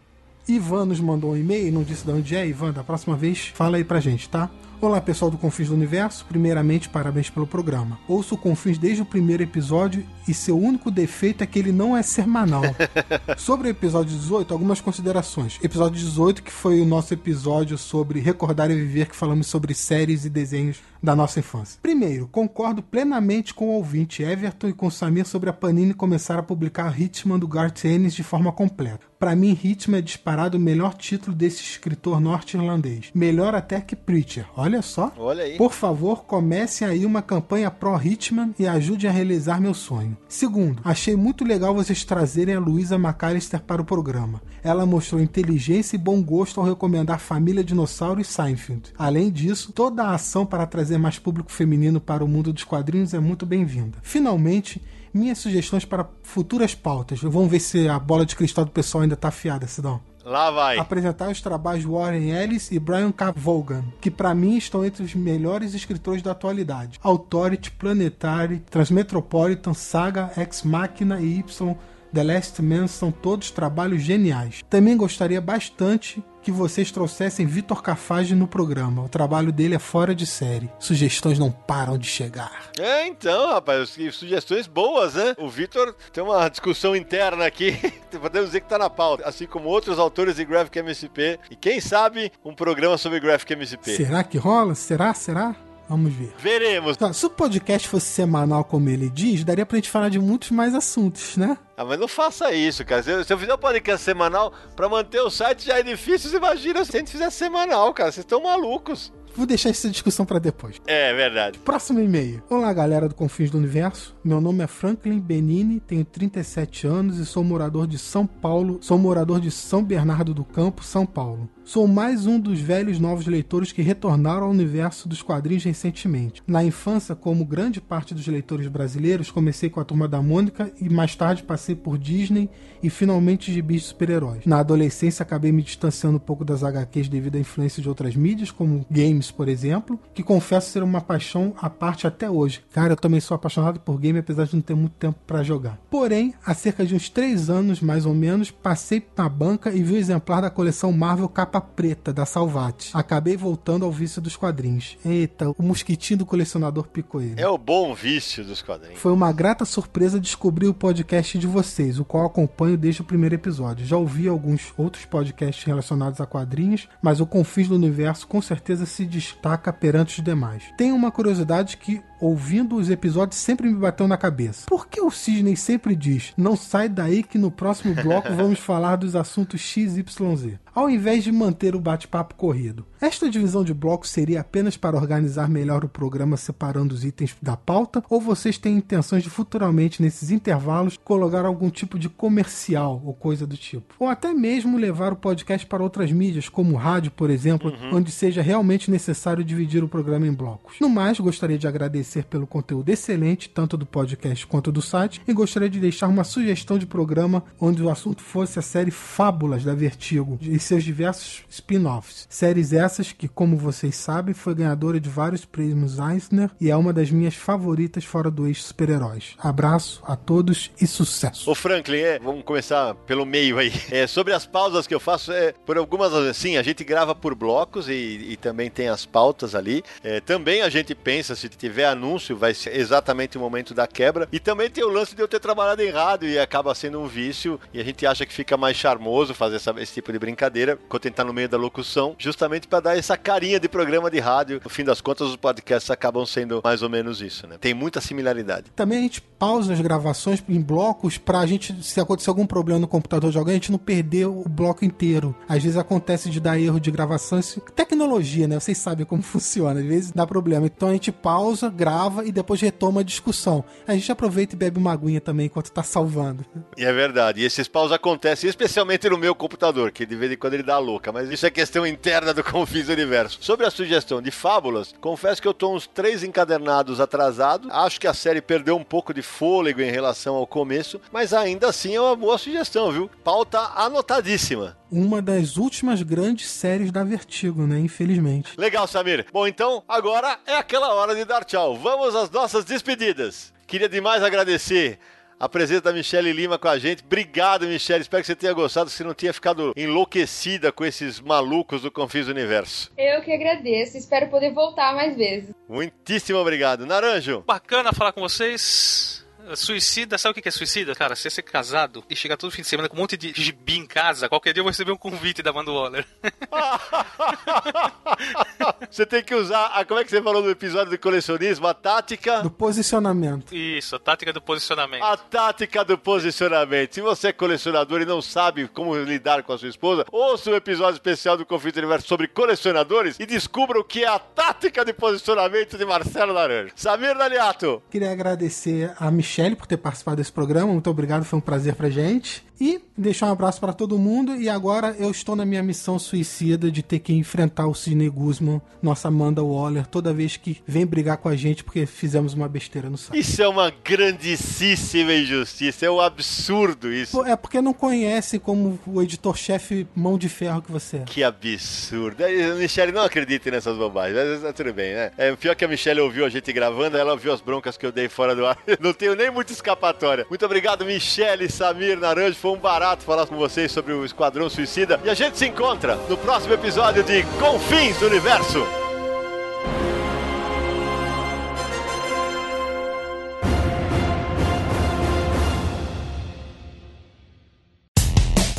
Ivan 0.47 0.87
nos 0.87 1.01
mandou 1.01 1.33
um 1.33 1.37
e-mail, 1.37 1.73
não 1.73 1.83
disse 1.83 2.05
de 2.05 2.13
onde 2.13 2.37
é, 2.37 2.47
Ivan, 2.47 2.73
da 2.73 2.85
próxima 2.85 3.17
vez, 3.17 3.53
fala 3.55 3.79
aí 3.79 3.85
pra 3.85 4.01
gente, 4.01 4.29
tá? 4.29 4.51
Olá 4.81 5.01
pessoal 5.01 5.31
do 5.31 5.39
Confins 5.39 5.69
do 5.69 5.75
Universo, 5.75 6.27
primeiramente 6.27 6.89
parabéns 6.89 7.31
pelo 7.31 7.47
programa. 7.47 7.99
Ouço 8.07 8.35
o 8.35 8.39
Confins 8.39 8.77
desde 8.77 9.03
o 9.03 9.07
primeiro 9.07 9.43
episódio 9.43 10.05
e 10.29 10.35
seu 10.35 10.59
único 10.59 10.91
defeito 10.91 11.43
é 11.43 11.47
que 11.47 11.59
ele 11.59 11.73
não 11.73 11.97
é 11.97 12.03
semanal. 12.03 12.63
sobre 13.39 13.69
o 13.69 13.71
episódio 13.71 14.17
18, 14.17 14.53
algumas 14.53 14.81
considerações. 14.81 15.59
Episódio 15.63 15.99
18, 15.99 16.43
que 16.43 16.53
foi 16.53 16.81
o 16.81 16.87
nosso 16.87 17.15
episódio 17.15 17.79
sobre 17.79 18.21
Recordar 18.21 18.71
e 18.71 18.75
Viver, 18.75 19.09
que 19.09 19.17
falamos 19.17 19.47
sobre 19.47 19.75
séries 19.75 20.25
e 20.25 20.31
desenhos 20.31 20.83
da 21.03 21.15
nossa 21.15 21.39
infância. 21.39 21.79
Primeiro, 21.83 22.27
concordo 22.29 22.83
plenamente 22.83 23.53
com 23.53 23.67
o 23.67 23.75
ouvinte 23.75 24.23
Everton 24.23 24.69
e 24.69 24.73
com 24.73 24.87
o 24.87 24.91
Samir 24.91 25.27
sobre 25.27 25.51
a 25.51 25.53
Panini 25.53 25.93
começar 25.93 26.39
a 26.39 26.43
publicar 26.43 26.99
Hitman 26.99 27.39
do 27.39 27.47
Garth 27.47 27.85
Ennis 27.85 28.15
de 28.15 28.23
forma 28.23 28.51
completa. 28.51 29.07
Para 29.19 29.37
mim, 29.37 29.59
Hitman 29.63 29.99
é 29.99 30.03
disparado 30.03 30.57
o 30.57 30.61
melhor 30.61 30.95
título 30.95 31.37
desse 31.37 31.63
escritor 31.63 32.21
norte-irlandês. 32.21 33.11
Melhor 33.15 33.55
até 33.55 33.81
que 33.81 33.97
Preacher. 33.97 34.47
Olha 34.65 34.81
só. 34.81 35.13
Olha 35.19 35.45
aí. 35.45 35.59
Por 35.59 35.75
favor, 35.75 36.25
comecem 36.25 36.89
aí 36.89 37.05
uma 37.05 37.21
campanha 37.21 37.71
pró-Hitman 37.71 38.55
e 38.59 38.67
ajudem 38.67 39.11
a 39.11 39.13
realizar 39.13 39.61
meu 39.61 39.75
sonho. 39.75 40.17
Segundo, 40.27 40.81
achei 40.83 41.15
muito 41.15 41.45
legal 41.45 41.75
vocês 41.75 42.03
trazerem 42.03 42.55
a 42.55 42.61
Luisa 42.61 42.97
McAllister 42.97 43.61
para 43.61 43.83
o 43.83 43.85
programa. 43.85 44.41
Ela 44.63 44.87
mostrou 44.87 45.21
inteligência 45.21 45.97
e 45.97 45.99
bom 45.99 46.23
gosto 46.23 46.61
ao 46.61 46.67
recomendar 46.67 47.21
Família 47.21 47.63
Dinossauro 47.63 48.23
e 48.23 48.25
Seinfeld. 48.25 48.95
Além 48.97 49.31
disso, 49.31 49.71
toda 49.71 50.03
a 50.05 50.15
ação 50.15 50.47
para 50.47 50.67
trazer 50.67 50.97
mais 50.97 51.19
público 51.19 51.53
feminino 51.53 52.01
para 52.01 52.25
o 52.25 52.29
mundo 52.29 52.51
dos 52.51 52.65
quadrinhos 52.65 53.13
é 53.13 53.21
muito 53.21 53.45
bem-vinda. 53.45 53.99
Finalmente, 54.03 54.81
minhas 55.13 55.37
sugestões 55.37 55.85
para 55.85 56.09
futuras 56.23 56.75
pautas. 56.75 57.21
Vamos 57.21 57.51
ver 57.51 57.61
se 57.61 57.87
a 57.87 57.99
bola 57.99 58.25
de 58.25 58.35
cristal 58.35 58.65
do 58.65 58.71
pessoal 58.71 59.03
ainda 59.03 59.15
está 59.15 59.29
afiada, 59.29 59.67
Sidão. 59.67 60.01
Lá 60.25 60.51
vai. 60.51 60.79
Apresentar 60.79 61.31
os 61.31 61.41
trabalhos 61.41 61.83
de 61.83 61.89
Warren 61.89 62.31
Ellis 62.31 62.71
e 62.71 62.79
Brian. 62.79 63.13
Vaughan, 63.37 63.85
que 64.01 64.11
para 64.11 64.35
mim 64.35 64.57
estão 64.57 64.85
entre 64.85 65.03
os 65.03 65.15
melhores 65.15 65.75
escritores 65.75 66.23
da 66.23 66.31
atualidade. 66.31 66.99
Authority, 67.03 67.71
Planetary, 67.71 68.61
Transmetropolitan, 68.71 69.75
Saga, 69.75 70.31
Ex 70.37 70.63
Machina 70.63 71.21
e 71.21 71.39
Y 71.39 71.77
The 72.15 72.23
Last 72.23 72.63
Man 72.63 72.87
são 72.87 73.11
todos 73.11 73.51
trabalhos 73.51 74.01
geniais. 74.01 74.63
Também 74.71 74.97
gostaria 74.97 75.41
bastante 75.41 76.23
que 76.45 76.53
vocês 76.53 76.93
trouxessem 76.93 77.47
Vitor 77.47 77.83
Cafage 77.83 78.35
no 78.35 78.47
programa. 78.47 79.03
O 79.03 79.09
trabalho 79.09 79.51
dele 79.51 79.75
é 79.75 79.79
fora 79.79 80.15
de 80.15 80.27
série. 80.27 80.71
Sugestões 80.79 81.39
não 81.39 81.51
param 81.51 81.97
de 81.97 82.07
chegar. 82.07 82.71
É, 82.79 83.07
então, 83.07 83.49
rapaz, 83.49 83.97
sugestões 84.13 84.67
boas, 84.67 85.15
né? 85.15 85.35
O 85.39 85.49
Vitor 85.49 85.97
tem 86.13 86.23
uma 86.23 86.47
discussão 86.51 86.95
interna 86.95 87.47
aqui, 87.47 87.73
podemos 88.21 88.51
dizer 88.51 88.61
que 88.61 88.69
tá 88.69 88.79
na 88.79 88.91
pauta, 88.91 89.27
assim 89.27 89.47
como 89.47 89.69
outros 89.71 89.99
autores 89.99 90.37
de 90.37 90.45
Graphic 90.45 90.79
MSP. 90.79 91.41
E 91.51 91.57
quem 91.57 91.81
sabe 91.81 92.31
um 92.45 92.55
programa 92.55 92.99
sobre 92.99 93.19
Graphic 93.21 93.55
MSP. 93.55 93.97
Será 93.97 94.23
que 94.23 94.37
rola? 94.37 94.75
Será? 94.75 95.15
Será? 95.15 95.57
Vamos 95.89 96.13
ver. 96.13 96.33
Veremos. 96.39 96.97
Tá, 96.97 97.13
se 97.13 97.27
o 97.27 97.31
podcast 97.31 97.89
fosse 97.89 98.07
semanal, 98.07 98.65
como 98.65 98.89
ele 98.89 99.11
diz, 99.11 99.45
daria 99.45 99.67
pra 99.67 99.77
gente 99.77 99.91
falar 99.91 100.09
de 100.09 100.19
muitos 100.19 100.51
mais 100.51 100.75
assuntos, 100.75 101.37
né? 101.37 101.59
Ah, 101.77 101.85
mas 101.85 101.99
não 101.99 102.09
faça 102.09 102.53
isso, 102.53 102.85
cara. 102.85 103.03
Se 103.03 103.11
eu, 103.11 103.25
se 103.25 103.33
eu 103.33 103.39
fizer 103.39 103.55
um 103.55 103.59
podcast 103.59 104.05
semanal, 104.05 104.53
pra 104.75 104.89
manter 104.89 105.21
o 105.21 105.31
site 105.31 105.67
já 105.67 105.79
é 105.79 105.83
difícil, 105.83 106.31
você 106.31 106.37
imagina 106.37 106.85
se 106.85 106.97
a 106.97 107.01
gente 107.01 107.11
fizer 107.11 107.31
semanal, 107.31 107.93
cara. 107.93 108.11
Vocês 108.13 108.25
estão 108.25 108.43
malucos. 108.43 109.13
Vou 109.37 109.47
deixar 109.47 109.71
essa 109.71 109.91
discussão 109.91 110.25
para 110.25 110.39
depois. 110.39 110.81
É 110.87 111.13
verdade. 111.13 111.59
Próximo 111.59 111.99
e-mail. 111.99 112.41
Olá, 112.49 112.73
galera 112.73 113.09
do 113.09 113.17
Confins 113.17 113.51
do 113.51 113.59
Universo. 113.59 114.15
Meu 114.23 114.41
nome 114.41 114.63
é 114.63 114.67
Franklin 114.69 115.19
Benini, 115.19 115.81
tenho 115.81 116.05
37 116.05 116.87
anos 116.87 117.19
e 117.19 117.27
sou 117.27 117.43
morador 117.43 117.89
de 117.89 117.99
São 117.99 118.29
Paulo. 118.29 118.79
Sou 118.81 118.97
morador 118.97 119.41
de 119.41 119.51
São 119.51 119.83
Bernardo 119.83 120.33
do 120.33 120.45
Campo, 120.45 120.85
São 120.85 121.05
Paulo. 121.05 121.51
Sou 121.67 121.89
mais 121.89 122.27
um 122.27 122.39
dos 122.39 122.61
velhos 122.61 123.01
novos 123.01 123.27
leitores 123.27 123.73
que 123.73 123.81
retornaram 123.81 124.45
ao 124.45 124.51
universo 124.51 125.09
dos 125.09 125.23
quadrinhos 125.23 125.65
recentemente. 125.65 126.43
Na 126.47 126.63
infância, 126.63 127.15
como 127.15 127.43
grande 127.43 127.81
parte 127.81 128.13
dos 128.13 128.27
leitores 128.27 128.69
brasileiros, 128.69 129.31
comecei 129.31 129.71
com 129.71 129.81
a 129.81 129.85
Turma 129.85 130.07
da 130.07 130.21
Mônica 130.21 130.71
e 130.79 130.91
mais 130.91 131.17
tarde 131.17 131.43
passei 131.43 131.75
por 131.75 131.97
Disney 131.97 132.51
e 132.83 132.91
finalmente 132.91 133.51
gibis 133.51 133.81
de 133.81 133.89
super-heróis. 133.89 134.45
Na 134.45 134.59
adolescência, 134.59 135.23
acabei 135.23 135.53
me 135.53 135.63
distanciando 135.63 136.19
um 136.19 136.21
pouco 136.21 136.45
das 136.45 136.63
HQs 136.63 137.09
devido 137.09 137.37
à 137.37 137.41
influência 137.41 137.83
de 137.83 137.89
outras 137.89 138.15
mídias, 138.15 138.51
como 138.51 138.85
games, 138.91 139.31
por 139.31 139.49
exemplo, 139.49 139.99
que 140.13 140.23
confesso 140.23 140.71
ser 140.71 140.83
uma 140.83 141.01
paixão 141.01 141.55
à 141.57 141.71
parte 141.71 142.07
até 142.07 142.29
hoje. 142.29 142.63
Cara, 142.75 142.93
eu 142.93 142.97
também 142.97 143.21
sou 143.21 143.35
apaixonado 143.35 143.81
por 143.81 143.99
game, 143.99 144.19
apesar 144.19 144.45
de 144.45 144.55
não 144.55 144.63
ter 144.63 144.75
muito 144.75 144.97
tempo 144.97 145.19
para 145.27 145.43
jogar. 145.43 145.79
Porém, 145.91 146.35
há 146.45 146.53
cerca 146.53 146.85
de 146.85 146.95
uns 146.95 147.09
3 147.09 147.49
anos, 147.49 147.81
mais 147.81 148.05
ou 148.05 148.15
menos, 148.15 148.51
passei 148.51 149.03
na 149.17 149.31
banca 149.31 149.71
e 149.73 149.83
vi 149.83 149.95
o 149.95 149.97
exemplar 149.97 150.43
da 150.43 150.51
coleção 150.51 150.93
Marvel 150.93 151.29
Cap 151.29 151.54
capa 151.55 151.61
preta 151.61 152.13
da 152.13 152.27
Salvati. 152.27 152.91
Acabei 152.95 153.37
voltando 153.37 153.85
ao 153.85 153.93
vício 153.93 154.21
dos 154.21 154.37
quadrinhos. 154.37 154.97
Eita, 155.05 155.51
o 155.51 155.63
mosquitinho 155.63 156.19
do 156.19 156.27
colecionador 156.27 156.89
picou 156.89 157.23
ele. 157.23 157.41
É 157.41 157.49
o 157.49 157.57
bom 157.57 157.95
vício 157.95 158.45
dos 158.45 158.61
quadrinhos. 158.61 158.99
Foi 158.99 159.13
uma 159.13 159.33
grata 159.33 159.65
surpresa 159.65 160.19
descobrir 160.19 160.67
o 160.67 160.75
podcast 160.75 161.39
de 161.39 161.47
vocês, 161.47 161.99
o 162.01 162.05
qual 162.05 162.27
acompanho 162.27 162.77
desde 162.77 163.03
o 163.03 163.05
primeiro 163.05 163.35
episódio. 163.37 163.87
Já 163.87 163.97
ouvi 163.97 164.27
alguns 164.27 164.73
outros 164.77 165.05
podcasts 165.05 165.65
relacionados 165.65 166.21
a 166.21 166.27
quadrinhos, 166.27 166.89
mas 167.01 167.21
o 167.21 167.27
Confins 167.27 167.69
do 167.69 167.77
Universo 167.77 168.27
com 168.27 168.43
certeza 168.43 168.87
se 168.87 169.05
destaca 169.05 169.73
perante 169.73 170.19
os 170.19 170.25
demais. 170.25 170.65
Tenho 170.77 170.97
uma 170.97 171.13
curiosidade 171.13 171.77
que 171.77 172.03
ouvindo 172.21 172.77
os 172.77 172.91
episódios 172.91 173.39
sempre 173.39 173.69
me 173.69 173.75
bateu 173.75 174.09
na 174.09 174.17
cabeça. 174.17 174.67
Por 174.67 174.89
que 174.89 175.01
o 175.01 175.11
Sidney 175.11 175.57
sempre 175.57 175.95
diz: 175.95 176.33
"Não 176.37 176.57
sai 176.57 176.89
daí 176.89 177.23
que 177.23 177.39
no 177.39 177.51
próximo 177.51 177.95
bloco 177.95 178.33
vamos 178.35 178.59
falar 178.59 178.97
dos 178.97 179.15
assuntos 179.15 179.61
XYZ"? 179.61 180.64
Ao 180.75 180.91
invés 180.91 181.23
de 181.23 181.31
manter 181.31 181.77
o 181.77 181.81
bate-papo 181.81 182.35
corrido. 182.35 182.85
Esta 183.01 183.31
divisão 183.31 183.63
de 183.63 183.73
blocos 183.73 184.11
seria 184.11 184.41
apenas 184.41 184.77
para 184.77 184.97
organizar 184.97 185.49
melhor 185.49 185.85
o 185.85 185.89
programa 185.89 186.37
separando 186.37 186.95
os 186.95 187.05
itens 187.05 187.37
da 187.41 187.57
pauta 187.57 188.03
ou 188.11 188.21
vocês 188.21 188.59
têm 188.59 188.79
intenções 188.79 189.23
de 189.23 189.31
futuramente 189.31 190.03
nesses 190.03 190.31
intervalos 190.31 190.97
colocar 190.97 191.45
algum 191.45 191.71
tipo 191.71 191.99
de 191.99 192.09
comercial 192.09 193.01
ou 193.05 193.15
coisa 193.15 193.47
do 193.47 193.57
tipo? 193.57 193.95
Ou 194.01 194.09
até 194.09 194.33
mesmo 194.33 194.77
levar 194.77 195.13
o 195.13 195.17
podcast 195.17 195.67
para 195.67 195.83
outras 195.83 196.11
mídias, 196.11 196.49
como 196.49 196.77
rádio, 196.77 197.13
por 197.13 197.31
exemplo, 197.31 197.71
uhum. 197.71 197.99
onde 197.99 198.11
seja 198.11 198.43
realmente 198.43 198.91
necessário 198.91 199.45
dividir 199.45 199.85
o 199.85 199.89
programa 199.89 200.27
em 200.27 200.33
blocos. 200.33 200.77
No 200.81 200.89
mais, 200.89 201.21
gostaria 201.21 201.59
de 201.59 201.69
agradecer 201.69 202.25
pelo 202.25 202.47
conteúdo 202.47 202.89
excelente, 202.89 203.49
tanto 203.49 203.77
do 203.77 203.87
podcast 203.87 204.47
quanto 204.47 204.73
do 204.73 204.83
site, 204.83 205.21
e 205.29 205.33
gostaria 205.33 205.69
de 205.69 205.79
deixar 205.79 206.09
uma 206.09 206.25
sugestão 206.25 206.79
de 206.79 206.87
programa 206.87 207.45
onde 207.61 207.83
o 207.83 207.91
assunto 207.91 208.23
fosse 208.23 208.59
a 208.59 208.63
série 208.63 208.91
Fábulas 208.91 209.63
da 209.63 209.75
Vertigo 209.75 210.39
e 210.41 210.59
seus 210.65 210.83
diversos 210.83 211.45
spin-offs. 211.49 212.27
Séries 212.29 212.73
essas 212.73 213.13
que, 213.13 213.29
como 213.29 213.57
vocês 213.57 213.95
sabem, 213.97 214.35
foi 214.35 214.55
ganhadora 214.55 214.99
de 214.99 215.09
vários 215.09 215.45
prêmios 215.45 215.99
Eisner 215.99 216.51
e 216.61 216.71
é 216.71 216.77
uma 216.77 216.93
das 216.93 217.11
minhas 217.11 217.35
favoritas 217.35 218.05
fora 218.05 218.31
do 218.31 218.47
eixo 218.47 218.63
super-heróis. 218.63 219.35
Abraço 219.39 220.03
a 220.07 220.17
todos 220.17 220.71
e 220.81 220.87
sucesso. 220.87 221.51
Ô 221.51 221.55
Franklin, 221.55 221.99
é, 221.99 222.19
vamos 222.19 222.43
começar 222.45 222.95
pelo 223.07 223.27
meio 223.27 223.59
aí. 223.59 223.73
É, 223.91 224.07
sobre 224.07 224.33
as 224.33 224.47
pausas 224.47 224.87
que 224.87 224.95
eu 224.95 225.01
faço, 225.01 225.31
é, 225.33 225.53
por 225.67 225.77
algumas 225.77 226.13
assim, 226.13 226.57
a 226.57 226.63
gente 226.63 226.83
grava 226.83 227.15
por 227.15 227.35
blocos 227.35 227.89
e, 227.89 227.93
e 228.31 228.37
também 228.37 228.71
tem 228.71 228.89
as 228.89 229.05
pautas 229.05 229.55
ali. 229.55 229.85
É, 230.03 230.21
também 230.21 230.63
a 230.63 230.69
gente 230.69 230.95
pensa, 230.95 231.35
se 231.35 231.49
tiver 231.49 231.87
anúncio, 231.87 232.37
vai 232.37 232.55
ser 232.55 232.75
exatamente 232.77 233.37
o 233.37 233.41
momento 233.41 233.75
da 233.75 233.87
quebra. 233.87 234.29
E 234.33 234.41
também 234.41 234.71
tem 234.71 234.83
o 234.83 234.89
lance 234.89 235.15
de 235.15 235.23
eu 235.23 235.29
ter 235.29 235.41
trabalhado 235.41 235.83
em 235.83 235.91
rádio 235.91 236.29
e 236.29 236.39
acaba 236.39 236.75
sendo 236.75 237.01
um 237.01 237.07
vício 237.07 237.61
e 237.73 237.81
a 237.81 237.85
gente 237.85 238.07
acha 238.07 238.25
que 238.25 238.33
fica 238.33 238.57
mais 238.57 238.77
charmoso 238.77 239.35
fazer 239.35 239.57
essa, 239.57 239.75
esse 239.79 239.95
tipo 239.95 240.13
de 240.13 240.19
brincadeira 240.19 240.54
quando 240.89 241.03
tentar 241.03 241.25
no 241.25 241.33
meio 241.33 241.49
da 241.49 241.57
locução, 241.57 242.15
justamente 242.19 242.67
para 242.67 242.81
dar 242.81 242.99
essa 242.99 243.17
carinha 243.17 243.59
de 243.59 243.69
programa 243.69 244.11
de 244.11 244.19
rádio. 244.19 244.61
No 244.63 244.71
fim 244.71 244.85
das 244.85 245.01
contas, 245.01 245.29
os 245.29 245.37
podcasts 245.37 245.91
acabam 245.91 246.25
sendo 246.27 246.61
mais 246.63 246.83
ou 246.83 246.89
menos 246.89 247.21
isso, 247.21 247.47
né? 247.47 247.57
Tem 247.61 247.75
muita 247.75 248.01
similaridade. 248.01 248.71
Também 248.75 248.99
a 248.99 249.03
gente 249.03 249.21
pausa 249.21 249.73
as 249.73 249.81
gravações 249.81 250.43
em 250.49 250.61
blocos 250.61 251.19
pra 251.19 251.45
gente, 251.47 251.83
se 251.83 252.01
acontecer 252.01 252.31
algum 252.31 252.47
problema 252.47 252.81
no 252.81 252.89
computador 252.89 253.31
de 253.31 253.39
alguém, 253.39 253.53
a 253.53 253.57
gente 253.57 253.73
não 253.73 253.79
perder 253.79 254.27
o 254.27 254.45
bloco 254.49 254.85
inteiro. 254.85 255.35
Às 255.49 255.63
vezes 255.63 255.79
acontece 255.79 256.31
de 256.31 256.41
dar 256.41 256.59
erro 256.59 256.81
de 256.81 256.91
gravação. 256.91 257.39
Isso, 257.39 257.61
tecnologia, 257.61 258.47
né? 258.47 258.59
Vocês 258.59 258.79
sabem 258.79 259.05
como 259.05 259.21
funciona. 259.25 259.81
Às 259.81 259.87
vezes 259.87 260.11
dá 260.13 260.27
problema. 260.27 260.67
Então 260.67 260.89
a 260.89 260.93
gente 260.93 261.11
pausa, 261.11 261.69
grava 261.69 262.25
e 262.25 262.33
depois 262.33 262.61
retoma 262.61 263.01
a 263.01 263.05
discussão. 263.05 263.65
A 263.87 263.95
gente 263.95 264.11
aproveita 264.13 264.55
e 264.55 264.59
bebe 264.59 264.79
uma 264.79 264.93
aguinha 264.93 265.21
também 265.21 265.47
enquanto 265.47 265.71
tá 265.71 265.83
salvando. 265.83 266.45
E 266.77 266.85
é 266.85 266.93
verdade. 266.93 267.41
E 267.41 267.45
esses 267.45 267.69
paus 267.69 267.93
acontecem 267.93 268.49
especialmente 268.49 269.09
no 269.09 269.19
meu 269.19 269.35
computador, 269.35 269.91
que 269.91 270.05
de 270.05 270.17
vez 270.17 270.33
em 270.33 270.37
quando 270.37 270.44
ele 270.53 270.63
dá 270.63 270.79
louca. 270.79 271.13
Mas 271.13 271.31
isso 271.31 271.47
é 271.47 271.51
questão 271.51 271.87
interna 271.87 272.35
do 272.35 272.43
Confis 272.45 272.89
Universo. 272.89 273.39
Sobre 273.41 273.65
a 273.65 273.71
sugestão 273.71 274.21
de 274.21 274.31
fábulas, 274.31 274.95
confesso 275.01 275.41
que 275.41 275.49
eu 275.49 275.55
tô 275.55 275.75
uns 275.75 275.87
três 275.87 276.23
encadernados 276.23 277.01
atrasado. 277.01 277.69
Acho 277.71 278.01
que 278.01 278.07
a 278.07 278.15
série 278.15 278.41
perdeu 278.41 278.77
um 278.77 278.85
pouco 278.85 279.15
de 279.15 279.23
fôlego 279.23 279.81
em 279.81 279.91
relação 279.91 280.35
ao 280.35 280.47
começo, 280.47 281.01
mas 281.13 281.33
ainda 281.33 281.69
assim 281.69 281.95
é 281.95 282.01
uma 282.01 282.17
boa 282.17 282.37
sugestão, 282.37 282.91
viu? 282.91 283.11
Pauta 283.23 283.59
anotadíssima 283.75 284.77
uma 284.95 285.21
das 285.21 285.57
últimas 285.57 286.03
grandes 286.03 286.49
séries 286.49 286.93
da 286.93 287.03
Vertigo, 287.03 287.67
né? 287.67 287.81
Infelizmente. 287.81 288.53
Legal, 288.57 288.87
Samir. 288.87 289.27
Bom, 289.33 289.45
então 289.45 289.83
agora 289.89 290.39
é 290.47 290.55
aquela 290.55 290.95
hora 290.95 291.17
de 291.17 291.25
dar 291.25 291.45
tchau. 291.45 291.77
Vamos 291.77 292.15
às 292.15 292.31
nossas 292.31 292.65
despedidas. 292.65 293.53
Queria 293.67 293.89
demais 293.89 294.23
agradecer 294.23 295.01
a 295.39 295.49
presença 295.49 295.83
da 295.83 295.93
Michelle 295.93 296.33
Lima 296.33 296.59
com 296.59 296.69
a 296.69 296.79
gente. 296.79 297.03
Obrigado, 297.05 297.67
Michelle. 297.67 298.03
Espero 298.03 298.23
que 298.23 298.27
você 298.27 298.37
tenha 298.37 298.53
gostado, 298.53 298.91
que 298.91 298.97
você 298.97 299.05
não 299.05 299.15
tenha 299.15 299.33
ficado 299.33 299.73
enlouquecida 299.77 300.71
com 300.71 300.85
esses 300.85 301.21
malucos 301.21 301.83
do 301.83 301.91
Confis 301.91 302.29
Universo. 302.29 302.93
Eu 302.97 303.23
que 303.23 303.33
agradeço. 303.33 303.97
Espero 303.97 304.29
poder 304.29 304.53
voltar 304.53 304.95
mais 304.95 305.17
vezes. 305.17 305.55
Muitíssimo 305.69 306.39
obrigado. 306.39 306.87
Naranjo. 306.87 307.43
Bacana 307.47 307.93
falar 307.93 308.13
com 308.13 308.21
vocês. 308.21 309.24
Suicida, 309.55 310.17
sabe 310.17 310.39
o 310.39 310.43
que 310.43 310.49
é 310.49 310.53
suicida? 310.53 310.95
Cara, 310.95 311.15
você 311.15 311.29
ser 311.29 311.43
casado 311.43 312.03
e 312.09 312.17
chegar 312.17 312.37
todo 312.37 312.51
fim 312.51 312.63
de 312.63 312.69
semana 312.69 312.89
com 312.89 312.97
um 312.97 313.01
monte 313.01 313.17
de 313.17 313.33
gibi 313.35 313.77
em 313.77 313.87
casa, 313.87 314.29
qualquer 314.29 314.53
dia 314.53 314.61
eu 314.61 314.65
vou 314.65 314.71
receber 314.71 314.93
um 314.93 314.97
convite 314.97 315.43
da 315.43 315.51
Amanda 315.51 315.71
Waller. 315.71 316.07
você 318.91 319.05
tem 319.05 319.23
que 319.23 319.35
usar, 319.35 319.67
a, 319.67 319.85
como 319.85 320.01
é 320.01 320.05
que 320.05 320.11
você 320.11 320.23
falou 320.23 320.43
no 320.43 320.51
episódio 320.51 320.91
do 320.91 320.99
colecionismo? 320.99 321.67
A 321.67 321.75
tática... 321.75 322.43
Do 322.43 322.51
posicionamento. 322.51 323.55
Isso, 323.55 323.97
a 323.97 323.99
tática 323.99 324.33
do 324.33 324.41
posicionamento. 324.41 325.03
A 325.03 325.17
tática 325.17 325.85
do 325.85 325.99
posicionamento. 325.99 326.95
Se 326.95 327.01
você 327.01 327.29
é 327.29 327.33
colecionador 327.33 328.01
e 328.01 328.07
não 328.07 328.23
sabe 328.23 328.67
como 328.69 328.97
lidar 328.97 329.43
com 329.43 329.53
a 329.53 329.59
sua 329.59 329.69
esposa, 329.69 330.05
ouça 330.11 330.51
o 330.51 330.55
um 330.55 330.57
episódio 330.57 330.95
especial 330.95 331.37
do 331.37 331.45
Conflito 331.45 331.77
Universo 331.77 332.09
sobre 332.09 332.29
colecionadores 332.29 333.19
e 333.21 333.27
descubra 333.27 333.79
o 333.79 333.85
que 333.85 334.05
é 334.05 334.09
a 334.09 334.19
tática 334.19 334.85
de 334.85 334.93
posicionamento 334.93 335.77
de 335.77 335.85
Marcelo 335.85 336.33
Laranja. 336.33 336.73
Samir 336.75 337.17
Daliato. 337.17 337.83
Queria 337.91 338.11
agradecer 338.11 338.93
a 338.99 339.11
Michelle 339.11 339.34
Michelle 339.35 339.57
por 339.57 339.67
ter 339.67 339.77
participado 339.77 340.17
desse 340.17 340.31
programa. 340.31 340.73
Muito 340.73 340.89
obrigado, 340.89 341.25
foi 341.25 341.39
um 341.39 341.43
prazer 341.43 341.75
pra 341.75 341.91
gente. 341.91 342.45
E 342.61 342.81
deixar 342.97 343.27
um 343.27 343.33
abraço 343.33 343.61
para 343.61 343.73
todo 343.73 343.99
mundo. 343.99 344.37
E 344.37 344.49
agora 344.49 344.95
eu 344.99 345.11
estou 345.11 345.35
na 345.35 345.45
minha 345.45 345.63
missão 345.63 345.99
suicida 345.99 346.71
de 346.71 346.83
ter 346.83 347.01
que 347.01 347.13
enfrentar 347.13 347.67
o 347.67 347.75
Sidney 347.75 348.09
Guzman, 348.09 348.61
nossa 348.83 349.09
Amanda 349.09 349.43
Waller, 349.43 349.87
toda 349.87 350.13
vez 350.13 350.37
que 350.37 350.63
vem 350.67 350.87
brigar 350.87 351.17
com 351.17 351.29
a 351.29 351.37
gente 351.37 351.65
porque 351.65 351.87
fizemos 351.87 352.35
uma 352.35 352.49
besteira 352.49 352.89
no 352.89 352.97
site. 352.97 353.19
Isso 353.19 353.43
é 353.43 353.49
uma 353.49 353.73
grandíssima 353.85 355.13
injustiça, 355.15 355.87
é 355.87 355.91
um 355.91 356.01
absurdo 356.01 356.93
isso. 356.93 357.25
É 357.25 357.37
porque 357.37 357.61
não 357.61 357.73
conhece 357.73 358.39
como 358.39 358.79
o 358.87 359.03
editor-chefe 359.03 359.87
mão 359.95 360.17
de 360.19 360.29
ferro 360.29 360.63
que 360.63 360.71
você 360.71 360.99
é. 360.99 361.01
Que 361.01 361.23
absurdo. 361.23 362.23
A 362.25 362.55
Michelle 362.55 362.93
não 362.93 363.03
acredita 363.03 363.51
nessas 363.51 363.77
bobagens, 363.77 364.43
mas 364.43 364.55
tudo 364.55 364.73
bem, 364.73 364.95
né? 364.95 365.11
É 365.17 365.35
pior 365.35 365.55
que 365.55 365.65
a 365.65 365.69
Michelle 365.69 366.01
ouviu 366.01 366.25
a 366.25 366.29
gente 366.29 366.53
gravando, 366.53 366.97
ela 366.97 367.13
ouviu 367.13 367.33
as 367.33 367.41
broncas 367.41 367.77
que 367.77 367.85
eu 367.85 367.93
dei 367.93 368.09
fora 368.09 368.35
do 368.35 368.47
ar. 368.47 368.59
Não 368.81 368.93
tenho 368.93 369.15
nem 369.15 369.31
muita 369.31 369.53
escapatória. 369.53 370.27
Muito 370.29 370.45
obrigado, 370.45 370.85
Michelle, 370.85 371.51
Samir, 371.51 371.99
Naranjo 371.99 372.37
foi 372.45 372.53
um 372.53 372.59
barato 372.59 373.03
falar 373.05 373.27
com 373.27 373.37
vocês 373.37 373.73
sobre 373.73 373.95
o 373.95 374.05
Esquadrão 374.05 374.51
Suicida. 374.51 375.01
E 375.03 375.09
a 375.09 375.15
gente 375.15 375.39
se 375.39 375.47
encontra 375.47 375.97
no 376.11 376.19
próximo 376.19 376.53
episódio 376.53 377.03
de 377.03 377.23
Confins 377.41 377.97
do 377.97 378.07
Universo. 378.07 378.63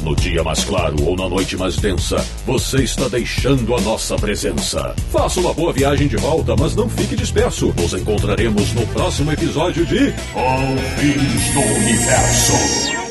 No 0.02 0.16
dia 0.16 0.44
mais 0.44 0.64
claro 0.64 0.96
ou 1.06 1.16
na 1.16 1.30
noite 1.30 1.56
mais 1.56 1.76
densa, 1.76 2.18
você 2.44 2.78
está 2.78 3.08
deixando 3.08 3.76
a 3.76 3.82
nossa 3.82 4.16
presença. 4.16 4.96
Faça 5.12 5.40
uma 5.40 5.54
boa 5.54 5.72
viagem 5.72 6.08
de 6.08 6.18
volta, 6.18 6.56
mas 6.60 6.76
não 6.76 6.90
fique 6.90 7.16
disperso. 7.16 7.72
Nos 7.80 7.94
encontraremos 7.94 8.74
no 8.74 8.88
próximo 8.88 9.32
episódio 9.32 9.86
de 9.86 10.12
Confins 10.34 11.54
do 11.54 11.60
Universo. 11.60 13.05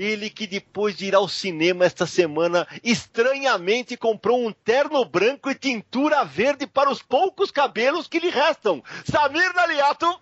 Ele 0.00 0.30
que 0.30 0.46
depois 0.46 0.96
de 0.96 1.04
ir 1.04 1.14
ao 1.14 1.28
cinema 1.28 1.84
esta 1.84 2.06
semana, 2.06 2.66
estranhamente 2.82 3.98
comprou 3.98 4.46
um 4.46 4.50
terno 4.50 5.04
branco 5.04 5.50
e 5.50 5.54
tintura 5.54 6.24
verde 6.24 6.66
para 6.66 6.90
os 6.90 7.02
poucos 7.02 7.50
cabelos 7.50 8.08
que 8.08 8.18
lhe 8.18 8.30
restam. 8.30 8.82
Samir 9.04 9.52
Daliato. 9.52 10.18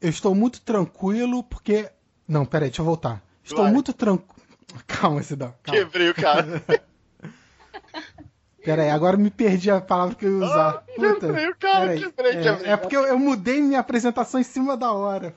Eu 0.00 0.10
estou 0.10 0.32
muito 0.32 0.60
tranquilo 0.60 1.42
porque. 1.42 1.90
Não, 2.28 2.46
peraí, 2.46 2.68
deixa 2.68 2.82
eu 2.82 2.86
voltar. 2.86 3.20
Estou 3.42 3.64
Vai. 3.64 3.72
muito 3.72 3.92
tranquilo. 3.92 4.40
Calma, 4.86 5.24
Cidão. 5.24 5.52
Quebrei 5.64 6.10
o 6.10 6.14
cara. 6.14 6.62
Pera 8.64 8.82
aí, 8.82 8.90
agora 8.90 9.16
me 9.16 9.30
perdi 9.30 9.72
a 9.72 9.80
palavra 9.80 10.14
que 10.14 10.24
eu 10.24 10.38
ia 10.38 10.44
usar. 10.44 10.84
Oh, 10.86 11.00
quebrei 11.00 11.48
o 11.48 11.56
cara, 11.56 11.96
quebrei, 11.96 12.32
é, 12.32 12.42
quebrei. 12.42 12.72
É 12.72 12.76
porque 12.76 12.96
eu, 12.96 13.06
eu 13.06 13.18
mudei 13.18 13.60
minha 13.60 13.80
apresentação 13.80 14.38
em 14.38 14.44
cima 14.44 14.76
da 14.76 14.92
hora. 14.92 15.34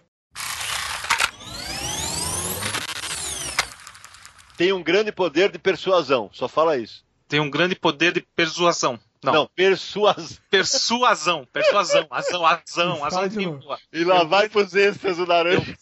Tem 4.62 4.72
um 4.74 4.84
grande 4.84 5.12
poder 5.12 5.52
de 5.52 5.58
persuasão. 5.58 6.30
Só 6.32 6.48
fala 6.48 6.78
isso. 6.78 7.04
Tem 7.28 7.40
um 7.40 7.50
grande 7.50 7.74
poder 7.74 8.14
de 8.14 8.22
persuasão. 8.22 9.00
Não, 9.24 9.34
Não, 9.34 9.48
persuasão. 9.48 10.38
persuasão, 10.52 11.48
persuasão, 11.52 12.08
azão, 12.12 12.46
azão, 12.46 12.96
Fala 12.98 13.08
azão. 13.08 13.28
de 13.28 13.38
tem- 13.38 13.46
novo. 13.48 13.78
E 13.92 14.04
lá 14.04 14.24
vai 14.24 14.50
pros 14.50 14.76
extras 14.76 15.18
o 15.18 15.26
laranja. 15.26 15.76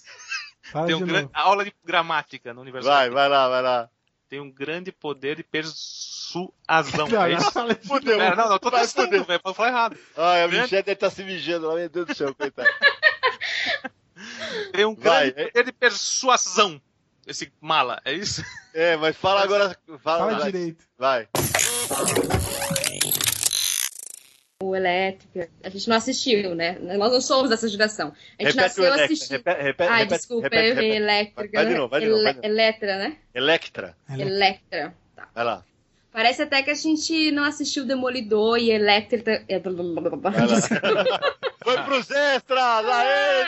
Fala 0.72 0.88
Tem 0.88 0.96
de 0.96 1.04
um 1.04 1.08
grande, 1.08 1.30
aula 1.34 1.66
de 1.66 1.74
gramática 1.84 2.54
no 2.54 2.62
universo. 2.62 2.88
Vai, 2.88 3.10
vai 3.10 3.28
lá, 3.28 3.50
vai 3.50 3.62
lá. 3.62 3.90
Tem 4.30 4.40
um 4.40 4.50
grande 4.50 4.94
poder 4.94 5.36
de 5.36 5.44
persuasão. 5.44 7.08
Não, 7.10 7.22
é 7.26 7.34
isso? 7.34 7.52
Fudeu. 7.86 8.22
É, 8.22 8.34
não, 8.34 8.46
não, 8.46 8.54
eu 8.54 8.60
tô 8.60 8.70
Vai 8.72 8.82
testando, 8.82 9.24
velho, 9.26 9.40
pode 9.42 9.58
falar 9.58 9.70
errado. 9.70 9.98
Ai, 10.16 10.44
a 10.44 10.48
Grande- 10.48 10.62
Michelle 10.64 10.84
deve 10.84 10.94
estar 10.94 11.10
se 11.10 11.24
mijando 11.24 11.68
lá, 11.68 11.76
meu 11.76 11.90
Deus 11.90 12.06
do 12.08 12.16
céu, 12.16 12.34
coitado. 12.34 12.70
Tem 14.72 14.86
um 14.86 14.96
Vai, 14.96 15.32
grande 15.32 15.52
poder 15.52 15.66
de 15.66 15.72
persuasão. 15.74 16.82
Esse 17.30 17.54
mala, 17.62 18.02
é 18.04 18.12
isso? 18.12 18.44
É, 18.74 18.96
mas 18.98 19.16
fala 19.16 19.44
agora. 19.44 19.78
Fala, 20.00 20.20
Fala 20.26 20.40
vai. 20.40 20.52
direito. 20.52 20.84
Vai. 20.98 21.28
O 24.64 24.76
Elétrica. 24.76 25.48
A 25.64 25.70
gente 25.70 25.88
não 25.88 25.96
assistiu, 25.96 26.56
né? 26.56 26.80
Nós 26.80 27.12
não 27.14 27.22
somos 27.22 27.52
dessa 27.52 27.68
geração. 27.68 28.08
A 28.08 28.44
gente 28.44 28.56
Repete 28.56 28.58
nasceu 28.58 28.94
assistindo. 28.94 29.32
Repete, 29.32 29.62
repete, 29.62 29.92
Ai, 29.92 30.00
repete, 30.00 30.18
desculpa, 30.18 30.44
repete, 30.44 30.64
eu 30.66 30.72
errei. 30.72 30.96
Elétrica. 30.98 31.50
Vai 31.54 31.66
de 31.68 31.76
novo, 31.76 31.90
vai 31.90 32.00
de 32.02 32.08
novo, 32.08 32.24
vai 32.24 32.34
de 32.34 32.38
novo. 32.40 32.48
Eletra, 32.52 32.98
né? 32.98 33.18
Electra. 33.36 33.96
Electra. 34.18 34.96
Tá. 35.16 35.30
Vai 35.36 35.44
lá. 35.46 35.64
Parece 36.12 36.42
até 36.42 36.64
que 36.64 36.72
a 36.72 36.76
gente 36.76 37.32
não 37.32 37.44
assistiu 37.44 37.86
Demolidor 37.86 38.58
e 38.58 38.72
Electra. 38.72 39.46
é. 39.48 39.62
Foi 41.64 41.84
pros 41.84 42.10
extras! 42.10 42.86
Aê, 42.86 43.44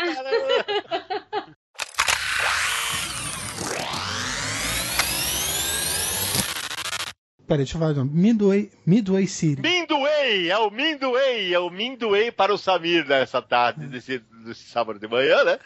Peraí, 7.48 7.64
deixa 7.66 7.78
eu 7.78 7.82
falar. 7.82 8.06
Midway, 8.06 8.72
Midway 8.86 9.28
City. 9.28 9.62
Mindway! 9.62 10.50
É 10.50 10.58
o 10.58 10.70
Mindway! 10.70 11.54
É 11.54 11.60
o 11.60 11.70
Mindway 11.70 12.32
para 12.32 12.54
o 12.54 12.58
Samir 12.58 13.06
nessa 13.06 13.42
tarde, 13.42 13.88
desse, 13.88 14.20
desse 14.46 14.64
sábado 14.70 15.00
de 15.00 15.08
manhã, 15.08 15.44
né? 15.44 15.60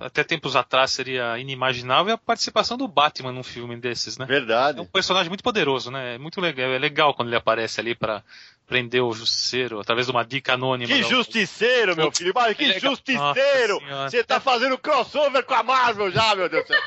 Até 0.00 0.24
tempos 0.24 0.56
atrás 0.56 0.90
seria 0.90 1.38
inimaginável 1.38 2.14
a 2.14 2.18
participação 2.18 2.76
do 2.76 2.88
Batman 2.88 3.32
num 3.32 3.42
filme 3.44 3.76
desses, 3.76 4.18
né? 4.18 4.24
É 4.24 4.28
Verdade. 4.28 4.80
um 4.80 4.84
personagem 4.84 5.28
muito 5.28 5.44
poderoso, 5.44 5.90
né? 5.90 6.16
É 6.16 6.18
muito 6.18 6.40
legal. 6.40 6.70
É 6.70 6.78
legal 6.78 7.14
quando 7.14 7.28
ele 7.28 7.36
aparece 7.36 7.80
ali 7.80 7.94
pra 7.94 8.22
prender 8.68 9.02
o 9.02 9.12
justiceiro 9.14 9.80
através 9.80 10.06
de 10.06 10.12
uma 10.12 10.22
dica 10.22 10.52
anônima. 10.52 10.92
Que 10.94 11.00
Não, 11.00 11.08
justiceiro, 11.08 11.96
meu 11.96 12.12
filho! 12.12 12.32
Mas 12.34 12.56
que 12.56 12.64
É 12.64 12.68
legal. 12.74 12.90
justiceiro! 12.90 13.80
Nossa. 13.88 14.10
Você 14.10 14.22
tá 14.22 14.38
fazendo 14.38 14.76
crossover 14.78 15.42
com 15.44 15.54
a 15.54 15.62
Marvel 15.62 16.10
já, 16.10 16.36
meu 16.36 16.48
Deus 16.48 16.64
do 16.64 16.68
céu! 16.68 16.80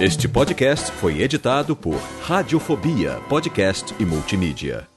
Este 0.00 0.28
podcast 0.28 0.90
foi 0.92 1.20
editado 1.22 1.74
por 1.76 1.96
Radiofobia, 2.22 3.20
podcast 3.28 3.94
e 3.98 4.04
multimídia. 4.04 4.88